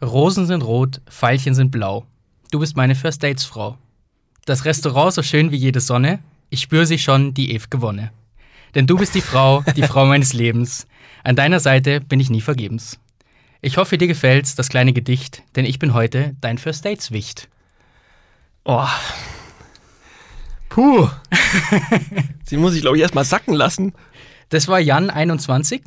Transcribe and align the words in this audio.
Rosen 0.00 0.46
sind 0.46 0.62
rot, 0.62 1.00
Veilchen 1.08 1.54
sind 1.54 1.70
blau. 1.70 2.06
Du 2.50 2.60
bist 2.60 2.76
meine 2.76 2.94
First 2.94 3.22
Dates 3.22 3.44
Frau. 3.44 3.76
Das 4.44 4.64
Restaurant 4.64 5.12
so 5.12 5.22
schön 5.22 5.50
wie 5.50 5.56
jede 5.56 5.80
Sonne. 5.80 6.20
Ich 6.50 6.60
spür 6.60 6.86
sie 6.86 6.98
schon, 6.98 7.34
die 7.34 7.54
ew'ge 7.54 7.80
Wonne. 7.80 8.12
Denn 8.74 8.86
du 8.86 8.96
bist 8.96 9.14
die 9.14 9.20
Frau, 9.20 9.64
die 9.76 9.82
Frau 9.82 10.06
meines 10.06 10.32
Lebens. 10.32 10.86
An 11.24 11.36
deiner 11.36 11.58
Seite 11.58 12.00
bin 12.00 12.20
ich 12.20 12.30
nie 12.30 12.40
vergebens. 12.40 12.98
Ich 13.60 13.76
hoffe, 13.76 13.98
dir 13.98 14.06
gefällt's, 14.06 14.54
das 14.54 14.68
kleine 14.68 14.92
Gedicht, 14.92 15.42
denn 15.56 15.64
ich 15.64 15.80
bin 15.80 15.92
heute 15.94 16.36
dein 16.40 16.58
First 16.58 16.84
Dates 16.84 17.10
Wicht. 17.10 17.48
Oh. 18.64 18.86
Puh. 20.68 21.08
Sie 22.44 22.56
muss 22.56 22.74
ich, 22.74 22.82
glaube 22.82 22.96
ich, 22.96 23.02
erstmal 23.02 23.24
sacken 23.24 23.54
lassen. 23.54 23.94
Das 24.48 24.68
war 24.68 24.78
Jan 24.78 25.10
21 25.10 25.82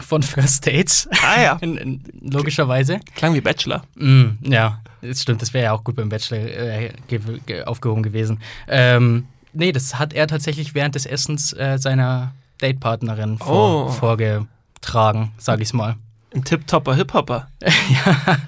von 0.00 0.22
First 0.22 0.66
Dates. 0.66 1.08
Ah 1.22 1.40
ja. 1.42 1.60
Logischerweise. 2.20 3.00
Klang 3.14 3.34
wie 3.34 3.40
Bachelor. 3.40 3.82
Mm, 3.96 4.30
ja, 4.42 4.80
das 5.02 5.22
stimmt. 5.22 5.42
Das 5.42 5.52
wäre 5.54 5.64
ja 5.66 5.72
auch 5.72 5.82
gut 5.84 5.96
beim 5.96 6.08
Bachelor 6.08 6.38
äh, 6.38 6.92
ge 7.08 7.20
ge 7.46 7.62
aufgehoben 7.64 8.02
gewesen. 8.02 8.40
Ähm, 8.68 9.26
nee, 9.52 9.72
das 9.72 9.98
hat 9.98 10.12
er 10.12 10.26
tatsächlich 10.26 10.74
während 10.74 10.94
des 10.94 11.06
Essens 11.06 11.52
äh, 11.52 11.78
seiner 11.78 12.32
Datepartnerin 12.58 13.38
vor 13.38 13.86
Oh. 13.86 13.88
vorgetragen, 13.90 15.32
sag 15.38 15.60
ich's 15.60 15.72
mal. 15.72 15.96
Ein 16.34 16.44
Tip-Topper, 16.44 16.94
Hip-Hopper. 16.94 17.48
ja. 17.62 18.38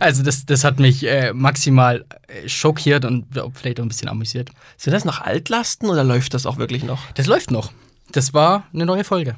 Also 0.00 0.22
das, 0.24 0.44
das 0.44 0.64
hat 0.64 0.80
mich 0.80 1.06
äh, 1.06 1.32
maximal 1.32 2.04
äh, 2.26 2.48
schockiert 2.48 3.04
und 3.04 3.26
vielleicht 3.54 3.78
auch 3.78 3.84
ein 3.84 3.88
bisschen 3.88 4.08
amüsiert. 4.08 4.50
Sind 4.76 4.92
das 4.92 5.04
noch 5.04 5.20
Altlasten 5.20 5.88
oder 5.88 6.02
läuft 6.02 6.34
das 6.34 6.46
auch 6.46 6.56
wirklich 6.56 6.82
noch? 6.82 6.98
Das 7.14 7.26
läuft 7.26 7.50
noch. 7.52 7.70
Das 8.10 8.34
war 8.34 8.64
eine 8.74 8.86
neue 8.86 9.04
Folge. 9.04 9.36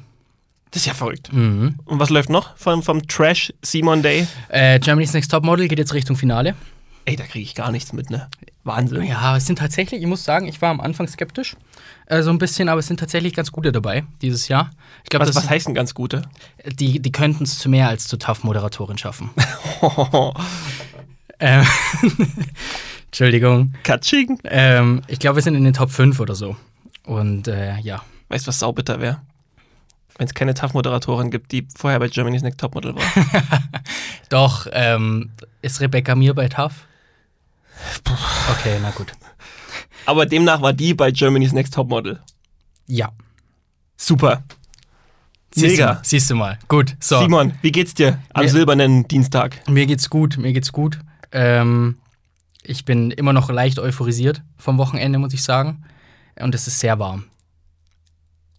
Das 0.75 0.81
ist 0.81 0.87
ja 0.87 0.93
verrückt. 0.93 1.31
Mhm. 1.31 1.75
Und 1.85 1.99
was 1.99 2.09
läuft 2.09 2.29
noch 2.29 2.57
vom, 2.57 2.83
vom 2.83 3.07
Trash 3.07 3.53
Simon 3.61 4.01
Day? 4.01 4.27
Äh, 4.49 4.77
Germany's 4.81 5.13
Next 5.13 5.31
Topmodel 5.31 5.69
geht 5.69 5.79
jetzt 5.79 5.93
Richtung 5.93 6.17
Finale. 6.17 6.53
Ey, 7.05 7.15
da 7.15 7.23
kriege 7.23 7.43
ich 7.43 7.55
gar 7.55 7.71
nichts 7.71 7.93
mit, 7.93 8.09
ne? 8.09 8.27
Wahnsinn. 8.65 9.03
Ja, 9.03 9.37
es 9.37 9.45
sind 9.45 9.57
tatsächlich, 9.57 10.01
ich 10.01 10.07
muss 10.07 10.25
sagen, 10.25 10.49
ich 10.49 10.61
war 10.61 10.71
am 10.71 10.81
Anfang 10.81 11.07
skeptisch, 11.07 11.55
äh, 12.07 12.21
so 12.23 12.29
ein 12.29 12.39
bisschen, 12.39 12.67
aber 12.67 12.81
es 12.81 12.87
sind 12.87 12.99
tatsächlich 12.99 13.33
ganz 13.33 13.53
gute 13.53 13.71
dabei 13.71 14.03
dieses 14.21 14.49
Jahr. 14.49 14.69
Ich 15.05 15.09
glaube, 15.09 15.25
Was, 15.25 15.33
was 15.33 15.49
heißt 15.49 15.67
denn 15.67 15.75
ganz 15.75 15.93
gute? 15.93 16.23
die, 16.65 16.99
die 16.99 17.11
könnten 17.13 17.45
es 17.45 17.57
zu 17.57 17.69
mehr 17.69 17.87
als 17.87 18.09
zu 18.09 18.17
Tough-Moderatorin 18.17 18.97
schaffen. 18.97 19.29
ähm, 21.39 21.65
Entschuldigung. 23.05 23.71
Katsching. 23.83 24.39
Ähm, 24.43 25.03
ich 25.07 25.19
glaube, 25.19 25.37
wir 25.37 25.41
sind 25.41 25.55
in 25.55 25.63
den 25.63 25.73
Top 25.73 25.89
5 25.89 26.19
oder 26.19 26.35
so. 26.35 26.57
Und 27.05 27.47
äh, 27.47 27.77
ja. 27.79 28.03
Weißt 28.27 28.45
du, 28.45 28.49
was 28.49 28.59
saubitter 28.59 28.99
wäre? 28.99 29.21
Wenn 30.17 30.27
es 30.27 30.33
keine 30.33 30.53
Tough-Moderatorin 30.53 31.29
gibt, 31.29 31.51
die 31.51 31.67
vorher 31.75 31.99
bei 31.99 32.07
Germany's 32.07 32.41
Next 32.41 32.59
Topmodel 32.59 32.95
war. 32.95 33.03
Doch, 34.29 34.67
ähm, 34.71 35.31
ist 35.61 35.81
Rebecca 35.81 36.15
Mir 36.15 36.33
bei 36.33 36.47
Tough? 36.47 36.85
Okay, 38.51 38.77
na 38.81 38.91
gut. 38.91 39.11
Aber 40.05 40.25
demnach 40.25 40.61
war 40.61 40.71
die 40.73 40.93
bei 40.93 41.11
Germany's 41.11 41.51
Next 41.51 41.73
Topmodel. 41.73 42.19
Ja. 42.87 43.09
Super. 43.97 44.43
Siehst 45.53 45.71
Mega. 45.77 45.87
Du 45.87 45.93
mal, 45.95 45.99
siehst 46.03 46.29
du 46.29 46.35
mal. 46.35 46.59
Gut, 46.67 46.95
so. 46.99 47.19
Simon, 47.19 47.53
wie 47.61 47.71
geht's 47.71 47.93
dir 47.93 48.19
am 48.33 48.43
Mir- 48.43 48.49
silbernen 48.49 49.07
Dienstag? 49.07 49.67
Mir 49.69 49.85
geht's 49.85 50.09
gut, 50.09 50.37
mir 50.37 50.53
geht's 50.53 50.71
gut. 50.71 50.99
Ähm, 51.31 51.97
ich 52.63 52.85
bin 52.85 53.11
immer 53.11 53.33
noch 53.33 53.49
leicht 53.49 53.79
euphorisiert 53.79 54.41
vom 54.57 54.77
Wochenende, 54.77 55.19
muss 55.19 55.33
ich 55.33 55.43
sagen. 55.43 55.83
Und 56.39 56.53
es 56.55 56.67
ist 56.67 56.79
sehr 56.79 56.99
warm. 56.99 57.25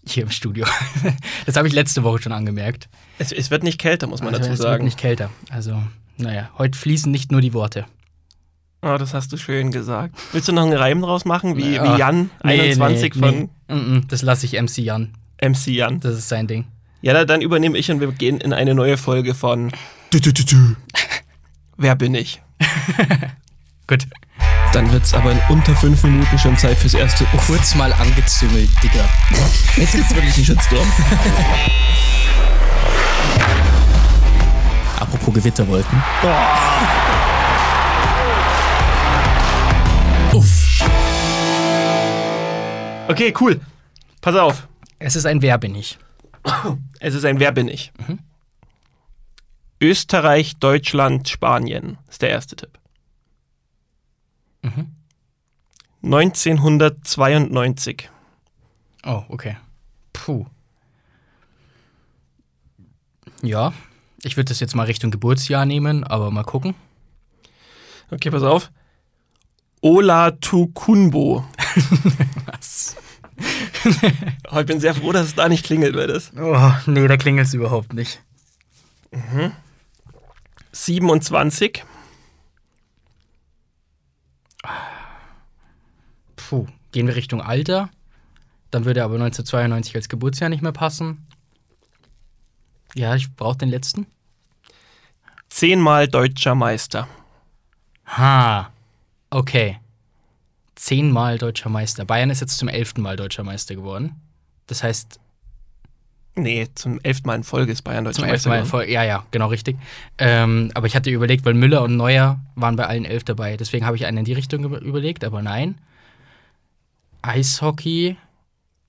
Hier 0.08 0.22
im 0.24 0.30
Studio. 0.30 0.64
das 1.46 1.56
habe 1.56 1.66
ich 1.68 1.74
letzte 1.74 2.02
Woche 2.04 2.22
schon 2.22 2.32
angemerkt. 2.32 2.88
Es, 3.18 3.32
es 3.32 3.50
wird 3.50 3.62
nicht 3.64 3.78
kälter, 3.78 4.06
muss 4.06 4.20
man 4.20 4.28
Also, 4.28 4.40
dazu 4.40 4.52
es 4.52 4.58
wird 4.60 4.68
sagen. 4.68 4.84
nicht 4.84 4.98
kälter. 4.98 5.30
Also, 5.50 5.82
naja, 6.16 6.50
heute 6.58 6.78
fließen 6.78 7.10
nicht 7.10 7.32
nur 7.32 7.40
die 7.40 7.52
Worte. 7.54 7.86
Oh, 8.82 8.96
das 8.98 9.14
hast 9.14 9.32
du 9.32 9.36
schön 9.36 9.72
gesagt. 9.72 10.14
Willst 10.32 10.46
du 10.48 10.52
noch 10.52 10.62
einen 10.62 10.74
Reim 10.74 11.00
draus 11.02 11.24
machen, 11.24 11.56
wie, 11.56 11.74
Ja. 11.74 11.94
wie 11.94 11.98
Jan 11.98 12.30
Nee, 12.44 12.60
21 12.60 13.14
nee, 13.16 13.20
von 13.20 13.48
nee. 13.68 13.74
Mm, 13.74 13.96
mm, 13.96 14.08
Das 14.08 14.22
lasse 14.22 14.46
ich 14.46 14.52
MC 14.60 14.78
Jan. 14.78 15.12
MC 15.42 15.68
Jan? 15.72 15.98
Das 16.00 16.16
ist 16.16 16.28
sein 16.28 16.46
Ding. 16.46 16.66
Ja, 17.02 17.12
da- 17.12 17.24
dann 17.24 17.40
übernehme 17.42 17.76
ich 17.78 17.90
und 17.90 18.00
wir 18.00 18.12
gehen 18.12 18.38
in 18.40 18.52
eine 18.52 18.74
neue 18.74 18.96
Folge 18.98 19.34
von. 19.34 19.72
Wer 21.76 21.96
bin 21.96 22.14
ich? 22.14 22.40
Gut. 23.86 24.06
Dann 24.76 24.92
wird's 24.92 25.14
aber 25.14 25.32
in 25.32 25.40
unter 25.48 25.74
fünf 25.74 26.02
Minuten 26.02 26.38
schon 26.38 26.54
Zeit 26.58 26.76
fürs 26.76 26.92
erste 26.92 27.24
Uff. 27.32 27.46
Kurz 27.46 27.74
mal 27.76 27.90
angezüngelt, 27.94 28.68
Digga. 28.82 29.08
Jetzt 29.74 29.94
gibt's 29.94 30.14
wirklich 30.14 30.34
einen 30.34 30.44
Shitstorm. 30.44 30.92
Apropos 35.00 35.32
Gewitterwolken. 35.32 36.02
Uff. 40.34 40.84
Okay, 43.08 43.32
cool. 43.40 43.58
Pass 44.20 44.36
auf. 44.36 44.68
Es 44.98 45.16
ist 45.16 45.24
ein 45.24 45.40
Wer 45.40 45.56
bin 45.56 45.74
ich. 45.74 45.96
Es 47.00 47.14
ist 47.14 47.24
ein 47.24 47.40
Wer 47.40 47.52
bin 47.52 47.68
ich? 47.68 47.94
Österreich, 49.80 50.58
Deutschland, 50.58 51.30
Spanien 51.30 51.96
ist 52.10 52.20
der 52.20 52.28
erste 52.28 52.56
Tipp. 52.56 52.75
1992. 56.02 58.10
Oh, 59.04 59.22
okay. 59.28 59.56
Puh. 60.12 60.46
Ja, 63.42 63.72
ich 64.22 64.36
würde 64.36 64.48
das 64.48 64.60
jetzt 64.60 64.74
mal 64.74 64.84
Richtung 64.84 65.10
Geburtsjahr 65.10 65.66
nehmen, 65.66 66.04
aber 66.04 66.30
mal 66.30 66.44
gucken. 66.44 66.74
Okay, 68.10 68.30
pass 68.30 68.42
auf. 68.42 68.70
Ola 69.80 70.32
Tukunbo. 70.32 71.44
Was? 72.46 72.96
Oh, 74.50 74.60
ich 74.60 74.66
bin 74.66 74.80
sehr 74.80 74.94
froh, 74.94 75.12
dass 75.12 75.26
es 75.26 75.34
da 75.34 75.48
nicht 75.48 75.64
klingelt, 75.64 75.96
weil 75.96 76.06
das. 76.06 76.32
Oh, 76.36 76.72
nee, 76.86 77.06
da 77.06 77.16
klingelt 77.16 77.46
es 77.46 77.54
überhaupt 77.54 77.92
nicht. 77.92 78.22
27. 80.72 81.84
Puh. 86.36 86.66
Gehen 86.96 87.08
wir 87.08 87.16
Richtung 87.16 87.42
Alter? 87.42 87.90
Dann 88.70 88.86
würde 88.86 89.04
aber 89.04 89.16
1992 89.16 89.94
als 89.96 90.08
Geburtsjahr 90.08 90.48
nicht 90.48 90.62
mehr 90.62 90.72
passen. 90.72 91.26
Ja, 92.94 93.14
ich 93.14 93.30
brauche 93.36 93.58
den 93.58 93.68
letzten. 93.68 94.06
Zehnmal 95.50 96.08
deutscher 96.08 96.54
Meister. 96.54 97.06
Ha. 98.06 98.70
Okay. 99.28 99.78
Zehnmal 100.74 101.36
deutscher 101.36 101.68
Meister. 101.68 102.06
Bayern 102.06 102.30
ist 102.30 102.40
jetzt 102.40 102.56
zum 102.56 102.68
elften 102.68 103.02
Mal 103.02 103.16
deutscher 103.16 103.44
Meister 103.44 103.74
geworden. 103.74 104.14
Das 104.66 104.82
heißt, 104.82 105.20
Nee, 106.38 106.66
zum 106.74 106.98
elften 107.02 107.26
Mal 107.26 107.34
in 107.34 107.44
Folge 107.44 107.72
ist 107.72 107.82
Bayern 107.82 108.06
deutscher 108.06 108.20
zum 108.22 108.24
elften 108.24 108.48
Meister. 108.48 108.48
Mal. 108.48 108.58
in. 108.60 108.64
Folge- 108.64 108.92
Ja, 108.92 109.02
ja, 109.04 109.26
genau 109.32 109.48
richtig. 109.48 109.76
Ähm, 110.16 110.70
aber 110.72 110.86
ich 110.86 110.96
hatte 110.96 111.10
überlegt, 111.10 111.44
weil 111.44 111.52
Müller 111.52 111.82
und 111.82 111.94
Neuer 111.98 112.40
waren 112.54 112.76
bei 112.76 112.86
allen 112.86 113.04
elf 113.04 113.22
dabei. 113.24 113.58
Deswegen 113.58 113.84
habe 113.84 113.96
ich 113.96 114.06
einen 114.06 114.16
in 114.16 114.24
die 114.24 114.32
Richtung 114.32 114.64
über- 114.64 114.80
überlegt, 114.80 115.24
aber 115.24 115.42
nein. 115.42 115.76
Eishockey. 117.26 118.16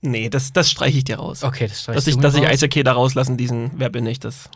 Nee, 0.00 0.28
das, 0.28 0.52
das 0.52 0.70
streiche 0.70 0.98
ich 0.98 1.04
dir 1.04 1.16
raus. 1.16 1.42
Okay, 1.42 1.66
das 1.66 1.72
dass 1.72 1.82
streichst 1.82 2.08
ich, 2.08 2.14
du 2.14 2.18
mir 2.18 2.22
dass 2.22 2.34
ich 2.34 2.42
raus. 2.42 2.50
Eishockey 2.50 2.82
da 2.84 2.92
rauslassen, 2.92 3.36
diesen 3.36 3.72
Wer 3.76 3.90
bin 3.90 4.06
ich, 4.06 4.20
das. 4.20 4.48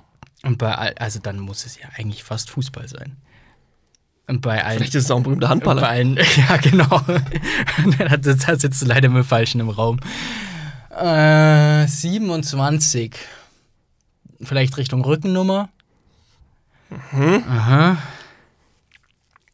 Und 0.44 0.59
bei 0.59 0.75
all, 0.75 0.94
also 0.98 1.19
dann 1.20 1.38
muss 1.38 1.65
es 1.66 1.78
ja 1.78 1.88
eigentlich 1.97 2.25
fast 2.25 2.50
Fußball 2.50 2.88
sein. 2.88 3.16
Und 4.28 4.41
bei 4.41 4.65
allen. 4.65 4.78
Vielleicht 4.78 4.94
ist 4.94 5.04
es 5.04 5.10
auch 5.10 5.16
ein 5.16 5.22
berühmter 5.25 5.47
bei 5.48 5.50
Handballer. 5.53 5.88
allen, 5.88 6.16
ja, 6.37 6.56
genau. 6.59 7.00
da 8.06 8.56
sitzt 8.56 8.82
du 8.82 8.87
leider 8.87 9.09
mit 9.09 9.19
dem 9.19 9.25
Falschen 9.25 9.60
im 9.60 9.69
Raum. 9.69 9.99
Äh, 10.91 11.87
27. 11.87 13.16
Vielleicht 14.43 14.76
Richtung 14.76 15.04
Rückennummer. 15.04 15.69
Aha. 17.12 17.97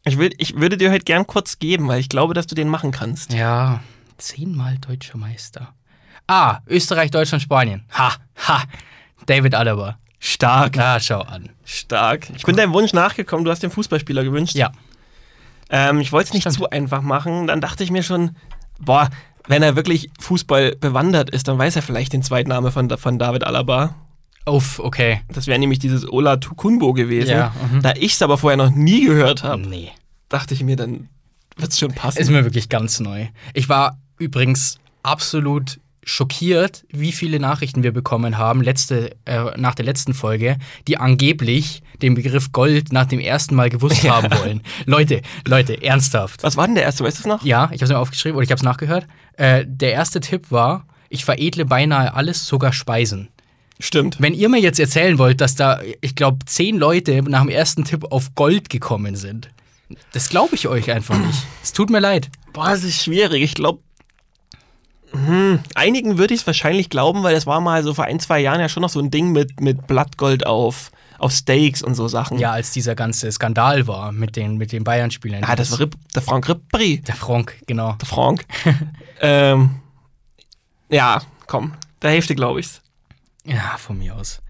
Ich, 0.05 0.17
will, 0.17 0.31
ich 0.37 0.55
würde 0.57 0.77
dir 0.77 0.91
heute 0.91 1.05
gern 1.05 1.25
kurz 1.27 1.59
geben, 1.59 1.87
weil 1.87 1.99
ich 1.99 2.09
glaube, 2.09 2.33
dass 2.33 2.47
du 2.47 2.55
den 2.55 2.67
machen 2.67 2.91
kannst. 2.91 3.31
Ja, 3.33 3.81
zehnmal 4.19 4.77
deutscher 4.77 5.17
Meister. 5.17 5.73
Ah, 6.27 6.59
Österreich, 6.67 7.11
Deutschland, 7.11 7.41
Spanien. 7.41 7.83
Ha, 7.97 8.13
ha. 8.47 8.63
David 9.25 9.55
Alaba. 9.55 9.97
Stark. 10.19 10.77
Ah, 10.77 10.99
schau 10.99 11.21
an. 11.21 11.49
Stark. 11.63 12.29
Ich 12.35 12.43
bin 12.43 12.55
deinem 12.55 12.73
Wunsch 12.73 12.93
nachgekommen, 12.93 13.45
du 13.45 13.51
hast 13.51 13.63
den 13.63 13.71
Fußballspieler 13.71 14.23
gewünscht. 14.23 14.55
Ja. 14.55 14.71
Ähm, 15.69 16.01
ich 16.01 16.11
wollte 16.11 16.27
es 16.29 16.33
nicht 16.33 16.43
Stimmt. 16.43 16.55
zu 16.57 16.69
einfach 16.69 17.01
machen. 17.01 17.47
Dann 17.47 17.61
dachte 17.61 17.83
ich 17.83 17.91
mir 17.91 18.03
schon, 18.03 18.35
boah, 18.79 19.09
wenn 19.47 19.63
er 19.63 19.75
wirklich 19.75 20.09
Fußball 20.19 20.75
bewandert 20.75 21.29
ist, 21.29 21.47
dann 21.47 21.57
weiß 21.57 21.75
er 21.77 21.81
vielleicht 21.81 22.13
den 22.13 22.21
Zweitname 22.23 22.71
von, 22.71 22.89
von 22.97 23.17
David 23.17 23.43
Alaba. 23.45 23.95
Uff, 24.45 24.79
okay. 24.79 25.21
Das 25.29 25.47
wäre 25.47 25.59
nämlich 25.59 25.79
dieses 25.79 26.07
Ola 26.11 26.37
Tukunbo 26.37 26.93
gewesen. 26.93 27.31
Ja, 27.31 27.53
mhm. 27.71 27.81
Da 27.81 27.93
ich 27.95 28.13
es 28.13 28.21
aber 28.21 28.37
vorher 28.37 28.57
noch 28.57 28.71
nie 28.71 29.05
gehört 29.05 29.43
habe, 29.43 29.61
Nee. 29.61 29.91
dachte 30.27 30.53
ich 30.53 30.63
mir, 30.63 30.75
dann 30.75 31.07
wird 31.57 31.71
es 31.71 31.79
schon 31.79 31.93
passen. 31.93 32.19
Ist 32.19 32.29
mir 32.29 32.43
wirklich 32.43 32.69
ganz 32.69 32.99
neu. 32.99 33.27
Ich 33.53 33.69
war 33.69 33.97
übrigens 34.19 34.77
absolut 35.03 35.79
schockiert, 36.03 36.85
wie 36.89 37.11
viele 37.11 37.39
Nachrichten 37.39 37.83
wir 37.83 37.91
bekommen 37.91 38.37
haben 38.37 38.61
letzte, 38.61 39.15
äh, 39.25 39.57
nach 39.57 39.75
der 39.75 39.85
letzten 39.85 40.13
Folge, 40.13 40.57
die 40.87 40.97
angeblich 40.97 41.83
den 42.01 42.15
Begriff 42.15 42.51
Gold 42.51 42.91
nach 42.91 43.05
dem 43.05 43.19
ersten 43.19 43.53
Mal 43.55 43.69
gewusst 43.69 44.01
Ja. 44.03 44.15
haben 44.15 44.31
wollen. 44.39 44.61
Leute, 44.85 45.21
Leute, 45.45 45.81
ernsthaft. 45.83 46.41
Was 46.43 46.57
war 46.57 46.65
denn 46.65 46.75
der 46.75 46.85
erste, 46.85 47.03
weißt 47.03 47.17
du 47.17 47.21
es 47.21 47.27
noch? 47.27 47.43
Ja, 47.45 47.65
ich 47.65 47.81
habe 47.81 47.85
es 47.85 47.89
mir 47.89 47.99
aufgeschrieben 47.99 48.37
oder 48.37 48.43
ich 48.43 48.49
habe 48.51 48.57
es 48.59 48.63
nachgehört. 48.63 49.07
Äh, 49.37 49.65
der 49.67 49.91
erste 49.91 50.19
Tipp 50.19 50.49
war, 50.51 50.87
ich 51.09 51.25
veredle 51.25 51.65
beinahe 51.65 52.13
alles, 52.13 52.45
sogar 52.47 52.73
Speisen. 52.73 53.27
Stimmt. 53.79 54.17
Wenn 54.19 54.33
ihr 54.33 54.49
mir 54.49 54.59
jetzt 54.59 54.79
erzählen 54.79 55.17
wollt, 55.19 55.41
dass 55.41 55.55
da, 55.55 55.79
ich 56.01 56.15
glaube, 56.15 56.39
zehn 56.45 56.77
Leute 56.77 57.21
nach 57.23 57.41
dem 57.41 57.49
ersten 57.49 57.83
Tipp 57.85 58.05
auf 58.11 58.33
Gold 58.35 58.69
gekommen 58.69 59.15
sind, 59.15 59.49
das 60.11 60.29
glaube 60.29 60.55
ich 60.55 60.67
euch 60.67 60.91
einfach 60.91 61.17
nicht. 61.17 61.45
Es 61.63 61.71
tut 61.73 61.89
mir 61.89 61.99
leid. 61.99 62.29
Boah, 62.53 62.69
das 62.69 62.83
ist 62.83 63.01
schwierig. 63.03 63.41
Ich 63.43 63.53
glaube, 63.55 63.79
hm, 65.11 65.59
einigen 65.75 66.17
würde 66.17 66.33
ich 66.33 66.41
es 66.41 66.47
wahrscheinlich 66.47 66.89
glauben, 66.89 67.23
weil 67.23 67.33
das 67.33 67.47
war 67.47 67.61
mal 67.61 67.83
so 67.83 67.93
vor 67.93 68.05
ein, 68.05 68.19
zwei 68.19 68.39
Jahren 68.39 68.59
ja 68.59 68.69
schon 68.69 68.81
noch 68.81 68.89
so 68.89 68.99
ein 68.99 69.09
Ding 69.09 69.31
mit, 69.31 69.59
mit 69.59 69.87
Blattgold 69.87 70.45
auf, 70.45 70.91
auf 71.17 71.31
Steaks 71.31 71.81
und 71.81 71.95
so 71.95 72.07
Sachen. 72.07 72.37
Ja, 72.37 72.51
als 72.51 72.71
dieser 72.71 72.95
ganze 72.95 73.31
Skandal 73.31 73.87
war 73.87 74.11
mit 74.11 74.35
den, 74.35 74.57
mit 74.57 74.71
den 74.71 74.83
Bayern-Spielern. 74.83 75.43
Ah, 75.43 75.55
das 75.55 75.71
war 75.71 75.79
Ripp, 75.79 75.95
der 76.13 76.21
Frank 76.21 76.47
Rippri. 76.47 77.01
der 77.01 77.15
Frank, 77.15 77.57
genau. 77.65 77.93
Der 77.93 78.07
Frank. 78.07 78.45
ähm, 79.21 79.79
ja, 80.89 81.21
komm. 81.47 81.73
Der 82.01 82.11
Hälfte 82.11 82.35
glaube 82.35 82.59
ich's. 82.59 82.81
Ja, 83.45 83.77
von 83.77 83.97
mir 83.97 84.15
aus. 84.15 84.41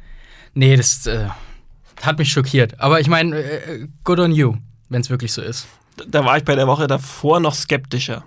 Nee, 0.53 0.75
das 0.75 1.05
äh, 1.05 1.29
hat 2.01 2.17
mich 2.17 2.31
schockiert. 2.31 2.79
Aber 2.79 2.99
ich 2.99 3.07
meine, 3.07 3.37
äh, 3.37 3.87
good 4.03 4.19
on 4.19 4.31
you, 4.31 4.55
wenn 4.89 5.01
es 5.01 5.09
wirklich 5.09 5.31
so 5.31 5.41
ist. 5.41 5.67
Da 6.07 6.25
war 6.25 6.37
ich 6.37 6.43
bei 6.43 6.55
der 6.55 6.67
Woche 6.67 6.87
davor 6.87 7.39
noch 7.39 7.53
skeptischer. 7.53 8.25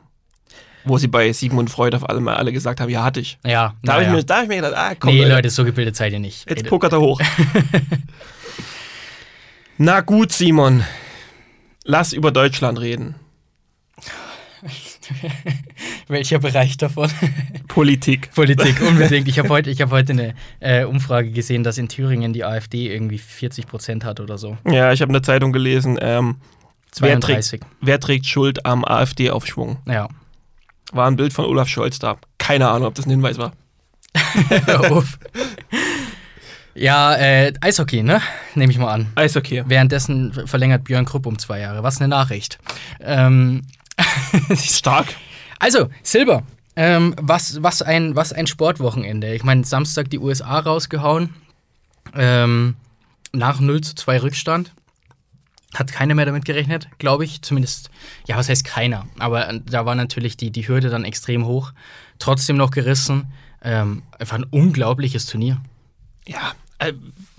Wo 0.84 0.98
sie 0.98 1.08
bei 1.08 1.32
Sigmund 1.32 1.70
Freud 1.70 1.96
auf 1.96 2.08
alle, 2.08 2.36
alle 2.36 2.52
gesagt 2.52 2.80
haben, 2.80 2.90
ja, 2.90 3.02
hatte 3.04 3.20
ich. 3.20 3.38
Ja, 3.46 3.74
Da 3.82 3.94
habe 3.94 4.02
ich, 4.02 4.08
naja. 4.08 4.18
mir- 4.18 4.24
da 4.24 4.36
hab 4.36 4.42
ich 4.42 4.48
mir 4.48 4.56
gedacht, 4.56 4.74
ah, 4.76 4.94
komm, 4.98 5.14
Nee, 5.14 5.20
Leute, 5.22 5.34
Leute, 5.34 5.50
so 5.50 5.64
gebildet 5.64 5.96
seid 5.96 6.12
ihr 6.12 6.18
nicht. 6.20 6.48
jetzt 6.48 6.66
pokert 6.66 6.92
er 6.92 7.00
hoch. 7.00 7.20
Na 9.78 10.00
gut, 10.00 10.32
Simon. 10.32 10.84
Lass 11.84 12.12
über 12.12 12.30
Deutschland 12.30 12.80
reden. 12.80 13.14
Welcher 16.08 16.38
Bereich 16.38 16.76
davon? 16.76 17.10
Politik. 17.68 18.30
Politik, 18.34 18.80
unbedingt. 18.88 19.26
Ich 19.28 19.38
habe 19.38 19.48
heute, 19.48 19.70
ich 19.70 19.80
hab 19.80 19.90
heute 19.90 20.12
eine 20.12 20.34
äh, 20.60 20.84
Umfrage 20.84 21.30
gesehen, 21.30 21.64
dass 21.64 21.78
in 21.78 21.88
Thüringen 21.88 22.32
die 22.32 22.44
AfD 22.44 22.92
irgendwie 22.92 23.18
40 23.18 23.66
Prozent 23.66 24.04
hat 24.04 24.20
oder 24.20 24.38
so. 24.38 24.56
Ja, 24.68 24.92
ich 24.92 25.00
habe 25.02 25.10
in 25.10 25.14
der 25.14 25.22
Zeitung 25.22 25.52
gelesen, 25.52 25.98
ähm, 26.00 26.36
wer, 27.00 27.18
trägt, 27.18 27.44
32. 27.44 27.60
wer 27.80 27.98
trägt 27.98 28.26
Schuld 28.26 28.64
am 28.64 28.84
AfD-Aufschwung? 28.84 29.78
Ja. 29.86 30.08
War 30.92 31.06
ein 31.06 31.16
Bild 31.16 31.32
von 31.32 31.44
Olaf 31.44 31.68
Scholz 31.68 31.98
da. 31.98 32.16
Keine 32.38 32.68
Ahnung, 32.68 32.88
ob 32.88 32.94
das 32.94 33.06
ein 33.06 33.10
Hinweis 33.10 33.38
war. 33.38 33.52
Ja, 36.74 37.14
äh, 37.16 37.52
Eishockey, 37.60 38.02
ne? 38.02 38.22
Nehme 38.54 38.72
ich 38.72 38.78
mal 38.78 38.92
an. 38.92 39.08
Eishockey. 39.14 39.62
Währenddessen 39.66 40.32
verlängert 40.46 40.84
Björn 40.84 41.04
Krupp 41.04 41.26
um 41.26 41.38
zwei 41.38 41.60
Jahre. 41.60 41.82
Was 41.82 42.00
eine 42.00 42.08
Nachricht. 42.08 42.58
Ähm, 43.00 43.62
Stark. 44.56 45.08
also, 45.58 45.90
Silber. 46.02 46.44
Ähm, 46.74 47.14
was, 47.20 47.62
was, 47.62 47.82
ein, 47.82 48.16
was 48.16 48.32
ein 48.32 48.46
Sportwochenende. 48.46 49.34
Ich 49.34 49.44
meine, 49.44 49.64
Samstag 49.64 50.08
die 50.08 50.18
USA 50.18 50.58
rausgehauen. 50.60 51.34
Ähm, 52.14 52.76
nach 53.32 53.60
0 53.60 53.82
zu 53.82 53.94
2 53.94 54.22
Rückstand. 54.22 54.72
Hat 55.74 55.90
keiner 55.90 56.14
mehr 56.14 56.26
damit 56.26 56.44
gerechnet, 56.44 56.88
glaube 56.98 57.24
ich. 57.24 57.40
Zumindest, 57.42 57.90
ja, 58.26 58.36
was 58.36 58.48
heißt 58.48 58.64
keiner? 58.64 59.06
Aber 59.18 59.48
äh, 59.48 59.60
da 59.64 59.86
war 59.86 59.94
natürlich 59.94 60.36
die, 60.36 60.50
die 60.50 60.68
Hürde 60.68 60.90
dann 60.90 61.04
extrem 61.04 61.46
hoch. 61.46 61.72
Trotzdem 62.18 62.56
noch 62.56 62.70
gerissen. 62.70 63.32
Ähm, 63.62 64.02
einfach 64.18 64.36
ein 64.36 64.44
unglaubliches 64.44 65.26
Turnier. 65.26 65.60
Ja, 66.26 66.52
äh, 66.78 66.92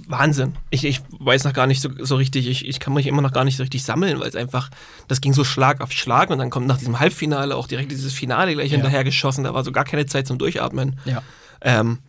Wahnsinn. 0.07 0.55
Ich, 0.69 0.83
ich 0.83 1.01
weiß 1.19 1.43
noch 1.43 1.53
gar 1.53 1.67
nicht 1.67 1.79
so, 1.81 1.89
so 1.99 2.15
richtig, 2.15 2.47
ich, 2.47 2.67
ich 2.67 2.79
kann 2.79 2.93
mich 2.93 3.07
immer 3.07 3.21
noch 3.21 3.31
gar 3.33 3.43
nicht 3.43 3.55
so 3.57 3.63
richtig 3.63 3.83
sammeln, 3.83 4.19
weil 4.19 4.27
es 4.29 4.35
einfach, 4.35 4.69
das 5.07 5.21
ging 5.21 5.33
so 5.33 5.43
Schlag 5.43 5.79
auf 5.81 5.91
Schlag 5.91 6.29
und 6.29 6.39
dann 6.39 6.49
kommt 6.49 6.67
nach 6.67 6.77
diesem 6.77 6.99
Halbfinale 6.99 7.55
auch 7.55 7.67
direkt 7.67 7.91
dieses 7.91 8.13
Finale 8.13 8.53
gleich 8.53 8.71
Ja. 8.71 8.77
hinterher 8.77 9.03
geschossen. 9.03 9.43
Da 9.43 9.53
war 9.53 9.63
so 9.63 9.71
gar 9.71 9.85
keine 9.85 10.05
Zeit 10.05 10.27
zum 10.27 10.37
Durchatmen. 10.39 10.99
Ja. 11.05 11.21
Ähm, 11.61 11.99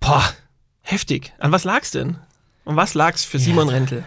boah, 0.00 0.22
heftig. 0.82 1.32
An 1.38 1.52
was 1.52 1.64
lag's 1.64 1.90
denn? 1.90 2.16
An 2.64 2.76
was 2.76 2.94
lag's 2.94 3.24
für 3.24 3.40
Simon 3.40 3.68
Rentel? 3.68 4.04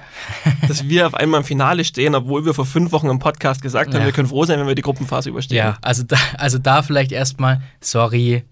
Dass 0.68 0.88
wir 0.88 1.08
auf 1.08 1.14
einmal 1.14 1.42
im 1.42 1.46
Finale 1.46 1.84
stehen, 1.84 2.16
obwohl 2.16 2.46
wir 2.46 2.54
vor 2.54 2.66
fünf 2.66 2.94
Wochen 2.94 3.10
im 3.10 3.20
Podcast 3.20 3.62
gesagt 3.62 3.94
haben, 3.94 4.00
Ja. 4.00 4.06
wir 4.06 4.14
können 4.14 4.30
froh 4.30 4.46
sein, 4.46 4.60
wenn 4.60 4.68
wir 4.68 4.76
die 4.76 4.82
Gruppenphase 4.82 5.30
überstehen. 5.30 5.58
Ja, 5.58 5.78
also 5.82 6.04
da, 6.04 6.16
also 6.38 6.58
da 6.58 6.82
vielleicht 6.82 7.12
erstmal, 7.12 7.62
sorry, 7.82 8.44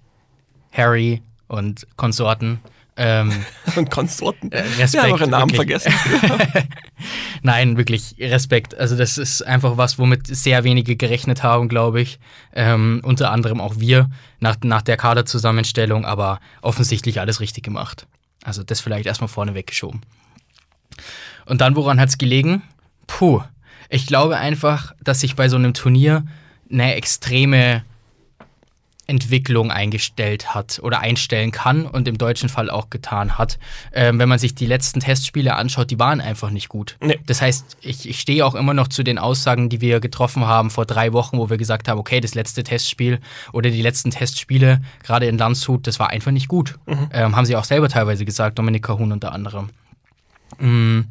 Harry 0.73 1.21
und 1.47 1.87
Konsorten. 1.95 2.59
Ähm, 2.95 3.31
Und 3.75 3.89
Konsorten. 3.89 4.51
Äh, 4.51 4.59
Respekt, 4.59 4.93
Wir 4.93 5.01
haben 5.03 5.11
eure 5.13 5.27
Namen 5.27 5.51
wirklich. 5.57 5.81
vergessen. 5.81 5.93
nein, 7.41 7.75
wirklich 7.77 8.15
Respekt. 8.19 8.75
Also 8.77 8.95
das 8.95 9.17
ist 9.17 9.41
einfach 9.41 9.77
was, 9.77 9.97
womit 9.97 10.27
sehr 10.27 10.63
wenige 10.63 10.95
gerechnet 10.95 11.41
haben, 11.41 11.69
glaube 11.69 12.01
ich. 12.01 12.19
Ähm, 12.53 13.01
unter 13.03 13.31
anderem 13.31 13.61
auch 13.61 13.79
wir 13.79 14.11
nach, 14.39 14.57
nach 14.63 14.83
der 14.83 14.97
Kaderzusammenstellung, 14.97 16.05
aber 16.05 16.39
offensichtlich 16.61 17.19
alles 17.19 17.39
richtig 17.39 17.63
gemacht. 17.63 18.05
Also 18.43 18.63
das 18.63 18.81
vielleicht 18.81 19.05
erstmal 19.05 19.27
vorne 19.27 19.53
weggeschoben. 19.53 20.01
Und 21.45 21.61
dann, 21.61 21.75
woran 21.75 21.99
hat 21.99 22.09
es 22.09 22.17
gelegen? 22.17 22.61
Puh, 23.07 23.41
ich 23.89 24.05
glaube 24.05 24.37
einfach, 24.37 24.93
dass 25.01 25.21
sich 25.21 25.35
bei 25.35 25.49
so 25.49 25.55
einem 25.55 25.73
Turnier 25.73 26.25
eine 26.71 26.95
extreme 26.95 27.83
Entwicklung 29.05 29.69
eingestellt 29.69 30.55
hat 30.55 30.79
oder 30.81 30.99
einstellen 30.99 31.51
kann 31.51 31.85
und 31.85 32.07
im 32.07 32.17
deutschen 32.17 32.47
Fall 32.47 32.69
auch 32.69 32.89
getan 32.89 33.37
hat. 33.37 33.59
Ähm, 33.91 34.17
wenn 34.19 34.29
man 34.29 34.39
sich 34.39 34.55
die 34.55 34.65
letzten 34.65 35.01
Testspiele 35.01 35.55
anschaut, 35.55 35.91
die 35.91 35.99
waren 35.99 36.21
einfach 36.21 36.49
nicht 36.49 36.69
gut. 36.69 36.95
Nee. 37.01 37.19
Das 37.25 37.41
heißt, 37.41 37.77
ich, 37.81 38.07
ich 38.07 38.19
stehe 38.19 38.45
auch 38.45 38.55
immer 38.55 38.73
noch 38.73 38.87
zu 38.87 39.03
den 39.03 39.17
Aussagen, 39.17 39.67
die 39.67 39.81
wir 39.81 39.99
getroffen 39.99 40.47
haben 40.47 40.69
vor 40.69 40.85
drei 40.85 41.11
Wochen, 41.11 41.37
wo 41.37 41.49
wir 41.49 41.57
gesagt 41.57 41.89
haben, 41.89 41.99
okay, 41.99 42.21
das 42.21 42.33
letzte 42.33 42.63
Testspiel 42.63 43.19
oder 43.51 43.69
die 43.69 43.81
letzten 43.81 44.11
Testspiele, 44.11 44.81
gerade 45.03 45.25
in 45.25 45.37
Landshut, 45.37 45.85
das 45.85 45.99
war 45.99 46.09
einfach 46.09 46.31
nicht 46.31 46.47
gut. 46.47 46.75
Ähm, 47.11 47.35
haben 47.35 47.45
sie 47.45 47.55
auch 47.57 47.65
selber 47.65 47.89
teilweise 47.89 48.23
gesagt, 48.23 48.57
Dominika 48.57 48.97
Huhn 48.97 49.11
unter 49.11 49.33
anderem. 49.33 49.69
Mm, 50.59 51.01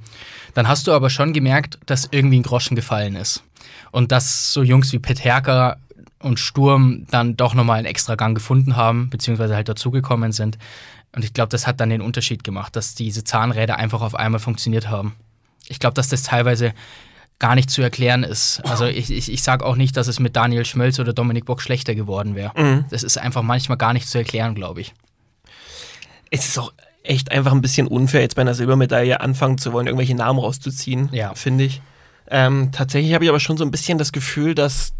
Dann 0.55 0.69
hast 0.69 0.87
du 0.87 0.93
aber 0.93 1.11
schon 1.11 1.33
gemerkt, 1.33 1.79
dass 1.87 2.09
irgendwie 2.11 2.41
ein 2.41 2.43
Groschen 2.43 2.75
gefallen 2.75 3.17
ist. 3.17 3.43
Und 3.91 4.13
dass 4.13 4.53
so 4.53 4.63
Jungs 4.63 4.93
wie 4.93 4.99
Peterka 4.99 5.77
und 6.23 6.39
Sturm 6.39 7.07
dann 7.11 7.37
doch 7.37 7.55
nochmal 7.55 7.79
einen 7.79 7.87
extra 7.87 8.15
Gang 8.15 8.35
gefunden 8.35 8.77
haben, 8.77 9.11
beziehungsweise 9.11 9.55
halt 9.55 9.69
dazugekommen 9.69 10.33
sind. 10.33 10.59
Und 11.15 11.25
ich 11.25 11.35
glaube, 11.35 11.51
das 11.51 11.67
hat 11.67 11.81
dann 11.81 11.91
den 11.91 12.01
Unterschied 12.01 12.43
gemacht, 12.45 12.75
dass 12.77 12.95
diese 12.95 13.23
Zahnräder 13.25 13.77
einfach 13.77 14.01
auf 14.01 14.15
einmal 14.15 14.41
funktioniert 14.41 14.89
haben. 14.89 15.15
Ich 15.69 15.79
glaube, 15.79 15.95
dass 15.95 16.09
das 16.09 16.23
teilweise 16.23 16.73
gar 17.39 17.55
nicht 17.55 17.71
zu 17.71 17.83
erklären 17.83 18.23
ist. 18.23 18.61
Also 18.65 18.87
ich, 18.87 19.11
ich, 19.11 19.31
ich 19.31 19.43
sage 19.43 19.65
auch 19.67 19.77
nicht, 19.77 19.97
dass 19.97 20.07
es 20.07 20.21
mit 20.21 20.37
Daniel 20.37 20.65
Schmölz 20.65 20.99
oder 21.01 21.13
Dominik 21.13 21.45
Bock 21.45 21.61
schlechter 21.61 21.95
geworden 21.95 22.35
wäre. 22.37 22.53
Mhm. 22.57 22.85
Das 22.91 23.03
ist 23.03 23.19
einfach 23.19 23.43
manchmal 23.43 23.77
gar 23.79 23.93
nicht 23.93 24.09
zu 24.09 24.17
erklären, 24.19 24.55
glaube 24.55 24.81
ich. 24.81 24.95
Es 26.31 26.47
ist 26.47 26.59
auch 26.59 26.73
echt 27.03 27.33
einfach 27.33 27.53
ein 27.53 27.61
bisschen 27.61 27.89
unfair, 27.89 28.21
jetzt 28.21 28.37
bei 28.37 28.43
einer 28.43 28.55
Silbermedaille 28.55 29.21
anfangen 29.21 29.59
zu 29.59 29.73
wollen, 29.73 29.87
irgendwelche 29.89 30.15
Namen 30.15 30.39
rauszuziehen, 30.39 31.09
Ja. 31.13 31.35
finde 31.35 31.65
ich. 31.65 31.83
Ähm, 32.31 32.71
tatsächlich 32.73 33.13
habe 33.13 33.25
ich 33.25 33.29
aber 33.31 33.41
schon 33.41 33.57
so 33.57 33.65
ein 33.65 33.71
bisschen 33.73 33.99
das 33.99 34.13
Gefühl, 34.13 34.55
dass 34.55 34.93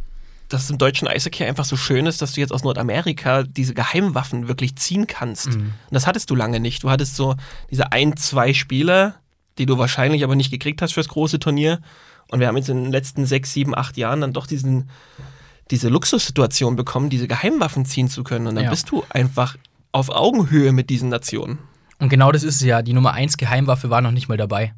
dass 0.53 0.65
es 0.65 0.71
im 0.71 0.79
deutschen 0.79 1.09
Eishockey 1.09 1.45
einfach 1.45 1.65
so 1.65 1.77
schön 1.77 2.07
ist, 2.07 2.21
dass 2.23 2.33
du 2.33 2.41
jetzt 2.41 2.53
aus 2.53 2.65
Nordamerika 2.65 3.43
diese 3.43 3.75
Geheimwaffen 3.75 4.49
wirklich 4.49 4.77
ziehen 4.77 5.07
kannst. 5.07 5.49
Mhm. 5.51 5.61
Und 5.67 5.73
das 5.93 6.07
hattest 6.07 6.31
du 6.31 6.35
lange 6.35 6.61
nicht. 6.61 6.83
Du 6.83 6.91
hattest 6.91 7.17
so 7.17 7.37
diese 7.71 7.93
ein, 7.93 8.17
zwei 8.17 8.53
Spieler, 8.55 9.17
die 9.59 9.67
du 9.67 9.79
wahrscheinlich 9.79 10.25
aber 10.25 10.35
nicht 10.37 10.51
gekriegt 10.51 10.83
hast 10.83 10.93
fürs 10.95 11.09
große 11.09 11.39
Turnier. 11.39 11.81
Und 12.31 12.41
wir 12.41 12.49
haben 12.49 12.57
jetzt 12.57 12.69
in 12.69 12.83
den 12.85 12.93
letzten 12.93 13.27
sechs, 13.27 13.53
sieben, 13.53 13.77
acht 13.77 13.97
Jahren 13.97 14.21
dann 14.23 14.33
doch 14.33 14.47
diesen, 14.47 14.89
diese 15.71 15.89
Luxussituation 15.89 16.77
bekommen, 16.77 17.11
diese 17.11 17.29
Geheimwaffen 17.29 17.85
ziehen 17.85 18.09
zu 18.09 18.25
können. 18.25 18.47
Und 18.47 18.55
dann 18.57 18.65
Ja. 18.65 18.71
bist 18.71 18.91
du 18.91 19.05
einfach 19.11 19.57
auf 19.93 20.09
Augenhöhe 20.09 20.73
mit 20.73 20.91
diesen 20.91 21.09
Nationen. 21.11 21.59
Und 21.99 22.09
genau 22.09 22.33
das 22.33 22.43
ist 22.43 22.57
es 22.57 22.63
ja. 22.63 22.83
Die 22.83 22.95
Nummer 22.95 23.13
1 23.13 23.37
Geheimwaffe 23.37 23.91
war 23.91 24.01
noch 24.01 24.11
nicht 24.11 24.29
mal 24.29 24.37
dabei. 24.39 24.75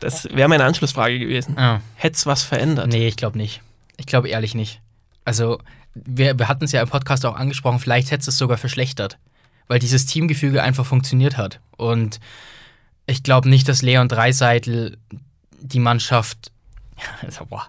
Das 0.00 0.24
wäre 0.32 0.48
meine 0.48 0.64
Anschlussfrage 0.64 1.18
gewesen. 1.18 1.54
Ja. 1.56 1.80
Hätt's 1.94 2.26
was 2.26 2.42
verändert? 2.42 2.88
Nee, 2.88 3.06
ich 3.08 3.16
glaube 3.16 3.38
nicht. 3.38 3.62
Ich 3.96 4.06
glaube 4.06 4.28
ehrlich 4.28 4.54
nicht. 4.54 4.81
Also, 5.24 5.58
wir, 5.94 6.38
wir 6.38 6.48
hatten 6.48 6.64
es 6.64 6.72
ja 6.72 6.82
im 6.82 6.88
Podcast 6.88 7.24
auch 7.26 7.36
angesprochen, 7.36 7.78
vielleicht 7.78 8.10
hätte 8.10 8.28
es 8.30 8.38
sogar 8.38 8.56
verschlechtert, 8.58 9.18
weil 9.68 9.78
dieses 9.78 10.06
Teamgefüge 10.06 10.62
einfach 10.62 10.86
funktioniert 10.86 11.36
hat. 11.36 11.60
Und 11.76 12.18
ich 13.06 13.22
glaube 13.22 13.48
nicht, 13.48 13.68
dass 13.68 13.82
Leon 13.82 14.08
Dreiseitel 14.08 14.96
die 15.60 15.80
Mannschaft. 15.80 16.50
Also, 17.22 17.44
boah. 17.46 17.66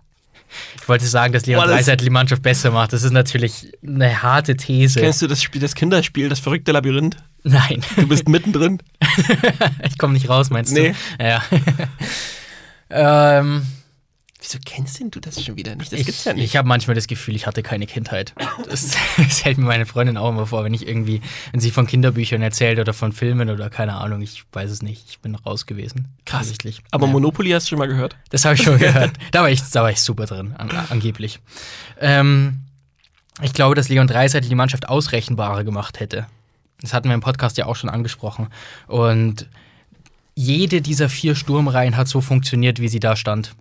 Ich 0.80 0.88
wollte 0.88 1.08
sagen, 1.08 1.34
dass 1.34 1.48
Leon 1.48 1.62
Boah, 1.62 1.68
das- 1.68 1.78
Dreiseitel 1.78 2.06
die 2.06 2.12
Mannschaft 2.12 2.44
besser 2.44 2.70
macht. 2.70 2.94
Das 2.94 3.02
ist 3.02 3.12
natürlich 3.12 3.72
eine 3.84 4.22
harte 4.22 4.56
These. 4.56 5.00
Kennst 5.00 5.24
du 5.24 5.28
das 5.28 5.42
Spiel, 5.42 5.60
das 5.60 5.74
Kinderspiel, 5.74 6.30
das 6.30 6.40
verrückte 6.40 6.72
Labyrinth? 6.72 7.18
Nein, 7.44 7.82
Du 7.96 8.08
bist 8.08 8.30
mittendrin. 8.30 8.78
ich 9.84 9.98
komme 9.98 10.14
nicht 10.14 10.30
raus, 10.30 10.52
meinst 10.52 10.72
Nee. 10.72 10.94
du? 11.18 11.24
Ja. 11.26 11.42
ähm, 13.40 13.66
Wieso 14.44 14.60
kennst 14.66 15.00
denn 15.00 15.10
du 15.10 15.22
das 15.22 15.42
schon 15.42 15.56
wieder 15.56 15.74
nicht? 15.74 15.94
Das 15.94 16.02
ich, 16.02 16.06
gibt's 16.06 16.26
ja 16.26 16.34
nicht. 16.34 16.44
Ich 16.44 16.58
habe 16.58 16.68
manchmal 16.68 16.96
das 16.96 17.08
Gefühl, 17.08 17.34
ich 17.34 17.48
hatte 17.48 17.64
keine 17.64 17.88
Kindheit. 17.88 18.34
Das, 18.70 18.98
das, 19.18 19.46
hält 19.46 19.58
mir 19.58 19.64
meine 19.64 19.86
Freundin 19.86 20.18
auch 20.18 20.30
immer 20.30 20.46
vor, 20.48 20.66
wenn 20.66 20.74
ich 20.74 20.86
irgendwie, 20.86 21.22
wenn 21.54 21.62
sie 21.62 21.72
von 21.72 21.88
Kinderbüchern 21.88 22.42
erzählt 22.42 22.78
oder 22.78 22.92
von 22.92 23.14
Filmen 23.14 23.50
oder 23.50 23.70
keine 23.70 23.94
Ahnung, 23.94 24.22
ich 24.22 24.44
weiß 24.52 24.70
es 24.70 24.82
nicht. 24.82 25.06
Ich 25.10 25.20
bin 25.20 25.36
raus 25.36 25.66
gewesen. 25.66 26.10
Krass. 26.26 26.52
Aber 26.92 27.06
ja. 27.06 27.12
Monopoly 27.14 27.52
hast 27.52 27.68
du 27.68 27.70
schon 27.70 27.80
mal 27.80 27.88
gehört? 27.88 28.18
Das 28.32 28.44
habe 28.44 28.56
ich 28.56 28.64
schon 28.64 28.78
gehört. 28.80 29.14
Da 29.32 29.44
war 29.44 29.50
ich, 29.50 29.62
da 29.72 29.82
war 29.82 29.92
ich 29.92 30.02
super 30.02 30.26
drin, 30.26 30.54
an, 30.58 30.70
angeblich. 30.90 31.40
Ähm, 32.02 32.60
ich 33.42 33.54
glaube, 33.54 33.76
dass 33.76 33.88
Leon 33.88 34.08
Dreiseitel 34.08 34.50
die 34.50 34.56
Mannschaft 34.56 34.90
ausrechenbarer 34.90 35.64
gemacht 35.64 36.02
hätte. 36.02 36.28
Das 36.82 36.94
hatten 36.94 37.08
wir 37.08 37.16
im 37.16 37.22
Podcast 37.22 37.58
ja 37.58 37.66
auch 37.66 37.78
schon 37.78 37.90
angesprochen. 37.90 38.48
Und 38.88 39.48
jede 40.36 40.82
dieser 40.82 41.08
vier 41.08 41.34
Sturmreihen 41.34 41.96
hat 41.96 42.10
so 42.10 42.20
funktioniert, 42.20 42.82
wie 42.82 42.90
sie 42.90 43.00
da 43.00 43.16
stand. 43.16 43.56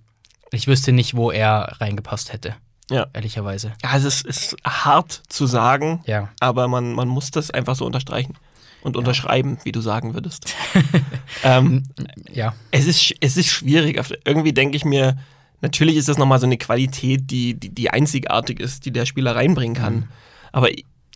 Ich 0.53 0.67
wüsste 0.67 0.93
nicht, 0.93 1.15
wo 1.15 1.31
er 1.31 1.77
reingepasst 1.81 2.33
hätte. 2.33 2.55
Ja. 2.91 3.07
Ehrlicherweise. 3.13 3.73
Ja, 3.83 3.91
also 3.91 4.09
es 4.09 4.23
ist 4.23 4.57
hart 4.65 5.23
zu 5.29 5.47
sagen, 5.47 6.03
ja. 6.07 6.29
aber 6.41 6.69
man, 6.69 6.93
man 6.93 7.09
muss 7.09 7.31
das 7.31 7.51
einfach 7.51 7.75
so 7.75 7.87
unterstreichen 7.87 8.35
und 8.83 8.95
ja. 8.95 8.99
unterschreiben, 8.99 9.59
wie 9.65 9.73
du 9.73 9.81
sagen 9.81 10.15
würdest. 10.15 10.55
ähm, 11.45 11.85
ja. 12.31 12.55
Es 12.71 12.87
ist, 12.87 13.15
es 13.21 13.37
ist 13.37 13.49
schwierig. 13.49 14.01
Irgendwie 14.25 14.53
denke 14.53 14.77
ich 14.77 14.85
mir, 14.85 15.17
natürlich 15.63 15.97
ist 15.97 16.09
das 16.09 16.19
nochmal 16.19 16.41
so 16.41 16.47
eine 16.47 16.59
Qualität, 16.59 17.31
die, 17.31 17.55
die, 17.55 17.71
die, 17.71 17.91
einzigartig 17.91 18.61
ist, 18.61 18.85
die 18.85 18.93
der 18.93 19.07
Spieler 19.07 19.35
reinbringen 19.35 19.77
kann. 19.77 19.95
Mhm. 19.95 20.09
Aber 20.53 20.69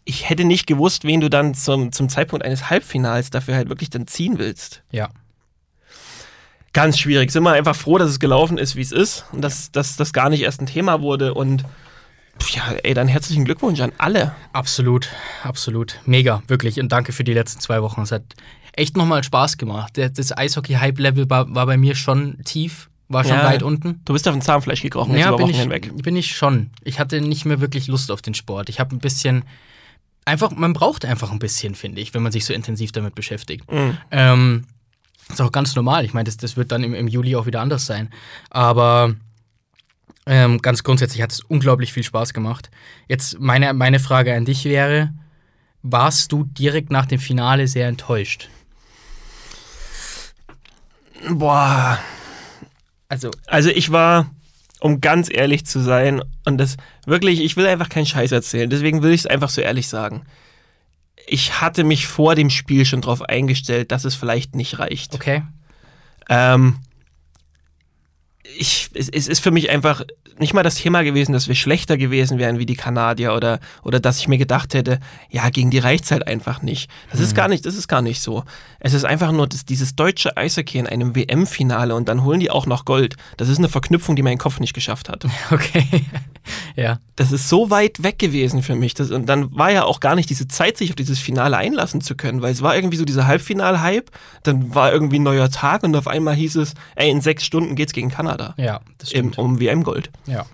ich 0.05 0.31
hätte 0.31 0.45
nicht 0.45 0.67
gewusst, 0.67 1.05
wen 1.05 1.21
du 1.21 1.29
dann 1.29 1.53
zum, 1.53 1.93
zum 1.93 2.09
Zeitpunkt 2.09 2.45
eines 2.45 2.71
Halbfinals 2.71 3.31
dafür 3.31 3.57
halt 3.57 3.69
wirklich 3.69 3.91
dann 3.91 4.07
ziehen 4.07 4.39
willst. 4.39 4.83
Ja 4.93 5.11
ganz 6.77 6.99
schwierig. 6.99 7.33
Sind 7.33 7.43
wir 7.43 7.53
einfach 7.53 7.75
froh, 7.75 7.97
dass 7.97 8.11
es 8.11 8.21
gelaufen 8.21 8.59
ist, 8.59 8.77
wie 8.77 8.83
es 8.83 8.93
ist 8.93 9.25
und 9.33 9.41
dass, 9.41 9.73
dass 9.73 9.97
das 9.97 10.13
gar 10.13 10.29
nicht 10.29 10.43
erst 10.43 10.61
ein 10.61 10.67
Thema 10.67 11.01
wurde 11.01 11.33
und 11.33 11.65
ja, 12.51 12.75
ey, 12.83 12.93
dann 12.93 13.09
herzlichen 13.09 13.47
Glückwunsch 13.47 13.81
an 13.81 13.93
alle. 13.97 14.35
Absolut, 14.53 15.09
absolut. 15.43 15.99
Mega, 16.05 16.43
wirklich. 16.49 16.79
Und 16.79 16.93
danke 16.93 17.13
für 17.13 17.25
die 17.25 17.33
letzten 17.33 17.61
zwei 17.61 17.81
Wochen. 17.81 18.03
Es 18.03 18.13
hat 18.13 18.25
echt 18.73 18.95
nochmal 18.95 19.25
Spaß 19.25 19.57
gemacht. 19.57 19.95
Das 19.97 20.37
Eishockey-Hype-Level 20.37 21.31
war, 21.31 21.55
war, 21.55 21.65
bei 21.65 21.79
mir 21.79 21.95
schon 21.95 22.45
tief, 22.45 22.91
war 23.09 23.25
schon 23.25 23.39
ja, 23.39 23.45
weit 23.47 23.63
unten. 23.63 24.03
Du 24.05 24.13
bist 24.13 24.29
auf 24.29 24.35
ein 24.35 24.43
Zahnfleisch 24.43 24.83
gekrochen 24.83 25.17
ja, 25.17 25.29
über 25.29 25.41
Wochen 25.41 25.51
ich, 25.53 25.59
hinweg. 25.59 26.03
bin 26.03 26.15
ich 26.15 26.37
schon. 26.37 26.69
Ich 26.85 27.01
hatte 27.01 27.23
nicht 27.23 27.47
mehr 27.47 27.63
wirklich 27.63 27.87
Lust 27.87 28.11
auf 28.11 28.21
den 28.21 28.35
Sport. 28.35 28.69
Ich 28.69 28.81
habe 28.81 28.95
ein 28.95 28.99
bisschen, 28.99 29.45
einfach, 30.27 30.51
man 30.51 30.75
braucht 30.75 31.07
einfach 31.07 31.33
ein 31.33 31.39
bisschen, 31.39 31.75
finde 31.75 32.03
ich, 32.03 32.13
wenn 32.13 32.23
man 32.23 32.33
sich 32.33 32.45
so 32.45 32.53
intensiv 32.53 32.93
damit 32.93 33.15
beschäftigt. 33.15 33.73
Mhm. 33.73 33.97
Ähm, 34.11 34.67
das 35.29 35.41
ist 35.41 35.45
auch 35.45 35.53
ganz 35.53 35.75
normal. 35.75 36.05
Ich 36.05 36.15
meine, 36.15 36.25
das, 36.25 36.37
das 36.37 36.57
wird 36.57 36.73
dann 36.73 36.85
im, 36.85 36.95
im 36.95 37.09
Juli 37.09 37.35
auch 37.37 37.47
wieder 37.47 37.61
anders 37.61 37.87
sein. 37.87 38.11
Aber 38.51 39.15
ähm, 40.27 40.63
ganz 40.63 40.83
grundsätzlich 40.83 41.23
hat 41.23 41.33
es 41.33 41.41
unglaublich 41.41 41.93
viel 41.93 42.05
Spaß 42.05 42.33
gemacht. 42.33 42.71
Jetzt 43.09 43.39
meine, 43.41 43.73
meine 43.75 43.99
Frage 43.99 44.35
an 44.35 44.45
dich 44.45 44.65
wäre, 44.65 45.13
warst 45.83 46.33
du 46.33 46.45
direkt 46.45 46.91
nach 46.91 47.07
dem 47.07 47.19
Finale 47.19 47.67
sehr 47.69 47.89
enttäuscht? 47.89 48.49
Boah. 51.29 51.99
Also, 53.09 53.31
also 53.47 53.71
ich 53.71 53.91
war, 53.93 54.31
um 54.81 55.01
ganz 55.01 55.29
ehrlich 55.33 55.65
zu 55.65 55.81
sein, 55.81 56.23
und 56.45 56.59
das 56.59 56.77
wirklich, 57.05 57.41
ich 57.41 57.57
will 57.57 57.67
einfach 57.67 57.89
keinen 57.89 58.07
Scheiß 58.07 58.33
erzählen, 58.33 58.69
deswegen 58.69 59.03
will 59.03 59.13
ich 59.13 59.23
es 59.23 59.27
einfach 59.27 59.49
so 59.49 59.61
ehrlich 59.61 59.89
sagen 59.89 60.25
ich 61.27 61.61
hatte 61.61 61.85
mich 61.85 62.07
vor 62.07 62.35
dem 62.35 62.51
Spiel 62.51 62.85
schon 62.85 63.01
darauf 63.01 63.23
eingestellt, 63.23 63.93
dass 63.93 64.05
es 64.05 64.15
vielleicht 64.15 64.55
nicht 64.55 64.79
reicht. 64.79 65.15
Okay. 65.15 65.43
Ähm, 66.29 66.79
ich, 68.57 68.91
es, 68.95 69.09
es 69.09 69.27
ist 69.27 69.41
für 69.41 69.51
mich 69.51 69.71
einfach 69.71 70.05
nicht 70.39 70.55
mal 70.55 70.63
das 70.63 70.77
Thema 70.77 71.03
gewesen, 71.03 71.33
dass 71.33 71.49
wir 71.49 71.55
schlechter 71.55 71.97
gewesen 71.97 72.39
wären 72.39 72.59
wie 72.59 72.67
die 72.67 72.77
Kanadier 72.77 73.35
oder, 73.35 73.61
oder 73.83 74.01
dass 74.01 74.19
ich 74.19 74.29
mir 74.29 74.39
gedacht 74.39 74.75
hätte, 74.75 75.01
ja, 75.31 75.49
gegen 75.51 75.71
die 75.71 75.79
reicht 75.79 76.05
es 76.05 76.11
halt 76.11 76.27
einfach 76.27 76.63
nicht. 76.63 76.91
Das 77.11 77.21
mhm. 77.21 77.27
ist 77.27 77.35
gar 77.35 77.49
nicht, 77.49 77.67
das 77.67 77.77
ist 77.77 77.89
gar 77.89 78.03
nicht 78.03 78.21
so. 78.21 78.45
Es 78.81 78.93
ist 78.93 79.05
einfach 79.05 79.33
nur 79.33 79.47
das, 79.47 79.65
dieses 79.65 79.97
deutsche 79.97 80.37
Eishockey 80.37 80.79
in 80.79 80.87
einem 80.87 81.15
WM-Finale 81.15 81.95
und 81.95 82.09
dann 82.09 82.25
holen 82.25 82.41
die 82.41 82.51
auch 82.51 82.67
noch 82.67 82.85
Gold. 82.85 83.17
Das 83.37 83.49
ist 83.49 83.59
eine 83.59 83.69
Verknüpfung, 83.69 84.17
die 84.17 84.23
mein 84.23 84.39
Kopf 84.39 84.61
nicht 84.61 84.75
geschafft 84.75 85.09
hat. 85.09 85.27
Okay. 85.51 86.05
ja. 86.77 86.99
Das 87.15 87.33
ist 87.33 87.49
so 87.49 87.71
weit 87.71 88.03
weg 88.03 88.19
gewesen 88.19 88.63
für 88.63 88.75
mich. 88.75 88.93
Das, 88.93 89.11
und 89.11 89.27
dann 89.27 89.55
war 89.57 89.71
ja 89.71 89.85
auch 89.85 90.01
gar 90.01 90.17
nicht 90.17 90.29
diese 90.29 90.49
Zeit, 90.49 90.77
sich 90.77 90.91
auf 90.91 90.97
dieses 90.97 91.19
Finale 91.19 91.57
einlassen 91.57 92.03
zu 92.03 92.15
können, 92.15 92.43
weil 92.43 92.53
es 92.53 92.61
war 92.61 92.77
irgendwie 92.77 92.99
so 92.99 93.07
dieser 93.07 93.27
Halbfinal-Hype, 93.27 94.11
dann 94.43 94.75
war 94.75 94.93
irgendwie 94.93 95.19
ein 95.19 95.23
neuer 95.23 95.51
Tag 95.51 95.83
und 95.83 95.97
auf 95.97 96.09
einmal 96.09 96.35
hieß 96.35 96.57
es, 96.57 96.75
ey, 96.95 97.11
in 97.11 97.23
sechs 97.23 97.45
Stunden 97.45 97.75
geht's 97.75 97.95
gegen 97.95 98.11
Kanada. 98.11 98.55
Ja, 98.59 98.81
das 98.99 99.11
stimmt. 99.11 99.39
Im, 99.39 99.45
um 99.45 99.61
WM-Gold. 99.61 100.11
Ja. 100.27 100.47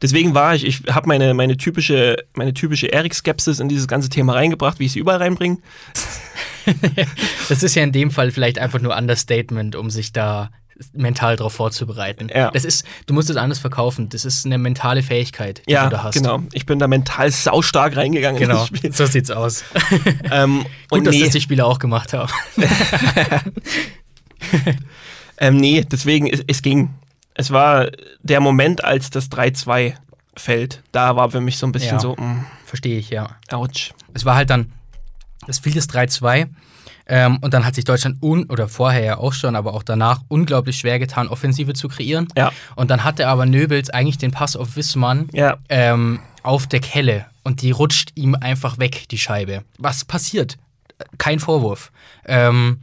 Deswegen 0.00 0.34
war 0.34 0.54
ich, 0.54 0.64
ich 0.64 0.82
habe 0.94 1.08
meine, 1.08 1.34
meine 1.34 1.56
typische, 1.56 2.16
meine 2.34 2.54
typische 2.54 2.86
Erik-Skepsis 2.86 3.58
in 3.58 3.68
dieses 3.68 3.88
ganze 3.88 4.08
Thema 4.08 4.34
reingebracht, 4.34 4.78
wie 4.78 4.84
ich 4.84 4.92
sie 4.92 5.00
überall 5.00 5.18
reinbringe. 5.18 5.58
das 7.48 7.62
ist 7.62 7.74
ja 7.74 7.82
in 7.82 7.92
dem 7.92 8.10
Fall 8.10 8.30
vielleicht 8.30 8.58
einfach 8.58 8.80
nur 8.80 8.96
Understatement, 8.96 9.74
um 9.74 9.90
sich 9.90 10.12
da 10.12 10.50
mental 10.92 11.36
darauf 11.36 11.52
vorzubereiten. 11.54 12.28
Ja. 12.32 12.50
Das 12.50 12.64
ist, 12.64 12.84
du 13.06 13.14
musst 13.14 13.30
es 13.30 13.36
anders 13.36 13.58
verkaufen. 13.58 14.08
Das 14.08 14.24
ist 14.24 14.46
eine 14.46 14.58
mentale 14.58 15.02
Fähigkeit, 15.02 15.62
die 15.66 15.72
ja, 15.72 15.84
du 15.84 15.90
da 15.90 16.02
hast. 16.04 16.14
Genau. 16.14 16.42
Ich 16.52 16.66
bin 16.66 16.78
da 16.78 16.86
mental 16.86 17.30
saustark 17.30 17.96
reingegangen. 17.96 18.40
Genau. 18.40 18.66
So 18.92 19.06
sieht's 19.06 19.30
aus. 19.30 19.64
ähm, 20.30 20.64
Gut, 20.88 21.06
dass 21.06 21.14
nee. 21.14 21.22
das 21.22 21.30
die 21.30 21.40
Spieler 21.40 21.66
auch 21.66 21.78
gemacht 21.78 22.12
haben. 22.12 22.32
ähm, 25.38 25.56
nee, 25.56 25.84
deswegen, 25.90 26.28
es, 26.28 26.42
es 26.46 26.62
ging. 26.62 26.90
Es 27.38 27.52
war 27.52 27.88
der 28.22 28.40
Moment, 28.40 28.84
als 28.84 29.10
das 29.10 29.30
3-2 29.30 29.94
fällt. 30.36 30.82
Da 30.92 31.16
war 31.16 31.30
für 31.30 31.40
mich 31.40 31.56
so 31.56 31.66
ein 31.66 31.72
bisschen 31.72 31.96
ja, 31.96 32.00
so. 32.00 32.16
Mh. 32.16 32.24
Mm. 32.24 32.46
Verstehe 32.64 32.98
ich, 32.98 33.10
ja. 33.10 33.30
Autsch. 33.50 33.92
Es 34.12 34.24
war 34.24 34.34
halt 34.34 34.50
dann, 34.50 34.72
es 35.46 35.60
fiel 35.60 35.72
das 35.72 35.88
3-2 35.88 36.48
ähm, 37.06 37.38
und 37.40 37.54
dann 37.54 37.64
hat 37.64 37.76
sich 37.76 37.84
Deutschland 37.84 38.20
un 38.22 38.44
oder 38.50 38.68
vorher 38.68 39.04
ja 39.04 39.18
auch 39.18 39.32
schon, 39.32 39.54
aber 39.54 39.72
auch 39.72 39.84
danach 39.84 40.20
unglaublich 40.26 40.78
schwer 40.78 40.98
getan, 40.98 41.28
Offensive 41.28 41.74
zu 41.74 41.88
kreieren. 41.88 42.26
Ja. 42.36 42.52
Und 42.74 42.90
dann 42.90 43.04
hatte 43.04 43.28
aber 43.28 43.46
Nöbels 43.46 43.88
eigentlich 43.88 44.18
den 44.18 44.32
Pass 44.32 44.56
auf 44.56 44.74
Wissmann 44.74 45.28
ja. 45.32 45.56
ähm, 45.68 46.20
auf 46.42 46.66
der 46.66 46.80
Kelle 46.80 47.26
und 47.44 47.62
die 47.62 47.70
rutscht 47.70 48.10
ihm 48.16 48.34
einfach 48.34 48.78
weg, 48.78 49.08
die 49.10 49.18
Scheibe. 49.18 49.62
Was 49.78 50.04
passiert? 50.04 50.58
Kein 51.16 51.38
Vorwurf. 51.38 51.92
Ähm, 52.26 52.80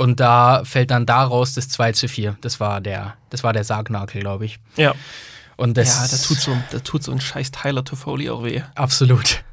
und 0.00 0.18
da 0.18 0.62
fällt 0.64 0.90
dann 0.90 1.04
daraus 1.04 1.52
das 1.52 1.68
2 1.68 1.92
zu 1.92 2.08
4. 2.08 2.38
Das 2.40 2.58
war 2.58 2.80
der, 2.80 3.16
das 3.28 3.44
war 3.44 3.52
der 3.52 3.64
Sargnagel, 3.64 4.22
glaube 4.22 4.46
ich. 4.46 4.58
Ja. 4.76 4.94
Und 5.58 5.76
das, 5.76 5.88
ja, 5.88 6.16
da 6.16 6.24
tut, 6.24 6.38
so, 6.38 6.56
da 6.70 6.78
tut 6.78 7.02
so 7.02 7.12
ein 7.12 7.20
scheiß 7.20 7.50
Tyler 7.50 7.84
Toffoli 7.84 8.30
auch 8.30 8.42
weh. 8.42 8.62
Absolut. 8.76 9.44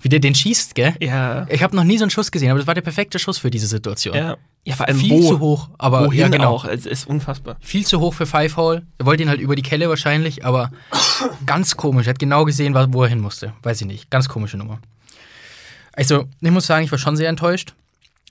Wie 0.00 0.08
der 0.08 0.18
den 0.18 0.34
schießt, 0.34 0.74
gell? 0.74 0.94
Ja. 0.98 1.46
Ich 1.50 1.62
habe 1.62 1.76
noch 1.76 1.84
nie 1.84 1.98
so 1.98 2.04
einen 2.04 2.10
Schuss 2.10 2.32
gesehen, 2.32 2.48
aber 2.48 2.58
das 2.58 2.66
war 2.66 2.74
der 2.74 2.80
perfekte 2.80 3.18
Schuss 3.18 3.36
für 3.36 3.50
diese 3.50 3.66
Situation. 3.66 4.16
Ja. 4.16 4.38
Ja, 4.64 4.76
vor 4.76 4.86
allem 4.88 4.96
viel 4.96 5.10
wo, 5.10 5.28
zu 5.28 5.40
hoch, 5.40 5.68
aber 5.76 6.06
wohin 6.06 6.20
ja, 6.20 6.28
genau. 6.28 6.54
auch. 6.54 6.64
Es 6.64 6.86
ist 6.86 7.06
unfassbar. 7.06 7.56
Viel 7.60 7.84
zu 7.84 8.00
hoch 8.00 8.14
für 8.14 8.24
Five 8.24 8.56
Hall. 8.56 8.86
Er 8.96 9.04
wollte 9.04 9.24
ihn 9.24 9.28
halt 9.28 9.40
über 9.40 9.56
die 9.56 9.62
Kelle 9.62 9.90
wahrscheinlich, 9.90 10.46
aber 10.46 10.70
ganz 11.44 11.76
komisch. 11.76 12.06
Er 12.06 12.10
hat 12.10 12.18
genau 12.18 12.46
gesehen, 12.46 12.74
wo 12.74 13.02
er 13.02 13.10
hin 13.10 13.20
musste. 13.20 13.52
Weiß 13.62 13.78
ich 13.82 13.86
nicht. 13.86 14.08
Ganz 14.08 14.28
komische 14.28 14.56
Nummer. 14.56 14.78
Also, 15.92 16.28
ich 16.40 16.50
muss 16.50 16.66
sagen, 16.66 16.84
ich 16.84 16.90
war 16.92 16.98
schon 16.98 17.16
sehr 17.16 17.28
enttäuscht 17.28 17.74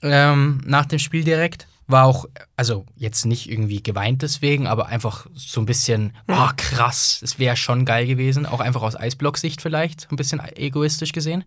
ähm, 0.02 0.60
nach 0.64 0.86
dem 0.86 0.98
Spiel 0.98 1.24
direkt 1.24 1.66
war 1.88 2.04
auch, 2.06 2.26
also 2.56 2.86
jetzt 2.96 3.26
nicht 3.26 3.50
irgendwie 3.50 3.82
geweint 3.82 4.22
deswegen, 4.22 4.66
aber 4.66 4.86
einfach 4.86 5.26
so 5.34 5.60
ein 5.60 5.66
bisschen, 5.66 6.12
oh 6.28 6.48
krass, 6.56 7.20
es 7.22 7.38
wäre 7.38 7.56
schon 7.56 7.84
geil 7.84 8.06
gewesen, 8.06 8.46
auch 8.46 8.60
einfach 8.60 8.82
aus 8.82 8.96
Eisblock-Sicht 8.96 9.60
vielleicht, 9.60 10.10
ein 10.10 10.16
bisschen 10.16 10.40
egoistisch 10.56 11.12
gesehen. 11.12 11.44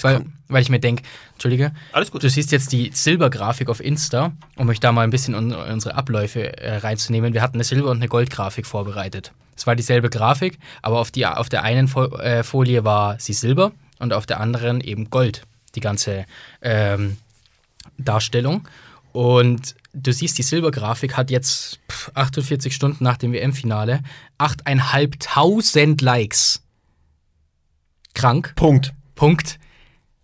weil, 0.00 0.24
weil 0.48 0.62
ich 0.62 0.70
mir 0.70 0.78
denke, 0.78 1.02
Entschuldige, 1.32 1.72
Alles 1.92 2.10
gut. 2.10 2.22
du 2.22 2.30
siehst 2.30 2.52
jetzt 2.52 2.72
die 2.72 2.90
Silbergrafik 2.94 3.68
auf 3.68 3.80
Insta, 3.80 4.32
um 4.56 4.68
euch 4.68 4.80
da 4.80 4.92
mal 4.92 5.02
ein 5.02 5.10
bisschen 5.10 5.34
in 5.34 5.52
unsere 5.52 5.94
Abläufe 5.94 6.56
äh, 6.58 6.76
reinzunehmen. 6.76 7.34
Wir 7.34 7.42
hatten 7.42 7.56
eine 7.56 7.64
Silber- 7.64 7.90
und 7.90 7.98
eine 7.98 8.08
Goldgrafik 8.08 8.66
vorbereitet. 8.66 9.32
Es 9.56 9.66
war 9.66 9.76
dieselbe 9.76 10.08
Grafik, 10.08 10.58
aber 10.80 10.98
auf, 10.98 11.10
die, 11.10 11.26
auf 11.26 11.48
der 11.48 11.62
einen 11.62 11.88
Fo 11.88 12.06
äh, 12.16 12.42
Folie 12.42 12.84
war 12.84 13.18
sie 13.20 13.34
Silber 13.34 13.72
und 13.98 14.12
auf 14.12 14.24
der 14.26 14.40
anderen 14.40 14.80
eben 14.80 15.10
Gold, 15.10 15.42
die 15.74 15.80
ganze 15.80 16.24
ähm, 16.62 17.18
Darstellung. 18.04 18.68
Und 19.12 19.74
du 19.92 20.12
siehst, 20.12 20.38
die 20.38 20.42
Silbergrafik 20.42 21.16
hat 21.16 21.30
jetzt 21.30 21.80
48 22.14 22.74
Stunden 22.74 23.04
nach 23.04 23.18
dem 23.18 23.32
WM-Finale 23.32 24.02
8.500 24.38 26.02
Likes. 26.02 26.62
Krank. 28.14 28.54
Punkt. 28.56 28.94
Punkt. 29.14 29.58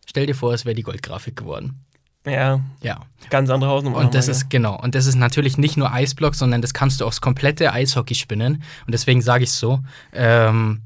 Stell 0.06 0.26
dir 0.26 0.34
vor, 0.34 0.54
es 0.54 0.64
wäre 0.64 0.74
die 0.74 0.82
Goldgrafik 0.82 1.36
geworden. 1.36 1.84
Ja. 2.24 2.60
Ja. 2.82 3.00
Ganz 3.30 3.50
andere 3.50 3.70
Hausnummer. 3.70 3.98
Und 3.98 4.14
das 4.14 4.26
mal, 4.26 4.32
ist, 4.32 4.42
ja. 4.42 4.48
genau. 4.50 4.80
Und 4.80 4.94
das 4.94 5.06
ist 5.06 5.14
natürlich 5.14 5.58
nicht 5.58 5.76
nur 5.76 5.92
Eisblock, 5.92 6.34
sondern 6.34 6.62
das 6.62 6.74
kannst 6.74 7.00
du 7.00 7.06
aufs 7.06 7.20
komplette 7.20 7.72
Eishockey 7.72 8.14
spinnen. 8.14 8.62
Und 8.86 8.92
deswegen 8.92 9.22
sage 9.22 9.44
ich 9.44 9.52
so, 9.52 9.80
ähm, 10.12 10.82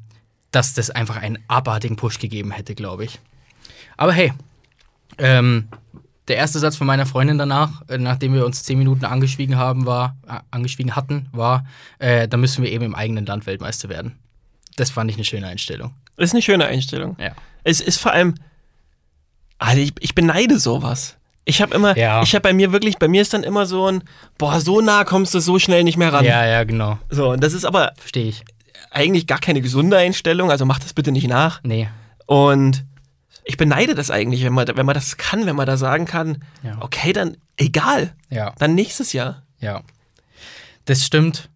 dass 0.51 0.75
das 0.75 0.91
einfach 0.91 1.17
einen 1.17 1.39
abartigen 1.49 1.97
Push 1.97 2.19
gegeben 2.19 2.51
hätte, 2.51 2.75
glaube 2.75 3.05
ich. 3.05 3.21
Aber 3.97 4.13
hey, 4.13 4.33
ähm, 5.19 5.69
Der 6.29 6.37
erste 6.37 6.59
Satz 6.61 6.77
von 6.77 6.87
meiner 6.87 7.05
Freundin 7.07 7.37
danach, 7.39 7.83
äh, 7.89 7.99
nachdem 7.99 8.33
wir 8.35 8.47
uns 8.47 8.63
zehn 8.63 8.79
Minuten 8.79 9.05
angeschwiegen 9.05 9.57
haben, 9.57 9.87
war, 9.87 10.17
äh, 10.29 10.39
angeschwiegen 10.51 10.95
hatten, 10.95 11.29
war, 11.33 11.67
äh, 11.99 12.29
da 12.29 12.37
müssen 12.37 12.63
wir 12.63 12.71
eben 12.71 12.85
im 12.85 12.95
eigenen 12.95 13.27
Land 13.27 13.47
Weltmeister 13.47 13.89
werden. 13.89 14.19
Das 14.77 14.91
fand 14.91 15.11
ich 15.11 15.17
eine 15.17 15.25
schöne 15.25 15.49
Einstellung. 15.49 15.95
Das 16.17 16.27
ist 16.31 16.35
eine 16.35 16.43
schöne 16.43 16.67
Einstellung. 16.67 17.17
Ja. 17.19 17.33
Es 17.65 17.81
ist 17.81 17.99
vor 17.99 18.13
allem, 18.13 18.35
also 19.59 19.81
ich, 19.81 19.93
ich 20.01 20.15
beneide 20.15 20.59
sowas. 20.59 21.17
Ich 21.45 21.61
habe 21.61 21.75
immer, 21.75 21.97
Ja. 21.99 22.23
ich 22.23 22.35
habe 22.35 22.43
bei 22.43 22.53
mir 22.53 22.71
wirklich, 22.73 22.99
bei 22.99 23.09
mir 23.09 23.21
ist 23.21 23.35
dann 23.35 23.43
immer 23.43 23.67
so 23.67 23.87
ein, 23.91 24.05
boah, 24.39 24.61
so 24.61 24.81
nah 24.81 25.03
kommst 25.05 25.35
du 25.35 25.41
so 25.41 25.59
schnell 25.59 25.83
nicht 25.83 25.97
mehr 25.99 26.13
ran. 26.13 26.25
Ja, 26.25 26.47
ja, 26.47 26.63
genau. 26.63 26.99
So, 27.11 27.31
und 27.31 27.43
das 27.43 27.53
ist 27.53 27.65
aber 27.65 27.93
Verstehe 27.97 28.27
ich. 28.29 28.45
eigentlich 28.93 29.27
gar 29.27 29.41
keine 29.41 29.61
gesunde 29.61 29.97
Einstellung, 29.97 30.53
also 30.53 30.65
mach 30.67 30.79
das 30.79 30.93
bitte 30.95 31.11
nicht 31.11 31.27
nach. 31.27 31.61
Nee. 31.65 31.89
Und 32.27 32.85
ich 33.45 33.57
beneide 33.57 33.95
das 33.95 34.11
eigentlich, 34.11 34.45
wenn 34.45 34.53
man, 34.53 34.67
wenn 34.69 34.87
man 34.87 34.95
das 34.95 35.17
kann, 35.17 35.47
wenn 35.47 35.57
man 35.57 35.67
da 35.67 35.77
sagen 35.77 36.05
kann, 36.07 36.45
Ja. 36.63 36.77
okay, 36.81 37.13
dann 37.13 37.37
egal, 37.57 38.13
Ja. 38.31 38.55
dann 38.59 38.75
nächstes 38.75 39.13
Jahr. 39.13 39.43
Ja. 39.61 39.83
Das 40.85 41.05
stimmt. 41.05 41.49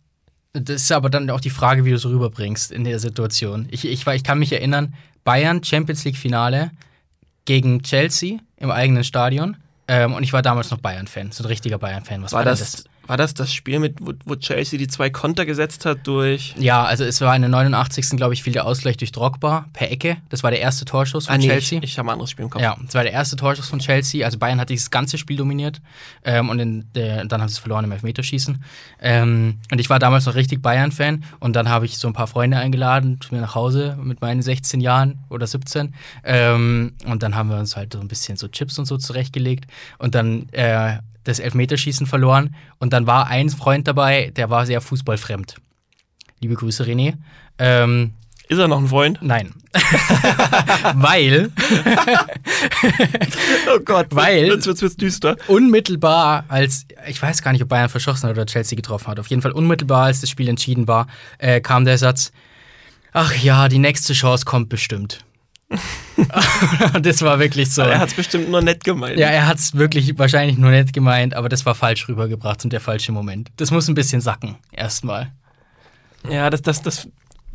Das 0.52 0.82
ist 0.82 0.92
aber 0.92 1.10
dann 1.10 1.28
auch 1.30 1.40
die 1.40 1.50
Frage, 1.50 1.84
wie 1.84 1.90
du 1.90 1.96
es 1.96 2.06
rüberbringst 2.06 2.72
in 2.72 2.84
der 2.84 2.98
Situation. 2.98 3.66
Ich, 3.70 3.84
ich, 3.86 4.06
war- 4.06 4.14
ich 4.14 4.24
kann 4.24 4.38
mich 4.38 4.52
erinnern, 4.52 4.94
Bayern 5.24 5.62
Champions 5.62 6.04
League 6.04 6.16
Finale 6.16 6.70
gegen 7.44 7.82
Chelsea 7.82 8.38
im 8.56 8.70
eigenen 8.70 9.04
Stadion. 9.04 9.56
Ähm, 9.88 10.14
und 10.14 10.22
ich 10.22 10.32
war 10.32 10.42
damals 10.42 10.70
noch 10.70 10.78
Bayern-Fan, 10.78 11.30
so 11.30 11.44
ein 11.44 11.46
richtiger 11.46 11.78
Bayern-Fan. 11.78 12.22
Was 12.22 12.32
War 12.32 12.42
denn 12.42 12.50
das, 12.50 12.84
war 13.06 13.16
das 13.16 13.34
das 13.34 13.52
Spiel, 13.52 13.78
mit, 13.78 13.96
wo, 14.00 14.12
wo 14.24 14.36
Chelsea 14.36 14.78
die 14.78 14.88
zwei 14.88 15.10
Konter 15.10 15.46
gesetzt 15.46 15.84
hat 15.86 16.06
durch. 16.06 16.54
Ja, 16.58 16.84
also 16.84 17.04
es 17.04 17.20
war 17.20 17.34
in 17.36 17.42
der 17.42 17.48
89. 17.50 18.10
glaube 18.16 18.34
ich, 18.34 18.42
fiel 18.42 18.52
der 18.52 18.66
Ausgleich 18.66 18.96
durch 18.96 19.12
Drogba 19.12 19.66
per 19.72 19.90
Ecke. 19.90 20.16
Das 20.28 20.42
war 20.42 20.50
der 20.50 20.60
erste 20.60 20.84
Torschuss 20.84 21.26
von 21.26 21.34
Ah, 21.34 21.38
nee, 21.38 21.46
Chelsea. 21.46 21.78
ich, 21.78 21.84
ich 21.92 21.98
habe 21.98 22.08
ein 22.08 22.12
anderes 22.12 22.30
Spiel 22.30 22.44
im 22.44 22.50
Kopf. 22.50 22.62
Ja, 22.62 22.76
das 22.84 22.94
war 22.94 23.02
der 23.02 23.12
erste 23.12 23.36
Torschuss 23.36 23.68
von 23.68 23.78
Chelsea. 23.78 24.24
Also 24.24 24.38
Bayern 24.38 24.60
hat 24.60 24.70
dieses 24.70 24.90
ganze 24.90 25.18
Spiel 25.18 25.36
dominiert 25.36 25.80
ähm, 26.24 26.48
und 26.48 26.58
in 26.58 26.84
der, 26.94 27.24
dann 27.24 27.40
haben 27.40 27.48
sie 27.48 27.54
es 27.54 27.58
verloren 27.58 27.84
im 27.84 27.92
Elfmeterschießen. 27.92 28.62
Ähm, 29.00 29.58
und 29.70 29.78
ich 29.80 29.88
war 29.90 29.98
damals 29.98 30.26
noch 30.26 30.34
richtig 30.34 30.62
Bayern-Fan 30.62 31.24
und 31.40 31.54
dann 31.56 31.68
habe 31.68 31.86
ich 31.86 31.98
so 31.98 32.08
ein 32.08 32.12
paar 32.14 32.26
Freunde 32.26 32.56
eingeladen 32.56 33.20
zu 33.20 33.34
mir 33.34 33.40
nach 33.40 33.54
Hause 33.54 33.96
mit 34.02 34.20
meinen 34.20 34.42
16 34.42 34.80
Jahren 34.80 35.18
oder 35.28 35.46
17. 35.46 35.94
Ähm, 36.24 36.92
und 37.06 37.22
dann 37.22 37.34
haben 37.34 37.50
wir 37.50 37.58
uns 37.58 37.76
halt 37.76 37.92
so 37.92 38.00
ein 38.00 38.08
bisschen 38.08 38.36
so 38.36 38.48
Chips 38.48 38.78
und 38.78 38.86
so 38.86 38.96
zurechtgelegt 38.96 39.66
und 39.98 40.14
dann 40.14 40.48
äh, 40.52 40.98
das 41.26 41.38
Elfmeterschießen 41.38 42.06
verloren. 42.06 42.54
Und 42.78 42.92
dann 42.92 43.06
war 43.06 43.26
ein 43.28 43.50
Freund 43.50 43.86
dabei, 43.88 44.32
der 44.36 44.50
war 44.50 44.66
sehr 44.66 44.80
fußballfremd. 44.80 45.56
Liebe 46.40 46.54
Grüße, 46.54 46.84
René. 46.84 47.14
Ähm, 47.58 48.12
Ist 48.48 48.58
er 48.58 48.68
noch 48.68 48.78
ein 48.78 48.88
Freund? 48.88 49.18
nein. 49.22 49.52
Weil 50.94 51.50
Oh 53.74 53.80
Gott, 53.84 54.06
Weil- 54.10 54.46
jetzt 54.46 54.66
wird's, 54.66 54.82
wird's 54.82 54.96
düster. 54.96 55.36
unmittelbar 55.48 56.44
als, 56.48 56.86
ich 57.08 57.20
weiß 57.20 57.42
gar 57.42 57.52
nicht, 57.52 57.62
ob 57.62 57.68
Bayern 57.68 57.88
verschossen 57.88 58.28
hat 58.28 58.36
oder 58.36 58.46
Chelsea 58.46 58.76
getroffen 58.76 59.08
hat, 59.08 59.18
auf 59.20 59.26
jeden 59.28 59.42
Fall 59.42 59.52
unmittelbar, 59.52 60.04
als 60.06 60.20
das 60.20 60.30
Spiel 60.30 60.48
entschieden 60.48 60.88
war, 60.88 61.06
äh, 61.38 61.60
kam 61.60 61.84
der 61.84 61.98
Satz, 61.98 62.32
ach 63.12 63.34
ja, 63.36 63.68
die 63.68 63.78
nächste 63.78 64.12
Chance 64.12 64.44
kommt 64.44 64.68
bestimmt. 64.68 65.24
Das 67.02 67.22
war 67.22 67.38
wirklich 67.38 67.70
so. 67.72 67.82
Er 67.82 67.98
hat's 67.98 68.14
bestimmt 68.14 68.48
nur 68.48 68.62
nett 68.62 68.84
gemeint. 68.84 69.18
Ja, 69.18 69.28
er 69.28 69.46
hat 69.46 69.58
es 69.58 69.74
wirklich 69.74 70.18
wahrscheinlich 70.18 70.56
nur 70.58 70.70
nett 70.70 70.92
gemeint, 70.92 71.34
aber 71.34 71.48
das 71.48 71.66
war 71.66 71.74
falsch 71.74 72.08
rübergebracht 72.08 72.64
und 72.64 72.72
der 72.72 72.80
falsche 72.80 73.12
Moment. 73.12 73.50
Das 73.56 73.70
muss 73.70 73.88
ein 73.88 73.94
bisschen 73.94 74.20
sacken, 74.20 74.56
erstmal. 74.72 75.32
Ja, 76.28 76.48
das, 76.50 76.62
das, 76.62 76.82
das, 76.82 77.08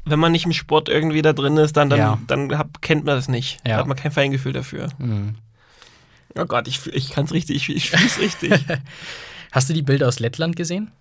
wenn 0.05 0.19
man 0.19 0.31
nicht 0.31 0.45
im 0.45 0.53
Sport 0.53 0.89
irgendwie 0.89 1.21
da 1.21 1.33
drin 1.33 1.57
ist, 1.57 1.75
dann, 1.77 1.89
dann, 1.89 1.99
Ja. 1.99 2.19
dann 2.27 2.57
hab, 2.57 2.81
kennt 2.81 3.03
man 3.05 3.15
das 3.15 3.27
nicht. 3.27 3.59
Ja. 3.65 3.73
Da 3.73 3.77
hat 3.79 3.87
man 3.87 3.97
kein 3.97 4.11
Feingefühl 4.11 4.53
dafür. 4.53 4.89
Mhm. 4.99 5.35
Oh 6.35 6.45
Gott, 6.45 6.67
ich, 6.67 6.85
ich 6.93 7.09
kann's 7.09 7.33
richtig, 7.33 7.69
ich, 7.69 7.75
ich 7.75 7.89
fühl's 7.89 8.19
richtig. 8.19 8.53
Hast 9.51 9.69
du 9.69 9.73
die 9.73 9.81
Bilder 9.81 10.07
aus 10.07 10.19
Lettland 10.19 10.55
gesehen? 10.55 10.91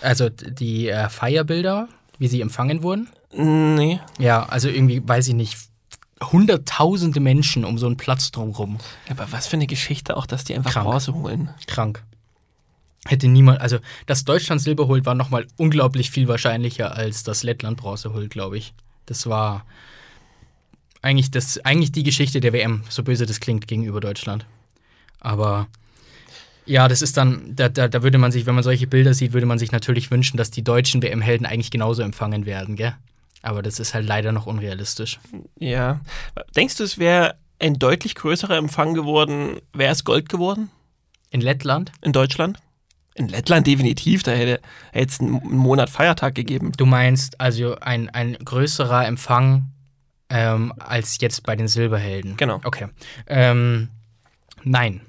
Also 0.00 0.28
die 0.30 0.88
äh, 0.88 1.08
Feierbilder, 1.08 1.88
wie 2.18 2.28
sie 2.28 2.40
empfangen 2.40 2.82
wurden? 2.82 3.08
nee. 3.34 3.98
Ja, 4.18 4.44
also 4.44 4.68
irgendwie, 4.68 5.02
weiß 5.06 5.28
ich 5.28 5.34
nicht, 5.34 5.56
hunderttausende 6.30 7.20
Menschen 7.20 7.64
um 7.64 7.78
so 7.78 7.86
einen 7.86 7.96
Platz 7.96 8.30
drumherum. 8.30 8.78
Aber 9.08 9.30
was 9.32 9.46
für 9.46 9.56
eine 9.56 9.66
Geschichte 9.66 10.16
auch, 10.16 10.26
dass 10.26 10.44
die 10.44 10.54
einfach 10.54 10.72
Krank. 10.72 10.86
Bronze 10.86 11.14
holen. 11.14 11.50
Krank. 11.66 12.02
Hätte 13.06 13.26
niemand, 13.26 13.60
also 13.60 13.78
dass 14.06 14.24
Deutschland 14.24 14.60
Silber 14.60 14.86
holt, 14.86 15.06
war 15.06 15.14
nochmal 15.14 15.46
unglaublich 15.56 16.10
viel 16.10 16.28
wahrscheinlicher, 16.28 16.94
als 16.94 17.24
dass 17.24 17.42
Lettland 17.42 17.76
Bronze 17.76 18.12
holt, 18.12 18.30
glaube 18.30 18.58
ich. 18.58 18.74
Das 19.06 19.26
war 19.26 19.64
eigentlich, 21.00 21.30
das, 21.32 21.58
eigentlich 21.64 21.90
die 21.90 22.04
Geschichte 22.04 22.40
der 22.40 22.52
WM, 22.52 22.84
so 22.88 23.02
böse 23.02 23.26
das 23.26 23.40
klingt, 23.40 23.66
gegenüber 23.66 24.00
Deutschland. 24.00 24.46
Aber 25.18 25.66
ja, 26.64 26.86
das 26.86 27.02
ist 27.02 27.16
dann, 27.16 27.56
da, 27.56 27.68
da, 27.68 27.88
da 27.88 28.02
würde 28.04 28.18
man 28.18 28.30
sich, 28.30 28.46
wenn 28.46 28.54
man 28.54 28.62
solche 28.62 28.86
Bilder 28.86 29.14
sieht, 29.14 29.32
würde 29.32 29.46
man 29.46 29.58
sich 29.58 29.72
natürlich 29.72 30.10
wünschen, 30.12 30.36
dass 30.36 30.52
die 30.52 30.62
deutschen 30.62 31.02
WM-Helden 31.02 31.44
eigentlich 31.44 31.70
genauso 31.70 32.02
empfangen 32.02 32.46
werden, 32.46 32.76
gell? 32.76 32.94
Aber 33.42 33.62
das 33.62 33.80
ist 33.80 33.92
halt 33.94 34.06
leider 34.06 34.32
noch 34.32 34.46
unrealistisch. 34.46 35.18
Ja. 35.58 36.00
Denkst 36.56 36.76
du, 36.76 36.84
es 36.84 36.98
wäre 36.98 37.34
ein 37.58 37.78
deutlich 37.78 38.14
größerer 38.14 38.56
Empfang 38.56 38.94
geworden, 38.94 39.60
wäre 39.72 39.92
es 39.92 40.04
Gold 40.04 40.28
geworden 40.28 40.70
In 41.30 41.40
Lettland? 41.40 41.92
in 42.02 42.12
Deutschland? 42.12 42.58
In 43.14 43.28
Lettland 43.28 43.66
definitiv, 43.66 44.22
da 44.22 44.30
hätte 44.30 44.60
es 44.92 45.20
einen 45.20 45.40
einen 45.40 45.56
Monat 45.56 45.90
Feiertag 45.90 46.34
gegeben. 46.34 46.72
Du 46.76 46.86
meinst 46.86 47.40
also 47.40 47.76
ein, 47.78 48.08
ein 48.10 48.34
größerer 48.42 49.06
Empfang 49.06 49.66
ähm, 50.30 50.72
als 50.78 51.18
jetzt 51.20 51.42
bei 51.42 51.54
den 51.54 51.68
Silberhelden? 51.68 52.36
Genau. 52.38 52.60
Okay. 52.64 52.88
Ähm, 53.26 53.90
nein. 54.64 55.02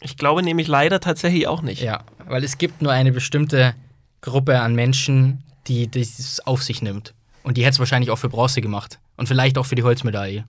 Ich 0.00 0.16
glaube 0.16 0.42
nämlich 0.42 0.68
leider 0.68 1.00
tatsächlich 1.00 1.46
auch 1.46 1.60
nicht. 1.60 1.82
Ja, 1.82 2.02
weil 2.26 2.44
es 2.44 2.56
gibt 2.56 2.80
nur 2.80 2.92
eine 2.92 3.12
bestimmte 3.12 3.74
Gruppe 4.22 4.60
an 4.60 4.74
Menschen, 4.74 5.44
die 5.66 5.90
das 5.90 6.40
auf 6.46 6.62
sich 6.62 6.80
nimmt. 6.82 7.12
Und 7.48 7.56
die 7.56 7.62
hätte 7.62 7.70
es 7.70 7.78
wahrscheinlich 7.78 8.10
auch 8.10 8.18
für 8.18 8.28
Bronze 8.28 8.60
gemacht. 8.60 9.00
Und 9.16 9.26
vielleicht 9.26 9.56
auch 9.56 9.64
für 9.64 9.74
die 9.74 9.82
Holzmedaille. 9.82 10.44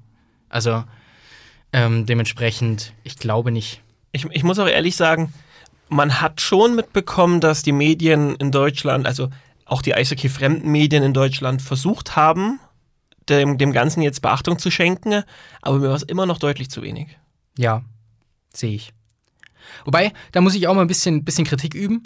Also 0.49 0.83
ähm, 1.71 2.05
dementsprechend, 2.05 2.91
ich 3.05 3.17
glaube 3.17 3.51
nicht. 3.51 3.81
Ich, 4.11 4.25
ich 4.25 4.43
muss 4.43 4.59
auch 4.59 4.67
ehrlich 4.67 4.97
sagen, 4.97 5.31
man 5.87 6.19
hat 6.19 6.41
schon 6.41 6.75
mitbekommen, 6.75 7.39
dass 7.39 7.61
die 7.61 7.71
Medien 7.71 8.35
in 8.35 8.51
Deutschland, 8.51 9.07
also 9.07 9.29
auch 9.63 9.81
die 9.81 9.95
Eishockey-fremden 9.95 10.69
Medien 10.69 11.01
in 11.01 11.13
Deutschland, 11.13 11.61
versucht 11.61 12.17
haben, 12.17 12.59
dem, 13.29 13.57
dem 13.57 13.71
Ganzen 13.71 14.01
jetzt 14.01 14.21
Beachtung 14.21 14.59
zu 14.59 14.69
schenken, 14.69 15.23
aber 15.61 15.79
mir 15.79 15.87
war 15.87 15.95
es 15.95 16.03
immer 16.03 16.25
noch 16.25 16.37
deutlich 16.37 16.69
zu 16.69 16.81
wenig. 16.81 17.17
Ja, 17.57 17.81
sehe 18.53 18.75
ich. 18.75 18.91
Wobei, 19.85 20.11
da 20.33 20.41
muss 20.41 20.53
ich 20.53 20.67
auch 20.67 20.75
mal 20.75 20.81
ein 20.81 20.87
bisschen, 20.87 21.23
bisschen 21.23 21.45
Kritik 21.45 21.75
üben. 21.75 22.03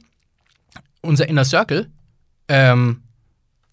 Unser 1.01 1.27
Inner 1.27 1.45
Circle, 1.45 1.89
ähm, 2.47 3.01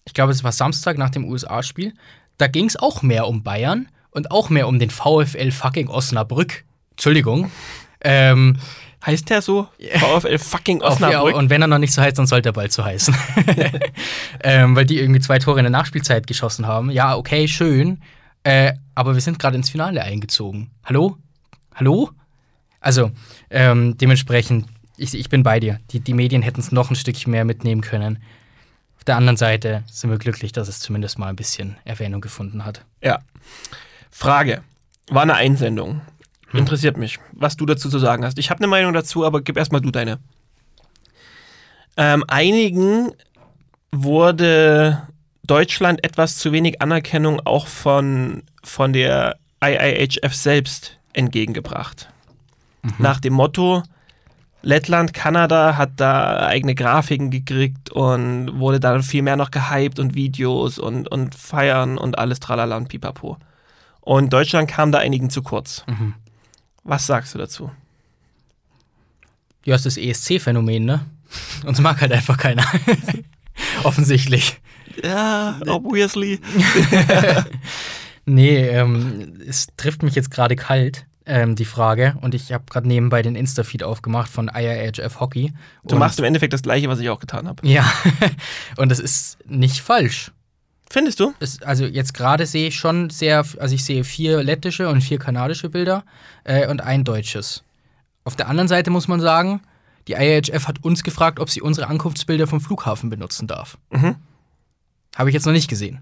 ich 0.05 0.13
glaube, 0.13 0.31
es 0.31 0.43
war 0.43 0.51
Samstag 0.51 0.97
nach 0.97 1.09
dem 1.09 1.25
USA-Spiel, 1.25 1.93
da 2.37 2.47
ging 2.47 2.65
es 2.65 2.75
auch 2.75 3.01
mehr 3.01 3.27
um 3.27 3.43
Bayern 3.43 3.87
und 4.11 4.31
auch 4.31 4.49
mehr 4.49 4.67
um 4.67 4.79
den 4.79 4.89
VfL 4.89 5.51
fucking 5.51 5.87
Osnabrück. 5.87 6.63
Entschuldigung. 6.91 7.51
Ähm, 8.01 8.57
Heißt 9.03 9.31
der 9.31 9.41
so? 9.41 9.67
VfL 9.95 10.37
fucking 10.37 10.81
Osnabrück? 10.81 11.35
und 11.35 11.49
wenn 11.49 11.61
er 11.61 11.67
noch 11.67 11.79
nicht 11.79 11.93
so 11.93 12.01
heißt, 12.01 12.19
dann 12.19 12.27
sollte 12.27 12.49
er 12.49 12.53
bald 12.53 12.71
so 12.71 12.85
heißen. 12.85 13.15
ähm, 14.43 14.75
weil 14.75 14.85
die 14.85 14.99
irgendwie 14.99 15.19
zwei 15.19 15.39
Tore 15.39 15.59
in 15.59 15.63
der 15.63 15.71
Nachspielzeit 15.71 16.27
geschossen 16.27 16.67
haben. 16.67 16.91
Ja, 16.91 17.15
okay, 17.15 17.47
schön. 17.47 17.99
Äh, 18.43 18.73
aber 18.93 19.15
wir 19.15 19.21
sind 19.21 19.39
gerade 19.39 19.55
ins 19.57 19.71
Finale 19.71 20.03
eingezogen. 20.03 20.69
Hallo? 20.83 21.17
Hallo? 21.73 22.11
Also, 22.79 23.11
ähm, 23.49 23.97
dementsprechend, 23.97 24.67
ich, 24.97 25.15
ich 25.15 25.29
bin 25.29 25.41
bei 25.41 25.59
dir. 25.59 25.79
Die, 25.89 25.99
die 25.99 26.13
Medien 26.13 26.43
hätten 26.43 26.59
es 26.59 26.71
noch 26.71 26.91
ein 26.91 26.95
Stückchen 26.95 27.31
mehr 27.31 27.45
mitnehmen 27.45 27.81
können. 27.81 28.19
Auf 29.01 29.05
der 29.05 29.17
anderen 29.17 29.35
Seite 29.35 29.83
sind 29.91 30.11
wir 30.11 30.19
glücklich, 30.19 30.51
dass 30.51 30.67
es 30.67 30.79
zumindest 30.79 31.17
mal 31.17 31.25
ein 31.25 31.35
bisschen 31.35 31.75
Erwähnung 31.85 32.21
gefunden 32.21 32.63
hat. 32.63 32.85
Ja. 33.01 33.17
Frage. 34.11 34.61
War 35.09 35.23
eine 35.23 35.33
Einsendung. 35.33 36.01
Interessiert 36.53 36.97
mich, 36.97 37.17
was 37.31 37.57
du 37.57 37.65
dazu 37.65 37.89
zu 37.89 37.97
sagen 37.97 38.23
hast. 38.23 38.37
Ich 38.37 38.51
habe 38.51 38.59
eine 38.59 38.67
Meinung 38.67 38.93
dazu, 38.93 39.25
aber 39.25 39.41
gib 39.41 39.57
erstmal 39.57 39.81
du 39.81 39.89
deine. 39.89 40.19
Ähm, 41.97 42.23
einigen 42.27 43.11
wurde 43.91 45.07
Deutschland 45.47 46.03
etwas 46.03 46.37
zu 46.37 46.51
wenig 46.51 46.79
Anerkennung 46.83 47.41
auch 47.43 47.65
von, 47.65 48.43
von 48.63 48.93
der 48.93 49.39
IIHF 49.65 50.35
selbst 50.35 50.99
entgegengebracht. 51.13 52.07
Nach 52.99 53.19
dem 53.19 53.33
Motto, 53.33 53.81
Lettland, 54.61 55.13
Kanada 55.13 55.77
hat 55.77 55.91
da 55.97 56.45
eigene 56.45 56.75
Grafiken 56.75 57.31
gekriegt 57.31 57.91
und 57.91 58.59
wurde 58.59 58.79
dann 58.79 59.01
viel 59.01 59.21
mehr 59.21 59.35
noch 59.35 59.51
gehypt 59.51 59.99
und 59.99 60.13
Videos 60.13 60.77
und, 60.77 61.07
und 61.07 61.35
Feiern 61.35 61.97
und 61.97 62.19
alles 62.19 62.39
tralala 62.39 62.77
und 62.77 62.89
pipapo. 62.89 63.37
Und 64.01 64.33
Deutschland 64.33 64.69
kam 64.69 64.91
da 64.91 64.99
einigen 64.99 65.29
zu 65.29 65.41
kurz. 65.41 65.83
Mhm. 65.87 66.13
Was 66.83 67.07
sagst 67.07 67.33
du 67.33 67.39
dazu? 67.39 67.71
Ja, 69.63 69.75
ist 69.75 69.85
das 69.85 69.97
ESC-Phänomen, 69.97 70.85
ne? 70.85 71.05
Uns 71.65 71.79
mag 71.79 72.01
halt 72.01 72.11
einfach 72.11 72.37
keiner. 72.37 72.65
Offensichtlich. 73.83 74.59
Ja, 75.03 75.59
obviously. 75.67 76.39
Nee, 78.25 78.67
ähm, 78.67 79.33
es 79.47 79.67
trifft 79.77 80.03
mich 80.03 80.15
jetzt 80.15 80.31
gerade 80.31 80.55
kalt, 80.55 81.05
ähm, 81.25 81.55
die 81.55 81.65
Frage. 81.65 82.15
Und 82.21 82.33
ich 82.35 82.51
habe 82.51 82.63
gerade 82.69 82.87
nebenbei 82.87 83.21
den 83.21 83.35
Insta-Feed 83.35 83.83
aufgemacht 83.83 84.29
von 84.29 84.49
IIHF 84.53 85.19
Hockey. 85.19 85.53
Du 85.83 85.95
machst 85.95 86.19
im 86.19 86.25
Endeffekt 86.25 86.53
das 86.53 86.63
Gleiche, 86.63 86.89
was 86.89 86.99
ich 86.99 87.09
auch 87.09 87.19
getan 87.19 87.47
habe. 87.47 87.67
Ja, 87.67 87.91
und 88.77 88.89
das 88.89 88.99
ist 88.99 89.37
nicht 89.45 89.81
falsch. 89.81 90.31
Findest 90.89 91.21
du? 91.21 91.33
Es, 91.39 91.61
also 91.61 91.85
jetzt 91.85 92.13
gerade 92.13 92.45
sehe 92.45 92.67
ich 92.67 92.75
schon 92.75 93.09
sehr, 93.09 93.45
also 93.59 93.73
ich 93.73 93.85
sehe 93.85 94.03
vier 94.03 94.43
lettische 94.43 94.89
und 94.89 95.01
vier 95.01 95.19
kanadische 95.19 95.69
Bilder 95.69 96.03
äh, 96.43 96.67
und 96.67 96.81
ein 96.81 97.05
deutsches. 97.05 97.63
Auf 98.25 98.35
der 98.35 98.49
anderen 98.49 98.67
Seite 98.67 98.91
muss 98.91 99.07
man 99.07 99.21
sagen, 99.21 99.61
die 100.07 100.13
IIHF 100.13 100.67
hat 100.67 100.83
uns 100.83 101.03
gefragt, 101.03 101.39
ob 101.39 101.49
sie 101.49 101.61
unsere 101.61 101.87
Ankunftsbilder 101.87 102.47
vom 102.47 102.59
Flughafen 102.59 103.09
benutzen 103.09 103.47
darf. 103.47 103.77
Mhm. 103.91 104.15
Habe 105.15 105.29
ich 105.29 105.33
jetzt 105.33 105.45
noch 105.45 105.53
nicht 105.53 105.69
gesehen. 105.69 106.01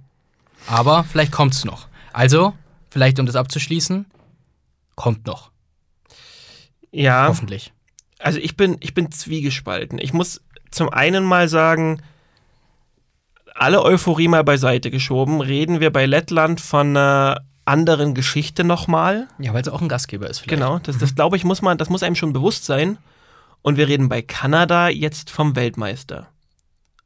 Aber 0.67 1.03
vielleicht 1.03 1.31
kommt 1.31 1.53
es 1.53 1.65
noch. 1.65 1.87
Also, 2.11 2.53
vielleicht 2.89 3.19
um 3.19 3.25
das 3.25 3.35
abzuschließen, 3.35 4.05
kommt 4.99 5.25
noch. 5.25 5.49
Ja. 6.91 7.27
Hoffentlich. 7.27 7.71
Also 8.19 8.37
ich 8.37 8.57
bin, 8.57 8.75
ich 8.81 8.93
bin 8.93 9.11
zwiegespalten. 9.11 9.97
Ich 9.97 10.11
muss 10.11 10.41
zum 10.71 10.89
einen 10.89 11.23
mal 11.23 11.47
sagen, 11.47 12.01
alle 13.55 13.81
Euphorie 13.81 14.27
mal 14.27 14.43
beiseite 14.43 14.91
geschoben, 14.91 15.39
reden 15.39 15.79
wir 15.79 15.91
bei 15.91 16.05
Lettland 16.05 16.59
von 16.59 16.89
einer 16.89 17.45
anderen 17.63 18.13
Geschichte 18.13 18.65
nochmal. 18.65 19.29
Ja, 19.39 19.53
weil 19.53 19.61
es 19.61 19.69
auch 19.69 19.81
ein 19.81 19.87
Gastgeber 19.87 20.29
ist 20.29 20.39
vielleicht. 20.39 20.59
Genau, 20.59 20.79
das, 20.79 20.97
das 20.97 21.15
glaube 21.15 21.37
ich, 21.37 21.45
muss 21.45 21.61
man, 21.61 21.77
das 21.77 21.89
muss 21.89 22.03
einem 22.03 22.15
schon 22.15 22.33
bewusst 22.33 22.65
sein. 22.65 22.97
Und 23.61 23.77
wir 23.77 23.87
reden 23.87 24.09
bei 24.09 24.21
Kanada 24.21 24.89
jetzt 24.89 25.29
vom 25.29 25.55
Weltmeister. 25.55 26.27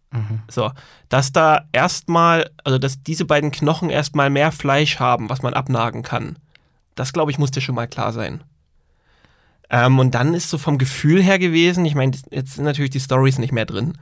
Mhm. 0.09 0.41
So, 0.49 0.71
dass 1.09 1.31
da 1.31 1.65
erstmal, 1.71 2.49
also 2.63 2.79
dass 2.79 3.03
diese 3.03 3.25
beiden 3.25 3.51
Knochen 3.51 3.91
erstmal 3.91 4.31
mehr 4.31 4.51
Fleisch 4.51 4.99
haben, 4.99 5.29
was 5.29 5.43
man 5.43 5.53
abnagen 5.53 6.01
kann. 6.01 6.37
Das 6.95 7.13
glaube 7.13 7.31
ich, 7.31 7.37
muss 7.39 7.51
dir 7.51 7.61
schon 7.61 7.75
mal 7.75 7.87
klar 7.87 8.13
sein. 8.13 8.43
Ähm, 9.69 9.97
und 9.99 10.13
dann 10.13 10.33
ist 10.33 10.49
so 10.49 10.57
vom 10.57 10.77
Gefühl 10.77 11.21
her 11.23 11.39
gewesen, 11.39 11.85
ich 11.85 11.95
meine, 11.95 12.15
jetzt 12.31 12.55
sind 12.55 12.65
natürlich 12.65 12.91
die 12.91 12.99
Stories 12.99 13.39
nicht 13.39 13.51
mehr 13.53 13.65
drin, 13.65 13.97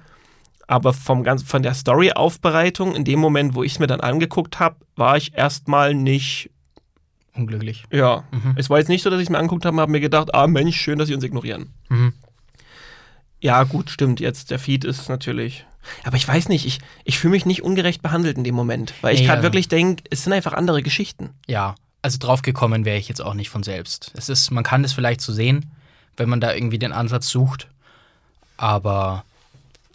aber 0.68 0.92
vom 0.94 1.24
ganz, 1.24 1.44
von 1.44 1.64
der 1.64 1.74
Story-Aufbereitung, 1.74 2.96
in 2.96 3.04
dem 3.06 3.20
Moment, 3.20 3.56
wo 3.56 3.64
ich 3.64 3.74
es 3.74 3.80
mir 3.80 3.88
dann 3.88 4.02
angeguckt 4.02 4.60
habe, 4.60 4.76
war 4.96 5.16
ich 5.18 5.34
erstmal 5.38 5.94
nicht, 5.94 6.50
Unglücklich. 7.36 7.86
ja, 7.92 8.24
Mhm. 8.32 8.56
es 8.58 8.70
war 8.70 8.80
jetzt 8.80 8.90
nicht 8.90 9.04
so, 9.04 9.10
dass 9.10 9.20
ich 9.20 9.26
es 9.28 9.30
mir 9.30 9.38
angeguckt 9.38 9.66
habe 9.66 9.76
und 9.76 9.82
habe 9.82 9.92
mir 9.92 10.02
gedacht, 10.02 10.34
ah 10.34 10.48
Mensch, 10.48 10.76
schön, 10.80 10.98
dass 11.00 11.08
sie 11.08 11.16
uns 11.16 11.24
ignorieren. 11.24 11.74
Mhm. 11.90 12.14
Ja, 13.40 13.64
gut, 13.64 13.90
stimmt. 13.90 14.20
Jetzt 14.20 14.52
der 14.52 14.60
Feed 14.60 14.84
ist 14.86 15.10
natürlich. 15.10 15.66
Aber 16.04 16.16
ich 16.16 16.28
weiß 16.28 16.48
nicht, 16.50 16.66
ich, 16.68 16.80
ich 17.06 17.18
fühle 17.18 17.32
mich 17.32 17.46
nicht 17.48 17.64
ungerecht 17.64 18.04
behandelt 18.04 18.38
in 18.38 18.44
dem 18.44 18.54
Moment, 18.54 18.94
weil 19.02 19.16
ich 19.16 19.22
Nee, 19.22 19.26
gerade 19.28 19.38
also- 19.40 19.48
wirklich 19.48 19.68
denke, 19.68 20.04
es 20.12 20.24
sind 20.24 20.34
einfach 20.34 20.54
andere 20.54 20.84
Geschichten. 20.84 21.32
Ja, 21.48 21.74
also 22.02 22.18
drauf 22.18 22.42
gekommen 22.42 22.86
wäre 22.86 22.98
ich 22.98 23.08
jetzt 23.08 23.22
auch 23.22 23.34
nicht 23.34 23.50
von 23.50 23.64
selbst. 23.64 24.12
Es 24.16 24.30
ist, 24.30 24.52
man 24.52 24.64
kann 24.64 24.84
das 24.84 24.94
vielleicht 24.94 25.22
so 25.22 25.34
sehen, 25.34 25.72
wenn 26.18 26.30
man 26.30 26.42
da 26.42 26.54
irgendwie 26.54 26.80
den 26.80 26.92
Ansatz 26.92 27.30
sucht, 27.30 27.68
aber 28.58 29.24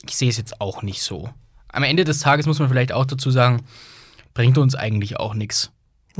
ich 0.04 0.16
sehe 0.16 0.28
es 0.28 0.36
jetzt 0.36 0.60
auch 0.60 0.82
nicht 0.82 1.02
so. 1.02 1.30
Am 1.68 1.82
Ende 1.82 2.04
des 2.04 2.20
Tages 2.20 2.46
muss 2.46 2.58
man 2.58 2.68
vielleicht 2.68 2.92
auch 2.92 3.06
dazu 3.06 3.30
sagen, 3.30 3.64
bringt 4.34 4.58
uns 4.58 4.74
eigentlich 4.74 5.18
auch 5.18 5.34
nichts. 5.34 5.70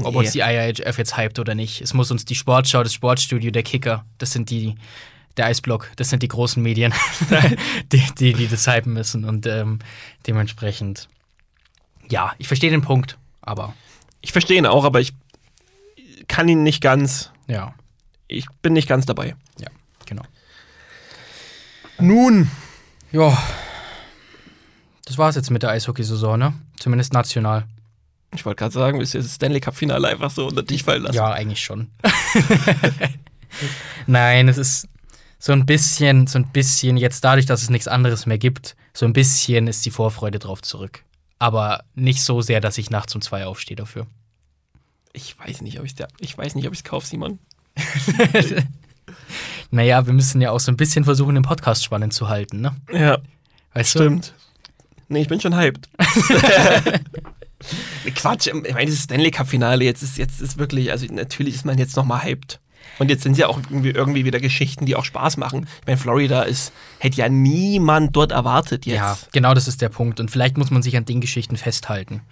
Ob 0.03 0.15
uns 0.15 0.33
die 0.33 0.41
IIHF 0.41 0.99
jetzt 0.99 1.17
hypt 1.17 1.39
oder 1.39 1.55
nicht. 1.55 1.81
Es 1.81 1.95
muss 1.95 2.11
uns 2.11 2.27
die 2.27 2.35
Sportschau, 2.35 2.83
das 2.83 2.93
Sportstudio, 2.93 3.51
der 3.51 3.63
Kicker, 3.63 4.05
das 4.19 4.33
sind 4.33 4.51
die, 4.51 4.75
der 5.39 5.47
Eisblock, 5.47 5.91
das 5.97 6.11
sind 6.11 6.23
die 6.23 6.29
großen 6.29 6.63
Medien, 6.63 6.93
die, 7.93 8.03
die, 8.19 8.35
die 8.35 8.49
das 8.49 8.67
hypen 8.67 8.93
müssen. 8.93 9.25
Und 9.25 9.47
ähm, 9.47 9.79
dementsprechend, 10.27 11.09
ja, 12.11 12.35
ich 12.37 12.47
verstehe 12.47 12.71
den 12.71 12.83
Punkt, 12.83 13.17
aber 13.41 13.73
Ich 14.21 14.33
verstehe 14.33 14.59
ihn 14.59 14.67
auch, 14.67 14.85
aber 14.85 15.01
ich 15.01 15.15
kann 16.29 16.49
ihn 16.49 16.63
nicht 16.63 16.81
ganz. 16.81 17.31
ja, 17.47 17.75
Ich 18.29 18.47
bin 18.63 18.73
nicht 18.73 18.89
ganz 18.89 19.07
dabei. 19.07 19.37
ja, 19.59 19.69
genau. 20.07 20.23
Nun, 21.99 22.51
Ja, 23.13 23.37
das 25.07 25.17
war's 25.19 25.37
jetzt 25.37 25.51
mit 25.51 25.63
der 25.63 25.71
Eishockeysaison, 25.71 26.39
ne? 26.39 26.55
Zumindest 26.79 27.13
national. 27.13 27.65
ich 28.35 28.45
wollte 28.45 28.59
gerade 28.59 28.75
sagen, 28.75 28.99
willst 28.99 29.15
du 29.15 29.19
das 29.19 29.35
Stanley 29.35 29.61
Cup-Finale 29.61 30.09
einfach 30.09 30.31
so 30.31 30.47
unter 30.49 30.63
dich 30.63 30.83
fallen 30.83 31.03
lassen? 31.03 31.15
Ja, 31.17 31.33
eigentlich 31.33 31.63
schon. 31.63 31.91
Nein, 34.07 34.49
es 34.49 34.59
ist 34.59 34.89
so 35.39 35.53
ein 35.53 35.65
bisschen, 35.65 36.27
so 36.27 36.39
ein 36.39 36.51
bisschen, 36.53 36.97
jetzt 36.97 37.25
dadurch, 37.25 37.47
dass 37.47 37.63
es 37.63 37.71
nichts 37.71 37.89
anderes 37.89 38.27
mehr 38.27 38.39
gibt, 38.39 38.77
so 38.93 39.07
ein 39.07 39.13
bisschen 39.13 39.69
ist 39.69 39.85
die 39.87 39.91
Vorfreude 39.91 40.39
drauf 40.39 40.61
zurück. 40.63 41.03
Aber 41.39 41.85
nicht 41.95 42.23
so 42.23 42.41
sehr, 42.41 42.61
dass 42.61 42.79
ich 42.79 42.91
nachts 42.91 43.15
um 43.15 43.21
zwei 43.21 43.47
aufstehe 43.47 43.77
dafür. 43.77 44.07
Ich 45.17 45.39
weiß 45.39 45.63
nicht, 45.63 45.81
ob 45.81 45.87
ich 45.87 45.95
ich 46.21 46.37
weiß 46.37 46.55
nicht, 46.57 46.67
ob 46.67 46.75
ich 46.75 46.81
es 46.81 46.85
kaufe, 46.85 47.07
Simon. 47.07 47.39
Naja, 49.73 50.07
wir 50.07 50.13
müssen 50.13 50.41
ja 50.41 50.53
auch 50.53 50.61
so 50.61 50.71
ein 50.71 50.77
bisschen 50.77 51.05
versuchen, 51.05 51.35
den 51.35 51.43
Podcast 51.43 51.83
spannend 51.83 52.13
zu 52.13 52.29
halten, 52.29 52.61
ne? 52.61 52.77
Ja, 52.93 53.19
Weißt 53.75 53.91
stimmt. 53.91 54.33
Nee, 55.09 55.23
ich 55.23 55.29
bin 55.29 55.41
schon 55.41 55.57
hyped. 55.57 55.89
Quatsch, 58.15 58.47
ich 58.47 58.75
meine, 58.75 58.91
das 58.91 59.03
Stanley 59.03 59.33
Cup-Finale, 59.33 59.85
jetzt 59.85 60.03
ist, 60.03 60.19
jetzt 60.19 60.41
ist 60.41 60.59
wirklich, 60.59 60.93
also 60.93 61.07
natürlich 61.11 61.57
ist 61.57 61.65
man 61.65 61.79
jetzt 61.79 61.97
nochmal 61.97 62.23
hyped. 62.23 62.61
Und 62.99 63.11
jetzt 63.11 63.25
sind 63.25 63.37
ja 63.37 63.49
auch 63.49 63.59
irgendwie, 63.59 63.91
irgendwie 63.91 64.25
wieder 64.25 64.39
Geschichten, 64.39 64.87
die 64.87 64.95
auch 64.97 65.05
Spaß 65.05 65.37
machen. 65.37 65.67
Ich 65.81 65.87
meine, 65.87 65.99
Florida 65.99 66.43
ist, 66.43 66.73
hätte 66.99 67.17
ja 67.17 67.29
niemand 67.29 68.15
dort 68.15 68.31
erwartet 68.33 68.87
jetzt. 68.87 68.97
Ja, 68.97 69.19
genau 69.33 69.53
das 69.53 69.67
ist 69.67 69.83
der 69.83 69.89
Punkt. 69.89 70.21
Und 70.21 70.31
vielleicht 70.31 70.57
muss 70.57 70.71
man 70.71 70.83
sich 70.83 70.97
an 70.97 71.05
den 71.05 71.21
Geschichten 71.21 71.57
festhalten. 71.57 72.23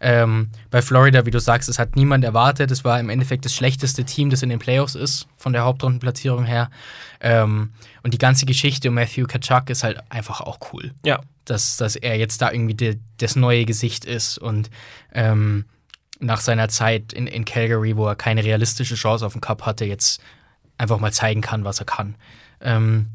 Ähm, 0.00 0.50
bei 0.70 0.82
Florida, 0.82 1.26
wie 1.26 1.30
du 1.30 1.40
sagst, 1.40 1.68
es 1.68 1.78
hat 1.78 1.96
niemand 1.96 2.24
erwartet. 2.24 2.70
Es 2.70 2.84
war 2.84 3.00
im 3.00 3.10
Endeffekt 3.10 3.44
das 3.44 3.54
schlechteste 3.54 4.04
Team, 4.04 4.30
das 4.30 4.42
in 4.42 4.48
den 4.48 4.58
Playoffs 4.58 4.94
ist, 4.94 5.26
von 5.36 5.52
der 5.52 5.64
Hauptrundenplatzierung 5.64 6.44
her. 6.44 6.70
Ähm, 7.20 7.70
und 8.02 8.14
die 8.14 8.18
ganze 8.18 8.46
Geschichte 8.46 8.88
um 8.88 8.94
Matthew 8.94 9.26
Kachuk 9.26 9.70
ist 9.70 9.84
halt 9.84 9.98
einfach 10.10 10.40
auch 10.40 10.58
cool. 10.72 10.92
Ja. 11.04 11.20
Dass, 11.44 11.76
dass 11.76 11.96
er 11.96 12.16
jetzt 12.16 12.42
da 12.42 12.50
irgendwie 12.50 12.74
de, 12.74 12.98
das 13.18 13.36
neue 13.36 13.64
Gesicht 13.64 14.04
ist 14.04 14.38
und 14.38 14.70
ähm, 15.12 15.66
nach 16.20 16.40
seiner 16.40 16.68
Zeit 16.68 17.12
in, 17.12 17.26
in 17.26 17.44
Calgary, 17.44 17.96
wo 17.96 18.06
er 18.06 18.16
keine 18.16 18.44
realistische 18.44 18.94
Chance 18.94 19.26
auf 19.26 19.32
den 19.32 19.40
Cup 19.40 19.66
hatte, 19.66 19.84
jetzt 19.84 20.20
einfach 20.78 20.98
mal 20.98 21.12
zeigen 21.12 21.40
kann, 21.40 21.64
was 21.64 21.80
er 21.80 21.86
kann. 21.86 22.14
Ähm, 22.60 23.08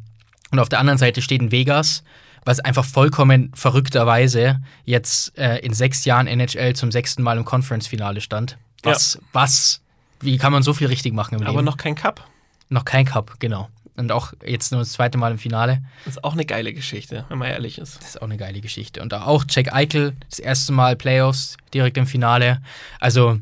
und 0.52 0.60
auf 0.60 0.70
der 0.70 0.80
anderen 0.80 0.98
Seite 0.98 1.22
steht 1.22 1.42
ein 1.42 1.52
Vegas, 1.52 2.04
was 2.46 2.60
einfach 2.60 2.86
vollkommen 2.86 3.52
verrückterweise 3.56 4.62
jetzt 4.86 5.38
äh, 5.38 5.58
in 5.60 5.74
sechs 5.74 6.06
Jahren 6.06 6.28
NHL 6.28 6.76
zum 6.76 6.92
sechsten 6.92 7.24
Mal 7.24 7.38
im 7.38 7.46
Conference-Finale 7.46 8.22
stand. 8.22 8.58
Was, 8.84 9.20
was, 9.34 9.82
wie 10.22 10.38
kann 10.38 10.52
man 10.52 10.64
so 10.64 10.74
viel 10.74 10.88
richtig 10.88 11.14
machen 11.14 11.36
im 11.36 11.42
Aber 11.42 11.52
Leben? 11.52 11.66
noch 11.66 11.78
kein 11.78 11.96
Cup. 11.96 12.26
noch 12.70 12.86
kein 12.86 13.06
Cup, 13.06 13.40
genau. 13.40 13.70
Und 13.98 14.14
auch 14.14 14.32
jetzt 14.46 14.72
nur 14.72 14.80
das 14.80 14.94
zweite 14.94 15.18
Mal 15.18 15.32
im 15.32 15.38
Finale. 15.40 15.82
Das 16.06 16.16
ist 16.16 16.24
auch 16.24 16.32
eine 16.32 16.46
geile 16.46 16.74
Geschichte, 16.74 17.26
wenn 17.28 17.38
man 17.38 17.50
ehrlich 17.50 17.78
ist. 17.80 17.98
Das 17.98 18.10
ist 18.12 18.22
auch 18.22 18.28
eine 18.28 18.38
geile 18.38 18.62
Geschichte. 18.62 19.02
Und 19.02 19.14
auch 19.14 19.44
Jack 19.50 19.74
Eichel, 19.74 20.14
das 20.30 20.40
erste 20.40 20.72
Mal 20.72 20.96
Playoffs, 20.96 21.58
direkt 21.74 21.98
im 21.98 22.08
Finale. 22.08 22.62
Also 23.02 23.38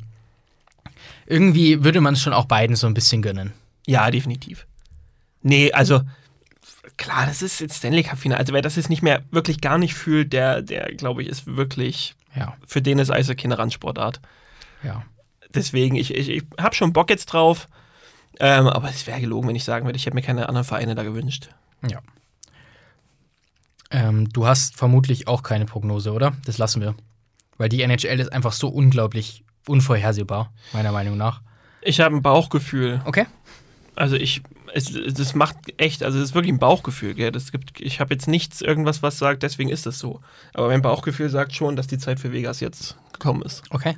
irgendwie 1.28 1.84
würde 1.84 2.02
man 2.02 2.16
es 2.16 2.22
schon 2.22 2.34
auch 2.34 2.46
beiden 2.46 2.76
so 2.76 2.88
ein 2.88 2.94
bisschen 2.96 3.22
gönnen. 3.22 3.54
Ja, 3.86 4.10
definitiv. 4.10 4.66
Nee, 5.44 5.72
also 5.72 6.02
klar, 6.98 7.26
das 7.26 7.42
ist 7.42 7.60
jetzt 7.60 7.78
Stanley 7.78 8.04
Cup-Finale. 8.04 8.40
Also 8.40 8.54
wer 8.54 8.62
das 8.62 8.76
jetzt 8.76 8.90
nicht 8.90 9.02
mehr 9.04 9.24
wirklich 9.32 9.62
gar 9.62 9.78
nicht 9.78 9.94
fühlt, 9.94 10.34
der, 10.34 10.62
der 10.62 10.94
glaube 10.96 11.22
ich, 11.24 11.30
ist 11.30 11.46
wirklich, 11.56 12.16
Ja, 12.36 12.56
für 12.66 12.82
den 12.82 13.00
ist 13.00 13.10
Eishockey 13.12 13.46
eine 13.46 13.58
Randsportart. 13.58 14.20
ja. 14.84 15.04
Deswegen, 15.54 15.96
ich, 15.96 16.14
ich, 16.14 16.30
ich 16.30 16.44
habe 16.60 16.76
schon 16.76 16.92
Bock 16.92 17.10
jetzt 17.10 17.28
drauf. 17.28 17.68
Ähm, 18.40 18.68
aber 18.68 18.90
es 18.90 19.08
wäre 19.08 19.22
gelogen, 19.22 19.48
wenn 19.48 19.56
ich 19.56 19.64
sagen 19.64 19.86
würde, 19.86 19.96
ich 19.98 20.06
hätte 20.06 20.14
mir 20.14 20.22
keine 20.22 20.50
anderen 20.50 20.66
Vereine 20.66 20.94
da 20.94 21.04
gewünscht. 21.04 21.50
Ja. 21.90 22.00
Ähm, 23.90 24.30
du 24.30 24.46
hast 24.46 24.76
vermutlich 24.76 25.28
auch 25.28 25.44
keine 25.44 25.66
Prognose, 25.66 26.12
oder? 26.12 26.34
Das 26.46 26.58
lassen 26.58 26.82
wir. 26.82 26.96
Weil 27.58 27.70
die 27.70 27.82
NHL 27.82 28.20
ist 28.20 28.32
einfach 28.34 28.52
so 28.52 28.68
unglaublich 28.68 29.44
unvorhersehbar, 29.68 30.52
meiner 30.74 30.92
Meinung 30.92 31.18
nach. 31.18 31.42
Ich 31.82 32.00
habe 32.02 32.16
ein 32.16 32.22
Bauchgefühl. 32.22 33.02
Okay. 33.06 33.26
Also 33.96 34.16
ich, 34.18 34.42
es, 34.78 34.94
das 35.14 35.34
macht 35.34 35.58
echt, 35.78 36.04
also 36.04 36.20
es 36.20 36.26
ist 36.26 36.36
wirklich 36.36 36.54
ein 36.54 36.60
Bauchgefühl, 36.60 37.16
gell? 37.16 37.32
Das 37.32 37.52
gibt, 37.52 37.82
ich 37.82 38.00
habe 38.00 38.14
jetzt 38.14 38.28
nichts, 38.28 38.62
irgendwas, 38.62 39.02
was 39.02 39.18
sagt, 39.18 39.44
deswegen 39.44 39.70
ist 39.70 39.86
das 39.86 39.98
so. 39.98 40.22
Aber 40.54 40.68
mein 40.68 40.84
Bauchgefühl 40.84 41.30
sagt 41.30 41.54
schon, 41.54 41.76
dass 41.76 41.88
die 41.88 41.98
Zeit 41.98 42.20
für 42.20 42.32
Vegas 42.32 42.60
jetzt 42.60 42.96
gekommen 43.12 43.42
ist. 43.42 43.64
Okay. 43.72 43.98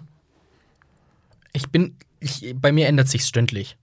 Ich 1.52 1.70
bin, 1.70 1.96
ich, 2.20 2.56
bei 2.56 2.72
mir 2.72 2.88
ändert 2.88 3.10
sich 3.10 3.26
stündlich. 3.26 3.78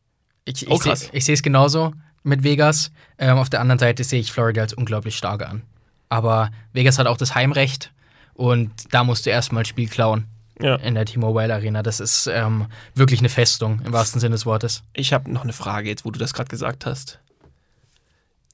Ich, 0.46 0.62
ich 0.62 0.70
Oh, 0.70 0.78
krass. 0.78 1.10
Ich 1.12 1.24
sehe 1.24 1.34
es 1.34 1.42
genauso 1.42 1.92
mit 2.22 2.42
Vegas. 2.44 2.90
Ähm, 3.18 3.36
auf 3.36 3.50
der 3.50 3.60
anderen 3.60 3.78
Seite 3.78 4.02
sehe 4.02 4.20
ich 4.20 4.32
Florida 4.32 4.62
als 4.62 4.72
unglaublich 4.72 5.16
stark 5.16 5.46
an. 5.46 5.62
Aber 6.08 6.50
Vegas 6.72 6.98
hat 6.98 7.06
auch 7.06 7.18
das 7.18 7.34
Heimrecht 7.34 7.92
und 8.32 8.70
da 8.92 9.04
musst 9.04 9.26
du 9.26 9.30
erstmal 9.30 9.64
ein 9.64 9.66
Spiel 9.66 9.88
klauen 9.88 10.26
Ja. 10.60 10.76
in 10.76 10.94
der 10.94 11.04
T-Mobile 11.04 11.52
Arena. 11.52 11.82
Das 11.82 12.00
ist 12.00 12.26
ähm, 12.32 12.66
wirklich 12.94 13.20
eine 13.20 13.28
Festung 13.28 13.80
im 13.84 13.92
wahrsten 13.92 14.20
Sinne 14.20 14.34
des 14.34 14.46
Wortes. 14.46 14.82
Ich 14.94 15.12
habe 15.12 15.30
noch 15.30 15.42
eine 15.42 15.52
Frage 15.52 15.88
jetzt, 15.88 16.04
wo 16.04 16.10
du 16.10 16.18
das 16.18 16.32
gerade 16.32 16.48
gesagt 16.48 16.86
hast. 16.86 17.20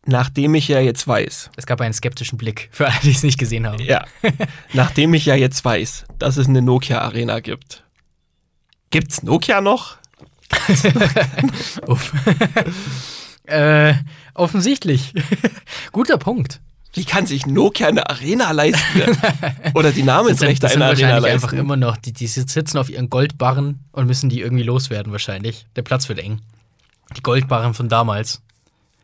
Nachdem 0.05 0.57
ich 0.57 0.67
ja 0.67 0.81
jetzt 0.81 1.07
weiß, 1.07 1.51
Es 1.57 1.65
gab 1.67 1.81
einen 1.81 1.95
skeptischen 1.95 2.37
Blick 2.37 2.69
für 2.73 2.87
alle, 2.89 2.99
die 3.05 3.13
es 3.13 3.23
nicht 3.23 3.39
gesehen 3.39 3.69
haben. 3.69 3.81
ja, 3.83 4.05
nachdem 4.73 5.15
ich 5.15 5.27
ja 5.27 5.37
jetzt 5.37 5.65
weiß, 5.65 6.07
dass 6.19 6.37
es 6.39 6.49
eine 6.49 6.61
Nokia 6.61 7.01
Arena 7.01 7.39
gibt, 7.39 7.85
gibt's 8.91 9.23
Nokia 9.23 9.61
noch? 9.61 9.97
Uff. 11.87 12.13
äh, 13.45 13.95
offensichtlich. 14.35 15.15
Guter 15.93 16.19
Punkt. 16.19 16.61
Wie 16.95 17.05
kann 17.05 17.27
sich 17.27 17.47
Nokia 17.47 17.89
eine 17.89 18.09
Arena 18.09 18.51
leisten? 18.51 19.03
Oder 19.75 19.93
die 19.93 20.03
Namensrechte 20.03 20.67
einer 20.67 20.87
Arena 20.87 20.89
wahrscheinlich 20.89 21.23
leisten? 21.23 21.35
einfach 21.35 21.53
immer 21.55 21.77
noch, 21.77 21.97
die, 21.97 22.13
die 22.13 22.27
sitzen 22.27 22.77
auf 22.77 22.91
ihren 22.91 23.09
Goldbarren 23.09 23.81
und 23.93 24.07
müssen 24.07 24.29
die 24.29 24.41
irgendwie 24.41 24.63
loswerden 24.63 25.11
wahrscheinlich. 25.13 25.67
Der 25.77 25.83
Platz 25.83 26.09
wird 26.09 26.19
eng. 26.19 26.41
Die 27.17 27.23
Goldbarren 27.23 27.73
von 27.75 27.89
damals. 27.89 28.43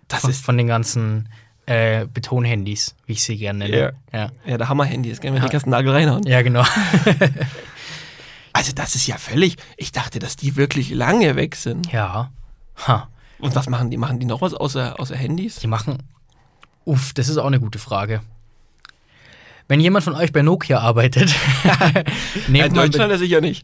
das 0.08 0.20
Von, 0.20 0.30
ist 0.30 0.44
von 0.44 0.58
den 0.58 0.66
ganzen 0.66 1.28
äh, 1.66 2.06
Betonhandys, 2.06 2.94
wie 3.06 3.12
ich 3.12 3.22
sie 3.22 3.36
gerne 3.36 3.60
nenne. 3.60 3.94
Ja, 4.12 4.30
ja 4.46 4.58
der 4.58 4.68
Hammer-Handy. 4.68 5.10
Das 5.10 5.20
können 5.20 5.34
wir 5.34 5.40
den 5.40 5.50
ganzen 5.50 5.70
Nagel 5.70 5.92
reinhauen. 5.92 6.26
ja 6.26 6.42
genau. 6.42 6.64
Also 8.54 8.72
das 8.72 8.96
ist 8.96 9.06
ja 9.06 9.16
völlig... 9.18 9.56
Ich 9.76 9.92
dachte, 9.92 10.18
dass 10.18 10.34
die 10.34 10.56
wirklich 10.56 10.90
lange 10.90 11.36
weg 11.36 11.54
sind. 11.54 11.92
ja. 11.92 12.32
Ha. 12.88 13.08
Und 13.38 13.54
was 13.54 13.68
machen 13.68 13.90
die? 13.90 13.96
Machen 13.96 14.18
die 14.18 14.26
noch 14.26 14.40
was 14.40 14.52
außer, 14.52 14.98
außer 14.98 15.14
Handys? 15.14 15.56
Die 15.56 15.68
machen. 15.68 15.98
Uff, 16.88 17.12
das 17.12 17.28
ist 17.28 17.36
auch 17.36 17.44
eine 17.44 17.60
gute 17.60 17.78
Frage. 17.78 18.22
Wenn 19.68 19.78
jemand 19.78 20.06
von 20.06 20.14
euch 20.14 20.32
bei 20.32 20.40
Nokia 20.40 20.78
arbeitet, 20.78 21.28
nehmt, 22.48 22.74
mal 22.74 22.88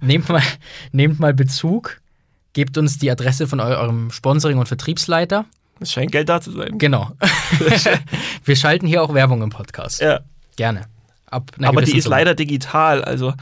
nehmt, 0.02 0.28
mal, 0.28 0.42
nehmt 0.92 1.20
mal 1.20 1.32
Bezug, 1.32 2.02
gebt 2.52 2.76
uns 2.76 2.98
die 2.98 3.10
Adresse 3.10 3.46
von 3.46 3.60
eu 3.60 3.64
eurem 3.64 4.10
Sponsoring- 4.10 4.58
und 4.58 4.66
Vertriebsleiter. 4.66 5.46
Es 5.80 5.90
scheint 5.90 6.12
Geld 6.12 6.28
da 6.28 6.42
zu 6.42 6.52
sein. 6.52 6.76
Genau. 6.76 7.12
Wir 8.44 8.56
schalten 8.56 8.86
hier 8.86 9.02
auch 9.02 9.14
Werbung 9.14 9.42
im 9.42 9.48
Podcast. 9.48 10.02
Ja. 10.02 10.20
Gerne. 10.56 10.82
Aber 11.30 11.80
die 11.80 11.96
ist 11.96 12.04
Summe. 12.04 12.16
leider 12.16 12.34
digital, 12.34 13.02
also 13.02 13.32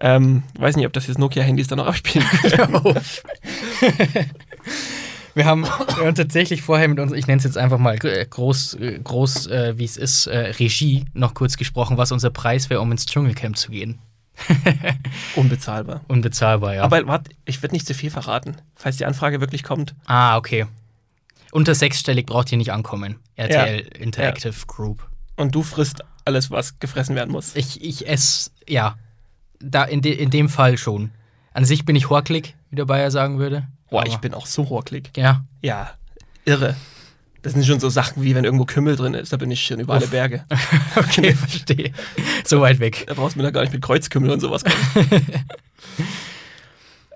ähm, 0.00 0.42
weiß 0.58 0.74
nicht, 0.74 0.86
ob 0.86 0.92
das 0.92 1.06
jetzt 1.06 1.18
Nokia-Handys 1.18 1.68
dann 1.68 1.78
noch 1.78 1.86
abspielen 1.86 2.26
können. 2.42 2.96
Wir 5.38 5.44
haben, 5.44 5.62
wir 5.62 6.04
haben 6.04 6.16
tatsächlich 6.16 6.62
vorher 6.62 6.88
mit 6.88 6.98
uns, 6.98 7.12
ich 7.12 7.28
nenne 7.28 7.38
es 7.38 7.44
jetzt 7.44 7.56
einfach 7.56 7.78
mal 7.78 7.96
äh, 8.04 8.26
groß, 8.26 8.74
äh, 8.74 8.98
groß 8.98 9.46
äh, 9.46 9.78
wie 9.78 9.84
es 9.84 9.96
ist, 9.96 10.26
äh, 10.26 10.36
Regie 10.36 11.04
noch 11.12 11.32
kurz 11.32 11.56
gesprochen, 11.56 11.96
was 11.96 12.10
unser 12.10 12.30
Preis 12.30 12.70
wäre, 12.70 12.80
um 12.80 12.90
ins 12.90 13.06
Dschungelcamp 13.06 13.56
zu 13.56 13.70
gehen. 13.70 14.00
Unbezahlbar. 15.36 16.00
Unbezahlbar, 16.08 16.74
ja. 16.74 16.82
Aber 16.82 17.06
warte, 17.06 17.30
ich 17.44 17.62
werde 17.62 17.76
nicht 17.76 17.86
zu 17.86 17.94
viel 17.94 18.10
verraten, 18.10 18.56
falls 18.74 18.96
die 18.96 19.04
Anfrage 19.04 19.40
wirklich 19.40 19.62
kommt. 19.62 19.94
ah, 20.06 20.36
okay. 20.36 20.66
Unter 21.52 21.76
sechsstellig 21.76 22.26
braucht 22.26 22.50
ihr 22.50 22.58
nicht 22.58 22.72
ankommen. 22.72 23.20
RTL 23.36 23.78
Interactive 23.96 24.66
Group. 24.66 25.08
Und 25.36 25.54
du 25.54 25.62
frisst 25.62 26.02
alles, 26.24 26.50
was 26.50 26.80
gefressen 26.80 27.14
werden 27.14 27.30
muss. 27.30 27.54
Ich, 27.54 27.80
ich 27.80 28.08
esse, 28.08 28.50
ja. 28.66 28.96
Da 29.60 29.84
in, 29.84 30.02
de, 30.02 30.12
in 30.12 30.30
dem 30.30 30.48
Fall 30.48 30.78
schon. 30.78 31.12
An 31.52 31.64
sich 31.64 31.84
bin 31.84 31.94
ich 31.94 32.10
horklig, 32.10 32.56
wie 32.70 32.76
der 32.76 32.86
Bayer 32.86 33.12
sagen 33.12 33.38
würde. 33.38 33.68
Boah, 33.90 34.00
Aber- 34.02 34.08
ich 34.10 34.16
bin 34.18 34.34
auch 34.34 34.46
so 34.46 34.68
horklig. 34.68 35.10
Ja. 35.16 35.44
Ja, 35.62 35.90
irre. 36.44 36.76
Das 37.42 37.52
sind 37.52 37.64
schon 37.64 37.78
so 37.80 37.88
Sachen 37.88 38.22
wie, 38.24 38.34
wenn 38.34 38.44
irgendwo 38.44 38.64
Kümmel 38.64 38.96
drin 38.96 39.14
ist, 39.14 39.32
da 39.32 39.36
bin 39.36 39.50
ich 39.50 39.64
schon 39.64 39.78
über 39.80 39.94
alle 39.94 40.04
Uff. 40.04 40.10
Berge. 40.10 40.44
Okay, 40.96 41.32
verstehe. 41.36 41.92
So 42.44 42.60
weit 42.60 42.80
weg. 42.80 43.04
Da 43.06 43.14
brauchst 43.14 43.36
du 43.36 43.38
mir 43.38 43.44
da 43.44 43.50
gar 43.52 43.60
nicht 43.62 43.72
mit 43.72 43.80
Kreuzkümmel 43.82 44.30
und 44.30 44.40
sowas 44.40 44.64
kommen. 44.64 45.26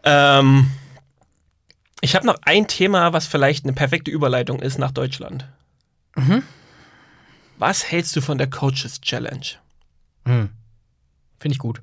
ähm, 0.05 0.71
ich 2.01 2.15
habe 2.15 2.27
noch 2.27 2.37
ein 2.43 2.67
Thema, 2.69 3.13
was 3.13 3.27
vielleicht 3.27 3.65
eine 3.65 3.73
perfekte 3.73 4.11
Überleitung 4.11 4.61
ist 4.61 4.79
nach 4.79 4.91
Deutschland. 4.93 5.47
Mhm. 6.17 6.43
Was 7.59 7.91
hältst 7.91 8.15
du 8.17 8.21
von 8.21 8.39
der 8.39 8.49
Coaches 8.51 9.01
Challenge? 9.01 9.47
Hm. 10.27 10.51
Finde 11.39 11.53
ich 11.55 11.59
gut. 11.59 11.81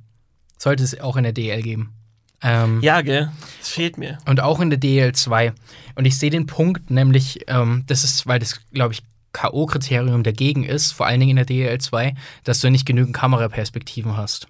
Sollte 0.57 0.83
es 0.83 0.99
auch 0.99 1.15
in 1.15 1.23
der 1.23 1.31
DL 1.33 1.61
geben. 1.61 1.93
Ähm, 2.41 2.79
Ja, 2.81 3.01
gell? 3.01 3.31
Das 3.59 3.69
fehlt 3.69 3.97
mir. 3.97 4.17
Und 4.25 4.39
auch 4.39 4.59
in 4.59 4.69
der 4.69 4.79
DL2. 4.79 5.53
Und 5.95 6.05
ich 6.05 6.17
sehe 6.17 6.29
den 6.29 6.45
Punkt, 6.45 6.89
nämlich, 6.89 7.41
ähm, 7.47 7.83
das 7.87 8.03
ist, 8.03 8.27
weil 8.27 8.39
das, 8.39 8.59
glaube 8.71 8.93
ich, 8.93 9.03
K.O.-Kriterium 9.33 10.23
dagegen 10.23 10.63
ist, 10.63 10.91
vor 10.91 11.05
allen 11.05 11.19
Dingen 11.19 11.37
in 11.37 11.45
der 11.45 11.47
DL2, 11.47 12.15
dass 12.43 12.59
du 12.61 12.69
nicht 12.69 12.85
genügend 12.85 13.15
Kameraperspektiven 13.15 14.17
hast. 14.17 14.47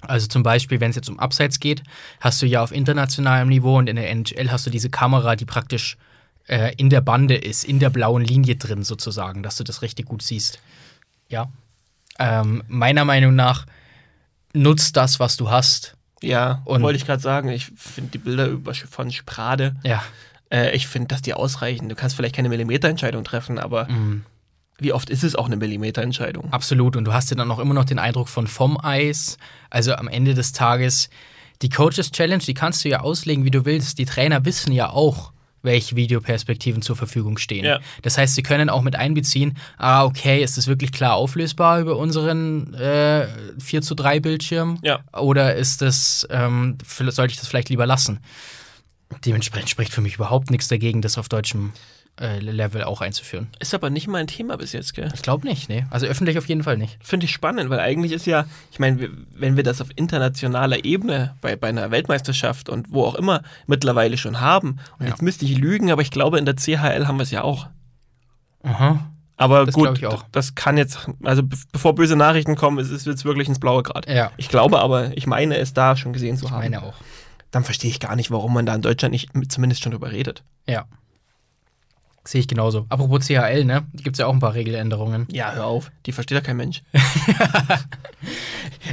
Also 0.00 0.26
zum 0.26 0.42
Beispiel, 0.42 0.80
wenn 0.80 0.90
es 0.90 0.96
jetzt 0.96 1.10
um 1.10 1.18
Abseits 1.18 1.60
geht, 1.60 1.82
hast 2.20 2.40
du 2.40 2.46
ja 2.46 2.62
auf 2.62 2.72
internationalem 2.72 3.48
Niveau 3.48 3.76
und 3.76 3.88
in 3.88 3.96
der 3.96 4.08
NHL 4.10 4.50
hast 4.50 4.66
du 4.66 4.70
diese 4.70 4.88
Kamera, 4.88 5.36
die 5.36 5.44
praktisch 5.44 5.98
äh, 6.46 6.74
in 6.76 6.88
der 6.88 7.02
Bande 7.02 7.36
ist, 7.36 7.64
in 7.64 7.78
der 7.78 7.90
blauen 7.90 8.24
Linie 8.24 8.56
drin 8.56 8.82
sozusagen, 8.82 9.42
dass 9.42 9.56
du 9.56 9.64
das 9.64 9.82
richtig 9.82 10.06
gut 10.06 10.22
siehst. 10.22 10.58
Ja. 11.28 11.50
Ähm, 12.18 12.62
meiner 12.68 13.04
Meinung 13.04 13.34
nach 13.34 13.66
nutzt 14.54 14.96
das, 14.96 15.20
was 15.20 15.36
du 15.36 15.50
hast. 15.50 15.96
Ja, 16.22 16.62
Und- 16.64 16.82
wollte 16.82 16.96
ich 16.98 17.06
gerade 17.06 17.22
sagen. 17.22 17.48
Ich 17.48 17.66
finde 17.76 18.10
die 18.10 18.18
Bilder 18.18 18.46
über, 18.46 18.74
von 18.74 19.10
Sprade, 19.10 19.76
Ja. 19.84 20.02
äh, 20.50 20.74
ich 20.76 20.86
finde, 20.86 21.08
dass 21.08 21.22
die 21.22 21.34
ausreichen. 21.34 21.88
Du 21.88 21.94
kannst 21.94 22.16
vielleicht 22.16 22.36
keine 22.36 22.48
Millimeterentscheidung 22.48 23.24
treffen, 23.24 23.58
aber 23.58 23.86
Mhm. 23.88 24.24
wie 24.78 24.92
oft 24.92 25.08
ist 25.10 25.24
es 25.24 25.34
auch 25.34 25.46
eine 25.46 25.56
Millimeterentscheidung? 25.56 26.52
Absolut. 26.52 26.96
Und 26.96 27.04
du 27.04 27.12
hast 27.12 27.30
ja 27.30 27.36
dann 27.36 27.50
auch 27.50 27.58
immer 27.58 27.74
noch 27.74 27.84
den 27.84 27.98
Eindruck 27.98 28.28
von 28.28 28.46
vom 28.46 28.78
Eis. 28.82 29.38
Also 29.70 29.94
am 29.94 30.08
Ende 30.08 30.34
des 30.34 30.52
Tages, 30.52 31.08
die 31.62 31.68
Coaches 31.70 32.10
Challenge, 32.10 32.42
die 32.42 32.54
kannst 32.54 32.84
du 32.84 32.88
ja 32.90 33.00
auslegen, 33.00 33.44
wie 33.44 33.50
du 33.50 33.64
willst. 33.64 33.98
Die 33.98 34.06
Trainer 34.06 34.44
wissen 34.44 34.72
ja 34.72 34.90
auch, 34.90 35.32
welche 35.62 35.96
Videoperspektiven 35.96 36.82
zur 36.82 36.96
Verfügung 36.96 37.38
stehen. 37.38 37.64
Ja. 37.64 37.80
Das 38.02 38.18
heißt, 38.18 38.34
sie 38.34 38.42
können 38.42 38.70
auch 38.70 38.82
mit 38.82 38.96
einbeziehen, 38.96 39.56
ah, 39.76 40.04
okay, 40.04 40.42
ist 40.42 40.56
das 40.56 40.66
wirklich 40.66 40.92
klar 40.92 41.14
auflösbar 41.14 41.80
über 41.80 41.96
unseren 41.96 42.74
äh, 42.74 43.26
4 43.58 43.82
zu 43.82 43.94
3 43.94 44.20
Bildschirm? 44.20 44.78
Ja. 44.82 45.00
Oder 45.12 45.54
ist 45.56 45.82
das, 45.82 46.26
ähm, 46.30 46.78
sollte 46.86 47.32
ich 47.32 47.38
das 47.38 47.48
vielleicht 47.48 47.68
lieber 47.68 47.86
lassen? 47.86 48.20
Dementsprechend 49.24 49.70
spricht 49.70 49.92
für 49.92 50.00
mich 50.00 50.14
überhaupt 50.14 50.50
nichts 50.50 50.68
dagegen, 50.68 51.02
das 51.02 51.18
auf 51.18 51.28
deutschem 51.28 51.72
Level 52.20 52.84
auch 52.84 53.00
einzuführen. 53.00 53.48
Ist 53.60 53.72
aber 53.74 53.88
nicht 53.90 54.06
mein 54.06 54.26
Thema 54.26 54.56
bis 54.58 54.72
jetzt, 54.72 54.94
gell? 54.94 55.08
Ich 55.14 55.22
glaube 55.22 55.46
nicht, 55.48 55.68
nee. 55.68 55.86
Also 55.90 56.06
öffentlich 56.06 56.36
auf 56.38 56.46
jeden 56.48 56.62
Fall 56.62 56.76
nicht. 56.76 56.98
Finde 57.00 57.24
ich 57.24 57.32
spannend, 57.32 57.70
weil 57.70 57.80
eigentlich 57.80 58.12
ist 58.12 58.26
ja, 58.26 58.44
ich 58.70 58.78
meine, 58.78 59.08
wenn 59.34 59.56
wir 59.56 59.62
das 59.64 59.80
auf 59.80 59.88
internationaler 59.96 60.84
Ebene 60.84 61.34
bei, 61.40 61.56
bei 61.56 61.68
einer 61.68 61.90
Weltmeisterschaft 61.90 62.68
und 62.68 62.92
wo 62.92 63.04
auch 63.04 63.14
immer 63.14 63.42
mittlerweile 63.66 64.18
schon 64.18 64.40
haben, 64.40 64.78
und 64.98 65.06
Ja. 65.06 65.08
jetzt 65.08 65.22
müsste 65.22 65.44
ich 65.46 65.56
lügen, 65.56 65.90
aber 65.90 66.02
ich 66.02 66.10
glaube, 66.10 66.38
in 66.38 66.44
der 66.44 66.56
CHL 66.56 67.06
haben 67.06 67.16
wir 67.18 67.22
es 67.22 67.30
ja 67.30 67.42
auch. 67.42 67.68
Aha. 68.62 69.10
Aber 69.36 69.64
Das 69.64 69.74
gut, 69.74 69.98
ich 70.02 70.06
das 70.32 70.54
kann 70.54 70.76
jetzt, 70.76 71.08
also 71.22 71.42
be 71.42 71.56
bevor 71.72 71.94
böse 71.94 72.14
Nachrichten 72.14 72.56
kommen, 72.56 72.78
ist 72.78 72.90
es 72.90 73.06
jetzt 73.06 73.24
wirklich 73.24 73.48
ins 73.48 73.58
Blaue 73.58 73.82
gerade. 73.82 74.12
Ja. 74.14 74.30
Ich 74.36 74.50
glaube 74.50 74.80
aber, 74.80 75.16
ich 75.16 75.26
meine 75.26 75.56
es 75.56 75.72
da 75.72 75.96
schon 75.96 76.12
gesehen 76.12 76.36
zu 76.36 76.44
Ich 76.44 76.50
haben. 76.50 76.60
meine 76.60 76.82
auch. 76.82 76.94
Dann 77.50 77.64
verstehe 77.64 77.90
ich 77.90 78.00
gar 78.00 78.14
nicht, 78.16 78.30
warum 78.30 78.52
man 78.52 78.66
da 78.66 78.74
in 78.74 78.82
Deutschland 78.82 79.12
nicht 79.12 79.30
zumindest 79.50 79.82
schon 79.82 79.92
drüber 79.92 80.12
redet. 80.12 80.44
Ja. 80.68 80.84
Sehe 82.24 82.40
ich 82.40 82.48
genauso. 82.48 82.86
Apropos 82.88 83.26
CHL, 83.26 83.64
ne? 83.64 83.86
Da 83.92 84.02
gibt 84.02 84.16
es 84.16 84.18
ja 84.18 84.26
auch 84.26 84.32
ein 84.32 84.40
paar 84.40 84.54
Regeländerungen. 84.54 85.26
Ja, 85.32 85.52
hör 85.54 85.66
auf, 85.66 85.90
die 86.06 86.12
versteht 86.12 86.36
ja 86.36 86.42
kein 86.42 86.56
Mensch. 86.56 86.82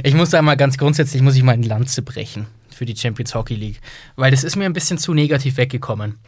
Ich 0.02 0.14
muss 0.14 0.30
da 0.30 0.42
mal 0.42 0.56
ganz 0.56 0.78
grundsätzlich, 0.78 1.22
muss 1.22 1.36
ich 1.36 1.42
mal 1.42 1.52
eine 1.52 1.66
Lanze 1.66 2.02
brechen 2.02 2.46
für 2.70 2.86
die 2.86 2.96
Champions 2.96 3.34
Hockey 3.34 3.54
League. 3.54 3.80
Weil 4.16 4.30
das 4.30 4.44
ist 4.44 4.56
mir 4.56 4.66
ein 4.66 4.72
bisschen 4.72 4.98
zu 4.98 5.14
negativ 5.14 5.56
weggekommen. 5.56 6.18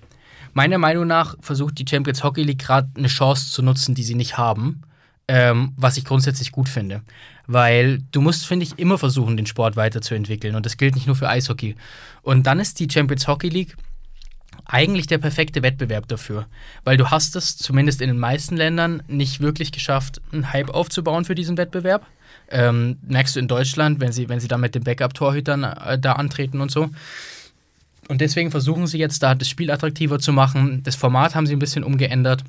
Meiner 0.53 0.79
Meinung 0.79 1.07
nach 1.07 1.37
versucht 1.41 1.79
die 1.79 1.85
Champions 1.89 2.25
Hockey 2.25 2.43
League 2.43 2.59
gerade 2.59 2.89
eine 2.97 3.09
Chance 3.09 3.53
zu 3.53 3.63
nutzen, 3.63 3.95
die 3.95 4.03
sie 4.03 4.17
nicht 4.17 4.39
haben. 4.39 4.83
Ähm, 5.29 5.75
was 5.77 5.97
ich 5.97 6.05
grundsätzlich 6.05 6.51
gut 6.51 6.69
finde. 6.69 7.03
Weil 7.47 8.01
du 8.11 8.21
musst, 8.21 8.47
finde 8.47 8.65
ich, 8.65 8.81
immer 8.81 8.99
versuchen, 8.99 9.37
den 9.37 9.47
Sport 9.47 9.77
weiterzuentwickeln. 9.77 10.57
Und 10.57 10.67
das 10.67 10.77
gilt 10.77 10.97
nicht 10.97 11.07
nur 11.07 11.15
für 11.15 11.29
Eishockey. 11.29 11.77
Und 12.23 12.49
dann 12.49 12.59
ist 12.59 12.81
die 12.81 12.89
Champions 12.91 13.29
Hockey 13.29 13.49
League 13.49 13.77
eigentlich 14.73 15.07
der 15.07 15.19
perfekte 15.19 15.63
Wettbewerb 15.63 16.09
dafür. 16.09 16.47
Weil 16.85 16.97
du 16.97 17.11
hast 17.11 17.37
es, 17.37 17.57
zumindest 17.57 18.01
in 18.01 18.09
den 18.09 18.19
meisten 18.19 18.57
Ländern, 18.57 19.03
nicht 19.09 19.41
wirklich 19.41 19.73
geschafft, 19.73 20.21
einen 20.33 20.53
Hype 20.53 20.71
aufzubauen 20.71 21.25
für 21.25 21.35
diesen 21.35 21.57
Wettbewerb. 21.57 22.07
Ähm, 22.49 22.99
merkst 23.03 23.37
du 23.37 23.41
in 23.41 23.49
Deutschland, 23.49 24.01
wenn 24.01 24.13
sie, 24.13 24.29
wenn 24.29 24.41
sie 24.41 24.49
da 24.49 24.59
mit 24.59 24.75
den 24.75 24.85
Backup-Torhütern 24.85 25.65
äh, 25.65 25.99
da 25.99 26.13
antreten 26.13 26.61
und 26.61 26.71
so. 26.71 26.91
Und 28.09 28.21
deswegen 28.21 28.51
versuchen 28.51 28.87
sie 28.87 28.99
jetzt 28.99 29.23
da 29.23 29.35
das 29.35 29.49
Spiel 29.49 29.71
attraktiver 29.71 30.19
zu 30.19 30.33
machen. 30.33 30.83
Das 30.83 30.97
Format 30.97 31.35
haben 31.35 31.47
sie 31.47 31.55
ein 31.55 31.61
bisschen 31.61 31.85
umgeändert. 31.85 32.43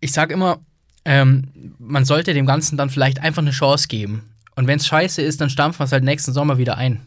Ich 0.00 0.12
sage 0.12 0.34
immer, 0.34 0.60
ähm, 1.04 1.48
man 1.78 2.04
sollte 2.04 2.34
dem 2.34 2.46
Ganzen 2.46 2.76
dann 2.76 2.90
vielleicht 2.90 3.20
einfach 3.20 3.42
eine 3.42 3.50
Chance 3.50 3.88
geben. 3.88 4.22
Und 4.54 4.66
wenn 4.66 4.78
es 4.78 4.86
scheiße 4.86 5.22
ist, 5.22 5.40
dann 5.40 5.50
stampfen 5.50 5.80
wir 5.80 5.84
es 5.84 5.92
halt 5.92 6.04
nächsten 6.04 6.32
Sommer 6.32 6.58
wieder 6.58 6.76
ein. 6.76 7.00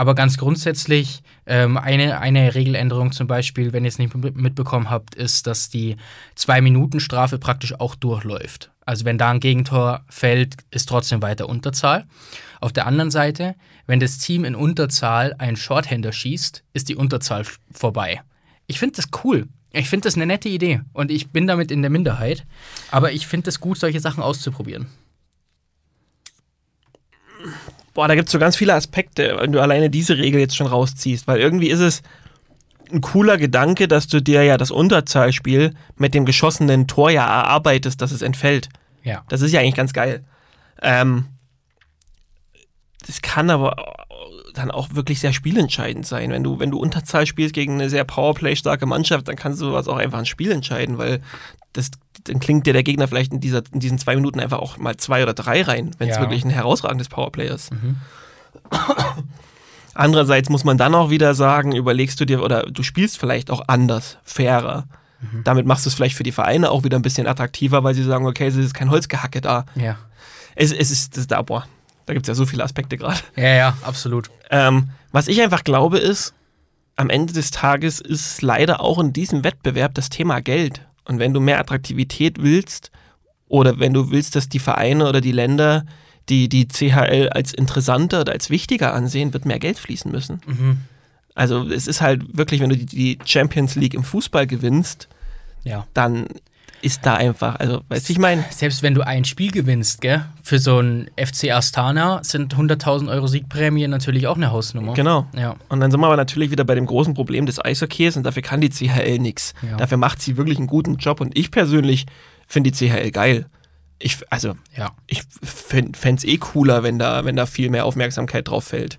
Aber 0.00 0.14
ganz 0.14 0.38
grundsätzlich, 0.38 1.20
ähm, 1.44 1.76
eine, 1.76 2.20
eine 2.20 2.54
Regeländerung 2.54 3.12
zum 3.12 3.26
Beispiel, 3.26 3.74
wenn 3.74 3.84
ihr 3.84 3.88
es 3.88 3.98
nicht 3.98 4.14
mit- 4.14 4.34
mitbekommen 4.34 4.88
habt, 4.88 5.14
ist, 5.14 5.46
dass 5.46 5.68
die 5.68 5.96
Zwei-Minuten-Strafe 6.36 7.36
praktisch 7.38 7.78
auch 7.78 7.94
durchläuft. 7.96 8.70
Also 8.86 9.04
wenn 9.04 9.18
da 9.18 9.30
ein 9.30 9.40
Gegentor 9.40 10.02
fällt, 10.08 10.54
ist 10.70 10.88
trotzdem 10.88 11.20
weiter 11.20 11.50
Unterzahl. 11.50 12.06
Auf 12.62 12.72
der 12.72 12.86
anderen 12.86 13.10
Seite, 13.10 13.56
wenn 13.86 14.00
das 14.00 14.16
Team 14.16 14.46
in 14.46 14.54
Unterzahl 14.54 15.34
einen 15.36 15.58
Shorthander 15.58 16.12
schießt, 16.12 16.64
ist 16.72 16.88
die 16.88 16.96
Unterzahl 16.96 17.44
vorbei. 17.70 18.22
Ich 18.66 18.78
finde 18.78 18.96
das 18.96 19.08
cool. 19.22 19.48
Ich 19.70 19.90
finde 19.90 20.04
das 20.04 20.14
eine 20.14 20.24
nette 20.24 20.48
Idee. 20.48 20.80
Und 20.94 21.10
ich 21.10 21.28
bin 21.28 21.46
damit 21.46 21.70
in 21.70 21.82
der 21.82 21.90
Minderheit. 21.90 22.46
Aber 22.90 23.12
ich 23.12 23.26
finde 23.26 23.50
es 23.50 23.60
gut, 23.60 23.76
solche 23.76 24.00
Sachen 24.00 24.22
auszuprobieren. 24.22 24.86
Boah, 28.00 28.08
da 28.08 28.14
gibt 28.14 28.28
es 28.28 28.32
so 28.32 28.38
ganz 28.38 28.56
viele 28.56 28.72
Aspekte, 28.72 29.36
wenn 29.40 29.52
du 29.52 29.60
alleine 29.60 29.90
diese 29.90 30.16
Regel 30.16 30.40
jetzt 30.40 30.56
schon 30.56 30.66
rausziehst, 30.66 31.26
weil 31.26 31.38
irgendwie 31.38 31.68
ist 31.68 31.80
es, 31.80 32.00
ein 32.90 33.02
cooler 33.02 33.36
Gedanke, 33.36 33.88
dass 33.88 34.06
du 34.08 34.22
dir 34.22 34.42
ja 34.42 34.56
das 34.56 34.70
Unterzahlspiel 34.70 35.74
mit 35.96 36.14
dem 36.14 36.24
geschossenen 36.24 36.86
Tor 36.86 37.10
ja 37.10 37.26
erarbeitest, 37.26 38.00
dass 38.00 38.10
es 38.10 38.22
entfällt. 38.22 38.70
Ja. 39.04 39.22
Das 39.28 39.42
ist 39.42 39.52
ja 39.52 39.60
eigentlich 39.60 39.74
ganz 39.74 39.92
geil. 39.92 40.24
Ähm, 40.80 41.26
das 43.06 43.20
kann 43.20 43.50
aber 43.50 43.76
dann 44.54 44.70
auch 44.70 44.94
wirklich 44.94 45.20
sehr 45.20 45.32
spielentscheidend 45.32 46.06
sein. 46.06 46.30
Wenn 46.30 46.42
du, 46.44 46.58
wenn 46.58 46.70
du 46.70 46.78
Unterzahl 46.78 47.26
spielst 47.26 47.54
gegen 47.54 47.74
eine 47.74 47.90
sehr 47.90 48.04
Powerplay-starke 48.04 48.86
Mannschaft, 48.86 49.28
dann 49.28 49.36
kannst 49.36 49.60
du 49.60 49.66
sowas 49.66 49.88
auch 49.88 49.96
einfach 49.96 50.18
ein 50.18 50.26
Spiel 50.26 50.50
entscheiden, 50.52 50.98
weil 50.98 51.20
das, 51.72 51.90
dann 52.24 52.40
klingt 52.40 52.66
dir 52.66 52.72
der 52.72 52.82
Gegner 52.82 53.06
vielleicht 53.08 53.32
in, 53.32 53.40
dieser, 53.40 53.62
in 53.72 53.80
diesen 53.80 53.98
zwei 53.98 54.14
Minuten 54.16 54.40
einfach 54.40 54.58
auch 54.58 54.76
mal 54.78 54.96
zwei 54.96 55.22
oder 55.22 55.34
drei 55.34 55.62
rein, 55.62 55.92
wenn 55.98 56.08
es 56.08 56.16
Ja. 56.16 56.22
wirklich 56.22 56.44
ein 56.44 56.50
herausragendes 56.50 57.08
Powerplay 57.08 57.48
ist. 57.48 57.72
Mhm. 57.72 57.96
Andererseits 59.94 60.48
muss 60.48 60.64
man 60.64 60.78
dann 60.78 60.94
auch 60.94 61.10
wieder 61.10 61.34
sagen, 61.34 61.74
überlegst 61.74 62.20
du 62.20 62.24
dir 62.24 62.42
oder 62.42 62.62
du 62.62 62.82
spielst 62.82 63.18
vielleicht 63.18 63.50
auch 63.50 63.62
anders, 63.66 64.18
fairer. 64.24 64.86
Mhm. 65.20 65.44
Damit 65.44 65.66
machst 65.66 65.84
du 65.84 65.88
es 65.90 65.94
vielleicht 65.94 66.16
für 66.16 66.22
die 66.22 66.32
Vereine 66.32 66.70
auch 66.70 66.84
wieder 66.84 66.96
ein 66.98 67.02
bisschen 67.02 67.26
attraktiver, 67.26 67.82
weil 67.84 67.94
sie 67.94 68.04
sagen, 68.04 68.26
okay, 68.26 68.46
es 68.46 68.56
ist 68.56 68.72
kein 68.72 68.90
Holzgehacke 68.90 69.40
da. 69.40 69.66
Ja. 69.74 69.96
Es, 70.54 70.72
es 70.72 70.90
ist 70.90 71.12
das 71.16 71.22
ist 71.22 71.30
da, 71.32 71.42
boah, 71.42 71.66
da 72.10 72.14
gibt 72.14 72.24
es 72.26 72.28
ja 72.28 72.34
so 72.34 72.44
viele 72.44 72.64
Aspekte 72.64 72.96
gerade. 72.96 73.20
Ja, 73.36 73.54
ja, 73.54 73.76
absolut. 73.82 74.30
Ähm, 74.50 74.90
was 75.12 75.28
ich 75.28 75.40
einfach 75.40 75.62
glaube 75.62 75.98
ist, 75.98 76.34
am 76.96 77.08
Ende 77.08 77.32
des 77.32 77.52
Tages 77.52 78.00
ist 78.00 78.42
leider 78.42 78.80
auch 78.80 78.98
in 78.98 79.12
diesem 79.12 79.44
Wettbewerb 79.44 79.94
das 79.94 80.08
Thema 80.08 80.40
Geld. 80.40 80.84
Und 81.04 81.20
wenn 81.20 81.32
du 81.32 81.38
mehr 81.38 81.60
Attraktivität 81.60 82.42
willst 82.42 82.90
oder 83.46 83.78
wenn 83.78 83.94
du 83.94 84.10
willst, 84.10 84.34
dass 84.34 84.48
die 84.48 84.58
Vereine 84.58 85.08
oder 85.08 85.20
die 85.20 85.30
Länder 85.30 85.84
die, 86.28 86.48
die 86.48 86.66
CHL 86.66 87.28
als 87.28 87.54
interessanter 87.54 88.22
oder 88.22 88.32
als 88.32 88.50
wichtiger 88.50 88.92
ansehen, 88.92 89.32
wird 89.32 89.46
mehr 89.46 89.60
Geld 89.60 89.78
fließen 89.78 90.10
müssen. 90.10 90.40
Mhm. 90.48 90.78
Also 91.36 91.68
es 91.68 91.86
ist 91.86 92.00
halt 92.00 92.36
wirklich, 92.36 92.60
wenn 92.60 92.70
du 92.70 92.76
die, 92.76 93.20
Champions 93.24 93.76
League 93.76 93.94
im 93.94 94.02
Fußball 94.02 94.48
gewinnst, 94.48 95.08
Ja. 95.62 95.86
dann 95.94 96.26
ist 96.82 97.04
da 97.04 97.14
einfach, 97.14 97.56
also 97.60 97.82
weißt 97.88 98.08
du, 98.08 98.12
ich 98.12 98.18
meine, 98.18 98.44
Selbst 98.50 98.82
wenn 98.82 98.94
du 98.94 99.06
ein 99.06 99.24
Spiel 99.26 99.50
gewinnst, 99.50 100.00
gell, 100.00 100.24
für 100.42 100.58
so 100.58 100.78
ein 100.80 101.10
FC 101.16 101.50
Astana 101.50 102.20
sind 102.24 102.54
100.000 102.54 103.10
Euro 103.10 103.26
Siegprämie 103.26 103.86
natürlich 103.86 104.26
auch 104.26 104.36
eine 104.36 104.50
Hausnummer. 104.50 104.94
genau. 104.94 105.26
Ja. 105.36 105.56
Und 105.68 105.80
dann 105.80 105.90
sind 105.90 106.00
wir 106.00 106.06
aber 106.06 106.16
natürlich 106.16 106.50
wieder 106.50 106.64
bei 106.64 106.74
dem 106.74 106.86
großen 106.86 107.12
Problem 107.14 107.44
des 107.46 107.62
Eishockeys 107.62 108.16
und 108.16 108.22
dafür 108.24 108.42
kann 108.42 108.60
die 108.62 108.70
CHL 108.70 109.18
nichts. 109.18 109.52
Ja. 109.62 109.76
Dafür 109.76 109.98
macht 109.98 110.22
sie 110.22 110.36
wirklich 110.38 110.56
einen 110.58 110.66
guten 110.68 110.96
Job 110.96 111.20
und 111.20 111.36
ich 111.36 111.50
persönlich 111.50 112.06
finde 112.46 112.70
die 112.70 112.88
CHL 112.88 113.10
geil. 113.10 113.46
Ich, 113.98 114.16
also, 114.30 114.54
Ja. 114.74 114.92
ich 115.06 115.22
fände 115.42 115.92
es 116.16 116.24
eh 116.24 116.38
cooler, 116.38 116.82
wenn 116.82 116.98
da, 116.98 117.24
wenn 117.26 117.36
da 117.36 117.44
viel 117.44 117.68
mehr 117.68 117.84
Aufmerksamkeit 117.84 118.48
drauf 118.48 118.64
fällt. 118.64 118.98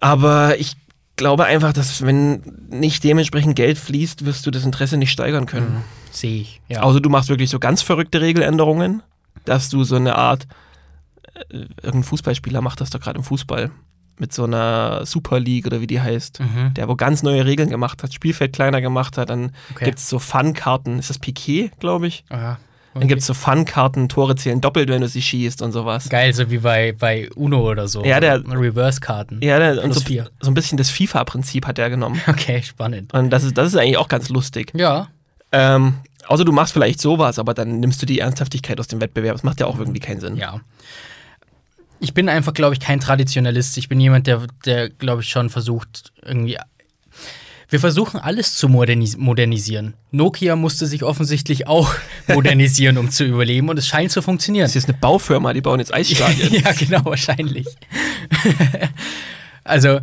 Aber 0.00 0.58
ich 0.58 0.74
glaube 1.22 1.44
einfach, 1.44 1.72
dass 1.72 2.02
wenn 2.04 2.42
nicht 2.68 3.04
dementsprechend 3.04 3.54
Geld 3.54 3.78
fließt, 3.78 4.24
wirst 4.24 4.44
du 4.44 4.50
das 4.50 4.64
Interesse 4.64 4.96
nicht 4.96 5.12
steigern 5.12 5.46
können. 5.46 5.84
Sehe 6.10 6.40
ich. 6.42 6.60
Ja. 6.68 6.82
Außer 6.82 7.00
du 7.00 7.08
machst 7.10 7.28
wirklich 7.28 7.48
so 7.50 7.58
ganz 7.60 7.80
verrückte 7.82 8.20
Regeländerungen, 8.20 9.02
dass 9.44 9.68
du 9.70 9.84
so 9.84 9.94
eine 9.96 10.16
Art, 10.16 10.46
äh, 11.50 11.58
irgendein 11.82 12.02
Fußballspieler 12.02 12.60
macht 12.60 12.80
das 12.80 12.90
doch 12.90 13.00
gerade 13.00 13.18
im 13.18 13.24
Fußball, 13.24 13.70
mit 14.18 14.32
so 14.32 14.44
einer 14.44 15.06
Super 15.06 15.38
League 15.40 15.66
oder 15.66 15.80
wie 15.80 15.86
die 15.86 16.00
heißt, 16.00 16.40
Mhm. 16.40 16.74
der 16.74 16.88
wo 16.88 16.96
ganz 16.96 17.22
neue 17.22 17.44
Regeln 17.46 17.70
gemacht 17.70 18.02
hat, 18.02 18.12
Spielfeld 18.12 18.52
kleiner 18.52 18.80
gemacht 18.80 19.16
hat, 19.16 19.30
dann 19.30 19.52
Okay. 19.74 19.84
gibt 19.86 19.98
es 19.98 20.08
so 20.08 20.18
Fun-Karten, 20.18 20.98
ist 20.98 21.08
das 21.10 21.18
Piquet, 21.20 21.70
glaube 21.80 22.08
ich? 22.08 22.24
Aha. 22.92 23.00
Dann 23.00 23.08
gibt 23.08 23.20
es 23.22 23.26
so 23.26 23.34
Fun-Karten, 23.34 24.08
Tore 24.08 24.36
zählen 24.36 24.60
doppelt, 24.60 24.88
wenn 24.90 25.00
du 25.00 25.08
sie 25.08 25.22
schießt 25.22 25.62
und 25.62 25.72
sowas. 25.72 26.08
Geil, 26.10 26.32
so 26.34 26.50
wie 26.50 26.58
bei, 26.58 26.92
bei 26.92 27.30
Uno 27.34 27.68
oder 27.70 27.88
so. 27.88 28.04
Ja, 28.04 28.20
der- 28.20 28.42
Reverse-Karten. 28.46 29.40
Ja, 29.42 29.58
der, 29.58 29.82
und 29.82 29.94
so, 29.94 30.00
vier. 30.00 30.28
so 30.40 30.50
ein 30.50 30.54
bisschen 30.54 30.76
das 30.76 30.90
FIFA-Prinzip 30.90 31.66
hat 31.66 31.78
er 31.78 31.88
genommen. 31.90 32.20
Okay, 32.26 32.62
spannend. 32.62 33.12
Und 33.14 33.30
das 33.30 33.44
ist, 33.44 33.56
das 33.56 33.68
ist 33.68 33.76
eigentlich 33.76 33.96
auch 33.96 34.08
ganz 34.08 34.28
lustig. 34.28 34.72
Ja. 34.74 35.08
Ähm, 35.52 35.94
außer 36.26 36.44
du 36.44 36.52
machst 36.52 36.72
vielleicht 36.74 37.00
sowas, 37.00 37.38
aber 37.38 37.54
dann 37.54 37.80
nimmst 37.80 38.00
du 38.02 38.06
die 38.06 38.18
Ernsthaftigkeit 38.20 38.78
aus 38.78 38.88
dem 38.88 39.00
Wettbewerb. 39.00 39.34
Das 39.36 39.42
macht 39.42 39.60
ja 39.60 39.66
auch 39.66 39.78
irgendwie 39.78 40.00
keinen 40.00 40.20
Sinn. 40.20 40.36
Ja. 40.36 40.60
Ich 42.00 42.14
bin 42.14 42.28
einfach, 42.28 42.52
glaube 42.52 42.74
ich, 42.74 42.80
kein 42.80 43.00
Traditionalist. 43.00 43.78
Ich 43.78 43.88
bin 43.88 44.00
jemand, 44.00 44.26
der, 44.26 44.42
der 44.64 44.90
glaube 44.90 45.22
ich, 45.22 45.28
schon 45.28 45.50
versucht, 45.50 46.12
irgendwie. 46.22 46.58
Wir 47.72 47.80
versuchen 47.80 48.20
alles 48.20 48.54
zu 48.54 48.68
modernis 48.68 49.16
modernisieren. 49.16 49.94
Nokia 50.10 50.56
musste 50.56 50.86
sich 50.86 51.04
offensichtlich 51.04 51.66
auch 51.66 51.94
modernisieren, 52.28 52.98
um 52.98 53.10
zu 53.10 53.24
überleben, 53.24 53.70
und 53.70 53.78
es 53.78 53.86
scheint 53.86 54.12
zu 54.12 54.20
funktionieren. 54.20 54.64
Das 54.64 54.76
ist 54.76 54.90
eine 54.90 54.98
Baufirma, 54.98 55.54
die 55.54 55.62
bauen 55.62 55.78
jetzt 55.78 55.94
Eisstadien. 55.94 56.52
ja, 56.62 56.72
genau, 56.72 57.02
wahrscheinlich. 57.06 57.66
also, 59.64 60.00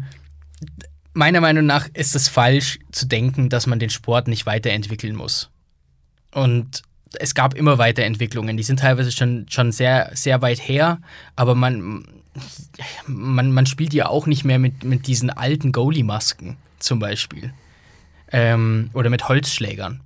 meiner 1.13 1.41
Meinung 1.41 1.67
nach 1.67 1.87
ist 1.93 2.15
es 2.15 2.27
falsch 2.27 2.79
zu 2.91 3.05
denken, 3.05 3.49
dass 3.49 3.67
man 3.67 3.77
den 3.77 3.91
Sport 3.91 4.27
nicht 4.27 4.47
weiterentwickeln 4.47 5.15
muss. 5.15 5.51
Und 6.33 6.81
es 7.19 7.35
gab 7.35 7.53
immer 7.53 7.77
Weiterentwicklungen. 7.77 8.57
Die 8.57 8.63
sind 8.63 8.79
teilweise 8.79 9.11
schon, 9.11 9.45
schon 9.47 9.71
sehr, 9.71 10.09
sehr 10.15 10.41
weit 10.41 10.67
her, 10.67 11.01
aber 11.35 11.53
man, 11.53 12.03
man, 13.05 13.51
man 13.51 13.67
spielt 13.67 13.93
ja 13.93 14.07
auch 14.07 14.25
nicht 14.25 14.43
mehr 14.43 14.57
mit, 14.57 14.83
mit 14.83 15.05
diesen 15.05 15.29
alten 15.29 15.71
Goalie-Masken 15.71 16.57
zum 16.79 16.99
Beispiel. 16.99 17.53
Ähm, 18.31 18.89
oder 18.93 19.09
mit 19.09 19.27
Holzschlägern. 19.27 20.01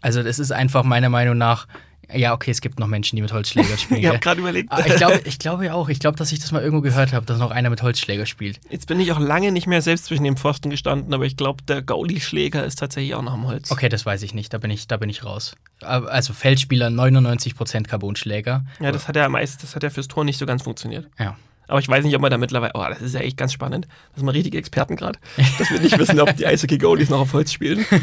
Also, 0.00 0.22
das 0.22 0.38
ist 0.38 0.52
einfach 0.52 0.84
meiner 0.84 1.08
Meinung 1.08 1.38
nach. 1.38 1.66
Ja, 2.12 2.34
okay, 2.34 2.50
es 2.50 2.60
gibt 2.60 2.78
noch 2.78 2.86
Menschen, 2.86 3.16
die 3.16 3.22
mit 3.22 3.32
Holzschlägern 3.32 3.78
spielen. 3.78 4.00
Ich 4.04 4.06
habe 4.06 4.18
gerade 4.18 4.40
überlegt. 4.40 4.70
Ah, 4.70 4.84
ich 4.84 4.96
glaube 4.96 5.20
ich 5.24 5.38
glaube 5.38 5.72
auch. 5.72 5.88
Ich 5.88 5.98
glaube, 5.98 6.18
dass 6.18 6.32
ich 6.32 6.38
das 6.38 6.52
mal 6.52 6.62
irgendwo 6.62 6.82
gehört 6.82 7.12
habe, 7.12 7.24
dass 7.24 7.38
noch 7.38 7.50
einer 7.50 7.70
mit 7.70 7.82
Holzschläger 7.82 8.26
spielt. 8.26 8.60
Jetzt 8.68 8.86
bin 8.86 9.00
ich 9.00 9.12
auch 9.12 9.18
lange 9.18 9.52
nicht 9.52 9.66
mehr 9.66 9.80
selbst 9.80 10.06
zwischen 10.06 10.24
dem 10.24 10.36
Pfosten 10.36 10.68
gestanden, 10.70 11.14
aber 11.14 11.24
ich 11.24 11.36
glaube, 11.36 11.62
der 11.64 11.80
Gauli-Schläger 11.80 12.64
ist 12.64 12.78
tatsächlich 12.78 13.14
auch 13.14 13.22
noch 13.22 13.32
am 13.32 13.46
Holz. 13.46 13.70
Okay, 13.70 13.88
das 13.88 14.04
weiß 14.04 14.22
ich 14.22 14.34
nicht. 14.34 14.52
Da 14.52 14.58
bin 14.58 14.70
ich, 14.70 14.86
da 14.86 14.98
bin 14.98 15.08
ich 15.08 15.24
raus. 15.24 15.56
Also 15.80 16.34
Feldspieler 16.34 16.88
99% 16.88 17.84
Carbonschläger. 17.84 18.64
Ja, 18.80 18.92
das 18.92 19.08
hat 19.08 19.16
ja 19.16 19.28
meist, 19.28 19.62
das 19.62 19.74
hat 19.74 19.82
ja 19.82 19.90
fürs 19.90 20.08
Tor 20.08 20.24
nicht 20.24 20.38
so 20.38 20.46
ganz 20.46 20.62
funktioniert. 20.62 21.08
Ja. 21.18 21.36
Aber 21.66 21.78
ich 21.78 21.88
weiß 21.88 22.04
nicht, 22.04 22.14
ob 22.14 22.22
man 22.22 22.30
da 22.30 22.38
mittlerweile. 22.38 22.72
Oh, 22.74 22.84
das 22.88 23.00
ist 23.00 23.14
ja 23.14 23.20
echt 23.20 23.36
ganz 23.36 23.52
spannend. 23.52 23.86
Das 24.10 24.16
sind 24.16 24.26
mal 24.26 24.32
richtige 24.32 24.58
Experten 24.58 24.96
gerade. 24.96 25.18
Dass 25.58 25.70
wir 25.70 25.80
nicht 25.80 25.98
wissen, 25.98 26.20
ob 26.20 26.36
die 26.36 26.46
Eishockey-Goalies 26.46 27.10
noch 27.10 27.20
auf 27.20 27.32
Holz 27.32 27.52
spielen. 27.52 27.84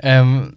Ähm, 0.00 0.54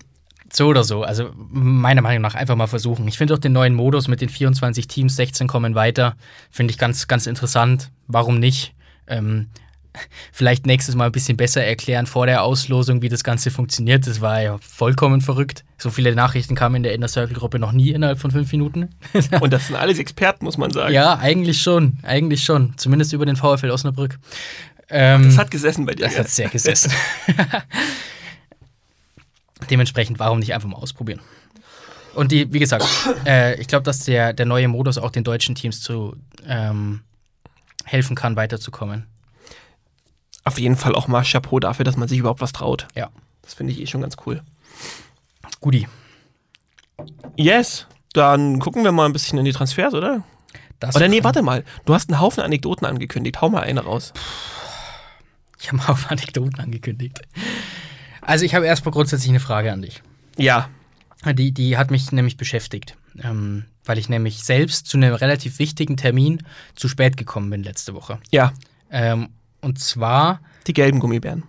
so 0.51 0.67
oder 0.67 0.83
so. 0.83 1.03
Also 1.03 1.31
meiner 1.35 2.01
Meinung 2.01 2.21
nach 2.21 2.35
einfach 2.35 2.55
mal 2.55 2.67
versuchen. 2.67 3.07
Ich 3.07 3.17
finde 3.17 3.33
auch 3.33 3.39
den 3.39 3.53
neuen 3.53 3.73
Modus 3.73 4.07
mit 4.07 4.21
den 4.21 4.29
24 4.29 4.87
Teams, 4.87 5.15
16 5.15 5.47
kommen 5.47 5.75
weiter, 5.75 6.15
finde 6.51 6.71
ich 6.71 6.77
ganz, 6.77 7.07
ganz 7.07 7.27
interessant. 7.27 7.91
Warum 8.07 8.39
nicht? 8.39 8.73
Ähm, 9.07 9.47
vielleicht 10.31 10.65
nächstes 10.65 10.95
Mal 10.95 11.05
ein 11.05 11.11
bisschen 11.11 11.37
besser 11.37 11.63
erklären 11.63 12.05
vor 12.05 12.25
der 12.25 12.43
Auslosung, 12.43 13.01
wie 13.01 13.09
das 13.09 13.23
Ganze 13.23 13.51
funktioniert. 13.51 14.07
Das 14.07 14.21
war 14.21 14.41
ja 14.41 14.57
vollkommen 14.59 15.21
verrückt. 15.21 15.63
So 15.77 15.89
viele 15.89 16.15
Nachrichten 16.15 16.55
kamen 16.55 16.77
in 16.77 16.83
der 16.83 16.93
Inner 16.93 17.07
Circle-Gruppe 17.07 17.59
noch 17.59 17.71
nie 17.71 17.91
innerhalb 17.91 18.19
von 18.19 18.31
fünf 18.31 18.51
Minuten. 18.51 18.89
Und 19.41 19.53
das 19.53 19.67
sind 19.67 19.75
alles 19.75 19.99
Experten, 19.99 20.45
muss 20.45 20.57
man 20.57 20.71
sagen. 20.71 20.93
ja, 20.93 21.17
eigentlich 21.17 21.61
schon. 21.61 21.97
Eigentlich 22.03 22.43
schon. 22.43 22.73
Zumindest 22.77 23.13
über 23.13 23.25
den 23.25 23.35
VfL 23.35 23.69
Osnabrück. 23.71 24.17
Ähm, 24.89 25.23
Das 25.25 25.37
hat 25.37 25.51
gesessen 25.51 25.85
bei 25.85 25.93
dir. 25.93 26.05
das 26.05 26.13
gell? 26.13 26.23
hat 26.23 26.29
sehr 26.29 26.49
gesessen. 26.49 26.91
Dementsprechend, 29.69 30.19
warum 30.19 30.39
nicht 30.39 30.53
einfach 30.53 30.69
mal 30.69 30.77
ausprobieren? 30.77 31.19
Und 32.13 32.31
die, 32.31 32.51
wie 32.53 32.59
gesagt, 32.59 32.85
äh, 33.25 33.59
ich 33.59 33.67
glaube, 33.67 33.83
dass 33.83 34.05
der, 34.05 34.33
der 34.33 34.45
neue 34.45 34.67
Modus 34.67 34.97
auch 34.97 35.11
den 35.11 35.23
deutschen 35.23 35.55
Teams 35.55 35.81
zu 35.81 36.15
ähm, 36.47 37.01
helfen 37.85 38.15
kann, 38.15 38.35
weiterzukommen. 38.35 39.05
Auf 40.47 40.59
jeden 40.59 40.77
Fall 40.77 40.95
auch 40.95 41.07
mal 41.07 41.23
Chapeau 41.23 41.59
dafür, 41.59 41.83
dass 41.83 41.97
man 41.97 42.07
sich 42.07 42.19
überhaupt 42.19 42.39
was 42.39 42.53
traut. 42.53 42.87
Ja. 42.95 43.09
Das 43.41 43.53
finde 43.53 43.73
ich 43.73 43.81
eh 43.81 43.87
schon 43.87 44.01
ganz 44.01 44.15
cool. 44.25 44.41
Guti. 45.59 45.87
Yes. 47.35 47.87
Dann 48.13 48.59
gucken 48.59 48.83
wir 48.83 48.91
mal 48.91 49.05
ein 49.05 49.13
bisschen 49.13 49.37
in 49.37 49.45
die 49.45 49.51
Transfers, 49.51 49.93
oder? 49.93 50.23
Das 50.79 50.95
Oder 50.95 51.07
nee, 51.07 51.23
warte 51.23 51.41
mal. 51.41 51.63
Du 51.85 51.93
hast 51.93 52.09
einen 52.09 52.19
Haufen 52.21 52.43
Anekdoten 52.43 52.85
angekündigt. 52.85 53.41
Hau 53.41 53.49
mal 53.49 53.63
eine 53.63 53.81
raus. 53.81 54.13
Ich 55.59 55.67
habe 55.67 55.77
mal 55.77 55.89
auf 55.89 56.09
Anekdoten 56.11 56.59
angekündigt. 56.59 57.21
Also, 58.21 58.45
ich 58.45 58.53
habe 58.55 58.65
erstmal 58.65 58.93
grundsätzlich 58.93 59.29
eine 59.29 59.39
Frage 59.39 59.71
an 59.71 59.81
dich. 59.81 60.01
Ja. 60.37 60.69
Die, 61.25 61.51
die 61.51 61.77
hat 61.77 61.91
mich 61.91 62.11
nämlich 62.11 62.37
beschäftigt, 62.37 62.95
ähm, 63.21 63.65
weil 63.83 63.97
ich 63.97 64.07
nämlich 64.07 64.43
selbst 64.43 64.85
zu 64.85 64.97
einem 64.97 65.13
relativ 65.13 65.59
wichtigen 65.59 65.97
Termin 65.97 66.43
zu 66.75 66.87
spät 66.87 67.17
gekommen 67.17 67.49
bin 67.49 67.63
letzte 67.63 67.95
Woche. 67.95 68.19
Ja. 68.31 68.53
Ähm, 68.91 69.29
und 69.61 69.79
zwar, 69.79 70.41
Die 70.67 70.73
gelben 70.73 70.99
Gummibären. 70.99 71.43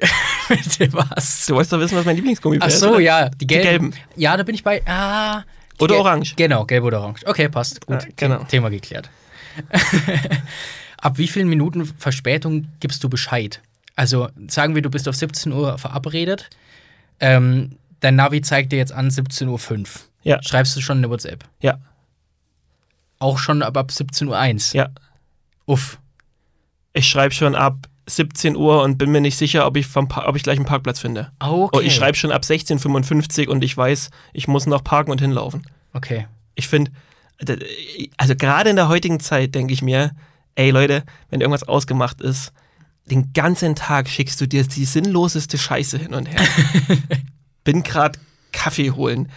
bitte 0.48 0.92
was? 0.92 1.46
Du 1.46 1.54
wolltest 1.54 1.72
doch 1.72 1.80
wissen, 1.80 1.96
was 1.96 2.04
mein 2.04 2.16
Lieblingsgummibär 2.16 2.66
Ach 2.66 2.72
ist. 2.72 2.80
so, 2.80 2.90
oder? 2.90 3.00
ja, 3.00 3.28
die 3.28 3.46
gelben. 3.46 3.90
gelben. 3.90 3.94
Ja, 4.16 4.36
da 4.36 4.42
bin 4.42 4.54
ich 4.54 4.62
bei. 4.64 4.82
Ah. 4.86 5.42
die 5.78 5.82
Oder 5.84 5.94
Gel- 5.94 6.00
orange. 6.00 6.34
Genau, 6.36 6.64
gelb 6.64 6.84
oder 6.84 7.00
orange. 7.00 7.26
Okay, 7.26 7.48
passt. 7.48 7.84
Gut. 7.86 8.02
Ja, 8.02 8.08
genau. 8.16 8.44
Thema 8.44 8.70
geklärt. 8.70 9.10
Ab 10.98 11.18
wie 11.18 11.28
vielen 11.28 11.48
Minuten 11.48 11.84
Verspätung 11.86 12.68
gibst 12.80 13.02
du 13.04 13.08
Bescheid? 13.08 13.60
Also 13.96 14.28
sagen 14.48 14.74
wir, 14.74 14.82
du 14.82 14.90
bist 14.90 15.08
auf 15.08 15.16
17 15.16 15.52
Uhr 15.52 15.76
verabredet. 15.78 16.48
Ähm, 17.20 17.76
dein 18.00 18.16
Navi 18.16 18.40
zeigt 18.42 18.72
dir 18.72 18.76
jetzt 18.76 18.92
an 18.92 19.08
17.05 19.10 19.48
Uhr. 19.78 19.84
Ja. 20.22 20.42
Schreibst 20.42 20.76
du 20.76 20.80
schon 20.80 20.98
eine 20.98 21.10
WhatsApp? 21.10 21.44
Ja. 21.60 21.78
Auch 23.18 23.38
schon 23.38 23.62
ab, 23.62 23.76
ab 23.76 23.90
17.01 23.90 24.74
Uhr. 24.74 24.76
Ja. 24.80 24.88
Uff. 25.66 25.98
Ich 26.92 27.08
schreibe 27.08 27.34
schon 27.34 27.54
ab 27.54 27.86
17 28.06 28.56
Uhr 28.56 28.82
und 28.82 28.98
bin 28.98 29.10
mir 29.10 29.20
nicht 29.20 29.36
sicher, 29.36 29.66
ob 29.66 29.76
ich, 29.76 29.86
vom 29.86 30.08
pa 30.08 30.26
ob 30.26 30.36
ich 30.36 30.42
gleich 30.42 30.56
einen 30.56 30.66
Parkplatz 30.66 30.98
finde. 31.00 31.30
Okay. 31.38 31.76
Oh, 31.78 31.80
ich 31.80 31.94
schreibe 31.94 32.16
schon 32.16 32.32
ab 32.32 32.42
16.55 32.42 33.48
und 33.48 33.62
ich 33.62 33.76
weiß, 33.76 34.10
ich 34.32 34.48
muss 34.48 34.66
noch 34.66 34.82
parken 34.82 35.10
und 35.10 35.20
hinlaufen. 35.20 35.62
Okay. 35.92 36.26
Ich 36.54 36.68
finde, 36.68 36.90
also 38.16 38.34
gerade 38.34 38.70
in 38.70 38.76
der 38.76 38.88
heutigen 38.88 39.20
Zeit 39.20 39.54
denke 39.54 39.72
ich 39.72 39.82
mir, 39.82 40.12
ey 40.56 40.70
Leute, 40.70 41.04
wenn 41.30 41.40
irgendwas 41.40 41.62
ausgemacht 41.62 42.20
ist, 42.20 42.52
den 43.06 43.32
ganzen 43.32 43.74
Tag 43.74 44.08
schickst 44.08 44.40
du 44.40 44.46
dir 44.46 44.64
die 44.64 44.84
sinnloseste 44.84 45.58
Scheiße 45.58 45.98
hin 45.98 46.14
und 46.14 46.26
her. 46.26 46.40
Bin 47.64 47.82
gerade 47.82 48.18
Kaffee 48.52 48.90
holen. 48.90 49.30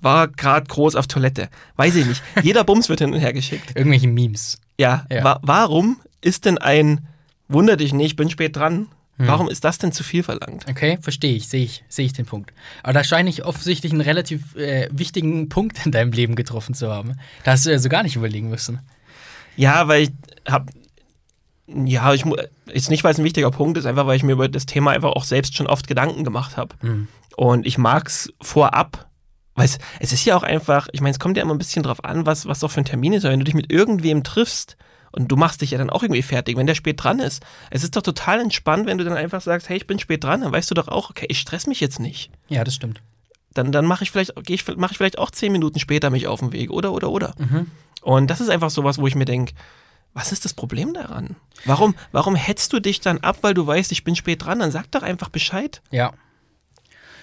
War 0.00 0.28
gerade 0.28 0.66
groß 0.66 0.94
auf 0.94 1.06
Toilette. 1.06 1.48
Weiß 1.76 1.94
ich 1.94 2.06
nicht. 2.06 2.22
Jeder 2.42 2.64
Bums 2.64 2.88
wird 2.88 3.00
hin 3.00 3.12
und 3.12 3.20
her 3.20 3.32
geschickt. 3.32 3.72
Irgendwelche 3.74 4.08
Memes. 4.08 4.58
Ja, 4.78 5.06
Ja. 5.10 5.24
Wa 5.24 5.40
warum 5.42 6.00
ist 6.26 6.44
denn 6.44 6.58
ein 6.58 7.06
Wunder 7.48 7.76
dich 7.76 7.92
nicht, 7.92 8.16
bin 8.16 8.28
spät 8.28 8.56
dran? 8.56 8.88
Hm. 9.18 9.28
Warum 9.28 9.48
ist 9.48 9.64
das 9.64 9.78
denn 9.78 9.92
zu 9.92 10.02
viel 10.02 10.22
verlangt? 10.22 10.66
Okay, 10.68 10.98
verstehe 11.00 11.34
ich, 11.34 11.48
sehe 11.48 11.64
ich, 11.64 11.84
sehe 11.88 12.04
ich 12.04 12.12
den 12.12 12.26
Punkt. 12.26 12.52
Aber 12.82 12.92
da 12.92 13.04
scheine 13.04 13.30
ich 13.30 13.44
offensichtlich 13.44 13.92
einen 13.92 14.02
relativ 14.02 14.54
äh, 14.56 14.88
wichtigen 14.90 15.48
Punkt 15.48 15.86
in 15.86 15.92
deinem 15.92 16.12
Leben 16.12 16.34
getroffen 16.34 16.74
zu 16.74 16.90
haben. 16.90 17.14
Da 17.44 17.52
hast 17.52 17.64
du 17.64 17.70
ja 17.70 17.78
so 17.78 17.88
gar 17.88 18.02
nicht 18.02 18.16
überlegen 18.16 18.50
müssen. 18.50 18.80
Ja, 19.56 19.88
weil 19.88 20.02
ich 20.02 20.10
hab. 20.46 20.70
Ja, 21.68 22.14
ich 22.14 22.24
ist 22.66 22.90
nicht, 22.90 23.02
weil 23.02 23.12
es 23.12 23.18
ein 23.18 23.24
wichtiger 23.24 23.50
Punkt 23.50 23.76
ist, 23.76 23.86
einfach 23.86 24.06
weil 24.06 24.16
ich 24.16 24.22
mir 24.22 24.32
über 24.32 24.48
das 24.48 24.66
Thema 24.66 24.92
einfach 24.92 25.10
auch 25.10 25.24
selbst 25.24 25.56
schon 25.56 25.66
oft 25.66 25.88
Gedanken 25.88 26.22
gemacht 26.22 26.56
habe. 26.56 26.76
Hm. 26.80 27.08
Und 27.36 27.66
ich 27.66 27.76
mag 27.76 28.06
es 28.06 28.32
vorab, 28.40 29.08
weil 29.56 29.64
es, 29.64 29.78
es 29.98 30.12
ist 30.12 30.24
ja 30.24 30.36
auch 30.36 30.44
einfach, 30.44 30.86
ich 30.92 31.00
meine, 31.00 31.12
es 31.12 31.18
kommt 31.18 31.36
ja 31.36 31.42
immer 31.42 31.54
ein 31.54 31.58
bisschen 31.58 31.82
drauf 31.82 32.04
an, 32.04 32.24
was, 32.24 32.46
was 32.46 32.60
doch 32.60 32.70
für 32.70 32.82
ein 32.82 32.84
Termin 32.84 33.14
ist. 33.14 33.24
Aber 33.24 33.32
Wenn 33.32 33.40
du 33.40 33.44
dich 33.44 33.54
mit 33.54 33.72
irgendwem 33.72 34.22
triffst 34.22 34.76
und 35.12 35.28
du 35.28 35.36
machst 35.36 35.60
dich 35.62 35.70
ja 35.70 35.78
dann 35.78 35.90
auch 35.90 36.02
irgendwie 36.02 36.22
fertig, 36.22 36.56
wenn 36.56 36.66
der 36.66 36.74
spät 36.74 37.02
dran 37.02 37.18
ist. 37.18 37.44
Es 37.70 37.82
ist 37.84 37.96
doch 37.96 38.02
total 38.02 38.40
entspannt, 38.40 38.86
wenn 38.86 38.98
du 38.98 39.04
dann 39.04 39.16
einfach 39.16 39.40
sagst, 39.40 39.68
hey, 39.68 39.76
ich 39.76 39.86
bin 39.86 39.98
spät 39.98 40.24
dran, 40.24 40.42
dann 40.42 40.52
weißt 40.52 40.70
du 40.70 40.74
doch 40.74 40.88
auch, 40.88 41.10
okay, 41.10 41.26
ich 41.28 41.38
stress 41.38 41.66
mich 41.66 41.80
jetzt 41.80 42.00
nicht. 42.00 42.30
Ja, 42.48 42.64
das 42.64 42.74
stimmt. 42.74 43.00
Dann, 43.54 43.72
dann 43.72 43.86
mache 43.86 44.04
ich 44.04 44.10
vielleicht, 44.10 44.34
gehe 44.44 44.54
ich, 44.54 44.76
mache 44.76 44.92
ich 44.92 44.98
vielleicht 44.98 45.18
auch 45.18 45.30
zehn 45.30 45.52
Minuten 45.52 45.78
später 45.78 46.10
mich 46.10 46.26
auf 46.26 46.40
den 46.40 46.52
Weg, 46.52 46.70
oder, 46.70 46.92
oder, 46.92 47.10
oder. 47.10 47.34
Mhm. 47.38 47.70
Und 48.02 48.28
das 48.28 48.40
ist 48.40 48.50
einfach 48.50 48.70
sowas, 48.70 48.98
wo 48.98 49.06
ich 49.06 49.14
mir 49.14 49.24
denke, 49.24 49.54
was 50.12 50.32
ist 50.32 50.44
das 50.44 50.54
Problem 50.54 50.94
daran? 50.94 51.36
Warum, 51.64 51.94
warum 52.12 52.36
hetzt 52.36 52.72
du 52.72 52.80
dich 52.80 53.00
dann 53.00 53.18
ab, 53.18 53.38
weil 53.42 53.52
du 53.52 53.66
weißt, 53.66 53.92
ich 53.92 54.04
bin 54.04 54.16
spät 54.16 54.44
dran? 54.44 54.60
Dann 54.60 54.70
sag 54.70 54.90
doch 54.90 55.02
einfach 55.02 55.28
Bescheid. 55.28 55.82
Ja. 55.90 56.12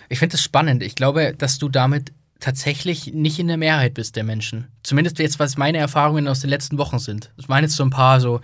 Ich 0.09 0.19
finde 0.19 0.33
das 0.33 0.43
spannend. 0.43 0.83
Ich 0.83 0.95
glaube, 0.95 1.33
dass 1.35 1.57
du 1.57 1.69
damit 1.69 2.11
tatsächlich 2.43 3.13
nicht 3.13 3.39
in 3.39 3.47
der 3.47 3.55
Mehrheit 3.57 3.93
bist 3.93 4.17
der 4.17 4.25
Menschen. 4.25 4.67
Zumindest 4.83 5.17
jetzt, 5.19 5.39
was 5.39 5.55
meine 5.55 5.77
Erfahrungen 5.77 6.27
aus 6.27 6.41
den 6.41 6.49
letzten 6.49 6.77
Wochen 6.77 6.99
sind. 6.99 7.31
Das 7.37 7.47
waren 7.47 7.63
jetzt 7.63 7.77
so 7.77 7.83
ein 7.83 7.89
paar 7.89 8.19
so 8.19 8.41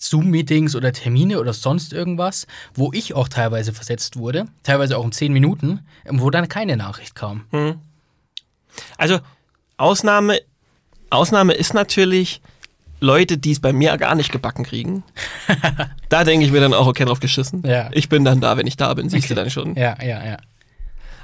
Zoom-Meetings 0.00 0.76
oder 0.76 0.92
Termine 0.92 1.40
oder 1.40 1.52
sonst 1.52 1.92
irgendwas, 1.92 2.46
wo 2.74 2.92
ich 2.92 3.14
auch 3.14 3.28
teilweise 3.28 3.72
versetzt 3.72 4.16
wurde, 4.16 4.46
teilweise 4.62 4.96
auch 4.96 5.02
um 5.04 5.10
zehn 5.10 5.32
Minuten, 5.32 5.80
wo 6.08 6.30
dann 6.30 6.48
keine 6.48 6.76
Nachricht 6.76 7.16
kam. 7.16 7.44
Also, 8.96 9.18
Ausnahme, 9.76 10.38
Ausnahme 11.10 11.54
ist 11.54 11.74
natürlich 11.74 12.40
Leute, 13.00 13.36
die 13.36 13.50
es 13.50 13.60
bei 13.60 13.72
mir 13.72 13.96
gar 13.98 14.14
nicht 14.14 14.30
gebacken 14.30 14.64
kriegen. 14.64 15.02
da 16.08 16.22
denke 16.22 16.46
ich 16.46 16.52
mir 16.52 16.60
dann 16.60 16.72
auch, 16.72 16.86
okay, 16.86 17.04
drauf 17.04 17.18
geschissen. 17.18 17.62
Ja. 17.66 17.90
Ich 17.92 18.08
bin 18.08 18.24
dann 18.24 18.40
da, 18.40 18.56
wenn 18.56 18.66
ich 18.68 18.76
da 18.76 18.94
bin, 18.94 19.08
siehst 19.08 19.28
du 19.28 19.34
Okay. 19.34 19.42
dann 19.42 19.50
schon. 19.50 19.74
Ja, 19.74 19.96
ja, 20.02 20.24
ja. 20.24 20.36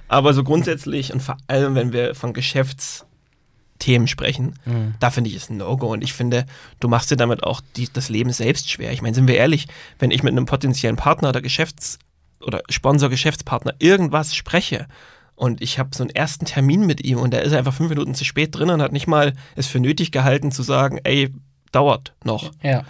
Aber 0.09 0.33
so 0.35 0.45
grundsätzlich 0.45 1.13
und 1.13 1.21
vor 1.23 1.37
allem, 1.49 1.75
wenn 1.75 1.93
wir 1.93 2.15
von 2.15 2.33
Geschäftsthemen 2.33 4.09
sprechen, 4.09 4.55
Mhm. 4.65 4.95
da 5.01 5.11
finde 5.11 5.31
ich 5.31 5.37
es 5.37 5.51
ein 5.51 5.57
No-Go. 5.57 5.93
Und 5.93 6.03
ich 6.03 6.13
finde, 6.13 6.47
du 6.81 6.89
machst 6.89 7.11
dir 7.11 7.17
damit 7.17 7.43
auch 7.43 7.61
die, 7.77 7.89
das 7.93 8.09
Leben 8.09 8.33
selbst 8.33 8.71
schwer. 8.71 8.93
Ich 8.93 9.03
meine, 9.03 9.15
sind 9.15 9.27
wir 9.29 9.37
ehrlich, 9.37 9.67
wenn 9.99 10.11
ich 10.11 10.23
mit 10.23 10.33
einem 10.33 10.47
potenziellen 10.47 10.97
Partner 10.97 11.31
oder 11.31 11.43
Geschäfts- 11.43 11.99
oder 12.41 12.63
Sponsor-Geschäftspartner 12.69 13.75
irgendwas 13.79 14.35
spreche 14.35 14.87
und 15.35 15.61
ich 15.61 15.79
habe 15.79 15.91
so 15.95 16.03
einen 16.03 16.11
ersten 16.11 16.45
Termin 16.45 16.87
mit 16.87 17.03
ihm 17.05 17.19
und 17.19 17.33
der 17.33 17.43
ist 17.43 17.53
einfach 17.53 17.75
fünf 17.75 17.89
Minuten 17.91 18.15
zu 18.15 18.25
spät 18.25 18.55
drin 18.55 18.71
und 18.71 18.81
hat 18.83 18.93
nicht 18.93 19.07
mal 19.07 19.33
es 19.57 19.67
für 19.67 19.81
nötig 19.81 20.13
gehalten 20.13 20.53
zu 20.53 20.63
sagen, 20.63 20.99
ey, 21.05 21.31
dauert 21.73 22.15
noch. 22.25 22.53
Ja. 22.63 22.85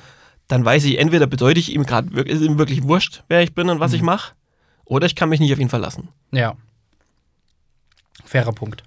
Dann 0.49 0.64
weiß 0.64 0.85
ich, 0.85 0.99
entweder 0.99 1.27
bedeute 1.27 1.59
ich 1.59 1.73
ihm 1.75 1.85
gerade, 1.87 2.21
ist 2.23 2.43
ihm 2.43 2.59
wirklich 2.59 2.85
wurscht, 2.85 3.25
wer 3.29 3.43
ich 3.43 3.55
bin 3.55 3.69
und 3.69 3.81
was 3.81 3.93
ich 3.95 4.03
mache, 4.03 4.33
oder 4.85 5.07
ich 5.07 5.17
kann 5.17 5.29
mich 5.29 5.41
nicht 5.41 5.53
auf 5.53 5.59
ihn 5.59 5.69
verlassen. 5.69 6.09
Ja. 6.31 6.55
Fairer 8.27 8.53
Punkt. 8.53 8.83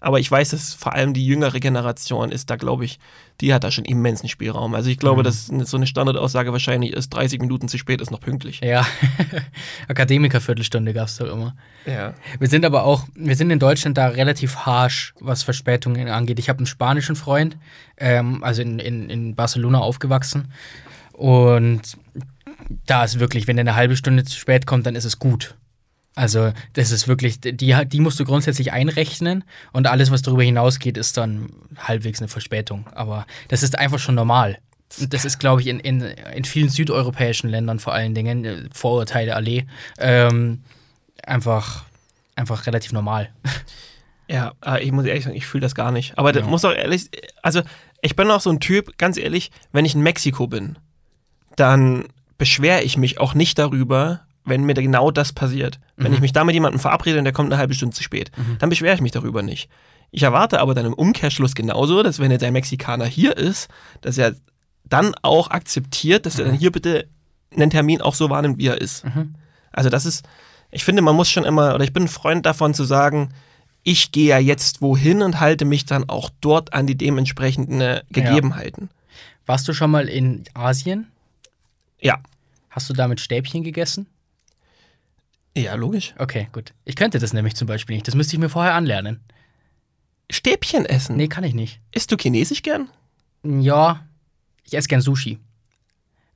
Aber 0.00 0.20
ich 0.20 0.30
weiß, 0.30 0.50
dass 0.50 0.74
vor 0.74 0.92
allem 0.92 1.14
die 1.14 1.24
jüngere 1.26 1.58
Generation 1.60 2.30
ist 2.30 2.50
da, 2.50 2.56
glaube 2.56 2.84
ich, 2.84 2.98
die 3.40 3.54
hat 3.54 3.64
da 3.64 3.70
schon 3.70 3.86
immensen 3.86 4.28
Spielraum. 4.28 4.74
Also 4.74 4.90
ich 4.90 4.98
glaube, 4.98 5.22
Mhm. 5.22 5.24
dass 5.24 5.46
so 5.46 5.76
eine 5.78 5.86
Standardaussage 5.86 6.52
wahrscheinlich 6.52 6.92
ist, 6.92 7.08
30 7.08 7.40
Minuten 7.40 7.68
zu 7.68 7.78
spät 7.78 8.02
ist 8.02 8.10
noch 8.10 8.20
pünktlich. 8.20 8.60
Ja. 8.62 8.84
Akademiker-Viertelstunde 9.88 10.92
gab 10.92 11.08
es 11.08 11.16
doch 11.16 11.32
immer. 11.32 11.56
Ja. 11.86 12.12
Wir 12.38 12.48
sind 12.48 12.64
aber 12.66 12.84
auch, 12.84 13.06
wir 13.14 13.34
sind 13.36 13.50
in 13.50 13.58
Deutschland 13.58 13.96
da 13.96 14.08
relativ 14.08 14.56
harsh, 14.66 15.14
was 15.20 15.42
Verspätungen 15.42 16.08
angeht. 16.08 16.38
Ich 16.38 16.48
habe 16.50 16.58
einen 16.58 16.66
spanischen 16.66 17.16
Freund, 17.16 17.56
ähm, 17.96 18.44
also 18.44 18.60
in, 18.62 18.78
in, 18.78 19.08
in 19.08 19.34
Barcelona 19.34 19.78
aufgewachsen. 19.78 20.52
Und 21.12 21.96
da 22.86 23.04
ist 23.04 23.20
wirklich, 23.20 23.46
wenn 23.46 23.56
er 23.56 23.62
eine 23.62 23.74
halbe 23.74 23.96
Stunde 23.96 24.24
zu 24.24 24.36
spät 24.38 24.66
kommt, 24.66 24.86
dann 24.86 24.96
ist 24.96 25.04
es 25.04 25.18
gut. 25.18 25.54
Also, 26.16 26.52
das 26.74 26.92
ist 26.92 27.08
wirklich, 27.08 27.40
die, 27.40 27.74
die 27.86 28.00
musst 28.00 28.20
du 28.20 28.24
grundsätzlich 28.24 28.72
einrechnen 28.72 29.42
und 29.72 29.86
alles, 29.88 30.10
was 30.12 30.22
darüber 30.22 30.44
hinausgeht, 30.44 30.96
ist 30.96 31.16
dann 31.16 31.48
halbwegs 31.76 32.20
eine 32.20 32.28
Verspätung. 32.28 32.86
Aber 32.94 33.26
das 33.48 33.62
ist 33.64 33.78
einfach 33.78 33.98
schon 33.98 34.14
normal. 34.14 34.58
Und 35.00 35.12
das 35.12 35.24
ist, 35.24 35.40
glaube 35.40 35.60
ich, 35.60 35.66
in, 35.66 35.80
in, 35.80 36.02
in 36.02 36.44
vielen 36.44 36.68
südeuropäischen 36.68 37.50
Ländern 37.50 37.80
vor 37.80 37.92
allen 37.94 38.14
Dingen, 38.14 38.44
äh, 38.44 38.68
Vorurteile 38.72 39.34
Allee, 39.34 39.66
ähm, 39.98 40.62
einfach, 41.24 41.84
einfach 42.36 42.66
relativ 42.66 42.92
normal. 42.92 43.30
Ja, 44.28 44.52
äh, 44.64 44.84
ich 44.84 44.92
muss 44.92 45.04
ehrlich 45.06 45.24
sagen, 45.24 45.36
ich 45.36 45.46
fühle 45.46 45.62
das 45.62 45.74
gar 45.74 45.90
nicht. 45.90 46.16
Aber 46.16 46.32
das 46.32 46.44
Ja. 46.44 46.48
muss 46.48 46.64
auch 46.64 46.72
ehrlich, 46.74 47.10
also 47.42 47.62
ich 48.02 48.14
bin 48.14 48.30
auch 48.30 48.40
so 48.40 48.50
ein 48.50 48.60
Typ, 48.60 48.96
ganz 48.98 49.16
ehrlich, 49.16 49.50
wenn 49.72 49.84
ich 49.84 49.94
in 49.96 50.02
Mexiko 50.02 50.46
bin, 50.46 50.78
dann 51.56 52.04
beschwere 52.38 52.82
ich 52.82 52.96
mich 52.96 53.18
auch 53.18 53.34
nicht 53.34 53.58
darüber, 53.58 54.20
wenn 54.44 54.64
mir 54.64 54.74
genau 54.74 55.10
das 55.10 55.32
passiert. 55.32 55.78
Wenn 55.96 56.08
Mhm. 56.08 56.14
ich 56.14 56.20
mich 56.20 56.32
da 56.32 56.44
mit 56.44 56.54
jemandem 56.54 56.80
verabrede 56.80 57.18
und 57.18 57.24
der 57.24 57.32
kommt 57.32 57.50
eine 57.52 57.58
halbe 57.58 57.74
Stunde 57.74 57.94
zu 57.96 58.02
spät, 58.02 58.30
dann 58.58 58.68
beschwere 58.68 58.94
ich 58.94 59.00
mich 59.00 59.12
darüber 59.12 59.42
nicht. 59.42 59.68
Ich 60.10 60.22
erwarte 60.22 60.60
aber 60.60 60.74
dann 60.74 60.86
im 60.86 60.92
Umkehrschluss 60.94 61.54
genauso, 61.54 62.02
dass 62.02 62.18
wenn 62.20 62.30
jetzt 62.30 62.44
ein 62.44 62.52
Mexikaner 62.52 63.06
hier 63.06 63.36
ist, 63.36 63.68
dass 64.02 64.18
er 64.18 64.34
dann 64.84 65.14
auch 65.22 65.50
akzeptiert, 65.50 66.26
dass 66.26 66.38
er 66.38 66.44
dann 66.44 66.54
hier 66.54 66.70
bitte 66.70 67.08
einen 67.56 67.70
Termin 67.70 68.00
auch 68.00 68.14
so 68.14 68.30
wahrnimmt, 68.30 68.58
wie 68.58 68.66
er 68.68 68.80
ist. 68.80 69.04
Mhm. 69.04 69.34
Also 69.72 69.88
das 69.90 70.04
ist, 70.06 70.24
ich 70.70 70.84
finde, 70.84 71.02
man 71.02 71.16
muss 71.16 71.30
schon 71.30 71.44
immer, 71.44 71.74
oder 71.74 71.84
ich 71.84 71.92
bin 71.92 72.04
ein 72.04 72.08
Freund 72.08 72.44
davon 72.46 72.74
zu 72.74 72.84
sagen, 72.84 73.30
ich 73.82 74.12
gehe 74.12 74.28
ja 74.28 74.38
jetzt 74.38 74.82
wohin 74.82 75.22
und 75.22 75.40
halte 75.40 75.64
mich 75.64 75.84
dann 75.84 76.08
auch 76.08 76.30
dort 76.40 76.72
an 76.74 76.86
die 76.86 76.96
dementsprechenden 76.96 77.80
äh, 77.80 78.02
Gegebenheiten. 78.10 78.90
Warst 79.46 79.66
du 79.68 79.72
schon 79.72 79.90
mal 79.90 80.08
in 80.08 80.44
Asien? 80.54 81.08
Ja. 82.00 82.18
Hast 82.70 82.88
du 82.88 82.94
da 82.94 83.08
mit 83.08 83.20
Stäbchen 83.20 83.62
gegessen? 83.62 84.06
Ja, 85.56 85.74
logisch. 85.74 86.14
Okay, 86.18 86.48
gut. 86.52 86.72
Ich 86.84 86.96
könnte 86.96 87.18
das 87.18 87.32
nämlich 87.32 87.54
zum 87.54 87.68
Beispiel 87.68 87.94
nicht. 87.94 88.08
Das 88.08 88.14
müsste 88.14 88.34
ich 88.34 88.40
mir 88.40 88.48
vorher 88.48 88.74
anlernen. 88.74 89.20
Stäbchen 90.30 90.84
essen. 90.86 91.16
Nee, 91.16 91.28
kann 91.28 91.44
ich 91.44 91.54
nicht. 91.54 91.80
Isst 91.92 92.10
du 92.10 92.16
Chinesisch 92.16 92.62
gern? 92.62 92.88
Ja, 93.44 94.04
ich 94.64 94.74
esse 94.74 94.88
gern 94.88 95.00
Sushi. 95.00 95.38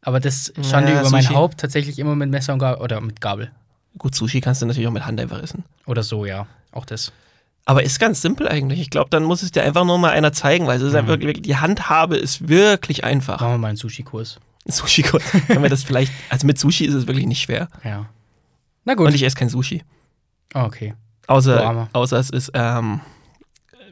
Aber 0.03 0.21
das 0.21 0.53
stand 0.63 0.89
Ja, 0.89 1.01
über 1.01 1.11
mein 1.11 1.23
Sushi. 1.23 1.35
Haupt 1.35 1.59
tatsächlich 1.61 1.99
immer 1.99 2.15
mit 2.15 2.31
Messer 2.31 2.53
und 2.53 2.61
Gabel 2.61 2.83
oder 2.83 3.01
mit 3.01 3.21
Gabel. 3.21 3.51
Gut, 3.97 4.15
Sushi 4.15 4.41
kannst 4.41 4.63
du 4.63 4.67
natürlich 4.67 4.87
auch 4.87 4.93
mit 4.93 5.05
Hand 5.07 5.21
einfach 5.21 5.43
essen. 5.43 5.65
Oder 5.87 6.03
so, 6.03 6.25
ja. 6.25 6.47
Auch 6.71 6.85
das. 6.85 7.13
Aber 7.65 7.83
ist 7.83 7.99
ganz 7.99 8.23
simpel 8.23 8.49
eigentlich. 8.49 8.81
Ich 8.81 8.91
glaube, 8.91 9.11
dann 9.11 9.25
muss 9.25 9.43
es 9.43 9.51
dir 9.51 9.63
einfach 9.63 9.85
nur 9.85 9.99
mal 9.99 10.11
einer 10.11 10.33
zeigen, 10.33 10.67
weil 10.67 10.77
es 10.77 10.83
ist 10.83 10.95
einfach 10.95 11.19
wirklich, 11.21 11.43
die 11.43 11.57
Handhabe 11.57 12.17
ist 12.17 12.49
wirklich 12.49 13.05
einfach. 13.05 13.41
Machen 13.41 13.55
wir 13.55 13.59
mal 13.59 13.69
einen 13.69 13.77
Sushi-Kurs. 13.77 14.39
Sushi, 14.67 15.03
können 15.03 15.63
wir 15.63 15.69
das 15.71 15.83
vielleicht, 15.83 16.13
also 16.29 16.47
mit 16.47 16.59
Sushi 16.59 16.85
ist 16.85 16.95
es 16.95 17.07
wirklich 17.07 17.27
nicht 17.27 17.43
schwer. 17.43 17.69
Ja. 17.83 18.09
Na 18.89 18.95
gut. 18.95 19.07
Und 19.07 19.15
ich 19.15 19.23
esse 19.23 19.37
kein 19.37 19.51
Sushi. 19.51 19.85
Oh, 20.55 20.61
okay. 20.61 20.95
Außer, 21.27 21.89
außer 21.93 22.19
es 22.19 22.31
ist, 22.31 22.51
ähm, 22.55 23.01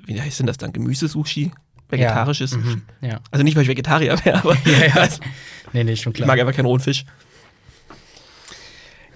wie 0.07 0.19
heißt 0.19 0.39
denn 0.41 0.47
das 0.47 0.57
dann? 0.57 0.73
Gemüsesushi? 0.73 1.51
Vegetarisches 1.91 2.53
ja. 2.53 2.59
Sushi? 2.59 2.77
Mhm. 2.77 2.83
Ja. 3.03 3.21
Also 3.31 3.45
nicht, 3.45 3.57
weil 3.57 3.65
ich 3.65 3.69
Vegetarier 3.69 4.19
wäre, 4.25 4.39
aber 4.39 4.57
Ja, 4.65 4.87
ja. 4.87 4.95
also, 4.95 5.21
Nee, 5.75 5.85
nee, 5.85 5.97
schon 5.97 6.13
ich 6.13 6.17
klar. 6.17 6.29
mag 6.29 6.41
einfach 6.41 6.55
keinen 6.55 6.65
rohen 6.65 6.81
Fisch. 6.81 7.05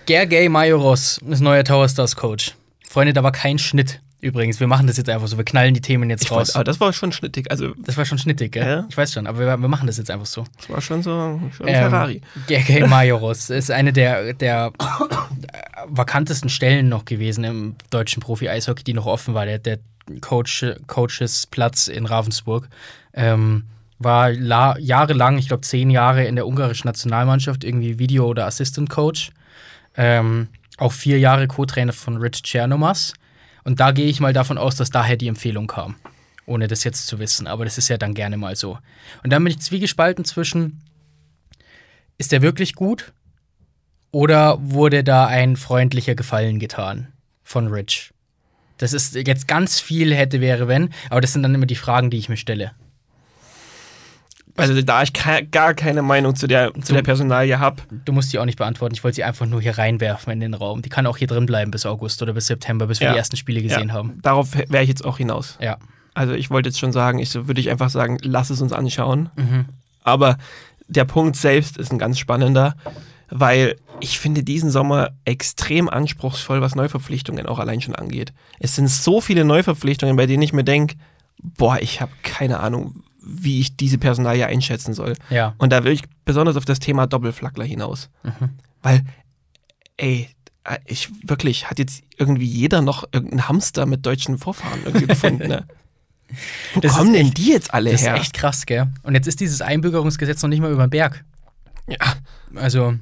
Gergely 0.05 0.51
Majoros 0.51 1.17
ist 1.27 1.41
neuer 1.41 1.65
Tower 1.65 1.89
Stars 1.89 2.15
Coach. 2.15 2.55
Freunde, 2.87 3.15
da 3.15 3.23
war 3.23 3.33
kein 3.33 3.59
Schnitt 3.59 4.03
übrigens. 4.21 4.61
Wir 4.61 4.67
machen 4.67 4.87
das 4.87 4.97
jetzt 4.97 5.09
einfach 5.11 5.27
so. 5.29 5.37
Wir 5.37 5.45
knallen 5.45 5.75
die 5.75 5.81
Themen 5.81 6.11
jetzt 6.11 6.25
Ich 6.25 6.31
raus. 6.31 6.49
weiß, 6.49 6.55
aber 6.57 6.65
das 6.65 6.81
war 6.81 6.93
schon 6.93 7.13
schnittig. 7.13 7.51
Also, 7.51 7.73
Das 7.79 7.97
war 7.97 8.05
schon 8.05 8.19
schnittig, 8.19 8.53
gell? 8.53 8.67
Ja. 8.67 8.87
Ich 8.89 8.97
weiß 8.97 9.13
schon, 9.13 9.27
aber 9.27 9.39
wir, 9.39 9.47
wir 9.57 9.69
machen 9.69 9.87
das 9.87 9.97
jetzt 9.99 10.11
einfach 10.11 10.27
so. 10.27 10.45
das 10.59 10.69
war 10.71 10.81
schon 10.81 11.03
so 11.03 11.41
schon 11.57 11.69
Ähm, 11.69 11.75
Ferrari. 11.75 12.21
Gergely 12.47 12.87
Majoros 12.87 13.51
ist 13.51 13.71
eine 13.71 13.93
der, 13.93 14.35
der 14.35 14.73
vakantesten 15.87 16.49
Stellen 16.51 16.89
noch 16.89 17.05
gewesen 17.05 17.45
im 17.45 17.75
deutschen 17.91 18.21
Profi-Eishockey, 18.23 18.85
die 18.85 18.95
noch 18.95 19.07
offen 19.07 19.35
war. 19.35 19.47
Der, 19.47 19.59
der 19.59 19.79
Coach, 20.21 20.65
Coaches 20.87 21.47
Platz 21.47 21.87
in 21.89 22.07
Ravensburg. 22.07 22.69
Ähm, 23.15 23.65
war 23.99 24.31
la 24.33 24.79
jahrelang, 24.79 25.37
ich 25.37 25.49
glaube 25.49 25.61
zehn 25.61 25.91
Jahre 25.91 26.25
in 26.25 26.35
der 26.35 26.47
ungarischen 26.47 26.89
Nationalmannschaft, 26.89 27.65
irgendwie 27.65 27.99
Video- 27.99 28.27
oder 28.29 28.47
Assistant 28.47 28.89
Coach. 28.89 29.31
Ähm, 29.97 30.49
auch 30.79 30.93
vier 30.93 31.19
Jahre 31.19 31.47
Co-Trainer 31.47 31.93
von 31.93 32.17
Rich 32.17 32.43
Chernomas. 32.43 33.13
Und 33.65 33.81
da 33.81 33.93
gehe 33.93 34.07
ich 34.07 34.21
mal 34.21 34.33
davon 34.33 34.59
aus, 34.59 34.77
dass 34.77 34.91
daher 34.91 35.17
die 35.17 35.29
Empfehlung 35.29 35.67
kam. 35.67 35.97
Ohne 36.47 36.67
das 36.67 36.85
jetzt 36.85 37.07
zu 37.07 37.19
wissen. 37.19 37.47
Aber 37.47 37.65
das 37.65 37.79
ist 37.79 37.89
ja 37.89 37.99
dann 37.99 38.15
gerne 38.15 38.37
mal 38.37 38.57
so. 38.57 38.79
Und 39.23 39.33
dann 39.33 39.45
bin 39.45 39.53
ich 39.53 39.61
zwiegespalten 39.61 40.25
zwischen, 40.25 40.83
ist 42.19 42.33
der 42.33 42.43
wirklich 42.43 42.75
gut? 42.75 43.13
Oder 44.13 44.59
wurde 44.61 45.05
da 45.05 45.27
ein 45.27 45.57
freundlicher 45.57 46.15
Gefallen 46.15 46.59
getan 46.59 47.09
von 47.45 47.69
Rich? 47.69 48.13
Das 48.79 48.93
ist 48.93 49.15
jetzt 49.15 49.47
ganz 49.47 49.79
viel 49.79 50.15
hätte, 50.15 50.41
wäre, 50.41 50.67
wenn. 50.67 50.91
Aber 51.11 51.21
das 51.21 51.33
sind 51.33 51.43
dann 51.43 51.55
immer 51.55 51.67
die 51.67 51.77
Fragen, 51.77 52.11
die 52.11 52.19
ich 52.19 52.29
mir 52.29 52.39
stelle. 52.39 52.73
Also 54.61 54.81
da 54.83 55.03
ich 55.03 55.13
gar 55.51 55.75
keine 55.75 56.03
Meinung 56.03 56.35
zu 56.37 56.47
der, 56.47 56.73
zu 56.81 56.93
der 56.93 57.03
Personalie 57.03 57.59
habe. 57.59 57.83
Du 58.05 58.13
musst 58.13 58.33
die 58.33 58.39
auch 58.39 58.45
nicht 58.45 58.59
beantworten. 58.59 58.95
Ich 58.95 59.03
wollte 59.05 59.17
sie 59.17 59.25
einfach 59.25 59.47
nur 59.47 59.61
hier 59.61 59.79
reinwerfen 59.79 60.33
in 60.33 60.41
den 60.41 60.55
Raum. 60.55 60.83
Die 60.83 60.89
kann 60.89 61.07
auch 61.07 61.17
hier 61.17 61.29
drin 61.29 61.47
bleiben 61.47 61.71
bis 61.71 61.87
August 61.87 62.23
oder 62.23 62.33
bis 62.33 62.47
September, 62.47 62.87
bis 62.87 63.01
wir 63.01 63.07
Ja. 63.09 63.13
die 63.13 63.19
ersten 63.19 63.37
Spiele 63.37 63.63
gesehen 63.63 63.89
ja, 63.89 63.95
haben. 63.95 64.19
Darauf 64.23 64.55
wäre 64.55 64.83
ich 64.83 64.89
jetzt 64.89 65.05
auch 65.05 65.19
hinaus. 65.19 65.57
Ja. 65.61 65.79
Also 66.15 66.35
ich 66.35 66.51
wollte 66.51 66.69
jetzt 66.69 66.79
schon 66.79 66.93
sagen, 66.93 67.19
ich 67.19 67.35
würde 67.35 67.61
ich 67.61 67.71
einfach 67.71 67.91
sagen, 67.91 68.19
lass 68.23 68.51
es 68.51 68.61
uns 68.61 68.73
anschauen. 68.73 69.31
Mhm. 69.37 69.67
Aber 70.03 70.39
der 70.89 71.05
Punkt 71.05 71.37
selbst 71.37 71.77
ist 71.77 71.93
ein 71.93 71.99
ganz 71.99 72.19
spannender, 72.19 72.75
weil 73.31 73.77
ich 74.01 74.19
finde 74.19 74.43
diesen 74.43 74.71
Sommer 74.71 75.11
extrem 75.25 75.89
anspruchsvoll, 75.89 76.61
was 76.61 76.75
Neuverpflichtungen 76.75 77.47
auch 77.47 77.59
allein 77.59 77.81
schon 77.81 77.95
angeht. 77.95 78.33
Es 78.59 78.75
sind 78.75 78.89
so 78.89 79.21
viele 79.21 79.45
Neuverpflichtungen, 79.45 80.17
bei 80.17 80.27
denen 80.27 80.43
ich 80.43 80.53
mir 80.53 80.65
denke, 80.65 80.97
boah, 81.43 81.79
ich 81.81 82.01
habe 82.01 82.13
keine 82.23 82.61
Ahnung, 82.61 83.03
wie 83.23 83.61
ich 83.61 83.77
diese 83.77 83.99
Personalie 83.99 84.47
einschätzen 84.47 84.95
soll. 84.95 85.15
Ja. 85.31 85.55
Und 85.59 85.73
da 85.73 85.85
will 85.85 85.93
ich 85.93 86.03
besonders 86.25 86.57
auf 86.57 86.65
das 86.65 86.79
Thema 86.79 87.07
Doppelflaggler 87.07 87.65
hinaus. 87.65 88.09
Weil, 88.83 89.03
ey, 89.97 90.29
ich 90.87 91.11
wirklich, 91.25 91.69
hat 91.71 91.79
jetzt 91.79 92.03
irgendwie 92.17 92.47
jeder 92.47 92.83
noch 92.83 93.05
irgendeinen 93.13 93.49
Hamster 93.49 93.87
mit 93.87 94.05
deutschen 94.07 94.39
Vorfahren 94.39 94.81
irgendwie 94.85 95.07
gefunden, 95.09 95.49
ne? 95.49 95.67
Wo 96.75 96.81
Das 96.81 96.93
kommen 96.97 97.09
ist 97.15 97.19
denn 97.19 97.27
echt- 97.27 97.39
die 97.39 97.49
jetzt 97.51 97.75
alle 97.75 97.91
Das 97.91 98.01
ist 98.03 98.07
her? 98.07 98.15
echt 98.15 98.35
krass, 98.35 98.65
gell? 98.67 98.87
Und 99.03 99.15
jetzt 99.15 99.27
ist 99.27 99.41
dieses 99.41 99.61
Einbürgerungsgesetz 99.63 100.43
noch 100.43 100.49
nicht 100.49 100.61
mal 100.61 100.71
über 100.73 100.87
den 100.87 100.91
Berg. 100.91 101.25
Ja. 101.89 101.97
Also, 102.55 102.95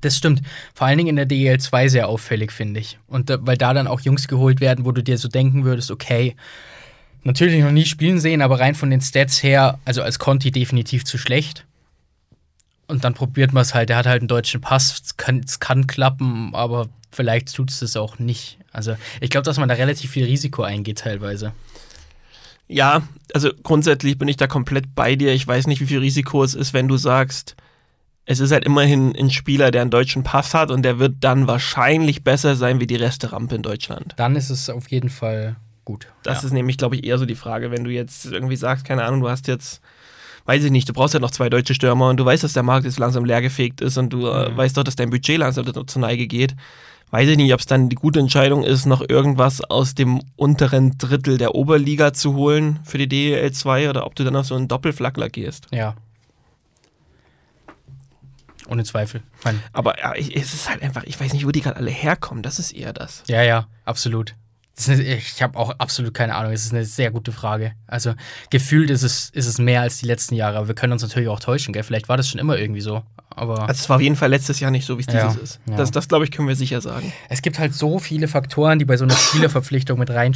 das 0.00 0.16
stimmt. 0.16 0.40
Vor 0.74 0.86
allen 0.86 0.98
Dingen 0.98 1.10
in 1.10 1.16
der 1.16 1.26
DEL 1.26 1.60
2 1.60 1.88
sehr 1.88 2.08
auffällig, 2.08 2.52
finde 2.52 2.80
ich. 2.80 2.98
Und 3.06 3.30
da, 3.30 3.36
weil 3.40 3.56
da 3.56 3.74
dann 3.74 3.86
auch 3.86 4.00
Jungs 4.00 4.26
geholt 4.28 4.60
werden, 4.60 4.84
wo 4.84 4.92
du 4.92 5.02
dir 5.02 5.18
so 5.18 5.28
denken 5.28 5.64
würdest, 5.64 5.90
okay, 5.90 6.34
natürlich 7.24 7.62
noch 7.62 7.70
nie 7.70 7.84
spielen 7.84 8.20
sehen, 8.20 8.42
aber 8.42 8.60
rein 8.60 8.74
von 8.74 8.90
den 8.90 9.00
Stats 9.00 9.42
her, 9.42 9.78
also 9.84 10.02
als 10.02 10.18
Conti 10.18 10.50
definitiv 10.50 11.04
zu 11.04 11.18
schlecht. 11.18 11.66
Und 12.86 13.04
dann 13.04 13.14
probiert 13.14 13.52
man 13.52 13.62
es 13.62 13.74
halt. 13.74 13.88
Der 13.88 13.96
hat 13.96 14.06
halt 14.06 14.22
einen 14.22 14.28
deutschen 14.28 14.60
Pass. 14.60 15.00
Es 15.04 15.16
kann, 15.16 15.44
kann 15.60 15.86
klappen, 15.86 16.54
aber 16.54 16.88
vielleicht 17.12 17.54
tut 17.54 17.70
es 17.70 17.82
es 17.82 17.96
auch 17.96 18.18
nicht. 18.18 18.58
Also, 18.72 18.96
ich 19.20 19.30
glaube, 19.30 19.44
dass 19.44 19.58
man 19.58 19.68
da 19.68 19.76
relativ 19.76 20.10
viel 20.10 20.24
Risiko 20.24 20.62
eingeht 20.62 20.98
teilweise. 20.98 21.52
Ja, 22.66 23.02
also 23.34 23.50
grundsätzlich 23.62 24.16
bin 24.18 24.28
ich 24.28 24.36
da 24.36 24.46
komplett 24.46 24.94
bei 24.94 25.16
dir. 25.16 25.32
Ich 25.32 25.46
weiß 25.46 25.66
nicht, 25.66 25.80
wie 25.80 25.86
viel 25.86 25.98
Risiko 25.98 26.42
es 26.44 26.54
ist, 26.54 26.72
wenn 26.72 26.88
du 26.88 26.96
sagst, 26.96 27.56
es 28.26 28.38
ist 28.38 28.52
halt 28.52 28.64
immerhin 28.64 29.16
ein 29.16 29.30
Spieler, 29.30 29.72
der 29.72 29.82
einen 29.82 29.90
deutschen 29.90 30.22
Pass 30.22 30.54
hat 30.54 30.70
und 30.70 30.82
der 30.82 31.00
wird 31.00 31.16
dann 31.20 31.48
wahrscheinlich 31.48 32.22
besser 32.22 32.54
sein 32.54 32.78
wie 32.78 32.86
die 32.86 32.96
Resterampe 32.96 33.56
in 33.56 33.62
Deutschland. 33.62 34.14
Dann 34.16 34.36
ist 34.36 34.50
es 34.50 34.70
auf 34.70 34.88
jeden 34.88 35.08
Fall 35.08 35.56
gut. 35.90 36.06
Das 36.22 36.42
ja. 36.42 36.46
ist 36.46 36.52
nämlich, 36.52 36.76
glaube 36.78 36.96
ich, 36.96 37.04
eher 37.04 37.18
so 37.18 37.26
die 37.26 37.34
Frage, 37.34 37.70
wenn 37.70 37.84
du 37.84 37.90
jetzt 37.90 38.26
irgendwie 38.26 38.56
sagst, 38.56 38.84
keine 38.84 39.02
Ahnung, 39.04 39.20
du 39.20 39.28
hast 39.28 39.48
jetzt, 39.48 39.80
weiß 40.46 40.62
ich 40.64 40.70
nicht, 40.70 40.88
du 40.88 40.92
brauchst 40.92 41.14
ja 41.14 41.20
noch 41.20 41.30
zwei 41.32 41.48
deutsche 41.50 41.74
Stürmer 41.74 42.08
und 42.08 42.16
du 42.18 42.24
weißt, 42.24 42.44
dass 42.44 42.52
der 42.52 42.62
Markt 42.62 42.84
jetzt 42.84 42.98
langsam 42.98 43.24
leergefegt 43.24 43.80
ist 43.80 43.96
und 43.98 44.10
du 44.12 44.26
äh, 44.28 44.50
Mhm. 44.50 44.56
weißt 44.56 44.76
doch, 44.76 44.84
dass 44.84 44.96
dein 44.96 45.10
Budget 45.10 45.38
langsam 45.38 45.64
zur 45.86 46.00
Neige 46.02 46.26
geht. 46.26 46.54
Weiß 47.10 47.28
ich 47.28 47.36
nicht, 47.36 47.52
ob 47.52 47.58
es 47.58 47.66
dann 47.66 47.88
die 47.88 47.96
gute 47.96 48.20
Entscheidung 48.20 48.62
ist, 48.62 48.86
noch 48.86 49.02
irgendwas 49.08 49.60
aus 49.62 49.94
dem 49.96 50.20
unteren 50.36 50.96
Drittel 50.96 51.38
der 51.38 51.56
Oberliga 51.56 52.12
zu 52.12 52.34
holen 52.34 52.78
für 52.84 52.98
die 52.98 53.08
DEL 53.08 53.50
2 53.50 53.90
oder 53.90 54.06
ob 54.06 54.14
du 54.14 54.22
dann 54.22 54.36
auf 54.36 54.46
so 54.46 54.54
einen 54.54 54.68
Doppelflaggler 54.68 55.28
gehst. 55.28 55.66
Ja. 55.72 55.96
Ohne 58.68 58.84
Zweifel. 58.84 59.22
Mein, 59.44 59.60
Aber 59.72 59.98
ja, 59.98 60.14
ich, 60.14 60.36
es 60.36 60.54
ist 60.54 60.70
halt 60.70 60.82
einfach, 60.82 61.02
ich 61.04 61.18
weiß 61.20 61.32
nicht, 61.32 61.44
wo 61.44 61.50
die 61.50 61.60
gerade 61.60 61.76
alle 61.76 61.90
herkommen. 61.90 62.42
Das 62.44 62.60
ist 62.60 62.70
eher 62.72 62.92
das. 62.92 63.24
ja, 63.26 63.42
ja, 63.42 63.66
absolut. 63.84 64.36
Das 64.80 64.88
ist 64.88 65.00
eine, 65.00 65.14
ich 65.16 65.42
habe 65.42 65.58
auch 65.58 65.70
absolut 65.78 66.14
keine 66.14 66.34
Ahnung. 66.34 66.52
Es 66.52 66.64
ist 66.64 66.72
eine 66.72 66.86
sehr 66.86 67.10
gute 67.10 67.32
Frage. 67.32 67.72
Also 67.86 68.14
gefühlt 68.48 68.88
ist 68.88 69.02
es, 69.02 69.28
ist 69.30 69.46
es 69.46 69.58
mehr 69.58 69.82
als 69.82 69.98
die 69.98 70.06
letzten 70.06 70.34
Jahre. 70.36 70.56
Aber 70.56 70.68
wir 70.68 70.74
können 70.74 70.94
uns 70.94 71.02
natürlich 71.02 71.28
auch 71.28 71.38
täuschen, 71.40 71.74
gell? 71.74 71.82
Vielleicht 71.82 72.08
war 72.08 72.16
das 72.16 72.28
schon 72.28 72.40
immer 72.40 72.56
irgendwie 72.56 72.80
so. 72.80 73.02
Aber 73.28 73.68
Also 73.68 73.78
es 73.82 73.88
war 73.90 73.96
auf 73.96 74.02
jeden 74.02 74.16
Fall 74.16 74.30
letztes 74.30 74.58
Jahr 74.58 74.70
nicht 74.70 74.86
so, 74.86 74.96
wie 74.96 75.02
es 75.06 75.12
Ja, 75.12 75.28
dieses 75.28 75.42
ist. 75.42 75.60
ja. 75.68 75.76
Das, 75.76 75.90
das 75.90 76.08
glaube 76.08 76.24
ich, 76.24 76.30
können 76.30 76.48
wir 76.48 76.56
sicher 76.56 76.80
sagen. 76.80 77.12
es 77.28 77.42
gibt 77.42 77.58
halt 77.58 77.74
so 77.74 77.98
viele 77.98 78.26
Faktoren, 78.26 78.78
die 78.78 78.86
bei 78.86 78.96
so 78.96 79.04
einer 79.04 79.14
Spielerverpflichtung 79.16 79.98
mit 79.98 80.08
rein, 80.10 80.34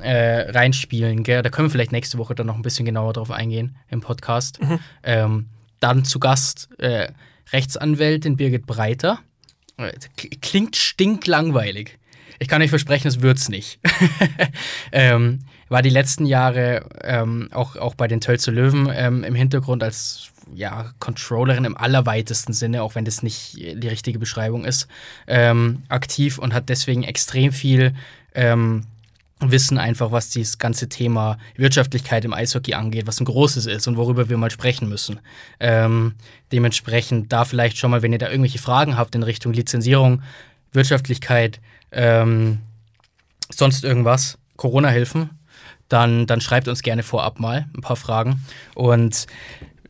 äh, 0.00 0.50
reinspielen. 0.52 1.24
Gell? 1.24 1.42
Da 1.42 1.50
können 1.50 1.66
wir 1.66 1.72
vielleicht 1.72 1.90
nächste 1.92 2.18
Woche 2.18 2.36
dann 2.36 2.46
noch 2.46 2.54
ein 2.54 2.62
bisschen 2.62 2.86
genauer 2.86 3.14
drauf 3.14 3.32
eingehen 3.32 3.74
im 3.88 4.00
Podcast. 4.00 4.60
Ähm, 5.02 5.48
dann 5.80 6.04
zu 6.04 6.20
Gast 6.20 6.68
äh, 6.78 7.08
Rechtsanwältin 7.52 8.36
Birgit 8.36 8.66
Breiter. 8.66 9.18
Äh, 9.76 9.92
Klingt 10.40 10.76
stinklangweilig. 10.76 11.98
Ich 12.42 12.48
kann 12.48 12.60
euch 12.60 12.70
versprechen, 12.70 13.06
es 13.06 13.22
wird's 13.22 13.48
nicht. 13.48 13.78
ähm, 14.92 15.44
war 15.68 15.80
die 15.80 15.90
letzten 15.90 16.26
Jahre 16.26 16.84
ähm, 17.04 17.48
auch, 17.52 17.76
auch 17.76 17.94
bei 17.94 18.08
den 18.08 18.20
Tölzer 18.20 18.50
Löwen 18.50 18.90
ähm, 18.92 19.22
im 19.22 19.36
Hintergrund 19.36 19.84
als 19.84 20.32
ja, 20.52 20.90
Controllerin 20.98 21.64
im 21.64 21.76
allerweitesten 21.76 22.52
Sinne, 22.52 22.82
auch 22.82 22.96
wenn 22.96 23.04
das 23.04 23.22
nicht 23.22 23.54
die 23.54 23.86
richtige 23.86 24.18
Beschreibung 24.18 24.64
ist, 24.64 24.88
ähm, 25.28 25.84
aktiv 25.88 26.38
und 26.38 26.52
hat 26.52 26.68
deswegen 26.68 27.04
extrem 27.04 27.52
viel 27.52 27.94
ähm, 28.34 28.86
Wissen 29.38 29.78
einfach, 29.78 30.10
was 30.10 30.30
dieses 30.30 30.58
ganze 30.58 30.88
Thema 30.88 31.38
Wirtschaftlichkeit 31.54 32.24
im 32.24 32.34
Eishockey 32.34 32.74
angeht, 32.74 33.06
was 33.06 33.20
ein 33.20 33.24
großes 33.24 33.66
ist 33.66 33.86
und 33.86 33.96
worüber 33.96 34.28
wir 34.28 34.36
mal 34.36 34.50
sprechen 34.50 34.88
müssen. 34.88 35.20
Ähm, 35.60 36.14
dementsprechend 36.50 37.32
da 37.32 37.44
vielleicht 37.44 37.78
schon 37.78 37.92
mal, 37.92 38.02
wenn 38.02 38.12
ihr 38.12 38.18
da 38.18 38.30
irgendwelche 38.30 38.58
Fragen 38.58 38.96
habt 38.96 39.14
in 39.14 39.22
Richtung 39.22 39.52
Lizenzierung, 39.52 40.22
Wirtschaftlichkeit, 40.72 41.60
ähm, 41.92 42.58
sonst 43.50 43.84
irgendwas, 43.84 44.38
Corona-Hilfen, 44.56 45.30
dann, 45.88 46.26
dann 46.26 46.40
schreibt 46.40 46.68
uns 46.68 46.82
gerne 46.82 47.02
vorab 47.02 47.38
mal 47.38 47.66
ein 47.76 47.80
paar 47.82 47.96
Fragen. 47.96 48.40
Und 48.74 49.26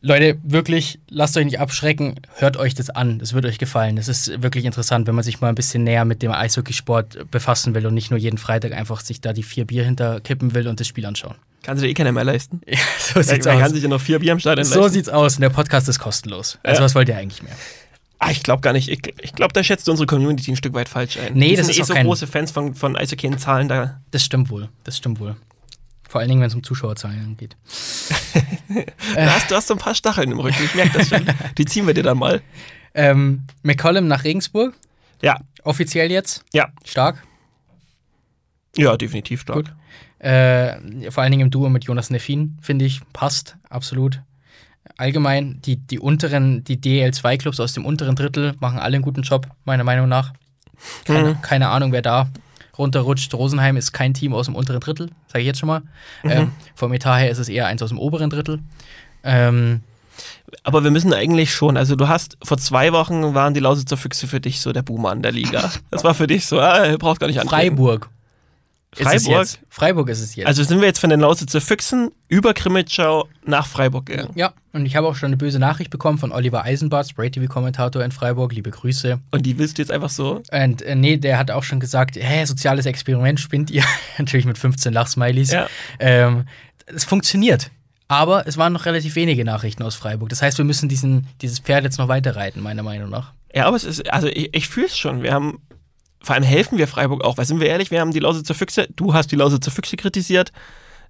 Leute, 0.01 0.37
wirklich, 0.43 0.99
lasst 1.09 1.37
euch 1.37 1.45
nicht 1.45 1.61
abschrecken, 1.61 2.15
hört 2.35 2.57
euch 2.57 2.73
das 2.73 2.89
an. 2.89 3.19
Das 3.19 3.31
wird 3.33 3.45
euch 3.45 3.57
gefallen. 3.57 3.95
Das 3.95 4.09
ist 4.09 4.43
wirklich 4.43 4.65
interessant, 4.65 5.07
wenn 5.07 5.15
man 5.15 5.23
sich 5.23 5.39
mal 5.39 5.47
ein 5.47 5.55
bisschen 5.55 5.85
näher 5.85 6.03
mit 6.03 6.21
dem 6.21 6.33
Eishockeysport 6.33 7.31
befassen 7.31 7.73
will 7.73 7.85
und 7.87 7.93
nicht 7.93 8.09
nur 8.11 8.19
jeden 8.19 8.37
Freitag 8.37 8.73
einfach 8.73 8.99
sich 8.99 9.21
da 9.21 9.31
die 9.31 9.43
vier 9.43 9.65
Bier 9.65 9.85
hinterkippen 9.85 10.53
will 10.53 10.67
und 10.67 10.81
das 10.81 10.87
Spiel 10.87 11.05
anschauen. 11.05 11.35
Du 11.65 11.73
dir 11.75 11.87
eh 11.87 11.93
keiner 11.93 12.11
mehr 12.11 12.25
leisten? 12.25 12.59
Ja, 12.67 12.77
so 12.99 13.21
sieht's 13.21 13.45
Man 13.45 13.55
kann 13.59 13.67
aus. 13.67 13.71
sich 13.71 13.83
ja 13.83 13.87
noch 13.87 14.01
vier 14.01 14.19
Bier 14.19 14.33
am 14.33 14.39
Stadion 14.39 14.65
So 14.65 14.81
leisten. 14.81 14.93
sieht's 14.93 15.07
aus. 15.07 15.35
Und 15.35 15.41
der 15.41 15.49
Podcast 15.51 15.87
ist 15.87 15.99
kostenlos. 15.99 16.59
Also, 16.63 16.81
Ja. 16.81 16.85
was 16.85 16.95
wollt 16.95 17.07
ihr 17.07 17.15
eigentlich 17.15 17.41
mehr? 17.41 17.55
Ah, 18.25 18.31
ich 18.31 18.43
glaube 18.43 18.61
gar 18.61 18.73
nicht. 18.73 18.89
Ich, 18.89 19.01
ich 19.21 19.33
glaube, 19.33 19.53
da 19.53 19.63
schätzt 19.63 19.87
du 19.87 19.91
unsere 19.91 20.07
Community 20.07 20.51
ein 20.51 20.55
Stück 20.55 20.73
weit 20.73 20.89
falsch 20.89 21.17
ein. 21.17 21.33
Nee, 21.33 21.49
Die 21.51 21.55
das 21.57 21.65
sind 21.67 21.75
ist 21.75 21.79
eh 21.79 21.83
so 21.83 21.93
kein- 21.93 22.05
große 22.05 22.27
Fans 22.27 22.51
von, 22.51 22.73
von 22.75 22.95
Eishockey 22.95 23.27
in 23.27 23.37
Zahlen 23.37 23.67
da. 23.67 24.01
Das 24.11 24.23
stimmt 24.23 24.49
wohl. 24.49 24.69
Das 24.83 24.97
stimmt 24.97 25.19
wohl. 25.19 25.35
Vor 26.07 26.19
allen 26.21 26.29
Dingen, 26.29 26.41
wenn 26.41 26.47
es 26.47 26.55
um 26.55 26.63
Zuschauerzahlen 26.63 27.37
geht. 27.37 27.55
Da 29.15 29.33
hast, 29.33 29.51
du 29.51 29.55
hast 29.55 29.67
so 29.67 29.75
ein 29.75 29.79
paar 29.79 29.93
Stacheln 29.93 30.31
im 30.31 30.39
Rücken. 30.39 30.63
Ich 30.63 30.73
merke 30.73 30.97
das 30.97 31.09
schon. 31.09 31.23
Die 31.57 31.65
ziehen 31.65 31.85
wir 31.85 31.93
dir 31.93 32.01
dann 32.03 32.17
mal. 32.17 32.41
Ähm, 32.95 33.43
McCollum 33.61 34.07
nach 34.07 34.23
Regensburg. 34.23 34.73
Ja, 35.21 35.39
Offiziell 35.63 36.11
jetzt. 36.11 36.43
ja. 36.53 36.69
Stark. 36.83 37.23
Ja, 38.75 38.97
definitiv 38.97 39.41
stark. 39.41 39.57
Gut. 39.57 39.73
Äh, 40.19 41.11
vor 41.11 41.21
allen 41.23 41.31
Dingen 41.31 41.43
im 41.43 41.51
Duo 41.51 41.69
mit 41.69 41.83
Jonas 41.85 42.09
Neffin, 42.09 42.57
finde 42.61 42.85
ich, 42.85 43.01
passt 43.13 43.55
absolut. 43.69 44.21
Allgemein, 44.97 45.59
die, 45.65 45.77
die 45.77 45.99
unteren, 45.99 46.63
die 46.63 46.77
DL2-Clubs 46.77 47.59
aus 47.59 47.73
dem 47.73 47.85
unteren 47.85 48.15
Drittel 48.15 48.53
machen 48.59 48.79
alle 48.79 48.95
einen 48.95 49.03
guten 49.03 49.21
Job, 49.23 49.47
meiner 49.65 49.83
Meinung 49.83 50.07
nach. 50.07 50.33
Keine, 51.05 51.29
Mhm. 51.35 51.41
keine 51.41 51.69
Ahnung, 51.69 51.91
wer 51.91 52.01
da 52.01 52.27
runterrutscht. 52.77 53.33
Rosenheim 53.33 53.77
ist 53.77 53.91
kein 53.93 54.13
Team 54.13 54.33
aus 54.33 54.45
dem 54.47 54.55
unteren 54.55 54.79
Drittel, 54.79 55.09
sage 55.27 55.39
ich 55.41 55.45
jetzt 55.47 55.59
schon 55.59 55.67
mal. 55.67 55.81
Mhm. 56.23 56.29
Ähm, 56.31 56.51
vom 56.75 56.91
Etat 56.93 57.17
her 57.19 57.29
ist 57.31 57.37
es 57.39 57.49
eher 57.49 57.67
eins 57.67 57.81
aus 57.81 57.89
dem 57.89 57.99
oberen 57.99 58.29
Drittel. 58.29 58.59
Ähm, 59.23 59.81
Aber 60.63 60.83
wir 60.83 60.91
müssen 60.91 61.13
eigentlich 61.13 61.53
schon, 61.53 61.77
also 61.77 61.95
du 61.95 62.07
hast, 62.07 62.37
vor 62.43 62.57
zwei 62.57 62.91
Wochen 62.93 63.33
waren 63.33 63.53
die 63.53 63.59
Lausitzer 63.61 63.97
Füchse 63.97 64.27
für 64.27 64.39
dich 64.39 64.59
so 64.61 64.71
der 64.73 64.81
Boomer 64.83 65.11
in 65.13 65.21
der 65.21 65.31
Liga. 65.31 65.71
Das 65.91 66.03
war 66.03 66.13
für 66.13 66.27
dich 66.27 66.45
so, 66.45 66.57
ihr 66.59 66.97
braucht 66.99 67.19
gar 67.19 67.27
nicht 67.27 67.39
antreten. 67.39 67.77
Freiburg. 67.77 68.09
Ist 68.97 69.03
Freiburg? 69.03 69.39
jetzt. 69.39 69.59
Freiburg 69.69 70.09
ist 70.09 70.21
es 70.21 70.35
jetzt. 70.35 70.47
Also 70.47 70.63
sind 70.63 70.79
wir 70.79 70.87
jetzt 70.87 70.99
von 70.99 71.09
den 71.09 71.19
Lausitzer 71.19 71.61
Füchsen 71.61 72.11
über 72.27 72.53
Krimitschau 72.53 73.27
nach 73.45 73.67
Freiburg 73.67 74.05
gegangen. 74.05 74.31
ja, 74.35 74.53
und 74.71 74.85
ich 74.85 74.95
habe 74.95 75.07
auch 75.07 75.15
schon 75.15 75.27
eine 75.27 75.37
böse 75.37 75.59
Nachricht 75.59 75.89
bekommen 75.89 76.17
von 76.17 76.31
Oliver 76.31 76.63
Eisenbart, 76.63 77.07
Spray-TV-Kommentator 77.09 78.03
in 78.03 78.11
Freiburg. 78.11 78.53
Liebe 78.53 78.71
Grüße. 78.71 79.19
Und 79.31 79.45
die 79.45 79.57
willst 79.57 79.77
du 79.77 79.81
jetzt 79.81 79.91
einfach 79.91 80.09
so. 80.09 80.41
Und 80.51 80.81
äh, 80.81 80.95
nee, 80.95 81.17
der 81.17 81.37
hat 81.37 81.51
auch 81.51 81.63
schon 81.63 81.79
gesagt, 81.79 82.15
hä, 82.15 82.45
soziales 82.45 82.85
Experiment 82.85 83.39
spinnt 83.39 83.71
ihr. 83.71 83.83
Natürlich 84.17 84.45
mit 84.45 84.57
15 84.57 84.93
Lachsmilies. 84.93 85.51
Ja. 85.51 85.67
Ähm, 85.99 86.45
es 86.87 87.03
funktioniert. 87.03 87.71
Aber 88.07 88.45
es 88.47 88.57
waren 88.57 88.73
noch 88.73 88.85
relativ 88.85 89.15
wenige 89.15 89.43
Nachrichten 89.45 89.81
aus 89.83 89.95
Freiburg. 89.95 90.29
Das 90.29 90.41
heißt, 90.41 90.57
wir 90.57 90.65
müssen 90.65 90.89
diesen, 90.89 91.27
dieses 91.41 91.59
Pferd 91.59 91.83
jetzt 91.83 91.97
noch 91.97 92.09
weiter 92.09 92.35
reiten, 92.35 92.59
meiner 92.59 92.83
Meinung 92.83 93.09
nach. 93.09 93.33
Ja, 93.53 93.65
aber 93.65 93.75
es 93.75 93.83
ist, 93.83 94.11
also 94.11 94.27
ich, 94.27 94.53
ich 94.53 94.67
fühle 94.67 94.87
es 94.87 94.97
schon. 94.97 95.23
Wir 95.23 95.33
haben, 95.33 95.61
vor 96.23 96.35
allem 96.35 96.43
helfen 96.43 96.77
wir 96.77 96.87
Freiburg 96.87 97.23
auch, 97.23 97.37
weil 97.37 97.45
sind 97.45 97.59
wir 97.59 97.67
ehrlich, 97.67 97.91
wir 97.91 97.99
haben 97.99 98.11
die 98.11 98.19
Lausitzer 98.19 98.53
Füchse, 98.53 98.87
du 98.95 99.13
hast 99.13 99.31
die 99.31 99.35
Lausitzer 99.35 99.71
Füchse 99.71 99.97
kritisiert. 99.97 100.51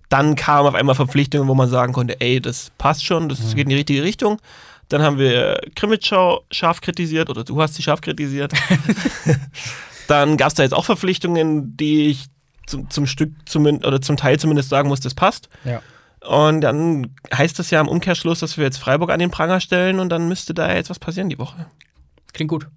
Dann 0.09 0.36
kamen 0.36 0.68
auf 0.68 0.76
einmal 0.76 0.95
Verpflichtungen, 0.95 1.47
wo 1.47 1.55
man 1.55 1.70
sagen 1.70 1.93
konnte, 1.93 2.20
ey, 2.20 2.41
das 2.41 2.72
passt 2.78 3.05
schon, 3.05 3.30
das 3.30 3.39
mhm. 3.39 3.55
geht 3.55 3.64
in 3.64 3.70
die 3.70 3.76
richtige 3.76 4.03
Richtung. 4.03 4.39
Dann 4.89 5.01
haben 5.01 5.18
wir 5.18 5.61
Krimitschau 5.76 6.43
scharf 6.51 6.82
kritisiert 6.82 7.30
oder 7.30 7.43
du 7.43 7.61
hast 7.61 7.76
sie 7.76 7.84
scharf 7.84 8.01
kritisiert. 8.01 8.53
Dann 10.07 10.36
gab 10.36 10.49
es 10.49 10.55
da 10.55 10.64
jetzt 10.64 10.74
auch 10.74 10.86
Verpflichtungen, 10.86 11.78
die 11.78 12.07
ich 12.07 12.26
zum, 12.68 12.89
zum 12.89 13.07
Stück 13.07 13.32
zumindest, 13.45 13.88
oder 13.88 14.01
zum 14.01 14.18
Teil 14.18 14.39
zumindest 14.39 14.70
sagen 14.70 14.89
muss, 14.89 14.99
das 14.99 15.14
passt. 15.14 15.47
Ja. 15.64 15.82
Und 16.28 16.61
dann 16.61 17.14
heißt 17.34 17.59
das 17.59 17.70
ja 17.70 17.82
im 17.82 17.88
Umkehrschluss, 17.88 18.39
dass 18.39 18.57
wir 18.57 18.64
jetzt 18.64 18.78
Freiburg 18.78 19.11
an 19.11 19.20
den 19.20 19.32
Pranger 19.32 19.59
stellen 19.59 19.99
und 19.99 20.09
dann 20.09 20.28
müsste 20.28 20.53
da 20.53 20.74
jetzt 20.74 20.89
was 20.89 20.99
passieren 20.99 21.30
die 21.30 21.39
Woche. 21.39 21.66
Klingt 22.32 22.49
gut. 22.49 22.68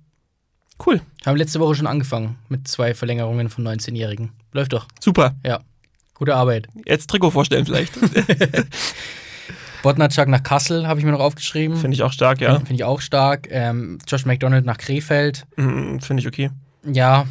Cool. 0.84 1.00
Haben 1.24 1.36
letzte 1.36 1.58
Woche 1.60 1.74
schon 1.74 1.86
angefangen 1.86 2.36
mit 2.48 2.68
zwei 2.68 2.94
Verlängerungen 2.94 3.48
von 3.48 3.66
19-Jährigen. 3.66 4.30
Läuft 4.52 4.72
doch. 4.72 4.86
Super. 5.00 5.34
Ja. 5.44 5.60
Gute 6.14 6.34
Arbeit. 6.34 6.68
Jetzt 6.84 7.08
Trikot 7.10 7.30
vorstellen 7.30 7.64
vielleicht. 7.66 7.92
Bodnatschak 9.82 10.28
nach 10.28 10.42
Kassel 10.42 10.86
habe 10.86 10.98
ich 10.98 11.06
mir 11.06 11.12
noch 11.12 11.20
aufgeschrieben. 11.20 11.76
Finde 11.76 11.94
ich 11.94 12.02
auch 12.02 12.12
stark, 12.12 12.40
ja. 12.40 12.56
Finde 12.56 12.74
ich 12.74 12.84
auch 12.84 13.00
stark. 13.00 13.46
Ähm, 13.50 13.98
Josh 14.08 14.24
McDonald 14.26 14.64
nach 14.64 14.78
Krefeld. 14.78 15.46
Mhm, 15.56 16.00
Finde 16.00 16.20
ich 16.22 16.26
okay. 16.26 16.50
Ja. 16.84 17.26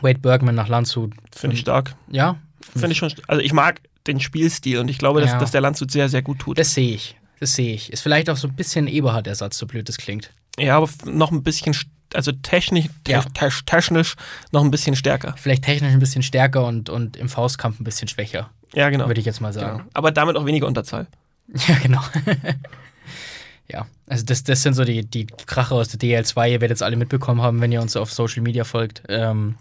Wade 0.00 0.20
Bergman 0.20 0.54
nach 0.54 0.68
Landshut. 0.68 1.12
Finde 1.34 1.54
ich 1.54 1.60
stark. 1.60 1.94
Ja. 2.10 2.36
Finde 2.60 2.92
ich 2.92 2.98
schon. 2.98 3.12
Also 3.26 3.42
ich 3.42 3.52
mag 3.52 3.80
den 4.06 4.20
Spielstil 4.20 4.78
und 4.78 4.88
ich 4.88 4.98
glaube, 4.98 5.20
dass, 5.20 5.30
Ja. 5.32 5.38
dass 5.38 5.50
der 5.50 5.60
Landshut 5.60 5.90
sehr, 5.90 6.08
sehr 6.08 6.22
gut 6.22 6.38
tut. 6.38 6.58
Das 6.58 6.74
sehe 6.74 6.94
ich. 6.94 7.16
Das 7.40 7.54
sehe 7.54 7.74
ich. 7.74 7.92
Ist 7.92 8.02
vielleicht 8.02 8.30
auch 8.30 8.36
so 8.36 8.46
ein 8.48 8.54
bisschen 8.54 8.86
Eberhard-Ersatz, 8.86 9.58
so 9.58 9.66
blöd 9.66 9.88
das 9.88 9.96
klingt. 9.96 10.32
ja, 10.58 10.76
aber 10.76 10.88
noch 11.06 11.30
ein 11.32 11.42
bisschen, 11.42 11.72
st- 11.72 11.86
also 12.14 12.32
technisch, 12.32 12.86
te 13.04 13.12
Ja. 13.12 13.22
te 13.22 13.48
technisch 13.66 14.14
noch 14.52 14.62
ein 14.64 14.70
bisschen 14.70 14.96
stärker. 14.96 15.34
Vielleicht 15.36 15.64
technisch 15.64 15.92
ein 15.92 15.98
bisschen 15.98 16.22
stärker 16.22 16.66
und, 16.66 16.88
und 16.90 17.16
im 17.16 17.28
Faustkampf 17.28 17.80
ein 17.80 17.84
bisschen 17.84 18.08
schwächer, 18.08 18.50
Ja, 18.74 18.88
genau. 18.90 19.06
würde 19.06 19.20
ich 19.20 19.26
jetzt 19.26 19.40
mal 19.40 19.52
sagen. 19.52 19.78
genau. 19.78 19.90
Aber 19.94 20.10
damit 20.10 20.36
auch 20.36 20.44
weniger 20.46 20.66
Unterzahl. 20.66 21.06
Ja, 21.68 21.76
genau. 21.82 22.02
ja, 23.70 23.86
also 24.06 24.24
das, 24.24 24.44
das 24.44 24.62
sind 24.62 24.74
so 24.74 24.84
die, 24.84 25.04
die 25.04 25.26
Kracher 25.26 25.76
aus 25.76 25.88
der 25.88 25.98
DL2. 26.00 26.50
Ihr 26.52 26.60
werdet 26.60 26.76
es 26.76 26.82
alle 26.82 26.96
mitbekommen 26.96 27.42
haben, 27.42 27.60
wenn 27.60 27.72
ihr 27.72 27.80
uns 27.82 27.96
auf 27.96 28.12
Social 28.12 28.42
Media 28.42 28.64
folgt. 28.64 29.02
Ähm, 29.08 29.56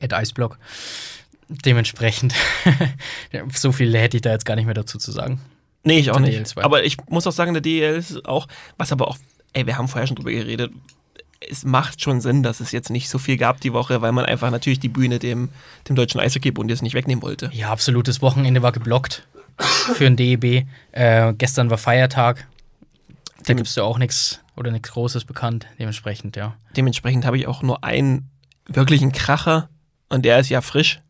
at 0.00 0.12
Iceblock. 0.12 0.58
Dementsprechend, 1.48 2.34
so 3.52 3.70
viel 3.72 3.94
hätte 3.96 4.16
ich 4.16 4.22
da 4.22 4.30
jetzt 4.32 4.46
gar 4.46 4.56
nicht 4.56 4.64
mehr 4.64 4.74
dazu 4.74 4.96
zu 4.98 5.12
sagen. 5.12 5.40
Nee, 5.84 5.98
ich 5.98 6.10
auch 6.10 6.18
nicht. 6.18 6.38
DL2. 6.38 6.62
Aber 6.62 6.84
ich 6.84 6.96
muss 7.08 7.26
auch 7.26 7.32
sagen, 7.32 7.52
der 7.52 7.60
DL 7.60 7.96
ist 7.96 8.24
auch, 8.24 8.48
was 8.78 8.92
aber 8.92 9.08
auch, 9.08 9.18
ey, 9.52 9.66
wir 9.66 9.76
haben 9.76 9.88
vorher 9.88 10.06
schon 10.06 10.16
drüber 10.16 10.30
geredet, 10.30 10.72
es 11.50 11.64
macht 11.64 12.00
schon 12.00 12.20
Sinn, 12.20 12.42
dass 12.42 12.60
es 12.60 12.72
jetzt 12.72 12.90
nicht 12.90 13.08
so 13.08 13.18
viel 13.18 13.36
gab 13.36 13.60
die 13.60 13.72
Woche, 13.72 14.02
weil 14.02 14.12
man 14.12 14.24
einfach 14.24 14.50
natürlich 14.50 14.80
die 14.80 14.88
Bühne 14.88 15.18
dem, 15.18 15.50
dem 15.88 15.96
Deutschen 15.96 16.20
Eishockeybund 16.20 16.70
jetzt 16.70 16.82
nicht 16.82 16.94
wegnehmen 16.94 17.22
wollte. 17.22 17.50
Ja, 17.52 17.70
absolutes 17.70 18.22
Wochenende 18.22 18.62
war 18.62 18.72
geblockt 18.72 19.26
für 19.94 20.04
den 20.04 20.16
DEB. 20.16 20.66
Äh, 20.92 21.32
gestern 21.34 21.70
war 21.70 21.78
Feiertag. 21.78 22.46
Da 23.46 23.54
gibt 23.54 23.68
es 23.68 23.74
ja 23.74 23.82
auch 23.82 23.98
nichts 23.98 24.40
oder 24.56 24.70
nichts 24.70 24.90
Großes 24.92 25.24
bekannt. 25.24 25.66
Dementsprechend, 25.78 26.36
ja. 26.36 26.56
Dementsprechend 26.76 27.24
habe 27.26 27.36
ich 27.36 27.46
auch 27.46 27.62
nur 27.62 27.84
einen 27.84 28.30
wirklichen 28.66 29.12
Kracher 29.12 29.68
und 30.08 30.24
der 30.24 30.38
ist 30.38 30.48
ja 30.48 30.60
frisch. 30.60 31.00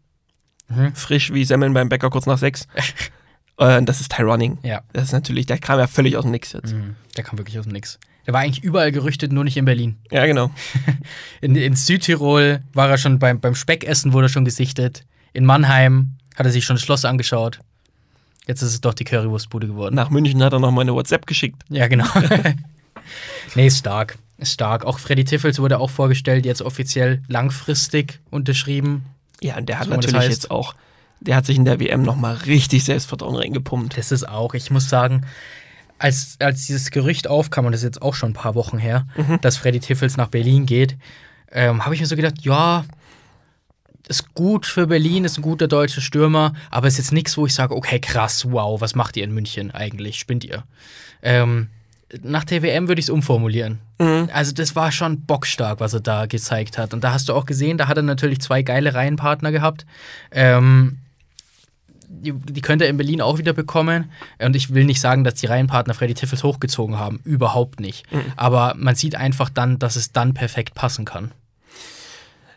Mhm. 0.68 0.94
Frisch 0.94 1.32
wie 1.32 1.44
Semmeln 1.44 1.74
beim 1.74 1.88
Bäcker 1.88 2.10
kurz 2.10 2.26
nach 2.26 2.38
sechs. 2.38 2.66
und 3.56 3.86
das 3.86 4.00
ist 4.00 4.12
Tyronning. 4.12 4.58
Ja, 4.62 4.82
Das 4.92 5.04
ist 5.04 5.12
natürlich, 5.12 5.46
der 5.46 5.58
kam 5.58 5.78
ja 5.78 5.86
völlig 5.86 6.16
aus 6.16 6.24
dem 6.24 6.30
Nix 6.30 6.52
jetzt. 6.52 6.72
mhm. 6.72 6.96
der 7.16 7.24
kam 7.24 7.38
wirklich 7.38 7.58
aus 7.58 7.64
dem 7.64 7.72
Nix. 7.72 7.98
Der 8.26 8.32
war 8.34 8.40
eigentlich 8.40 8.64
überall 8.64 8.90
gerüchtet, 8.92 9.32
nur 9.32 9.44
nicht 9.44 9.56
in 9.56 9.64
Berlin. 9.64 9.96
Ja, 10.10 10.24
genau. 10.26 10.50
In, 11.40 11.56
in 11.56 11.76
Südtirol 11.76 12.62
war 12.72 12.88
er 12.88 12.96
schon 12.96 13.18
beim, 13.18 13.38
beim 13.40 13.54
Speckessen, 13.54 14.12
wurde 14.14 14.26
er 14.26 14.30
schon 14.30 14.44
gesichtet. 14.46 15.04
In 15.34 15.44
Mannheim 15.44 16.12
hat 16.36 16.46
er 16.46 16.52
sich 16.52 16.64
schon 16.64 16.76
das 16.76 16.82
Schloss 16.82 17.04
angeschaut. 17.04 17.60
Jetzt 18.46 18.62
ist 18.62 18.70
es 18.72 18.80
doch 18.80 18.94
die 18.94 19.04
Currywurstbude 19.04 19.66
geworden. 19.66 19.94
Nach 19.94 20.08
München 20.10 20.42
hat 20.42 20.52
er 20.54 20.58
noch 20.60 20.70
mal 20.70 20.80
eine 20.82 20.94
WhatsApp 20.94 21.26
geschickt. 21.26 21.62
Ja, 21.68 21.86
genau. 21.88 22.06
nee, 23.54 23.66
ist 23.66 23.78
stark. 23.78 24.16
Ist 24.38 24.52
stark. 24.52 24.84
Auch 24.84 24.98
Freddy 24.98 25.24
Tiffels 25.24 25.58
wurde 25.58 25.78
auch 25.78 25.90
vorgestellt, 25.90 26.44
jetzt 26.46 26.62
offiziell 26.62 27.22
langfristig 27.28 28.20
unterschrieben. 28.30 29.04
Ja, 29.42 29.56
und 29.58 29.68
der 29.68 29.78
hat 29.78 29.86
So, 29.86 29.90
das 29.92 30.04
natürlich 30.06 30.26
heißt- 30.26 30.30
jetzt 30.30 30.50
auch, 30.50 30.74
der 31.20 31.36
hat 31.36 31.46
sich 31.46 31.56
in 31.56 31.64
der 31.64 31.80
WM 31.80 32.02
noch 32.02 32.16
mal 32.16 32.34
richtig 32.34 32.84
Selbstvertrauen 32.84 33.36
reingepumpt. 33.36 33.96
Das 33.96 34.12
ist 34.12 34.28
auch, 34.28 34.54
ich 34.54 34.70
muss 34.70 34.88
sagen, 34.88 35.22
als, 35.98 36.36
als 36.40 36.66
dieses 36.66 36.90
Gerücht 36.90 37.28
aufkam, 37.28 37.66
und 37.66 37.72
das 37.72 37.80
ist 37.80 37.86
jetzt 37.86 38.02
auch 38.02 38.14
schon 38.14 38.30
ein 38.30 38.34
paar 38.34 38.54
Wochen 38.54 38.78
her, 38.78 39.06
dass 39.40 39.56
Freddy 39.56 39.80
Tiffels 39.80 40.16
nach 40.16 40.28
Berlin 40.28 40.66
geht, 40.66 40.96
ähm, 41.52 41.84
habe 41.84 41.94
ich 41.94 42.00
mir 42.00 42.06
so 42.06 42.16
gedacht, 42.16 42.42
ja, 42.42 42.84
ist 44.08 44.34
gut 44.34 44.66
für 44.66 44.86
Berlin, 44.86 45.24
ist 45.24 45.38
ein 45.38 45.42
guter 45.42 45.68
deutscher 45.68 46.00
Stürmer, 46.00 46.52
aber 46.70 46.88
ist 46.88 46.98
jetzt 46.98 47.12
nichts, 47.12 47.36
wo 47.38 47.46
ich 47.46 47.54
sage, 47.54 47.74
okay, 47.74 48.00
krass, 48.00 48.50
wow, 48.50 48.80
was 48.80 48.94
macht 48.94 49.16
ihr 49.16 49.24
in 49.24 49.32
München 49.32 49.70
eigentlich? 49.70 50.18
Spinnt 50.18 50.44
ihr? 50.44 50.64
Ähm, 51.22 51.68
nach 52.22 52.44
der 52.44 52.62
WM 52.62 52.86
würde 52.88 53.00
ich 53.00 53.06
es 53.06 53.10
umformulieren. 53.10 53.80
Also, 54.32 54.52
das 54.52 54.76
war 54.76 54.92
schon 54.92 55.22
bockstark, 55.22 55.80
was 55.80 55.94
er 55.94 56.00
da 56.00 56.26
gezeigt 56.26 56.76
hat. 56.78 56.92
Und 56.92 57.02
da 57.02 57.12
hast 57.12 57.28
du 57.28 57.32
auch 57.32 57.46
gesehen, 57.46 57.78
da 57.78 57.88
hat 57.88 57.96
er 57.96 58.02
natürlich 58.02 58.40
zwei 58.40 58.62
geile 58.62 58.94
Reihenpartner 58.94 59.52
gehabt. 59.52 59.86
Ähm, 60.30 60.98
die, 62.22 62.32
die 62.32 62.60
könnte 62.60 62.84
er 62.84 62.90
in 62.90 62.96
Berlin 62.96 63.20
auch 63.20 63.38
wieder 63.38 63.52
bekommen. 63.52 64.10
Und 64.38 64.56
ich 64.56 64.72
will 64.74 64.84
nicht 64.84 65.00
sagen, 65.00 65.24
dass 65.24 65.34
die 65.34 65.46
Reihenpartner 65.46 65.94
Freddy 65.94 66.14
Tiffels 66.14 66.42
hochgezogen 66.44 66.98
haben. 66.98 67.20
Überhaupt 67.24 67.80
nicht. 67.80 68.04
Aber 68.36 68.74
man 68.76 68.94
sieht 68.94 69.16
einfach 69.16 69.50
dann, 69.50 69.78
dass 69.78 69.96
es 69.96 70.12
dann 70.12 70.34
perfekt 70.34 70.74
passen 70.74 71.04
kann. 71.04 71.32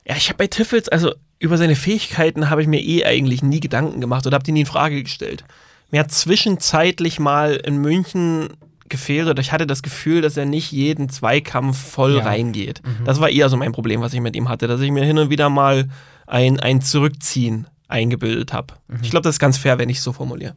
Ja, 0.07 0.15
ich 0.15 0.29
habe 0.29 0.37
bei 0.37 0.47
Tiffels, 0.47 0.87
also 0.89 1.13
über 1.39 1.57
seine 1.57 1.75
Fähigkeiten 1.75 2.49
habe 2.49 2.61
ich 2.61 2.67
mir 2.67 2.79
eh 2.81 3.05
eigentlich 3.05 3.43
nie 3.43 3.59
Gedanken 3.59 3.99
gemacht 4.01 4.25
oder 4.25 4.35
habe 4.35 4.45
die 4.45 4.51
nie 4.53 4.61
in 4.61 4.65
Frage 4.65 5.03
gestellt. 5.03 5.43
Mir 5.91 5.99
hat 6.01 6.11
zwischenzeitlich 6.11 7.19
mal 7.19 7.55
in 7.55 7.77
München 7.77 8.49
gefehlt 8.89 9.27
oder 9.27 9.41
ich 9.41 9.51
hatte 9.51 9.67
das 9.67 9.83
Gefühl, 9.83 10.21
dass 10.21 10.37
er 10.37 10.45
nicht 10.45 10.71
jeden 10.71 11.09
Zweikampf 11.09 11.77
voll 11.77 12.15
Ja. 12.17 12.23
reingeht. 12.23 12.81
Das 13.05 13.19
war 13.19 13.29
eher 13.29 13.49
so 13.49 13.57
mein 13.57 13.73
Problem, 13.73 13.99
was 14.01 14.13
ich 14.13 14.21
mit 14.21 14.35
ihm 14.35 14.47
hatte, 14.49 14.67
dass 14.67 14.79
ich 14.81 14.91
mir 14.91 15.03
hin 15.03 15.17
und 15.17 15.29
wieder 15.29 15.49
mal 15.49 15.89
ein, 16.25 16.59
ein 16.59 16.81
Zurückziehen 16.81 17.67
eingebildet 17.87 18.53
habe. 18.53 18.75
Ich 19.01 19.11
glaube, 19.11 19.23
das 19.23 19.35
ist 19.35 19.39
ganz 19.39 19.57
fair, 19.57 19.77
wenn 19.77 19.89
ich 19.89 19.97
es 19.97 20.03
so 20.03 20.13
formuliere. 20.13 20.55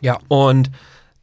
Ja. 0.00 0.18
Und 0.28 0.70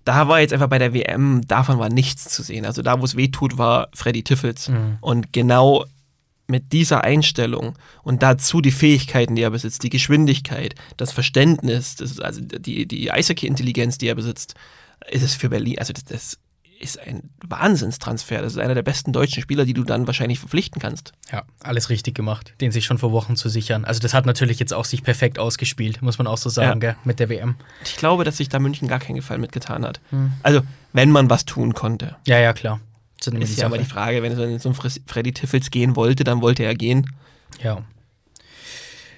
da 0.06 0.28
war 0.28 0.40
jetzt 0.40 0.54
einfach 0.54 0.70
bei 0.70 0.80
der 0.80 0.94
WM, 0.94 1.42
davon 1.48 1.80
war 1.80 1.90
nichts 1.90 2.30
zu 2.30 2.42
sehen. 2.42 2.66
Also 2.66 2.82
da, 2.82 3.02
wo 3.02 3.06
es 3.06 3.18
weh 3.18 3.28
tut, 3.28 3.58
war 3.58 3.90
Freddy 3.94 4.24
Tiffels. 4.24 4.72
Und 5.02 5.34
genau 5.34 5.86
mit 6.48 6.72
dieser 6.72 7.04
Einstellung 7.04 7.78
und 8.04 8.24
dazu 8.24 8.62
die 8.62 8.72
Fähigkeiten, 8.72 9.36
die 9.36 9.42
er 9.42 9.50
besitzt, 9.50 9.84
die 9.84 9.90
Geschwindigkeit, 9.90 10.76
das 10.96 11.12
Verständnis, 11.12 11.98
das, 11.98 12.20
also 12.20 12.40
die, 12.42 12.88
die 12.88 13.12
Eishockey-Intelligenz, 13.12 13.98
die 13.98 14.08
er 14.08 14.16
besitzt, 14.16 14.56
ist 15.10 15.24
es 15.24 15.36
für 15.36 15.50
Berlin, 15.50 15.78
also 15.78 15.92
das, 15.92 16.06
das 16.06 16.38
ist 16.80 17.00
ein 17.00 17.30
Wahnsinnstransfer. 17.48 18.42
Das 18.42 18.54
ist 18.54 18.60
einer 18.60 18.76
der 18.76 18.84
besten 18.84 19.12
deutschen 19.14 19.42
Spieler, 19.42 19.66
die 19.66 19.74
du 19.74 19.84
dann 19.84 20.06
wahrscheinlich 20.08 20.40
verpflichten 20.40 20.82
kannst. 20.82 21.12
Ja, 21.32 21.44
alles 21.62 21.90
richtig 21.90 22.16
gemacht, 22.16 22.54
den 22.62 22.72
sich 22.72 22.86
schon 22.86 22.98
vor 22.98 23.12
Wochen 23.12 23.36
zu 23.36 23.50
sichern. 23.50 23.84
Also 23.86 24.00
das 24.00 24.14
hat 24.14 24.26
natürlich 24.26 24.60
jetzt 24.60 24.74
auch 24.74 24.86
sich 24.86 25.04
perfekt 25.04 25.40
ausgespielt, 25.40 26.02
muss 26.02 26.18
man 26.18 26.28
auch 26.28 26.38
so 26.38 26.50
sagen, 26.50 26.80
Ja. 26.82 26.92
gell, 26.92 26.96
mit 27.04 27.20
der 27.20 27.30
WM. 27.30 27.56
Ich 27.84 27.96
glaube, 27.98 28.24
dass 28.24 28.38
sich 28.38 28.50
da 28.50 28.60
München 28.60 28.88
gar 28.88 29.00
keinen 29.00 29.16
Gefallen 29.16 29.42
mitgetan 29.42 29.84
hat. 29.86 30.00
Also, 30.44 30.62
wenn 30.94 31.10
man 31.12 31.30
was 31.30 31.46
tun 31.46 31.74
konnte. 31.74 32.16
Ja, 32.28 32.40
ja, 32.40 32.54
klar. 32.54 32.80
Das 33.20 33.34
ist 33.34 33.58
ja 33.58 33.66
aber 33.66 33.78
Sache. 33.78 33.84
die 33.86 33.90
Frage, 33.90 34.22
wenn 34.24 34.32
es 34.34 34.64
Fres- 34.78 35.02
Freddy 35.08 35.32
Tiffels 35.34 35.72
gehen 35.72 35.96
wollte, 35.96 36.24
dann 36.24 36.42
wollte 36.42 36.64
er 36.64 36.76
gehen. 36.76 37.10
Ja. 37.64 37.82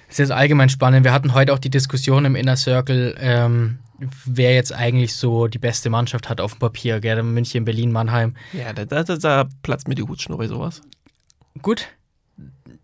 Es 0.08 0.18
ist 0.18 0.30
allgemein 0.30 0.68
spannend. 0.70 1.04
Wir 1.04 1.12
hatten 1.12 1.34
heute 1.34 1.52
auch 1.52 1.58
die 1.58 1.70
Diskussion 1.70 2.24
im 2.24 2.34
Inner 2.34 2.56
Circle, 2.56 3.16
ähm, 3.20 3.78
wer 4.24 4.54
jetzt 4.54 4.72
eigentlich 4.72 5.14
so 5.14 5.46
die 5.46 5.58
beste 5.58 5.90
Mannschaft 5.90 6.28
hat 6.28 6.40
auf 6.40 6.52
dem 6.54 6.60
Papier. 6.60 7.00
Gell? 7.00 7.22
München, 7.22 7.64
Berlin, 7.64 7.92
Mannheim. 7.92 8.34
Ja, 8.52 8.72
da, 8.72 8.84
da, 8.84 9.02
da, 9.02 9.48
platzt 9.62 9.88
mir 9.88 9.94
die 9.94 10.02
Hutschnur 10.02 10.38
bei 10.38 10.48
sowas. 10.48 10.80
Gut, 11.62 11.88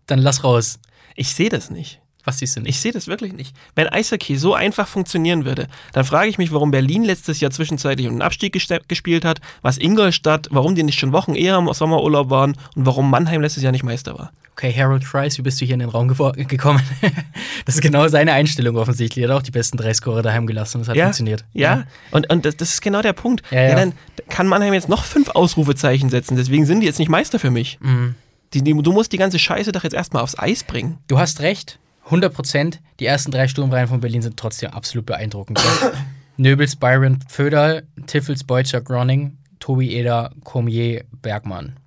dann 0.05 0.19
lass 0.19 0.43
raus. 0.43 0.79
Ich 1.15 1.33
sehe 1.33 1.49
das 1.49 1.69
nicht. 1.69 2.01
Was 2.27 2.39
du 2.39 2.59
nicht? 2.59 2.67
Ich 2.67 2.81
sehe 2.81 2.91
das 2.91 3.07
wirklich 3.07 3.31
nicht. 3.31 3.55
Wenn 3.73 3.87
Eishockey 3.87 4.35
so 4.35 4.53
einfach 4.53 4.85
funktionieren 4.85 5.45
würde, 5.45 5.67
dann 5.93 6.03
frage 6.03 6.29
ich 6.29 6.37
mich, 6.37 6.51
warum 6.51 6.71
Berlin 6.71 7.05
letztes 7.05 7.39
Jahr 7.39 7.51
zwischenzeitlich 7.51 8.05
den 8.05 8.21
Abstieg 8.21 8.51
gespielt 8.51 9.23
hat, 9.23 9.39
was 9.61 9.77
Ingolstadt, 9.77 10.49
warum 10.51 10.75
die 10.75 10.83
nicht 10.83 10.99
schon 10.99 11.13
Wochen 11.13 11.35
eher 11.35 11.57
im 11.57 11.71
Sommerurlaub 11.71 12.29
waren 12.29 12.57
und 12.75 12.85
warum 12.85 13.09
Mannheim 13.09 13.39
letztes 13.39 13.63
Jahr 13.63 13.71
nicht 13.71 13.85
Meister 13.85 14.19
war. 14.19 14.33
Okay, 14.51 14.73
Harold 14.75 15.05
Price, 15.05 15.37
wie 15.37 15.41
bist 15.41 15.61
du 15.61 15.65
hier 15.65 15.75
in 15.75 15.79
den 15.79 15.89
Raum 15.89 16.09
gekommen? 16.09 16.81
das 17.65 17.75
ist 17.75 17.81
genau 17.81 18.09
seine 18.09 18.33
Einstellung 18.33 18.75
offensichtlich. 18.75 19.23
Er 19.23 19.29
hat 19.29 19.37
auch 19.37 19.43
die 19.43 19.51
besten 19.51 19.77
drei 19.77 19.93
Scorer 19.93 20.21
daheim 20.21 20.47
gelassen 20.47 20.77
und 20.77 20.81
es 20.81 20.89
hat 20.89 20.97
ja, 20.97 21.05
funktioniert. 21.05 21.45
Ja, 21.53 21.85
und, 22.11 22.29
und 22.29 22.43
das, 22.43 22.57
das 22.57 22.73
ist 22.73 22.81
genau 22.81 23.01
der 23.01 23.13
Punkt. 23.13 23.41
Ja, 23.51 23.69
ja. 23.69 23.75
dann 23.75 23.93
kann 24.27 24.47
Mannheim 24.47 24.73
jetzt 24.73 24.89
noch 24.89 25.05
fünf 25.05 25.29
Ausrufezeichen 25.29 26.09
setzen, 26.09 26.35
deswegen 26.35 26.65
sind 26.65 26.81
die 26.81 26.87
jetzt 26.87 26.99
nicht 26.99 27.07
Meister 27.07 27.39
für 27.39 27.51
mich. 27.51 27.77
Mhm. 27.79 28.15
Die, 28.53 28.61
die, 28.61 28.73
du 28.73 28.91
musst 28.91 29.11
die 29.11 29.17
ganze 29.17 29.39
Scheiße 29.39 29.71
doch 29.71 29.83
jetzt 29.83 29.93
erstmal 29.93 30.23
aufs 30.23 30.37
Eis 30.37 30.63
bringen. 30.63 30.97
Du 31.07 31.19
hast 31.19 31.41
recht, 31.41 31.79
100 32.07 32.33
Prozent. 32.33 32.81
Die 32.99 33.05
ersten 33.05 33.31
drei 33.31 33.47
Sturmreihen 33.47 33.87
von 33.87 34.01
Berlin 34.01 34.21
sind 34.21 34.37
trotzdem 34.37 34.71
absolut 34.71 35.05
beeindruckend. 35.05 35.61
Nöbels, 36.37 36.75
Byron, 36.75 37.19
Föderl, 37.27 37.83
Tiffels, 38.05 38.43
Beutscher, 38.43 38.81
Groning, 38.81 39.37
Tobi 39.59 39.93
Eder, 39.93 40.31
Cormier, 40.43 41.03
Bergmann. 41.21 41.77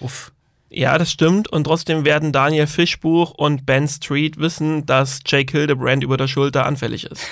Uff. 0.00 0.32
Ja, 0.72 0.98
das 0.98 1.10
stimmt. 1.10 1.48
Und 1.48 1.64
trotzdem 1.64 2.04
werden 2.04 2.32
Daniel 2.32 2.68
Fischbuch 2.68 3.32
und 3.32 3.66
Ben 3.66 3.88
Street 3.88 4.38
wissen, 4.38 4.86
dass 4.86 5.20
Jake 5.26 5.50
Hildebrand 5.50 6.04
über 6.04 6.16
der 6.16 6.28
Schulter 6.28 6.64
anfällig 6.64 7.04
ist. 7.04 7.26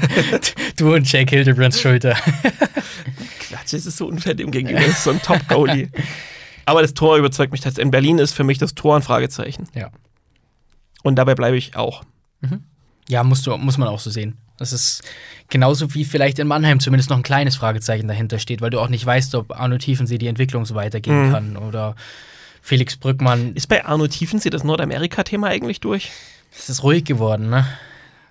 du 0.76 0.94
und 0.94 1.10
Jake 1.10 1.34
Hildebrands 1.34 1.80
Schulter. 1.80 2.14
Quatsch, 3.40 3.72
das 3.72 3.86
ist 3.86 3.96
so 3.96 4.06
unfair 4.06 4.34
dem 4.34 4.52
gegenüber. 4.52 4.78
Das 4.80 4.90
ist 4.90 5.04
so 5.04 5.10
ein 5.10 5.20
Top-Goalie. 5.20 5.90
Aber 6.66 6.82
das 6.82 6.94
Tor 6.94 7.16
überzeugt 7.16 7.50
mich 7.50 7.62
tatsächlich. 7.62 7.86
In 7.86 7.90
Berlin 7.90 8.18
ist 8.18 8.32
für 8.32 8.44
mich 8.44 8.58
das 8.58 8.74
Tor 8.74 8.94
ein 8.94 9.02
Fragezeichen. 9.02 9.68
Ja. 9.74 9.90
Und 11.02 11.16
dabei 11.16 11.34
bleibe 11.34 11.56
ich 11.56 11.76
auch. 11.76 12.04
Ja, 13.08 13.24
musst 13.24 13.46
du, 13.46 13.56
muss 13.56 13.78
man 13.78 13.88
auch 13.88 14.00
so 14.00 14.10
sehen. 14.10 14.36
Das 14.58 14.72
ist 14.72 15.02
genauso 15.48 15.94
wie 15.94 16.04
vielleicht 16.04 16.38
in 16.38 16.46
Mannheim 16.48 16.80
zumindest 16.80 17.10
noch 17.10 17.16
ein 17.16 17.22
kleines 17.22 17.56
Fragezeichen 17.56 18.08
dahinter 18.08 18.38
steht, 18.38 18.60
weil 18.60 18.70
du 18.70 18.80
auch 18.80 18.88
nicht 18.88 19.06
weißt, 19.06 19.34
ob 19.36 19.58
Arno 19.58 19.78
Tiefensee 19.78 20.18
die 20.18 20.26
Entwicklung 20.26 20.66
so 20.66 20.74
weitergehen 20.74 21.28
Mhm. 21.28 21.32
kann 21.32 21.56
oder 21.56 21.94
Felix 22.60 22.96
Brückmann. 22.96 23.54
Ist 23.54 23.68
bei 23.68 23.84
Arno 23.84 24.08
Tiefensee 24.08 24.50
das 24.50 24.64
Nordamerika-Thema 24.64 25.46
eigentlich 25.46 25.80
durch? 25.80 26.10
Es 26.52 26.68
ist 26.68 26.82
ruhig 26.82 27.04
geworden, 27.04 27.48
ne? 27.50 27.66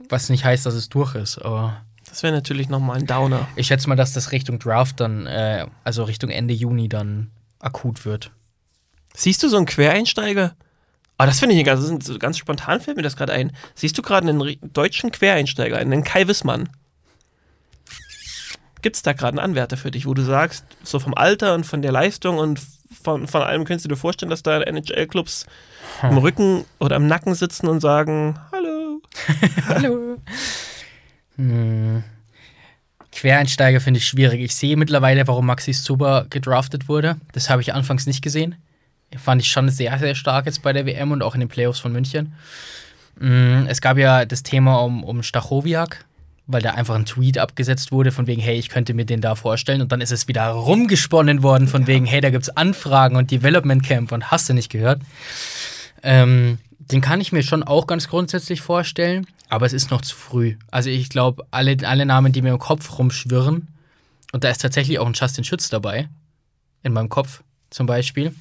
Was 0.10 0.30
nicht 0.30 0.44
heißt, 0.46 0.66
dass 0.66 0.74
es 0.74 0.90
durch 0.90 1.16
ist, 1.16 1.38
aber 1.40 1.82
Das 2.10 2.24
wäre 2.24 2.34
natürlich 2.34 2.68
nochmal 2.70 2.98
ein 3.00 3.08
Downer. 3.08 3.48
ich 3.56 3.68
schätze 3.68 3.88
mal, 3.90 3.96
dass 3.96 4.14
das 4.14 4.32
Richtung 4.32 4.60
Draft 4.60 5.00
dann, 5.00 5.26
äh, 5.28 5.66
also 5.84 6.04
Richtung 6.04 6.30
Ende 6.30 6.54
Juni 6.54 6.88
dann 6.90 7.32
akut 7.60 8.06
wird. 8.06 8.32
Siehst 9.16 9.42
du 9.44 9.50
so 9.50 9.58
einen 9.58 9.66
Quereinsteiger? 9.66 10.56
Ah, 11.18 11.26
das 11.26 11.40
finde 11.40 11.56
ich 11.56 11.66
ganz, 11.66 11.82
das 11.82 11.90
ist 11.90 12.04
so 12.04 12.20
ganz 12.20 12.38
spontan 12.38 12.80
fällt 12.80 12.98
mir 12.98 13.04
das 13.04 13.16
gerade 13.16 13.34
ein. 13.34 13.52
Siehst 13.74 13.98
du 13.98 14.02
gerade 14.02 14.30
einen 14.30 14.58
deutschen 14.74 15.12
Quereinsteiger, 15.12 15.78
einen 15.78 16.04
Kai 16.04 16.28
Wissmann? 16.28 16.70
Gibt 18.84 18.96
es 18.96 19.02
da 19.02 19.14
gerade 19.14 19.40
einen 19.40 19.52
Anwärter 19.52 19.78
für 19.78 19.90
dich, 19.90 20.06
wo 20.06 20.14
du 20.14 20.22
sagst, 20.22 20.64
so 20.84 21.00
vom 21.00 21.16
Alter 21.16 21.56
und 21.56 21.66
von 21.66 21.82
der 21.82 21.92
Leistung 21.92 22.38
und 22.38 22.62
von, 23.04 23.28
von 23.28 23.42
allem 23.42 23.66
könntest 23.66 23.86
du 23.86 23.90
dir 23.90 23.96
vorstellen, 23.96 24.30
dass 24.30 24.44
da 24.44 24.62
NHL-Clubs 24.62 25.48
im 26.04 26.18
Rücken 26.18 26.66
oder 26.80 26.96
im 26.96 27.08
Nacken 27.08 27.34
sitzen 27.34 27.68
und 27.68 27.80
sagen, 27.80 28.40
hallo. 28.52 29.02
Hallo. 29.68 30.18
Hm. 31.38 32.04
Quereinsteiger 33.12 33.82
finde 33.82 34.00
ich 34.00 34.08
schwierig. 34.08 34.42
Ich 34.42 34.56
sehe 34.56 34.78
mittlerweile, 34.78 35.28
warum 35.28 35.48
Maxi 35.48 35.72
Zuber 35.72 36.28
gedraftet 36.30 36.88
wurde. 36.88 37.18
Das 37.32 37.50
habe 37.50 37.62
ich 37.62 37.74
anfangs 37.74 38.06
nicht 38.06 38.22
gesehen. 38.22 38.56
Fand 39.16 39.42
ich 39.42 39.50
schon 39.50 39.70
sehr, 39.70 39.98
sehr 40.00 40.16
stark 40.16 40.46
jetzt 40.46 40.62
bei 40.62 40.74
der 40.74 40.86
WM 40.86 41.12
und 41.12 41.22
auch 41.24 41.34
in 41.34 41.40
den 41.40 41.50
Playoffs 41.50 41.80
von 41.80 41.92
München. 41.94 42.34
Mm, 43.20 43.66
Es 43.68 43.82
gab 43.82 43.98
ja 43.98 44.26
das 44.26 44.44
Thema 44.44 44.78
um, 44.84 45.04
um 45.04 45.24
Stachowiak, 45.24 46.06
weil 46.46 46.62
da 46.62 46.72
einfach 46.72 46.96
ein 46.96 47.06
Tweet 47.06 47.38
abgesetzt 47.38 47.92
wurde, 47.92 48.12
von 48.12 48.28
wegen, 48.28 48.42
hey, 48.42 48.58
ich 48.58 48.70
könnte 48.70 48.94
mir 48.94 49.06
den 49.06 49.22
da 49.22 49.36
vorstellen. 49.36 49.82
Und 49.82 49.92
dann 49.92 50.02
ist 50.02 50.12
es 50.12 50.28
wieder 50.28 50.50
rumgesponnen 50.50 51.42
worden, 51.44 51.68
von 51.68 51.88
wegen, 51.88 52.06
hey, 52.06 52.22
da 52.22 52.30
gibt 52.30 52.44
es 52.44 52.56
Anfragen 52.56 53.16
und 53.16 53.32
Development 53.32 53.84
Camp 53.84 54.12
und 54.12 54.30
hast 54.32 54.50
du 54.50 54.54
nicht 54.54 54.70
gehört. 54.70 55.02
Ähm, 56.04 56.58
den 56.80 57.02
kann 57.02 57.22
ich 57.22 57.32
mir 57.32 57.44
schon 57.44 57.64
auch 57.64 57.88
ganz 57.88 58.08
grundsätzlich 58.08 58.62
vorstellen, 58.62 59.28
aber 59.50 59.66
es 59.66 59.74
ist 59.74 59.92
noch 59.92 60.02
zu 60.02 60.16
früh. 60.16 60.56
Also 60.72 60.90
ich 60.90 61.10
glaube, 61.10 61.46
alle, 61.52 61.78
alle 61.84 62.06
Namen, 62.06 62.32
die 62.32 62.42
mir 62.42 62.52
im 62.52 62.60
Kopf 62.60 62.98
rumschwirren, 62.98 63.68
und 64.34 64.44
da 64.44 64.50
ist 64.50 64.62
tatsächlich 64.62 65.00
auch 65.00 65.08
ein 65.08 65.14
Justin 65.14 65.44
Schütz 65.44 65.70
dabei, 65.70 66.10
in 66.84 66.94
meinem 66.94 67.10
Kopf 67.10 67.42
zum 67.70 67.88
Beispiel, 67.88 68.34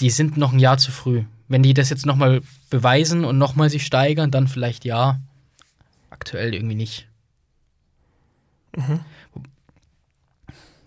die 0.00 0.10
sind 0.10 0.36
noch 0.36 0.52
ein 0.52 0.58
Jahr 0.58 0.78
zu 0.78 0.90
früh. 0.90 1.24
Wenn 1.48 1.62
die 1.62 1.74
das 1.74 1.90
jetzt 1.90 2.06
nochmal 2.06 2.42
beweisen 2.70 3.24
und 3.24 3.38
nochmal 3.38 3.70
sich 3.70 3.86
steigern, 3.86 4.30
dann 4.30 4.48
vielleicht 4.48 4.84
ja. 4.84 5.20
Aktuell 6.10 6.54
irgendwie 6.54 6.74
nicht. 6.74 7.08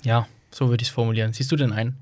Ja, 0.03 0.27
so 0.51 0.69
würde 0.69 0.81
ich 0.81 0.89
es 0.89 0.93
formulieren. 0.93 1.33
Siehst 1.33 1.51
du 1.51 1.55
denn 1.55 1.73
einen? 1.73 1.97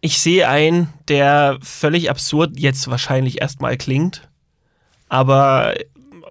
Ich 0.00 0.18
sehe 0.18 0.48
einen, 0.48 0.88
der 1.08 1.58
völlig 1.62 2.10
absurd 2.10 2.58
jetzt 2.58 2.88
wahrscheinlich 2.88 3.40
erstmal 3.40 3.76
klingt, 3.78 4.28
aber 5.08 5.74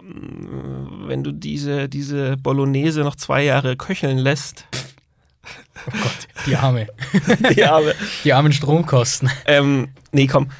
mm, 0.00 1.08
wenn 1.08 1.24
du 1.24 1.32
diese, 1.32 1.88
diese 1.88 2.36
Bolognese 2.36 3.00
noch 3.00 3.16
zwei 3.16 3.42
Jahre 3.42 3.76
köcheln 3.76 4.18
lässt, 4.18 4.66
Oh 5.86 5.90
Gott, 5.90 6.28
die 6.46 6.56
Arme. 6.56 6.86
die 7.54 7.64
Arme. 7.64 7.94
Die 8.24 8.32
armen 8.32 8.52
Stromkosten. 8.52 9.30
ähm, 9.46 9.88
nee, 10.12 10.26
komm. 10.26 10.50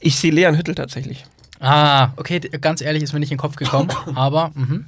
Ich 0.00 0.16
sehe 0.16 0.30
Leon 0.30 0.56
Hüttel 0.56 0.74
tatsächlich. 0.74 1.24
Ah, 1.60 2.10
okay, 2.16 2.40
ganz 2.60 2.80
ehrlich, 2.80 3.02
ist 3.02 3.12
mir 3.12 3.20
nicht 3.20 3.30
in 3.30 3.36
den 3.36 3.40
Kopf 3.40 3.56
gekommen, 3.56 3.90
aber 4.14 4.52
mhm. 4.54 4.86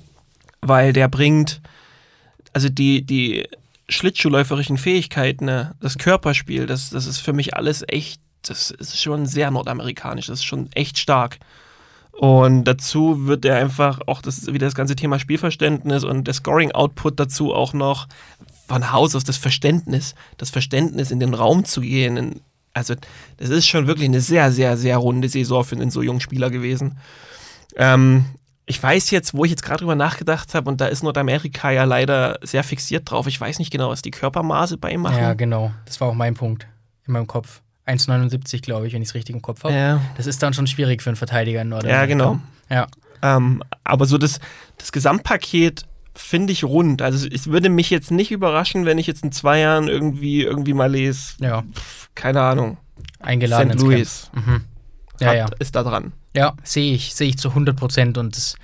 weil 0.60 0.92
der 0.92 1.08
bringt, 1.08 1.60
also 2.52 2.68
die, 2.68 3.04
die 3.04 3.48
schlittschuhläuferischen 3.88 4.76
Fähigkeiten, 4.76 5.46
ne, 5.46 5.74
das 5.80 5.96
Körperspiel, 5.96 6.66
das, 6.66 6.90
das 6.90 7.06
ist 7.06 7.18
für 7.18 7.32
mich 7.32 7.54
alles 7.56 7.84
echt, 7.88 8.20
das 8.42 8.70
ist 8.70 9.00
schon 9.00 9.26
sehr 9.26 9.50
nordamerikanisch, 9.50 10.26
das 10.26 10.40
ist 10.40 10.44
schon 10.44 10.70
echt 10.72 10.98
stark. 10.98 11.38
Und 12.12 12.64
dazu 12.64 13.26
wird 13.26 13.44
er 13.44 13.56
einfach 13.56 14.00
auch 14.06 14.20
das 14.20 14.46
wieder 14.48 14.66
das 14.66 14.74
ganze 14.74 14.96
Thema 14.96 15.18
Spielverständnis 15.20 16.02
und 16.02 16.24
der 16.24 16.34
Scoring-Output 16.34 17.18
dazu 17.18 17.54
auch 17.54 17.72
noch 17.72 18.08
von 18.68 18.92
Haus 18.92 19.14
aus 19.14 19.24
das 19.24 19.36
Verständnis, 19.38 20.14
das 20.36 20.50
Verständnis 20.50 21.10
in 21.10 21.20
den 21.20 21.34
Raum 21.34 21.64
zu 21.64 21.80
gehen. 21.80 22.40
Also, 22.74 22.94
das 23.38 23.48
ist 23.48 23.66
schon 23.66 23.86
wirklich 23.86 24.08
eine 24.08 24.20
sehr, 24.20 24.52
sehr, 24.52 24.76
sehr 24.76 24.98
runde 24.98 25.28
Saison 25.28 25.64
für 25.64 25.74
einen 25.74 25.90
so 25.90 26.02
jungen 26.02 26.20
Spieler 26.20 26.50
gewesen. 26.50 26.98
Ähm, 27.76 28.26
ich 28.66 28.80
weiß 28.82 29.10
jetzt, 29.10 29.32
wo 29.34 29.44
ich 29.44 29.50
jetzt 29.50 29.62
gerade 29.62 29.78
drüber 29.78 29.94
nachgedacht 29.94 30.54
habe, 30.54 30.68
und 30.70 30.80
da 30.80 30.86
ist 30.86 31.02
Nordamerika 31.02 31.70
ja 31.70 31.84
leider 31.84 32.38
sehr 32.42 32.62
fixiert 32.62 33.10
drauf. 33.10 33.26
Ich 33.26 33.40
weiß 33.40 33.58
nicht 33.58 33.70
genau, 33.70 33.88
was 33.88 34.02
die 34.02 34.10
Körpermaße 34.10 34.76
bei 34.76 34.92
ihm 34.92 35.00
machen. 35.00 35.18
ja, 35.18 35.32
genau. 35.34 35.72
Das 35.86 36.00
war 36.00 36.08
auch 36.08 36.14
mein 36.14 36.34
Punkt 36.34 36.66
in 37.06 37.14
meinem 37.14 37.26
Kopf. 37.26 37.62
1,79, 37.86 38.60
glaube 38.60 38.86
ich, 38.86 38.92
wenn 38.92 39.00
ich 39.00 39.08
es 39.08 39.14
richtig 39.14 39.34
im 39.34 39.40
Kopf 39.40 39.64
habe. 39.64 39.72
ja. 39.72 40.00
Das 40.18 40.26
ist 40.26 40.42
dann 40.42 40.52
schon 40.52 40.66
schwierig 40.66 41.02
für 41.02 41.08
einen 41.08 41.16
Verteidiger 41.16 41.62
in 41.62 41.70
Nordamerika. 41.70 42.00
ja 42.00 42.06
genau. 42.06 42.38
Ja, 42.68 42.86
Ähm, 43.22 43.62
aber 43.82 44.04
so 44.04 44.18
das, 44.18 44.38
das 44.76 44.92
Gesamtpaket 44.92 45.86
finde 46.18 46.52
ich 46.52 46.64
rund. 46.64 47.00
Also 47.02 47.26
es 47.28 47.46
würde 47.46 47.68
mich 47.68 47.90
jetzt 47.90 48.10
nicht 48.10 48.30
überraschen, 48.30 48.84
wenn 48.84 48.98
ich 48.98 49.06
jetzt 49.06 49.24
in 49.24 49.32
zwei 49.32 49.60
Jahren 49.60 49.88
irgendwie, 49.88 50.42
irgendwie 50.42 50.74
mal 50.74 50.90
lese, 50.90 51.34
ja. 51.40 51.64
keine 52.14 52.42
Ahnung, 52.42 52.76
Eingeladen 53.20 53.72
St. 53.72 53.80
Louis. 53.80 54.30
Mhm. 54.34 54.64
Ja, 55.20 55.28
hat, 55.28 55.36
ja. 55.36 55.46
ist 55.58 55.74
da 55.74 55.82
dran. 55.82 56.12
Ja, 56.34 56.54
sehe 56.62 56.94
ich, 56.94 57.14
sehe 57.14 57.28
ich 57.28 57.38
zu 57.38 57.50
100 57.50 57.76
Prozent 57.76 58.18
und 58.18 58.36
das 58.36 58.56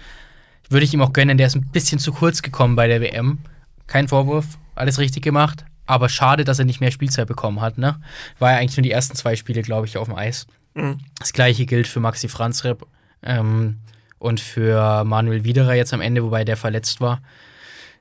würde 0.68 0.84
ich 0.84 0.94
ihm 0.94 1.02
auch 1.02 1.12
gönnen. 1.12 1.38
Der 1.38 1.46
ist 1.46 1.56
ein 1.56 1.66
bisschen 1.66 1.98
zu 1.98 2.12
kurz 2.12 2.42
gekommen 2.42 2.76
bei 2.76 2.86
der 2.86 3.00
WM. 3.00 3.38
Kein 3.86 4.08
Vorwurf, 4.08 4.46
alles 4.74 4.98
richtig 4.98 5.22
gemacht. 5.22 5.64
Aber 5.86 6.08
schade, 6.08 6.44
dass 6.44 6.58
er 6.58 6.64
nicht 6.64 6.80
mehr 6.80 6.90
Spielzeit 6.90 7.28
bekommen 7.28 7.60
hat. 7.60 7.78
Ne? 7.78 8.00
War 8.38 8.52
ja 8.52 8.58
eigentlich 8.58 8.76
nur 8.76 8.82
die 8.82 8.90
ersten 8.90 9.16
zwei 9.16 9.36
Spiele, 9.36 9.62
glaube 9.62 9.86
ich, 9.86 9.98
auf 9.98 10.08
dem 10.08 10.16
Eis. 10.16 10.46
Mhm. 10.74 10.98
Das 11.18 11.32
gleiche 11.32 11.66
gilt 11.66 11.86
für 11.86 12.00
Maxi 12.00 12.28
Franzrep 12.28 12.86
ähm, 13.22 13.78
und 14.24 14.40
für 14.40 15.04
Manuel 15.04 15.44
Widerer 15.44 15.74
jetzt 15.74 15.92
am 15.92 16.00
Ende, 16.00 16.24
wobei 16.24 16.44
der 16.44 16.56
verletzt 16.56 17.00
war. 17.00 17.20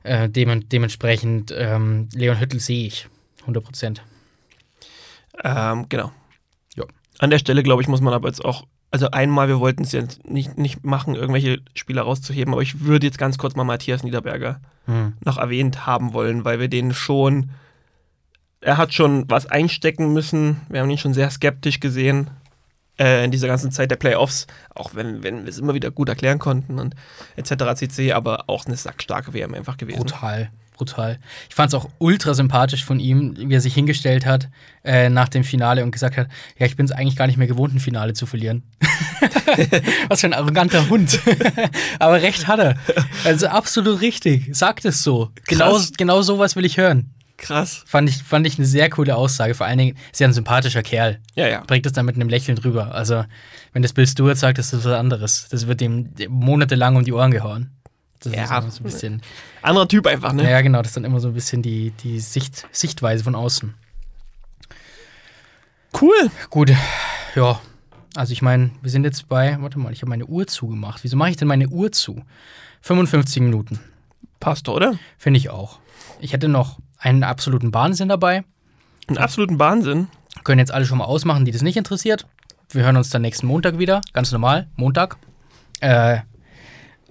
Äh, 0.03 0.29
dem, 0.29 0.67
dementsprechend 0.69 1.53
ähm, 1.55 2.07
Leon 2.13 2.39
Hüttel 2.39 2.59
sehe 2.59 2.87
ich 2.87 3.07
100 3.41 3.63
Prozent. 3.63 4.03
Ähm, 5.43 5.87
genau. 5.89 6.11
Ja. 6.75 6.85
An 7.19 7.29
der 7.29 7.39
Stelle, 7.39 7.61
glaube 7.61 7.81
ich, 7.81 7.87
muss 7.87 8.01
man 8.01 8.13
aber 8.13 8.29
jetzt 8.29 8.43
auch, 8.43 8.65
also 8.89 9.11
einmal, 9.11 9.49
wir 9.49 9.59
wollten 9.59 9.83
es 9.83 9.91
jetzt 9.91 10.25
nicht, 10.25 10.57
nicht 10.57 10.85
machen, 10.85 11.15
irgendwelche 11.15 11.59
Spieler 11.73 12.03
rauszuheben, 12.03 12.53
aber 12.53 12.61
ich 12.61 12.81
würde 12.81 13.05
jetzt 13.05 13.17
ganz 13.17 13.37
kurz 13.37 13.55
mal 13.55 13.63
Matthias 13.63 14.03
Niederberger 14.03 14.61
Hm. 14.85 15.13
noch 15.23 15.37
erwähnt 15.37 15.85
haben 15.85 16.13
wollen, 16.13 16.43
weil 16.43 16.59
wir 16.59 16.67
den 16.67 16.93
schon, 16.93 17.51
er 18.59 18.77
hat 18.77 18.93
schon 18.93 19.29
was 19.29 19.45
einstecken 19.45 20.11
müssen. 20.11 20.61
Wir 20.69 20.81
haben 20.81 20.89
ihn 20.89 20.97
schon 20.97 21.13
sehr 21.13 21.29
skeptisch 21.29 21.79
gesehen 21.79 22.29
äh, 22.99 23.25
in 23.25 23.31
dieser 23.31 23.47
ganzen 23.47 23.71
Zeit 23.71 23.91
der 23.91 23.95
Playoffs, 23.95 24.47
auch 24.75 24.95
wenn, 24.95 25.23
wenn 25.23 25.43
wir 25.43 25.49
es 25.49 25.57
immer 25.57 25.73
wieder 25.73 25.91
gut 25.91 26.09
erklären 26.09 26.39
konnten 26.39 26.79
und 26.79 26.95
etc. 27.35 27.75
cc, 27.75 28.13
aber 28.13 28.49
auch 28.49 28.65
eine 28.65 28.75
sackstarke 28.75 29.33
WM 29.33 29.53
einfach 29.53 29.77
gewesen. 29.77 29.99
Brutal, 29.99 30.51
brutal. 30.75 31.19
Ich 31.49 31.55
fand 31.55 31.69
es 31.69 31.75
auch 31.75 31.89
ultra 31.97 32.33
sympathisch 32.33 32.85
von 32.85 32.99
ihm, 32.99 33.35
wie 33.37 33.53
er 33.53 33.61
sich 33.61 33.73
hingestellt 33.73 34.25
hat 34.25 34.49
äh, 34.83 35.09
nach 35.09 35.29
dem 35.29 35.43
Finale 35.43 35.83
und 35.83 35.91
gesagt 35.91 36.17
hat, 36.17 36.27
ja, 36.57 36.65
ich 36.65 36.75
bin 36.75 36.85
es 36.85 36.91
eigentlich 36.91 37.15
gar 37.15 37.27
nicht 37.27 37.37
mehr 37.37 37.47
gewohnt, 37.47 37.73
ein 37.73 37.79
Finale 37.79 38.13
zu 38.13 38.25
verlieren. 38.25 38.63
Was 40.09 40.21
für 40.21 40.27
ein 40.27 40.33
arroganter 40.33 40.89
Hund. 40.89 41.19
Aber 41.99 42.21
recht 42.21 42.47
hat 42.47 42.59
er. 42.59 42.77
Also 43.23 43.47
absolut 43.47 44.01
richtig. 44.01 44.55
Sagt 44.55 44.85
es 44.85 45.03
so. 45.03 45.31
Genau, 45.47 45.79
genau 45.97 46.21
sowas 46.21 46.55
will 46.55 46.65
ich 46.65 46.77
hören. 46.77 47.13
Krass. 47.43 47.83
Fand 47.85 48.07
ich, 48.09 48.23
fand 48.23 48.47
ich 48.47 48.57
eine 48.57 48.65
sehr 48.65 48.89
coole 48.89 49.15
Aussage. 49.17 49.53
Vor 49.53 49.65
allen 49.67 49.77
Dingen 49.77 49.97
ist 50.13 50.21
er 50.21 50.29
ein 50.29 50.33
sympathischer 50.33 50.81
Kerl. 50.81 51.19
Ja, 51.35 51.45
ja. 51.47 51.61
Bringt 51.67 51.85
es 51.85 51.91
dann 51.91 52.05
mit 52.05 52.15
einem 52.15 52.29
Lächeln 52.29 52.55
drüber. 52.55 52.95
Also, 52.95 53.25
wenn 53.73 53.81
das 53.81 53.91
Bill 53.91 54.07
Stewart 54.07 54.37
sagt, 54.37 54.59
ist 54.59 54.71
das 54.71 54.85
was 54.85 54.93
anderes. 54.93 55.47
Das 55.49 55.67
wird 55.67 55.81
ihm 55.81 56.09
monatelang 56.29 56.95
um 56.95 57.03
die 57.03 57.11
Ohren 57.11 57.31
gehauen. 57.31 57.71
Das 58.21 58.33
Ja. 58.33 58.59
ist 58.59 58.75
so 58.75 58.79
ein 58.79 58.83
bisschen. 58.83 59.21
Anderer 59.61 59.89
Typ 59.89 60.07
einfach, 60.07 60.31
ne? 60.31 60.49
Ja, 60.49 60.61
genau, 60.61 60.79
das 60.81 60.91
ist 60.91 60.95
dann 60.95 61.03
immer 61.03 61.19
so 61.19 61.27
ein 61.27 61.33
bisschen 61.33 61.61
die, 61.61 61.91
die 61.91 62.19
Sicht, 62.21 62.65
Sichtweise 62.71 63.25
von 63.25 63.35
außen. 63.35 63.73
Cool. 65.99 66.31
Gut, 66.49 66.71
ja. 67.35 67.59
Also 68.15 68.31
ich 68.31 68.41
meine, 68.41 68.71
wir 68.81 68.89
sind 68.91 69.03
jetzt 69.03 69.27
bei, 69.27 69.57
warte 69.59 69.79
mal, 69.79 69.91
ich 69.91 70.01
habe 70.01 70.09
meine 70.09 70.25
Uhr 70.27 70.47
zugemacht. 70.47 71.03
Wieso 71.03 71.17
mache 71.17 71.31
ich 71.31 71.37
denn 71.37 71.47
meine 71.47 71.67
Uhr 71.67 71.91
zu? 71.91 72.23
55 72.81 73.41
Minuten, 73.41 73.79
Passt, 74.39 74.67
oder? 74.69 74.97
finde 75.17 75.37
ich 75.39 75.49
auch. 75.49 75.79
Ich 76.19 76.31
hätte 76.33 76.47
noch 76.47 76.79
einen 77.03 77.23
absoluten 77.23 77.73
Wahnsinn 77.73 78.09
dabei. 78.09 78.43
Einen 79.07 79.17
absoluten 79.17 79.59
Wahnsinn. 79.59 80.07
Können 80.43 80.59
jetzt 80.59 80.71
alle 80.73 80.85
schon 80.85 80.97
mal 80.97 81.05
ausmachen, 81.05 81.45
die 81.45 81.51
das 81.51 81.61
nicht 81.61 81.77
interessiert. 81.77 82.25
Wir 82.71 82.83
hören 82.83 82.97
uns 82.97 83.09
dann 83.09 83.21
nächsten 83.21 83.45
Montag 83.45 83.77
wieder, 83.77 84.01
ganz 84.13 84.31
normal, 84.31 84.67
Montag. 84.75 85.17
Äh, 85.79 86.19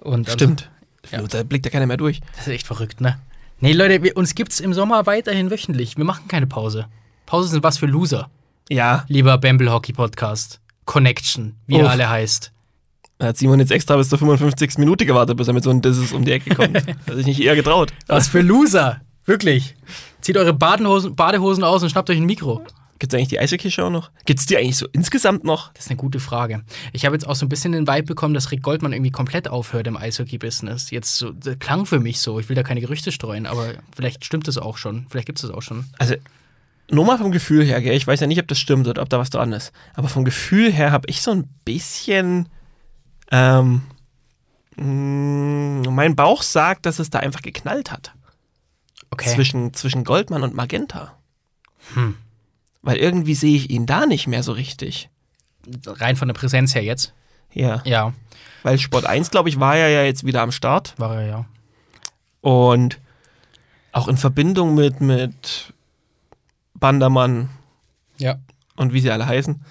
und 0.01 0.27
also- 0.27 0.37
Stimmt. 0.37 0.69
Ja. 1.11 1.21
Da 1.21 1.43
blickt 1.43 1.65
ja 1.65 1.71
keiner 1.71 1.85
mehr 1.85 1.97
durch. 1.97 2.21
Das 2.35 2.47
ist 2.47 2.53
echt 2.53 2.67
verrückt, 2.67 3.01
ne? 3.01 3.19
Nee, 3.59 3.73
Leute, 3.73 4.01
wir, 4.03 4.15
uns 4.17 4.35
gibt's 4.35 4.59
im 4.59 4.73
Sommer 4.73 5.05
weiterhin 5.05 5.51
wöchentlich. 5.51 5.97
Wir 5.97 6.05
machen 6.05 6.27
keine 6.27 6.47
Pause. 6.47 6.87
Pause 7.25 7.49
sind 7.49 7.63
was 7.63 7.77
für 7.77 7.85
Loser. 7.85 8.29
Ja, 8.69 9.03
Lieber 9.07 9.37
Bamble 9.37 9.71
Hockey 9.71 9.93
Podcast. 9.93 10.59
Connection, 10.85 11.55
wie 11.67 11.75
er 11.75 11.85
Uff. 11.85 11.91
alle 11.91 12.09
heißt. 12.09 12.51
da 13.19 13.27
hat 13.27 13.37
Simon 13.37 13.59
jetzt 13.59 13.71
extra 13.71 13.95
bis 13.97 14.09
zur 14.09 14.17
55. 14.17 14.77
Minute 14.77 15.05
gewartet, 15.05 15.37
bis 15.37 15.47
er 15.47 15.53
mit 15.53 15.63
so 15.63 15.69
einem 15.69 15.81
Disses 15.81 16.11
um 16.13 16.25
die 16.25 16.31
Ecke 16.31 16.55
kommt. 16.55 16.75
Hat 17.07 17.15
sich 17.15 17.25
nicht 17.25 17.41
eher 17.41 17.55
getraut. 17.55 17.93
Was 18.07 18.27
für 18.27 18.41
Loser. 18.41 19.01
Wirklich. 19.25 19.75
Zieht 20.21 20.37
eure 20.37 20.53
Badenhosen, 20.53 21.15
Badehosen 21.15 21.63
aus 21.63 21.83
und 21.83 21.89
schnappt 21.89 22.09
euch 22.09 22.17
ein 22.17 22.25
Mikro. 22.25 22.63
Gibt 22.99 23.11
es 23.11 23.17
eigentlich 23.17 23.29
die 23.29 23.39
Eishockey-Show 23.39 23.89
noch? 23.89 24.11
Gibt 24.25 24.39
es 24.39 24.45
die 24.45 24.57
eigentlich 24.57 24.77
so 24.77 24.87
insgesamt 24.93 25.43
noch? 25.43 25.73
Das 25.73 25.85
ist 25.85 25.91
eine 25.91 25.97
gute 25.97 26.21
Frage. 26.21 26.63
Ich 26.93 27.05
habe 27.05 27.15
jetzt 27.15 27.27
auch 27.27 27.35
so 27.35 27.45
ein 27.45 27.49
bisschen 27.49 27.73
den 27.73 27.85
Vibe 27.85 28.03
bekommen, 28.03 28.33
dass 28.33 28.51
Rick 28.51 28.63
Goldmann 28.63 28.93
irgendwie 28.93 29.11
komplett 29.11 29.49
aufhört 29.49 29.87
im 29.87 29.97
Eishockey-Business. 29.97 30.89
Jetzt 30.91 31.17
so, 31.17 31.31
das 31.31 31.59
klang 31.59 31.85
für 31.85 31.99
mich 31.99 32.21
so. 32.21 32.39
Ich 32.39 32.47
will 32.47 32.55
da 32.55 32.63
keine 32.63 32.79
Gerüchte 32.79 33.11
streuen, 33.11 33.45
aber 33.45 33.73
vielleicht 33.93 34.23
stimmt 34.23 34.47
es 34.47 34.57
auch 34.57 34.77
schon. 34.77 35.05
Vielleicht 35.09 35.25
gibt 35.25 35.39
es 35.39 35.41
das 35.41 35.51
auch 35.51 35.61
schon. 35.61 35.85
Also, 35.99 36.15
nur 36.91 37.05
mal 37.05 37.17
vom 37.17 37.31
Gefühl 37.31 37.65
her, 37.65 37.81
gell? 37.81 37.95
ich 37.95 38.07
weiß 38.07 38.19
ja 38.21 38.27
nicht, 38.27 38.39
ob 38.39 38.47
das 38.47 38.59
stimmt 38.59 38.87
oder 38.87 39.01
ob 39.01 39.09
da 39.09 39.19
was 39.19 39.29
dran 39.29 39.51
ist, 39.51 39.73
aber 39.95 40.07
vom 40.07 40.23
Gefühl 40.23 40.71
her 40.71 40.91
habe 40.91 41.09
ich 41.09 41.21
so 41.21 41.31
ein 41.31 41.49
bisschen. 41.65 42.47
Ähm, 43.31 43.81
mh, 44.77 45.89
mein 45.89 46.15
Bauch 46.15 46.41
sagt, 46.41 46.85
dass 46.85 46.99
es 46.99 47.09
da 47.09 47.19
einfach 47.19 47.41
geknallt 47.41 47.91
hat. 47.91 48.13
Okay. 49.13 49.29
Zwischen, 49.33 49.73
zwischen 49.73 50.03
Goldmann 50.03 50.43
und 50.43 50.53
Magenta. 50.55 51.17
Hm. 51.93 52.15
Weil 52.81 52.97
irgendwie 52.97 53.35
sehe 53.35 53.55
ich 53.55 53.69
ihn 53.69 53.85
da 53.85 54.05
nicht 54.05 54.27
mehr 54.27 54.43
so 54.43 54.51
richtig. 54.51 55.09
Rein 55.85 56.15
von 56.15 56.27
der 56.27 56.33
Präsenz 56.35 56.75
her 56.75 56.83
jetzt. 56.83 57.13
Ja. 57.53 57.81
Ja, 57.85 58.13
Weil 58.63 58.77
Sport 58.79 59.05
1, 59.05 59.29
glaube 59.31 59.47
ich, 59.49 59.59
war 59.59 59.75
er 59.77 59.89
ja 59.89 60.03
jetzt 60.03 60.25
wieder 60.25 60.41
am 60.41 60.51
Start. 60.51 60.93
war 60.97 61.21
er 61.21 61.27
ja. 61.27 61.45
Und 62.41 62.99
auch 63.91 64.07
in 64.07 64.17
Verbindung 64.17 64.73
mit, 64.75 64.99
mit 65.01 65.73
Bandermann 66.73 67.49
Ja. 68.17 68.37
und 68.75 68.91
wie 68.93 68.99
sie 68.99 69.11
alle 69.11 69.27
heißen. 69.27 69.61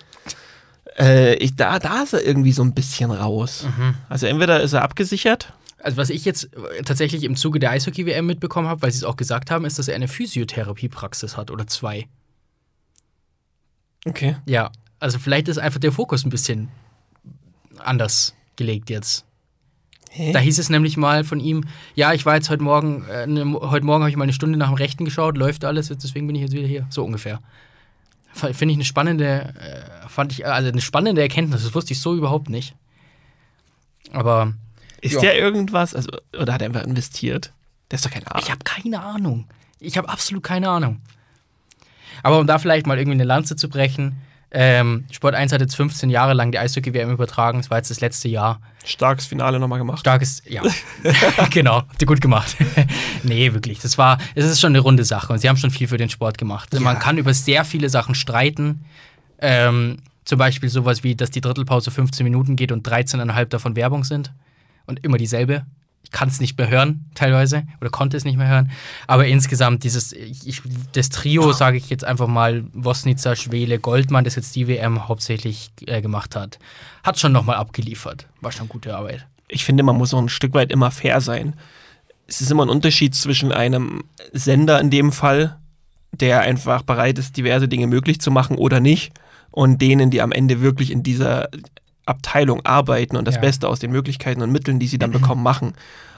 Äh, 0.99 1.35
ich, 1.35 1.57
da, 1.57 1.79
da 1.79 2.03
ist 2.03 2.13
er 2.13 2.25
irgendwie 2.25 2.53
so 2.53 2.63
ein 2.63 2.73
bisschen 2.75 3.11
raus. 3.11 3.65
Mhm. 3.77 3.95
Also 4.09 4.27
entweder 4.27 4.61
ist 4.61 4.75
er 4.75 4.83
abgesichert. 4.83 5.53
Also 5.83 5.97
was 5.97 6.11
ich 6.11 6.25
jetzt 6.25 6.55
äh, 6.55 6.83
tatsächlich 6.83 7.25
im 7.25 7.37
Zuge 7.37 7.59
der 7.59 7.71
Eishockey-WM 7.71 8.25
mitbekommen 8.25 8.69
habe, 8.69 8.83
weil 8.83 8.93
sie 8.93 8.99
es 8.99 9.05
auch 9.05 9.17
gesagt 9.17 9.51
haben, 9.51 9.65
ist, 9.65 9.79
dass 9.79 9.89
er 9.89 9.97
eine 9.97 10.09
Physiotherapiepraxis 10.09 11.37
hat 11.37 11.51
oder 11.51 11.67
zwei. 11.67 12.07
Okay. 14.07 14.37
Ja, 14.47 14.71
also 15.01 15.19
vielleicht 15.19 15.49
ist 15.49 15.59
einfach 15.59 15.81
der 15.81 15.93
Fokus 15.93 16.25
ein 16.25 16.31
bisschen 16.31 16.69
anders 17.79 18.35
gelegt 18.57 18.91
jetzt. 18.91 19.25
Hä? 20.11 20.33
Da 20.33 20.39
hieß 20.41 20.59
es 20.59 20.69
nämlich 20.69 20.97
mal 20.97 21.25
von 21.25 21.41
ihm, 21.41 21.65
ja, 21.95 22.13
ich 22.13 22.27
war 22.27 22.35
jetzt 22.35 22.51
heute 22.51 22.63
Morgen, 22.63 23.05
äh, 23.07 23.27
ne, 23.27 23.45
heute 23.61 23.87
Morgen 23.87 24.03
habe 24.03 24.11
ich 24.11 24.17
mal 24.17 24.25
eine 24.25 24.33
Stunde 24.33 24.59
nach 24.59 24.69
dem 24.69 24.75
Rechten 24.75 25.05
geschaut, 25.05 25.39
läuft 25.39 25.65
alles, 25.65 25.89
deswegen 25.89 26.27
bin 26.27 26.37
ich 26.37 26.43
jetzt 26.43 26.53
wieder 26.53 26.67
hier. 26.67 26.87
So 26.91 27.05
ungefähr. 27.05 27.41
Finde 28.35 28.73
ich 28.73 28.77
eine 28.77 28.85
spannende, 28.85 29.55
äh, 29.59 30.09
fand 30.09 30.33
ich, 30.33 30.47
also 30.47 30.69
eine 30.69 30.81
spannende 30.81 31.23
Erkenntnis, 31.23 31.63
das 31.63 31.75
wusste 31.75 31.95
ich 31.95 32.01
so 32.01 32.15
überhaupt 32.15 32.51
nicht. 32.51 32.77
Aber 34.13 34.55
Ist 35.03 35.15
Ja. 35.15 35.21
der 35.21 35.39
irgendwas? 35.39 35.95
Also, 35.95 36.11
oder 36.39 36.55
hat 36.55 36.63
er 36.63 36.69
einfach 36.69 36.85
investiert? 36.85 37.53
Der 37.91 37.97
ist 37.97 38.07
doch 38.07 38.11
kein 38.11 38.27
Arsch. 38.27 38.45
Ich 38.45 38.51
habe 38.51 38.65
keine 38.65 39.03
Ahnung. 39.03 39.47
Ich 39.79 39.99
habe 39.99 40.09
absolut 40.09 40.43
keine 40.43 40.71
Ahnung. 40.71 41.03
Aber 42.23 42.39
um 42.39 42.47
da 42.47 42.59
vielleicht 42.59 42.87
mal 42.87 42.97
irgendwie 42.99 43.17
eine 43.17 43.25
Lanze 43.25 43.57
zu 43.57 43.69
brechen, 43.69 44.17
ähm, 44.53 45.07
Sport 45.11 45.35
1 45.35 45.53
hat 45.53 45.61
jetzt 45.61 45.75
15 45.75 46.09
Jahre 46.11 46.35
lang 46.35 46.53
die 46.53 46.59
Eishockey-WM 46.59 47.11
übertragen. 47.11 47.59
Es 47.59 47.71
war 47.71 47.79
jetzt 47.79 47.91
das 47.91 48.01
letzte 48.01 48.29
Jahr. 48.29 48.61
Starkes 48.85 49.27
Finale 49.27 49.59
nochmal 49.59 49.79
gemacht. 49.79 49.99
Starkes, 50.01 50.43
ja. 50.47 50.63
genau, 51.51 51.77
habt 51.77 52.01
ihr 52.01 52.07
gut 52.07 52.21
gemacht. 52.21 52.57
nee, 53.23 53.53
wirklich. 53.55 53.81
Das 53.81 53.99
war, 53.99 54.19
es 54.35 54.45
ist 54.45 54.61
schon 54.61 54.73
eine 54.73 54.81
runde 54.81 55.05
Sache 55.05 55.33
und 55.33 55.39
sie 55.41 55.49
haben 55.49 55.57
schon 55.57 55.71
viel 55.71 55.89
für 55.89 55.97
den 55.97 56.11
Sport 56.11 56.39
gemacht. 56.39 56.79
Man 56.79 56.99
kann 56.99 57.19
über 57.19 57.35
sehr 57.35 57.65
viele 57.65 57.89
Sachen 57.89 58.15
streiten. 58.15 58.85
Ähm, 59.39 59.99
zum 60.25 60.39
Beispiel 60.39 60.69
sowas 60.69 61.03
wie, 61.03 61.17
dass 61.17 61.31
die 61.31 61.41
Drittelpause 61.41 61.91
15 61.91 62.23
Minuten 62.23 62.55
geht 62.55 62.71
und 62.71 62.87
13,5 62.87 63.47
davon 63.47 63.75
Werbung 63.75 64.05
sind. 64.05 64.33
Und 64.87 65.05
immer 65.05 65.19
dieselbe. 65.19 65.65
Ich 66.05 66.11
kann 66.11 66.29
es 66.29 66.41
nicht 66.41 66.59
mehr 66.59 66.69
hören, 66.69 67.07
teilweise, 67.15 67.63
oder 67.81 67.89
konnte 67.89 68.17
es 68.17 68.25
nicht 68.25 68.37
mehr 68.37 68.49
hören. 68.49 68.71
Aber 69.07 69.27
insgesamt, 69.27 69.85
dieses, 69.85 70.13
ich, 70.13 70.61
das 70.93 71.11
Trio, 71.11 71.53
sage 71.53 71.77
ich 71.77 71.89
jetzt 71.91 72.05
einfach 72.05 72.27
mal, 72.27 72.65
Wosnica, 72.73 73.37
Schwele, 73.37 73.79
Goldmann, 73.79 74.25
das 74.25 74.35
jetzt 74.35 74.55
die 74.57 74.67
WM 74.67 75.09
hauptsächlich 75.09 75.71
äh, 75.87 76.03
gemacht 76.03 76.35
hat, 76.35 76.59
hat 77.05 77.19
schon 77.19 77.33
nochmal 77.33 77.57
abgeliefert. 77.57 78.27
War 78.41 78.53
schon 78.53 78.69
gute 78.69 78.97
Arbeit. 78.97 79.27
ich 79.49 79.65
finde, 79.65 79.83
man 79.85 79.97
muss 79.97 80.13
auch 80.13 80.19
ein 80.19 80.29
Stück 80.29 80.55
weit 80.55 80.73
immer 80.73 80.91
fair 80.91 81.21
sein. 81.21 81.55
Es 82.27 82.41
ist 82.41 82.51
immer 82.51 82.65
ein 82.65 82.71
Unterschied 82.71 83.15
zwischen 83.15 83.53
einem 83.53 84.05
Sender 84.33 84.81
in 84.81 84.91
dem 84.91 85.13
Fall, 85.13 85.59
der 86.11 86.41
einfach 86.41 86.83
bereit 86.83 87.19
ist, 87.19 87.37
diverse 87.37 87.69
Dinge 87.69 87.87
möglich 87.87 88.21
zu 88.21 88.31
machen 88.31 88.57
oder 88.57 88.81
nicht, 88.81 89.13
und 89.51 89.81
denen, 89.83 90.11
die 90.11 90.23
am 90.23 90.33
Ende 90.33 90.63
wirklich 90.63 90.91
in 90.91 91.03
dieser 91.03 91.49
Abteilung 92.07 92.65
arbeiten 92.65 93.17
und 93.17 93.27
das 93.27 93.37
Ja. 93.37 93.41
Beste 93.43 93.69
aus 93.69 93.79
den 93.79 93.93
Möglichkeiten 93.93 94.43
und 94.43 94.51
Mitteln, 94.51 94.79
die 94.79 94.89
sie 94.89 94.99
dann 94.99 95.11
bekommen, 95.13 95.43
machen. 95.43 95.75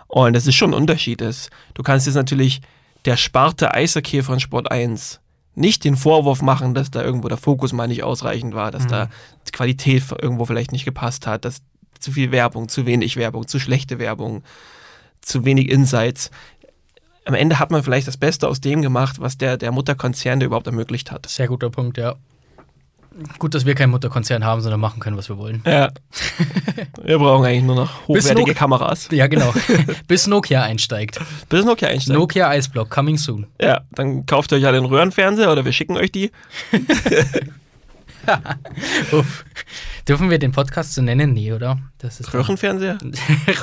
Und 0.06 0.34
das 0.34 0.46
ist 0.46 0.54
schon 0.54 0.70
ein 0.70 0.74
Unterschied. 0.74 1.20
ist. 1.20 1.50
Du 1.74 1.82
kannst 1.82 2.06
jetzt 2.06 2.14
natürlich 2.14 2.60
der 3.04 3.16
Sparte 3.16 3.74
Eishockey 3.74 4.22
von 4.22 4.40
Sport 4.40 4.70
1 4.70 5.20
nicht 5.56 5.84
den 5.84 5.96
Vorwurf 5.96 6.42
machen, 6.42 6.74
dass 6.74 6.90
da 6.90 7.02
irgendwo 7.02 7.28
der 7.28 7.38
Fokus 7.38 7.72
mal 7.72 7.86
nicht 7.86 8.02
ausreichend 8.02 8.54
war, 8.54 8.70
dass 8.70 8.86
da 8.86 9.08
die 9.46 9.52
Qualität 9.52 10.02
irgendwo 10.20 10.44
vielleicht 10.46 10.72
nicht 10.72 10.84
gepasst 10.84 11.26
hat, 11.26 11.44
dass 11.44 11.62
zu 12.00 12.10
viel 12.12 12.32
Werbung, 12.32 12.68
zu 12.68 12.86
wenig 12.86 13.16
Werbung, 13.16 13.46
zu 13.46 13.60
schlechte 13.60 13.98
Werbung, 13.98 14.42
zu 15.20 15.44
wenig 15.44 15.70
Insights. 15.70 16.30
Am 17.24 17.34
Ende 17.34 17.58
hat 17.58 17.70
man 17.70 17.82
vielleicht 17.82 18.08
das 18.08 18.16
Beste 18.16 18.48
aus 18.48 18.60
dem 18.60 18.82
gemacht, 18.82 19.20
was 19.20 19.38
der, 19.38 19.56
der 19.56 19.72
Mutterkonzern 19.72 20.40
der 20.40 20.46
überhaupt 20.46 20.66
ermöglicht 20.66 21.10
hat. 21.10 21.26
Sehr 21.28 21.46
guter 21.48 21.70
Punkt, 21.70 21.96
ja. 21.96 22.16
Gut, 23.38 23.54
dass 23.54 23.64
wir 23.64 23.74
keinen 23.76 23.90
Mutterkonzern 23.90 24.44
haben, 24.44 24.60
sondern 24.60 24.80
machen 24.80 24.98
können, 25.00 25.16
was 25.16 25.28
wir 25.28 25.36
wollen. 25.38 25.62
Ja. 25.66 25.90
Wir 27.04 27.18
brauchen 27.18 27.44
eigentlich 27.44 27.64
nur 27.64 27.76
noch 27.76 28.08
hochwertige 28.08 28.52
Nokia- 28.52 28.54
Kameras. 28.54 29.08
Ja, 29.12 29.26
genau. 29.26 29.52
Bis 30.08 30.26
Nokia 30.26 30.62
einsteigt. 30.62 31.20
Bis 31.48 31.64
Nokia 31.64 31.88
einsteigt. 31.88 32.18
Nokia 32.18 32.54
Iceblock, 32.56 32.90
coming 32.90 33.18
soon. 33.18 33.46
Ja, 33.60 33.82
dann 33.92 34.24
kauft 34.26 34.52
ihr 34.52 34.58
euch 34.58 34.66
alle 34.66 34.78
einen 34.78 34.86
Röhrenfernseher 34.86 35.52
oder 35.52 35.64
wir 35.64 35.72
schicken 35.72 35.96
euch 35.96 36.10
die. 36.10 36.30
Uff. 39.12 39.44
Dürfen 40.08 40.30
wir 40.30 40.38
den 40.38 40.52
Podcast 40.52 40.94
so 40.94 41.02
nennen? 41.02 41.32
Nee, 41.34 41.52
oder? 41.52 41.78
Das 41.98 42.20
ist 42.20 42.32
Röhrenfernseher? 42.32 42.98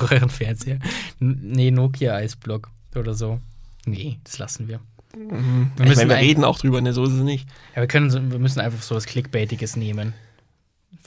Röhrenfernseher. 0.02 0.80
Nee, 1.20 1.72
Nokia 1.72 2.20
Iceblock 2.22 2.70
oder 2.96 3.14
so. 3.14 3.40
Nee, 3.86 4.20
das 4.24 4.38
lassen 4.38 4.68
wir. 4.68 4.80
Wir 5.14 5.30
Wir 5.78 5.92
ich 5.92 5.96
meine, 5.98 6.10
wir 6.10 6.18
reden 6.18 6.44
auch 6.44 6.60
drüber, 6.60 6.82
ne, 6.82 6.94
so 6.94 7.04
ist 7.04 7.14
es 7.14 7.22
nicht. 7.22 7.48
Ja, 7.76 7.82
wir, 7.82 7.88
können 7.88 8.32
wir 8.32 8.40
müssen 8.40 8.60
einfach 8.60 8.82
so 8.82 8.96
was 8.96 9.06
Clickbaitiges 9.06 9.76
nehmen. 9.76 10.14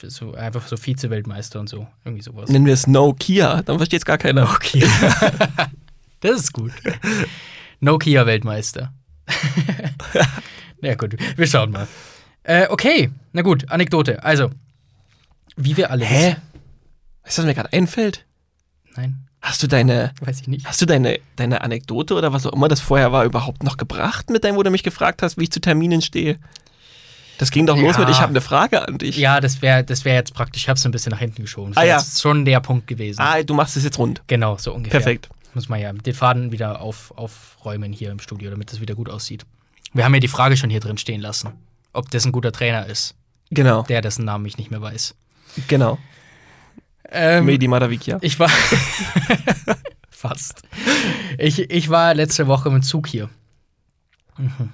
So, 0.01 0.33
einfach 0.33 0.67
so 0.67 0.77
Vize-Weltmeister 0.77 1.59
und 1.59 1.69
so. 1.69 1.87
Irgendwie 2.03 2.21
sowas. 2.21 2.49
Nennen 2.49 2.65
wir 2.65 2.73
es 2.73 2.85
Nokia, 2.85 3.61
dann 3.63 3.77
versteht 3.77 3.99
es 4.01 4.05
gar 4.05 4.17
keiner. 4.17 4.41
Nokia. 4.41 4.87
das 6.19 6.41
ist 6.41 6.53
gut. 6.53 6.71
Nokia 7.79 8.25
Weltmeister. 8.25 8.93
ja, 10.81 10.95
gut, 10.95 11.15
wir 11.37 11.47
schauen 11.47 11.71
mal. 11.71 11.87
Äh, 12.43 12.67
okay, 12.69 13.09
na 13.33 13.41
gut, 13.41 13.69
Anekdote. 13.71 14.23
Also, 14.23 14.51
wie 15.55 15.77
wir 15.77 15.89
alle 15.89 16.05
Hä? 16.05 16.29
wissen. 16.29 16.41
Weißt 17.23 17.37
du, 17.37 17.41
was 17.41 17.47
mir 17.47 17.55
gerade 17.55 17.73
einfällt? 17.73 18.25
Nein, 18.95 19.24
Hast 19.45 19.61
du 19.61 19.67
deine, 19.67 20.11
weiß 20.21 20.41
ich 20.41 20.47
nicht. 20.47 20.65
hast 20.65 20.81
du 20.81 20.85
deine, 20.87 21.19
deine 21.35 21.61
Anekdote 21.61 22.15
oder 22.15 22.33
was 22.33 22.45
auch 22.47 22.53
immer 22.53 22.67
das 22.67 22.79
vorher 22.79 23.11
war, 23.11 23.25
überhaupt 23.25 23.63
noch 23.63 23.77
gebracht 23.77 24.29
mit 24.31 24.43
deinem, 24.43 24.55
wo 24.55 24.63
du 24.63 24.71
mich 24.71 24.81
gefragt 24.83 25.21
hast, 25.21 25.37
wie 25.37 25.43
ich 25.43 25.51
zu 25.51 25.61
Terminen 25.61 26.01
stehe? 26.01 26.37
Das 27.37 27.51
ging 27.51 27.65
doch 27.67 27.77
los 27.77 27.95
Ja. 27.95 27.99
mit, 28.01 28.09
ich 28.09 28.19
habe 28.21 28.29
eine 28.31 28.41
Frage 28.41 28.87
an 28.87 28.97
dich. 28.97 29.17
Ja, 29.17 29.39
das 29.41 29.61
wäre 29.61 29.83
das 29.83 30.03
wär 30.05 30.15
jetzt 30.15 30.33
praktisch. 30.33 30.63
Ich 30.63 30.69
habe 30.69 30.77
es 30.77 30.85
ein 30.85 30.91
bisschen 30.91 31.11
nach 31.11 31.19
hinten 31.19 31.43
geschoben. 31.43 31.73
Das 31.73 31.83
Ah, 31.83 31.85
ja. 31.85 31.97
jetzt 31.97 32.21
schon 32.21 32.43
der 32.45 32.59
Punkt 32.61 32.87
gewesen. 32.87 33.21
Ah, 33.21 33.43
du 33.43 33.53
machst 33.53 33.77
es 33.77 33.83
jetzt 33.83 33.99
rund. 33.99 34.23
Genau, 34.27 34.57
so 34.57 34.73
ungefähr. 34.73 34.99
Perfekt. 34.99 35.29
Muss 35.53 35.69
man 35.69 35.79
ja 35.79 35.93
den 35.93 36.13
Faden 36.13 36.51
wieder 36.51 36.81
auf, 36.81 37.13
aufräumen 37.15 37.93
hier 37.93 38.09
im 38.11 38.19
Studio, 38.19 38.49
damit 38.49 38.71
das 38.71 38.81
wieder 38.81 38.95
gut 38.95 39.09
aussieht. 39.09 39.45
Wir 39.93 40.05
haben 40.05 40.13
ja 40.13 40.19
die 40.21 40.27
Frage 40.27 40.57
schon 40.57 40.69
hier 40.69 40.79
drin 40.79 40.97
stehen 40.97 41.21
lassen, 41.21 41.51
ob 41.93 42.09
das 42.09 42.25
ein 42.25 42.31
guter 42.31 42.51
Trainer 42.51 42.87
ist, 42.87 43.15
Genau, 43.51 43.83
der 43.83 44.01
dessen 44.01 44.25
Namen 44.25 44.45
ich 44.47 44.57
nicht 44.57 44.71
mehr 44.71 44.81
weiß. 44.81 45.13
genau. 45.67 45.97
Ähm, 47.09 47.45
Medi 47.45 47.67
Madavikia. 47.67 48.17
Ich 48.21 48.39
war. 48.39 48.49
Fast. 50.09 50.63
Ich, 51.37 51.59
ich 51.59 51.89
war 51.89 52.13
letzte 52.13 52.47
Woche 52.47 52.69
im 52.69 52.81
Zug 52.81 53.07
hier. 53.07 53.29
Mhm. 54.37 54.69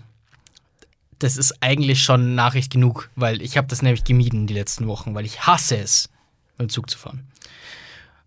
das 1.20 1.38
ist 1.38 1.62
eigentlich 1.62 2.02
schon 2.02 2.34
Nachricht 2.34 2.72
genug, 2.72 3.12
weil 3.16 3.44
ich 3.44 3.58
habe 3.58 3.68
das 3.68 3.84
nämlich 3.84 4.04
gemieden 4.04 4.48
die 4.48 4.56
letzten 4.56 4.88
Wochen, 4.88 5.14
weil 5.14 5.26
ich 5.26 5.42
hasse 5.42 5.78
es, 5.78 6.10
mit 6.58 6.68
dem 6.68 6.70
Zug 6.70 6.90
zu 6.90 6.98
fahren. 6.98 7.28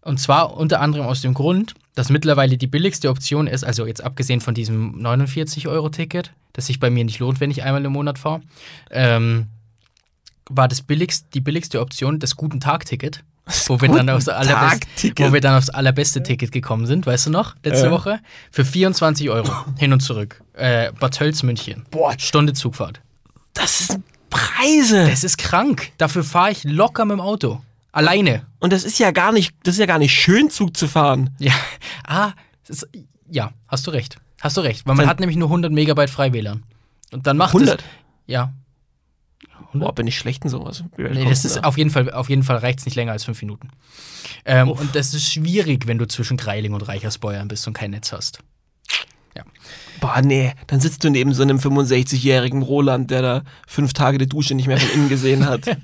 Und 0.00 0.20
zwar 0.20 0.56
unter 0.56 0.80
anderem 0.80 1.06
aus 1.06 1.22
dem 1.22 1.34
Grund, 1.34 1.74
dass 1.94 2.10
mittlerweile 2.10 2.56
die 2.58 2.66
billigste 2.66 3.08
Option 3.08 3.46
ist, 3.46 3.64
also 3.64 3.86
jetzt 3.86 4.04
abgesehen 4.04 4.40
von 4.40 4.54
diesem 4.54 5.00
49-Euro-Ticket, 5.00 6.32
das 6.52 6.66
sich 6.66 6.78
bei 6.78 6.90
mir 6.90 7.04
nicht 7.04 7.18
lohnt, 7.20 7.40
wenn 7.40 7.50
ich 7.50 7.62
einmal 7.62 7.84
im 7.84 7.92
Monat 7.92 8.18
fahre, 8.18 8.42
ähm, 8.90 9.46
war 10.48 10.68
das 10.68 10.82
billigst, 10.82 11.28
die 11.34 11.40
billigste 11.40 11.80
Option 11.80 12.18
das 12.18 12.36
Guten 12.36 12.60
Tag-Ticket. 12.60 13.24
Wo 13.66 13.78
wir, 13.80 13.88
dann 13.90 14.08
aufs 14.08 14.28
allerbeste, 14.28 14.86
wo 15.18 15.32
wir 15.32 15.40
dann 15.42 15.56
aufs 15.58 15.68
allerbeste 15.68 16.22
Ticket 16.22 16.50
gekommen 16.50 16.86
sind, 16.86 17.04
weißt 17.06 17.26
du 17.26 17.30
noch, 17.30 17.54
letzte 17.62 17.88
Äh. 17.88 17.90
Woche? 17.90 18.20
Für 18.50 18.64
24 18.64 19.28
Euro 19.28 19.52
hin 19.78 19.92
und 19.92 20.00
zurück. 20.00 20.42
Äh, 20.54 20.92
Bad 20.98 21.14
Tölz, 21.18 21.42
München. 21.42 21.84
Boah, 21.90 22.14
Stunde 22.18 22.54
Zugfahrt. 22.54 23.00
das 23.52 23.88
sind 23.88 24.02
Preise. 24.30 25.08
Das 25.08 25.24
ist 25.24 25.36
krank. 25.38 25.92
Dafür 25.98 26.24
fahre 26.24 26.52
ich 26.52 26.64
locker 26.64 27.04
mit 27.04 27.12
dem 27.18 27.20
Auto. 27.20 27.60
Alleine. 27.92 28.46
Und 28.60 28.72
das 28.72 28.82
ist 28.82 28.98
ja 28.98 29.10
gar 29.12 29.30
nicht, 29.30 29.54
das 29.62 29.74
ist 29.74 29.78
ja 29.80 29.86
gar 29.86 29.98
nicht 29.98 30.12
schön, 30.12 30.50
Zug 30.50 30.76
zu 30.76 30.88
fahren. 30.88 31.30
Ja. 31.38 31.52
Ah, 32.06 32.32
ist, 32.66 32.88
ja, 33.30 33.52
hast 33.68 33.86
du 33.86 33.90
recht. 33.92 34.16
Hast 34.40 34.56
du 34.56 34.62
recht. 34.62 34.84
Weil 34.86 34.94
man 34.96 35.04
Dann- 35.04 35.10
hat 35.10 35.20
nämlich 35.20 35.36
nur 35.36 35.48
100 35.48 35.70
Megabyte 35.70 36.10
frei 36.10 36.32
WLAN. 36.32 36.62
Und 37.12 37.26
dann 37.26 37.36
macht 37.36 37.52
100? 37.54 37.80
es. 37.80 37.86
Ja. 38.26 38.52
Boah, 39.72 39.92
bin 39.92 40.06
ich 40.06 40.16
schlecht 40.16 40.44
in 40.44 40.50
sowas. 40.50 40.84
Nee, 40.96 41.24
das 41.24 41.44
ist 41.44 41.56
da? 41.56 41.60
auf 41.62 41.76
jeden 41.76 41.90
Fall, 41.90 42.12
auf 42.12 42.30
jeden 42.30 42.44
Fall 42.44 42.58
reicht 42.58 42.78
es 42.78 42.84
nicht 42.84 42.94
länger 42.94 43.12
als 43.12 43.24
fünf 43.24 43.40
Minuten. 43.42 43.70
Ähm, 44.44 44.70
und 44.70 44.94
das 44.94 45.14
ist 45.14 45.32
schwierig, 45.32 45.86
wenn 45.88 45.98
du 45.98 46.06
zwischen 46.06 46.36
Greiling 46.36 46.74
und 46.74 46.82
Reichersbeuern 46.82 47.48
bist 47.48 47.66
und 47.66 47.72
kein 47.72 47.90
Netz 47.90 48.12
hast. 48.12 48.40
Boah, 50.00 50.20
nee, 50.22 50.52
dann 50.66 50.80
sitzt 50.80 51.02
du 51.04 51.08
neben 51.08 51.32
so 51.32 51.42
einem 51.42 51.58
65-jährigen 51.58 52.62
Roland, 52.62 53.10
der 53.10 53.22
da 53.22 53.42
fünf 53.66 53.94
Tage 53.94 54.18
die 54.18 54.28
Dusche 54.28 54.54
nicht 54.54 54.66
mehr 54.66 54.78
von 54.78 54.90
innen 54.90 55.08
gesehen 55.08 55.46
hat. 55.46 55.64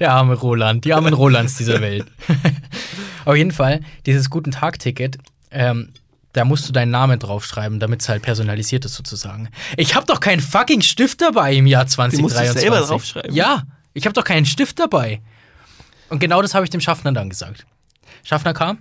Der 0.00 0.12
arme 0.12 0.34
Roland, 0.34 0.84
die 0.84 0.92
armen 0.92 1.14
Rolands 1.14 1.58
dieser 1.58 1.80
Welt. 1.80 2.06
Auf 3.24 3.36
jeden 3.36 3.52
Fall, 3.52 3.82
dieses 4.04 4.30
Guten 4.30 4.50
Tag-Ticket, 4.50 5.18
ähm, 5.52 5.90
da 6.32 6.44
musst 6.44 6.68
du 6.68 6.72
deinen 6.72 6.90
Namen 6.90 7.18
draufschreiben, 7.18 7.80
damit 7.80 8.02
es 8.02 8.08
halt 8.08 8.22
personalisiert 8.22 8.84
ist 8.84 8.94
sozusagen. 8.94 9.48
Ich 9.76 9.94
habe 9.94 10.06
doch 10.06 10.20
keinen 10.20 10.40
fucking 10.40 10.82
Stift 10.82 11.20
dabei 11.20 11.54
im 11.54 11.66
Jahr 11.66 11.84
musst 11.84 12.12
du 12.12 12.28
2023. 12.28 12.60
selber 12.60 12.86
draufschreiben? 12.86 13.34
Ja, 13.34 13.62
ich 13.94 14.04
habe 14.04 14.14
doch 14.14 14.24
keinen 14.24 14.46
Stift 14.46 14.78
dabei. 14.78 15.20
Und 16.08 16.20
genau 16.20 16.42
das 16.42 16.54
habe 16.54 16.64
ich 16.64 16.70
dem 16.70 16.80
Schaffner 16.80 17.12
dann 17.12 17.30
gesagt. 17.30 17.66
Schaffner 18.24 18.52
kam, 18.52 18.78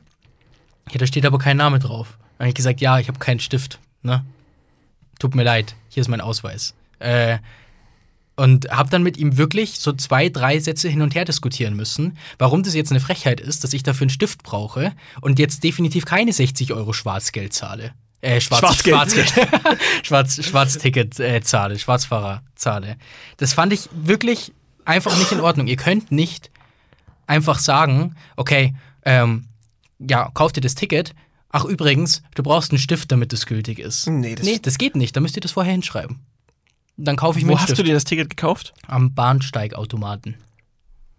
ja, 0.91 0.97
da 0.97 1.07
steht 1.07 1.25
aber 1.25 1.37
kein 1.37 1.57
Name 1.57 1.79
drauf. 1.79 2.17
Dann 2.37 2.45
habe 2.45 2.49
ich 2.49 2.55
gesagt, 2.55 2.81
ja, 2.81 2.99
ich 2.99 3.07
habe 3.07 3.19
keinen 3.19 3.39
Stift. 3.39 3.79
Ne? 4.03 4.23
Tut 5.19 5.35
mir 5.35 5.43
leid, 5.43 5.75
hier 5.89 6.01
ist 6.01 6.07
mein 6.07 6.21
Ausweis. 6.21 6.73
Äh, 6.99 7.39
und 8.37 8.69
habe 8.71 8.89
dann 8.89 9.03
mit 9.03 9.17
ihm 9.17 9.35
wirklich 9.37 9.79
so 9.79 9.91
zwei, 9.91 10.29
drei 10.29 10.59
Sätze 10.59 10.87
hin 10.87 11.01
und 11.01 11.13
her 11.15 11.25
diskutieren 11.25 11.75
müssen, 11.75 12.17
warum 12.39 12.63
das 12.63 12.73
jetzt 12.75 12.91
eine 12.91 12.99
Frechheit 13.01 13.41
ist, 13.41 13.63
dass 13.63 13.73
ich 13.73 13.83
dafür 13.83 14.03
einen 14.05 14.09
Stift 14.11 14.43
brauche 14.43 14.93
und 15.21 15.39
jetzt 15.39 15.63
definitiv 15.63 16.05
keine 16.05 16.31
60 16.31 16.71
Euro 16.73 16.93
Schwarzgeld 16.93 17.51
zahle. 17.53 17.91
Äh, 18.21 18.39
Schwarz, 18.41 18.61
Schwarzgeld. 18.61 19.29
Schwarzgeld. 19.29 19.79
Schwarz, 20.03 20.45
Schwarzticket 20.45 21.19
äh, 21.19 21.41
zahle, 21.41 21.77
Schwarzfahrer 21.77 22.41
zahle. 22.55 22.95
Das 23.37 23.53
fand 23.53 23.73
ich 23.73 23.89
wirklich 23.93 24.53
einfach 24.85 25.15
nicht 25.17 25.31
in 25.31 25.39
Ordnung. 25.41 25.67
Ihr 25.67 25.75
könnt 25.75 26.11
nicht 26.11 26.49
einfach 27.27 27.59
sagen, 27.59 28.15
okay, 28.35 28.73
ähm, 29.03 29.45
ja, 29.99 30.29
kauf 30.33 30.51
dir 30.53 30.61
das 30.61 30.75
Ticket. 30.75 31.13
Ach, 31.49 31.65
übrigens, 31.65 32.21
du 32.35 32.43
brauchst 32.43 32.71
einen 32.71 32.79
Stift, 32.79 33.11
damit 33.11 33.33
es 33.33 33.45
gültig 33.45 33.79
ist. 33.79 34.07
Nee, 34.07 34.35
das- 34.35 34.45
nee, 34.45 34.59
das 34.61 34.77
geht 34.77 34.95
nicht. 34.95 35.15
Da 35.15 35.19
müsst 35.21 35.35
ihr 35.37 35.41
das 35.41 35.51
vorher 35.51 35.71
hinschreiben. 35.71 36.19
Dann 36.97 37.15
kaufe 37.15 37.37
ich 37.39 37.45
mir 37.45 37.53
Wo 37.53 37.57
hast 37.57 37.65
Stift. 37.65 37.79
du 37.79 37.83
dir 37.83 37.93
das 37.93 38.03
Ticket 38.05 38.29
gekauft? 38.29 38.73
Am 38.87 39.13
Bahnsteigautomaten. 39.13 40.35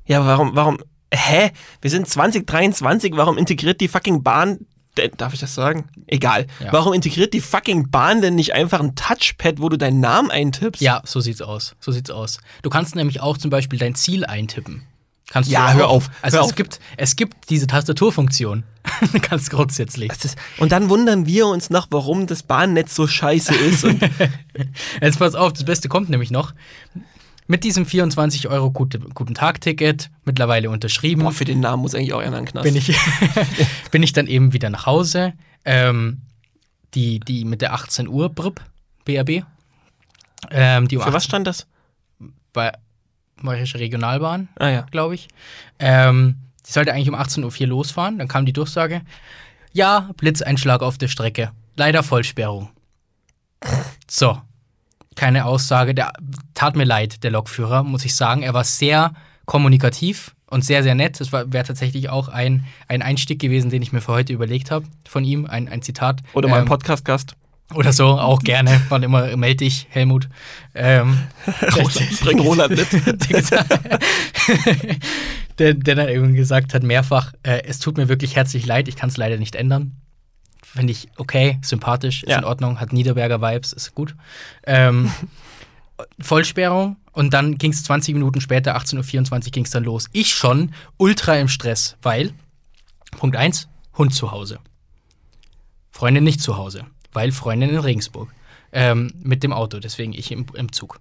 Ja, 0.07 0.27
warum, 0.27 0.55
warum, 0.57 0.79
hä? 1.15 1.51
Wir 1.81 1.91
sind 1.91 2.09
2023, 2.09 3.13
warum 3.15 3.39
integriert 3.39 3.81
die 3.81 3.89
fucking 3.89 4.23
Bahn, 4.23 4.59
denn- 4.97 5.13
darf 5.17 5.35
ich 5.35 5.41
das 5.41 5.55
sagen? 5.55 5.89
Egal. 6.07 6.47
Ja. 6.61 6.73
Warum 6.73 6.93
integriert 6.95 7.33
die 7.35 7.41
fucking 7.41 7.91
Bahn 7.91 8.23
denn 8.23 8.35
nicht 8.35 8.55
einfach 8.55 8.81
ein 8.81 8.95
Touchpad, 8.97 9.61
wo 9.61 9.69
du 9.69 9.77
deinen 9.77 10.01
Namen 10.01 10.31
eintippst? 10.31 10.83
Ja, 10.83 11.03
so 11.05 11.21
sieht's 11.21 11.43
aus. 11.43 11.77
So 11.79 11.93
sieht's 11.93 12.11
aus. 12.11 12.39
Du 12.63 12.71
kannst 12.71 12.97
nämlich 12.97 13.21
auch 13.21 13.39
zum 13.39 13.51
Beispiel 13.51 13.79
dein 13.79 13.95
Ziel 13.95 14.25
eintippen. 14.25 14.83
Kannst 15.31 15.51
Ja, 15.51 15.73
hör 15.75 15.89
auf, 15.89 16.11
Also 16.23 16.39
hör 16.39 16.45
es 16.45 16.51
auf. 16.51 16.57
gibt, 16.57 16.81
es 16.97 17.17
gibt 17.17 17.51
diese 17.51 17.67
Tastaturfunktion. 17.67 18.65
Ganz 19.29 19.51
grundsätzlich. 19.51 20.11
Ist, 20.11 20.37
und 20.57 20.73
dann 20.73 20.89
wundern 20.89 21.27
wir 21.27 21.47
uns 21.47 21.69
noch, 21.69 21.89
warum 21.91 22.27
das 22.27 22.43
Bahnnetz 22.43 22.95
so 22.95 23.07
scheiße 23.07 23.55
ist. 23.55 23.85
Jetzt 25.03 25.19
pass 25.19 25.35
auf, 25.35 25.53
das 25.53 25.65
Beste 25.65 25.89
kommt 25.89 26.09
nämlich 26.09 26.31
noch. 26.31 26.55
Mit 27.47 27.65
diesem 27.65 27.87
24 27.87 28.49
Euro 28.49 28.71
gute, 28.71 28.99
guten 28.99 29.35
Tag-Ticket, 29.35 30.11
mittlerweile 30.25 30.71
unterschrieben, 30.71 31.23
boah, 31.23 31.33
für 31.33 31.47
den 31.47 31.61
Namen 31.61 31.83
muss 31.83 31.95
eigentlich 31.95 32.13
auch 32.13 32.21
einer 32.21 32.39
in 32.39 32.45
den 32.45 32.51
Knast. 32.53 32.65
bin 32.65 32.77
ich, 32.77 32.95
bin 33.91 34.03
ich 34.03 34.13
dann 34.13 34.27
eben 34.27 34.53
wieder 34.53 34.69
nach 34.71 34.87
Hause. 34.87 35.33
Ähm, 35.65 36.23
die, 36.95 37.21
die 37.21 37.45
mit 37.45 37.61
der 37.61 37.75
18 37.75 38.09
Uhr 38.09 38.31
BRIP, 38.31 38.61
BRB. 39.05 39.45
Ähm, 40.51 40.89
die 40.89 40.97
um 40.97 41.03
für 41.03 41.09
was 41.13 41.25
18 41.25 41.29
stand 41.29 41.47
das? 41.47 41.67
bei 42.53 42.73
Bayerische 43.43 43.79
Regionalbahn. 43.79 44.49
Ah 44.59 44.69
ja. 44.69 44.81
glaube 44.91 45.15
ich. 45.15 45.29
Ähm, 45.79 46.37
die 46.67 46.73
sollte 46.73 46.93
eigentlich 46.93 47.09
um 47.09 47.15
18.04 47.15 47.61
Uhr 47.63 47.67
losfahren. 47.69 48.19
Dann 48.19 48.29
kam 48.29 48.47
die 48.47 48.53
Durchsage: 48.53 49.03
Ja, 49.73 50.11
Blitzeinschlag 50.17 50.83
auf 50.83 50.99
der 50.99 51.09
Strecke. 51.09 51.53
Leider 51.77 52.03
Vollsperrung. 52.03 52.69
So. 54.11 54.41
Keine 55.15 55.47
Aussage. 55.47 55.95
Der 55.95 56.13
tat 56.55 56.77
mir 56.77 56.85
leid, 56.85 57.25
der 57.25 57.33
Lokführer, 57.33 57.83
muss 57.83 58.05
ich 58.05 58.15
sagen. 58.15 58.43
Er 58.43 58.55
war 58.55 58.63
sehr 58.65 59.13
kommunikativ 59.47 60.35
und 60.47 60.65
sehr, 60.65 60.83
sehr 60.85 60.95
nett. 60.95 61.19
Das 61.21 61.33
wäre 61.33 61.49
tatsächlich 61.65 62.09
auch 62.09 62.29
ein, 62.29 62.65
ein 62.87 63.03
Einstieg 63.03 63.41
gewesen, 63.41 63.71
den 63.71 63.83
ich 63.83 63.93
mir 63.93 64.01
für 64.01 64.13
heute 64.13 64.33
überlegt 64.33 64.71
habe 64.71 64.87
von 65.09 65.25
ihm. 65.25 65.47
Ein, 65.47 65.69
ein 65.69 65.83
Zitat. 65.83 66.21
Oder 66.35 66.49
mal 66.49 66.57
ein 66.57 66.63
Ähm, 66.63 66.69
Podcast-Gast. 66.69 67.35
Oder 67.75 67.93
so, 67.93 68.07
auch 68.19 68.41
gerne. 68.41 68.81
Wann 68.89 69.03
immer 69.03 69.37
melde 69.37 69.65
dich, 69.65 69.87
Helmut. 69.91 70.29
Ähm, 70.75 71.19
Roland, 71.77 72.21
bring 72.21 72.41
Roland 72.41 72.71
mit. 72.71 72.89
der, 75.59 75.75
der 75.75 75.95
dann 75.95 76.09
eben 76.09 76.35
gesagt 76.35 76.73
hat, 76.73 76.83
mehrfach, 76.83 77.35
äh, 77.43 77.63
es 77.65 77.79
tut 77.79 77.99
mir 77.99 78.09
wirklich 78.09 78.37
herzlich 78.37 78.65
leid, 78.65 78.89
ich 78.89 78.97
kann 78.97 79.11
es 79.11 79.19
leider 79.19 79.37
nicht 79.37 79.55
ändern. 79.55 79.97
Finde 80.63 80.93
ich 80.93 81.09
okay, 81.17 81.59
sympathisch, 81.63 82.23
ist 82.23 82.31
Ja. 82.31 82.39
in 82.39 82.45
Ordnung, 82.45 82.81
hat 82.81 82.93
Niederberger 82.93 83.41
Vibes, 83.41 83.73
ist 83.73 83.95
gut. 83.95 84.15
Ähm, 84.67 85.11
Vollsperrung 86.21 86.97
und 87.13 87.35
dann 87.35 87.59
ging 87.59 87.73
es 87.73 87.83
20 87.85 88.15
Minuten 88.15 88.41
später, 88.41 88.77
18.24 88.77 89.33
Uhr 89.47 89.51
ging 89.51 89.65
es 89.65 89.71
dann 89.71 89.85
los. 89.85 90.09
Ich 90.13 90.35
schon 90.35 90.73
ultra 90.97 91.37
im 91.37 91.49
Stress, 91.49 91.97
weil, 92.03 92.33
Punkt 93.19 93.37
1, 93.37 93.69
Hund 93.97 94.15
zu 94.15 94.31
Hause. 94.31 94.59
Freundin 95.91 96.25
nicht 96.25 96.41
zu 96.41 96.57
Hause, 96.57 96.85
weil 97.19 97.33
Freundin 97.33 97.71
in 97.71 97.81
Regensburg. 97.81 98.33
Ähm, 98.71 99.13
mit 99.21 99.43
dem 99.43 99.53
Auto, 99.53 99.81
deswegen 99.81 100.13
ich 100.13 100.31
im, 100.31 100.47
im 100.55 100.71
Zug. 100.71 101.01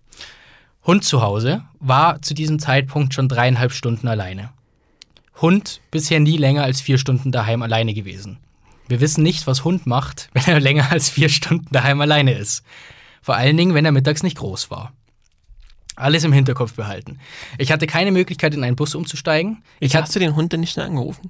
Hund 0.83 1.03
zu 1.03 1.21
Hause 1.21 1.63
war 1.79 2.23
zu 2.23 2.33
diesem 2.33 2.57
Zeitpunkt 2.57 3.13
schon 3.13 3.29
dreieinhalb 3.29 3.71
Stunden 3.71 4.07
alleine. 4.07 4.49
Hund 5.39 5.79
bisher 5.91 6.19
nie 6.19 6.37
länger 6.37 6.63
als 6.63 6.81
vier 6.81 6.97
Stunden 6.97 7.31
daheim 7.31 7.61
alleine 7.61 7.93
gewesen. 7.93 8.39
Wir 8.87 8.99
wissen 8.99 9.21
nicht, 9.21 9.45
was 9.45 9.63
Hund 9.63 9.85
macht, 9.85 10.29
wenn 10.33 10.55
er 10.55 10.59
länger 10.59 10.91
als 10.91 11.07
vier 11.07 11.29
Stunden 11.29 11.67
daheim 11.71 12.01
alleine 12.01 12.33
ist. 12.33 12.63
Vor 13.21 13.35
allen 13.35 13.55
Dingen, 13.55 13.75
wenn 13.75 13.85
er 13.85 13.91
mittags 13.91 14.23
nicht 14.23 14.37
groß 14.37 14.71
war. 14.71 14.93
Alles 15.95 16.23
im 16.23 16.33
Hinterkopf 16.33 16.73
behalten. 16.73 17.19
Ich 17.59 17.71
hatte 17.71 17.85
keine 17.85 18.11
Möglichkeit, 18.11 18.55
in 18.55 18.63
einen 18.63 18.75
Bus 18.75 18.95
umzusteigen. 18.95 19.61
Ich 19.79 19.95
Hast 19.95 20.15
du 20.15 20.19
den 20.19 20.35
Hund 20.35 20.51
denn 20.51 20.61
nicht 20.61 20.71
schnell 20.71 20.87
angerufen? 20.87 21.29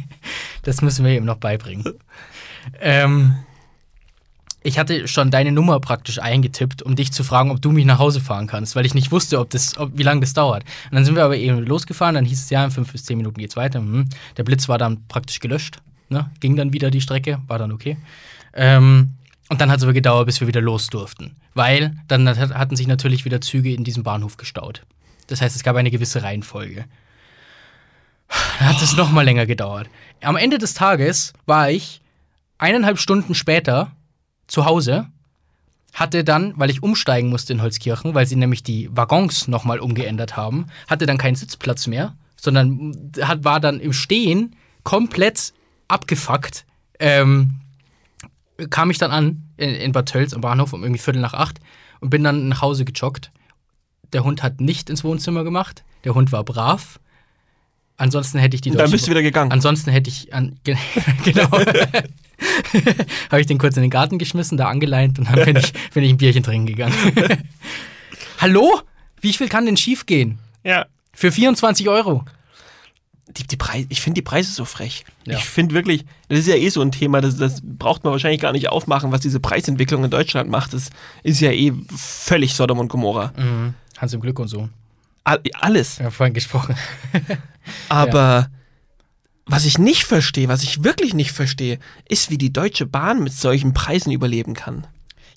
das 0.64 0.82
müssen 0.82 1.02
wir 1.02 1.16
ihm 1.16 1.24
noch 1.24 1.38
beibringen. 1.38 1.94
ähm, 2.80 3.36
ich 4.66 4.80
hatte 4.80 5.06
schon 5.06 5.30
deine 5.30 5.52
Nummer 5.52 5.78
praktisch 5.78 6.18
eingetippt, 6.18 6.82
um 6.82 6.96
dich 6.96 7.12
zu 7.12 7.22
fragen, 7.22 7.52
ob 7.52 7.62
du 7.62 7.70
mich 7.70 7.84
nach 7.84 8.00
Hause 8.00 8.20
fahren 8.20 8.48
kannst, 8.48 8.74
weil 8.74 8.84
ich 8.84 8.94
nicht 8.94 9.12
wusste, 9.12 9.38
ob 9.38 9.50
das, 9.50 9.78
ob, 9.78 9.96
wie 9.96 10.02
lange 10.02 10.20
das 10.20 10.34
dauert. 10.34 10.64
Und 10.90 10.96
dann 10.96 11.04
sind 11.04 11.14
wir 11.14 11.24
aber 11.24 11.36
eben 11.36 11.64
losgefahren, 11.64 12.16
dann 12.16 12.24
hieß 12.24 12.42
es 12.42 12.50
ja, 12.50 12.64
in 12.64 12.72
fünf 12.72 12.90
bis 12.90 13.04
zehn 13.04 13.16
Minuten 13.16 13.38
geht's 13.38 13.54
weiter. 13.54 13.80
Mhm. 13.80 14.08
Der 14.36 14.42
Blitz 14.42 14.68
war 14.68 14.76
dann 14.76 15.06
praktisch 15.06 15.38
gelöscht, 15.38 15.78
ne? 16.08 16.30
ging 16.40 16.56
dann 16.56 16.72
wieder 16.72 16.90
die 16.90 17.00
Strecke, 17.00 17.40
war 17.46 17.58
dann 17.58 17.70
okay. 17.70 17.96
Ähm, 18.54 19.10
und 19.48 19.60
dann 19.60 19.70
hat 19.70 19.78
es 19.78 19.84
aber 19.84 19.92
gedauert, 19.92 20.26
bis 20.26 20.40
wir 20.40 20.48
wieder 20.48 20.60
los 20.60 20.88
durften, 20.88 21.36
weil 21.54 21.96
dann 22.08 22.28
hat, 22.28 22.52
hatten 22.52 22.74
sich 22.74 22.88
natürlich 22.88 23.24
wieder 23.24 23.40
Züge 23.40 23.72
in 23.72 23.84
diesem 23.84 24.02
Bahnhof 24.02 24.36
gestaut. 24.36 24.82
Das 25.28 25.40
heißt, 25.40 25.54
es 25.54 25.62
gab 25.62 25.76
eine 25.76 25.92
gewisse 25.92 26.24
Reihenfolge. 26.24 26.86
Dann 28.58 28.68
hat 28.68 28.82
es 28.82 28.96
noch 28.96 29.12
mal 29.12 29.24
länger 29.24 29.46
gedauert. 29.46 29.88
Am 30.22 30.36
Ende 30.36 30.58
des 30.58 30.74
Tages 30.74 31.34
war 31.46 31.70
ich 31.70 32.00
eineinhalb 32.58 32.98
Stunden 32.98 33.36
später 33.36 33.92
zu 34.46 34.64
Hause, 34.64 35.08
hatte 35.92 36.24
dann, 36.24 36.52
weil 36.56 36.70
ich 36.70 36.82
umsteigen 36.82 37.30
musste 37.30 37.52
in 37.52 37.62
Holzkirchen, 37.62 38.14
weil 38.14 38.26
sie 38.26 38.36
nämlich 38.36 38.62
die 38.62 38.88
Waggons 38.94 39.48
noch 39.48 39.64
mal 39.64 39.80
umgeändert 39.80 40.36
haben, 40.36 40.66
hatte 40.88 41.06
dann 41.06 41.18
keinen 41.18 41.36
Sitzplatz 41.36 41.86
mehr, 41.86 42.14
sondern 42.36 43.10
hat, 43.22 43.44
war 43.44 43.60
dann 43.60 43.80
im 43.80 43.92
Stehen 43.92 44.54
komplett 44.82 45.54
abgefuckt. 45.88 46.66
Ähm, 46.98 47.60
kam 48.70 48.90
ich 48.90 48.98
dann 48.98 49.10
an 49.10 49.42
in, 49.56 49.70
in 49.70 49.92
Bad 49.92 50.08
Tölz 50.08 50.34
am 50.34 50.42
Bahnhof 50.42 50.72
um 50.72 50.82
irgendwie 50.82 51.00
Viertel 51.00 51.20
nach 51.20 51.34
acht 51.34 51.60
und 52.00 52.10
bin 52.10 52.22
dann 52.22 52.48
nach 52.48 52.60
Hause 52.60 52.84
gejoggt. 52.84 53.30
Der 54.12 54.22
Hund 54.24 54.42
hat 54.42 54.60
nicht 54.60 54.90
ins 54.90 55.02
Wohnzimmer 55.02 55.44
gemacht. 55.44 55.82
Der 56.04 56.14
Hund 56.14 56.30
war 56.30 56.44
brav. 56.44 57.00
Ansonsten 57.96 58.38
hätte 58.38 58.54
ich 58.54 58.60
die 58.60 58.70
dann 58.70 58.90
bist 58.90 59.06
du 59.06 59.10
wieder 59.10 59.22
gegangen. 59.22 59.50
Ansonsten 59.50 59.90
hätte 59.90 60.10
ich 60.10 60.32
an, 60.34 60.58
ge 60.64 60.76
genau 61.24 61.48
habe 63.30 63.40
ich 63.40 63.46
den 63.46 63.58
kurz 63.58 63.76
in 63.76 63.82
den 63.82 63.90
Garten 63.90 64.18
geschmissen, 64.18 64.56
da 64.56 64.68
angeleint 64.68 65.18
und 65.18 65.28
dann 65.28 65.44
bin 65.44 65.56
ich, 65.56 65.72
bin 65.94 66.04
ich 66.04 66.10
ein 66.10 66.16
Bierchen 66.16 66.42
trinken 66.42 66.66
gegangen. 66.66 66.94
Hallo? 68.38 68.80
Wie 69.20 69.32
viel 69.32 69.48
kann 69.48 69.66
denn 69.66 69.76
schief 69.76 70.06
gehen? 70.06 70.38
ja. 70.64 70.86
Für 71.16 71.32
24 71.32 71.88
Euro. 71.88 72.26
Die, 73.28 73.46
die 73.46 73.56
Preise, 73.56 73.86
ich 73.88 74.02
finde 74.02 74.16
die 74.16 74.22
Preise 74.22 74.52
so 74.52 74.66
frech. 74.66 75.06
Ja. 75.24 75.38
Ich 75.38 75.44
finde 75.44 75.74
wirklich, 75.74 76.04
das 76.28 76.40
ist 76.40 76.46
ja 76.46 76.56
eh 76.56 76.68
so 76.68 76.82
ein 76.82 76.92
Thema, 76.92 77.22
das, 77.22 77.38
das 77.38 77.62
braucht 77.64 78.04
man 78.04 78.12
wahrscheinlich 78.12 78.42
gar 78.42 78.52
nicht 78.52 78.68
aufmachen, 78.68 79.12
was 79.12 79.22
diese 79.22 79.40
Preisentwicklung 79.40 80.04
in 80.04 80.10
Deutschland 80.10 80.50
macht. 80.50 80.74
Das 80.74 80.90
ist 81.22 81.40
ja 81.40 81.50
eh 81.52 81.72
völlig 81.96 82.54
Sodom 82.54 82.80
und 82.80 82.88
Gomorra. 82.88 83.32
Mhm. 83.34 83.72
Hans 83.96 84.12
im 84.12 84.20
Glück 84.20 84.38
und 84.38 84.48
so. 84.48 84.68
All, 85.24 85.40
alles. 85.58 85.98
Wir 85.98 86.04
haben 86.06 86.12
vorhin 86.12 86.34
gesprochen. 86.34 86.76
Aber 87.88 88.50
was 89.46 89.64
ich 89.64 89.78
nicht 89.78 90.04
verstehe, 90.04 90.48
was 90.48 90.62
ich 90.62 90.82
wirklich 90.84 91.14
nicht 91.14 91.32
verstehe, 91.32 91.78
ist, 92.08 92.30
wie 92.30 92.38
die 92.38 92.52
Deutsche 92.52 92.84
Bahn 92.86 93.22
mit 93.22 93.32
solchen 93.32 93.72
Preisen 93.74 94.10
überleben 94.12 94.54
kann. 94.54 94.86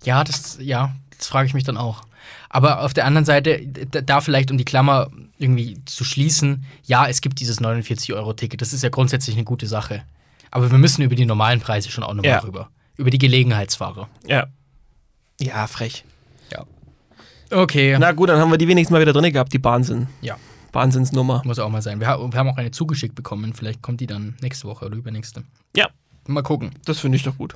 Ja, 0.04 0.24
das, 0.24 0.58
ja, 0.60 0.96
das 1.18 1.28
frage 1.28 1.48
ich 1.48 1.54
mich 1.54 1.64
dann 1.64 1.78
auch. 1.78 2.02
Aber 2.50 2.82
auf 2.82 2.94
der 2.94 3.06
anderen 3.06 3.26
Seite, 3.26 3.62
da, 3.68 4.22
vielleicht 4.22 4.50
um 4.50 4.58
die 4.58 4.66
Klammer 4.66 5.10
irgendwie 5.38 5.78
zu 5.86 6.04
schließen, 6.04 6.66
ja, 6.84 7.08
es 7.08 7.22
gibt 7.22 7.40
dieses 7.40 7.62
49-Euro-Ticket. 7.62 8.62
Das 8.62 8.74
ist 8.74 8.82
ja 8.84 8.90
grundsätzlich 8.90 9.36
eine 9.36 9.46
gute 9.46 9.68
Sache. 9.68 10.04
Aber 10.50 10.72
wir 10.72 10.78
müssen 10.80 11.04
über 11.04 11.14
die 11.16 11.26
normalen 11.28 11.60
Preise 11.60 11.92
schon 11.92 12.04
auch 12.04 12.14
nochmal 12.14 12.32
Ja. 12.32 12.40
rüber. 12.40 12.70
Über 12.98 13.12
die 13.12 13.20
Gelegenheitsfahrer. 13.20 14.10
Ja. 14.26 14.48
Ja, 15.40 15.68
frech. 15.68 16.04
Ja. 16.52 16.66
Okay. 17.52 17.96
Na 18.00 18.12
gut, 18.12 18.30
dann 18.30 18.40
haben 18.40 18.52
wir 18.52 18.58
die 18.58 18.68
wenigstens 18.68 18.92
mal 18.94 19.02
wieder 19.02 19.14
drin 19.14 19.32
gehabt, 19.32 19.54
die 19.54 19.64
Wahnsinn. 19.64 20.08
Ja, 20.22 20.38
Wahnsinnsnummer. 20.72 21.42
muss 21.46 21.60
auch 21.60 21.70
mal 21.70 21.82
sein. 21.82 22.00
Wir, 22.00 22.08
wir 22.08 22.40
haben 22.40 22.50
auch 22.50 22.58
eine 22.58 22.72
zugeschickt 22.72 23.16
bekommen. 23.16 23.54
Vielleicht 23.54 23.82
kommt 23.82 24.02
die 24.02 24.08
dann 24.08 24.36
nächste 24.42 24.68
Woche 24.68 24.86
oder 24.86 24.96
übernächste. 24.96 25.44
Ja, 25.76 25.90
Mal 26.28 26.44
gucken. 26.44 26.72
das 26.86 27.00
finde 27.00 27.16
ich 27.18 27.24
doch 27.24 27.38
gut. 27.38 27.56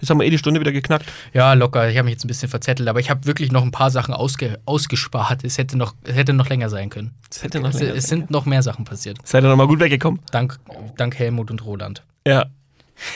Jetzt 0.00 0.10
haben 0.10 0.18
wir 0.18 0.26
eh 0.26 0.30
die 0.30 0.38
Stunde 0.38 0.58
wieder 0.60 0.72
geknackt. 0.72 1.06
Ja, 1.32 1.52
locker. 1.54 1.88
Ich 1.88 1.96
habe 1.96 2.06
mich 2.06 2.12
jetzt 2.14 2.24
ein 2.24 2.28
bisschen 2.28 2.48
verzettelt, 2.48 2.88
aber 2.88 2.98
ich 2.98 3.08
habe 3.08 3.24
wirklich 3.24 3.52
noch 3.52 3.62
ein 3.62 3.70
paar 3.70 3.90
Sachen 3.90 4.14
ausge 4.14 4.58
ausgespart. 4.64 5.44
Es 5.44 5.58
hätte, 5.58 5.78
noch, 5.78 5.94
es 6.02 6.16
hätte 6.16 6.32
noch 6.32 6.48
länger 6.48 6.68
sein 6.68 6.90
können. 6.90 7.14
Das 7.28 7.42
hätte 7.42 7.60
noch 7.60 7.70
Es, 7.70 7.80
länger 7.80 7.94
es 7.94 8.08
sind 8.08 8.30
noch 8.30 8.44
mehr 8.44 8.62
Sachen 8.62 8.84
passiert. 8.84 9.18
Seid 9.24 9.44
ihr 9.44 9.48
nochmal 9.48 9.68
gut 9.68 9.80
weggekommen? 9.80 10.20
Dank, 10.32 10.58
dank 10.96 11.16
Helmut 11.18 11.50
und 11.50 11.64
Roland. 11.64 12.02
Ja. 12.26 12.46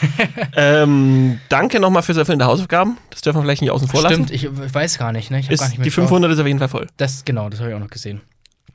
ähm, 0.56 1.40
danke 1.48 1.80
nochmal 1.80 2.02
fürs 2.02 2.18
Erfüllen 2.18 2.38
der 2.38 2.48
Hausaufgaben. 2.48 2.96
Das 3.10 3.20
dürfen 3.20 3.38
wir 3.38 3.42
vielleicht 3.42 3.62
nicht 3.62 3.70
außen 3.70 3.88
vor 3.88 4.02
lassen. 4.02 4.26
Stimmt, 4.26 4.30
ich 4.30 4.74
weiß 4.74 4.98
gar 4.98 5.12
nicht. 5.12 5.30
Ne? 5.30 5.40
Ich 5.40 5.50
Ist, 5.50 5.60
gar 5.60 5.68
nicht 5.68 5.78
die 5.78 5.84
geschaut. 5.84 6.04
500 6.04 6.32
ist 6.32 6.38
auf 6.38 6.46
jeden 6.46 6.58
Fall 6.58 6.68
voll. 6.68 6.86
Das, 6.96 7.24
genau, 7.24 7.48
das 7.48 7.60
habe 7.60 7.70
ich 7.70 7.76
auch 7.76 7.80
noch 7.80 7.90
gesehen. 7.90 8.20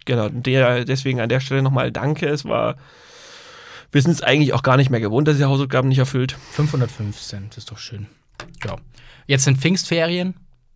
Genau, 0.06 0.30
der, 0.30 0.86
deswegen 0.86 1.20
an 1.20 1.30
der 1.30 1.40
Stelle 1.40 1.62
nochmal 1.62 1.92
danke. 1.92 2.28
Es 2.28 2.46
war, 2.46 2.76
wir 3.92 4.02
sind 4.02 4.12
es 4.12 4.24
eigentlich 4.24 4.54
auch 4.54 4.64
gar 4.64 4.78
nicht 4.78 4.90
mehr 4.90 5.00
gewohnt, 5.00 5.28
dass 5.28 5.40
ihr 5.40 5.48
Hausaufgaben 5.48 5.90
nicht 5.90 6.00
erfüllt. 6.00 6.36
515, 6.54 7.48
das 7.50 7.60
ist 7.60 7.72
doch 7.72 7.78
schön. 7.78 8.08
Ja. 8.66 8.78
Jetzt 9.28 9.44
sind 9.44 9.60
Pfingstferien. 9.60 10.34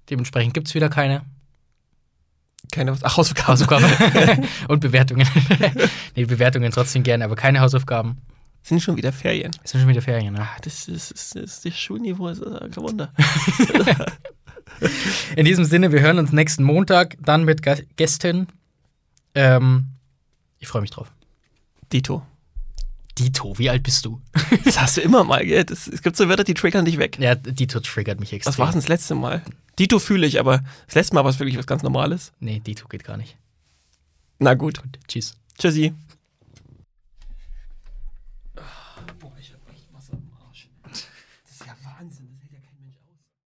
Dementsprechend 0.10 0.54
gibt 0.54 0.68
es 0.68 0.76
wieder 0.76 0.90
keine 0.90 1.24
Keine 2.72 2.96
Ach, 3.02 3.18
Hausaufgaben. 3.18 3.48
Hausaufgaben 3.48 4.48
und 4.68 4.80
Bewertungen. 4.80 5.28
nee, 6.16 6.26
Bewertungen 6.26 6.72
trotzdem 6.72 7.02
gerne, 7.04 7.26
aber 7.26 7.36
keine 7.36 7.60
Hausaufgaben. 7.62 8.22
sind 8.62 8.82
schon 8.82 8.96
wieder 8.98 9.12
Ferien. 9.12 9.52
Es 9.64 9.72
sind 9.72 9.82
schon 9.82 9.90
wieder 9.90 10.02
Ferien, 10.04 10.34
ne? 10.34 10.42
Ah, 10.42 10.58
Das 10.64 10.88
ist, 10.88 11.12
das 11.12 11.32
ist, 11.34 11.66
das 11.66 11.78
Schulniveau 11.78 12.28
ist 12.30 12.44
kein 12.44 12.76
Wunder. 12.78 13.12
In 15.36 15.46
diesem 15.46 15.66
Sinne, 15.66 15.92
wir 15.92 16.02
hören 16.02 16.20
uns 16.20 16.32
nächsten 16.32 16.64
Montag 16.64 17.16
dann 17.22 17.44
mit 17.46 17.62
Gästen. 17.96 18.48
Ähm, 19.36 19.88
ich 20.60 20.68
freue 20.68 20.82
mich 20.82 20.92
drauf. 20.92 21.12
Dito. 21.92 22.26
Dito, 23.18 23.58
wie 23.58 23.70
alt 23.70 23.84
bist 23.84 24.06
du? 24.06 24.22
Das 24.66 24.80
hast 24.82 24.98
du 24.98 25.02
immer 25.02 25.24
mal, 25.24 25.46
gell? 25.46 25.64
Das, 25.64 25.88
es 25.88 26.02
gibt 26.02 26.18
so 26.18 26.28
Wörter, 26.28 26.44
die 26.44 26.54
triggern 26.54 26.86
dich 26.86 26.98
weg. 26.98 27.18
Ja, 27.20 27.36
Dito 27.36 27.80
triggert 27.80 28.20
mich 28.20 28.34
extrem. 28.34 28.52
Was 28.52 28.60
war 28.60 28.68
denn 28.68 28.76
das 28.76 28.88
letzte 28.88 29.16
Mal? 29.16 29.44
Dito 29.78 30.00
fühle 30.00 30.26
ich, 30.26 30.40
aber 30.40 30.64
das 30.88 30.96
letzte 30.96 31.16
Mal 31.16 31.24
war 31.24 31.32
es 31.32 31.40
wirklich 31.40 31.58
was 31.58 31.68
ganz 31.68 31.84
Normales. 31.84 32.34
Nee, 32.40 32.60
Dito 32.60 32.88
geht 32.88 33.04
gar 33.04 33.18
nicht. 33.18 33.38
Na 34.40 34.54
gut. 34.54 34.82
Gut, 34.82 35.00
tschüss. 35.08 35.36
Tschüssi. 35.58 35.94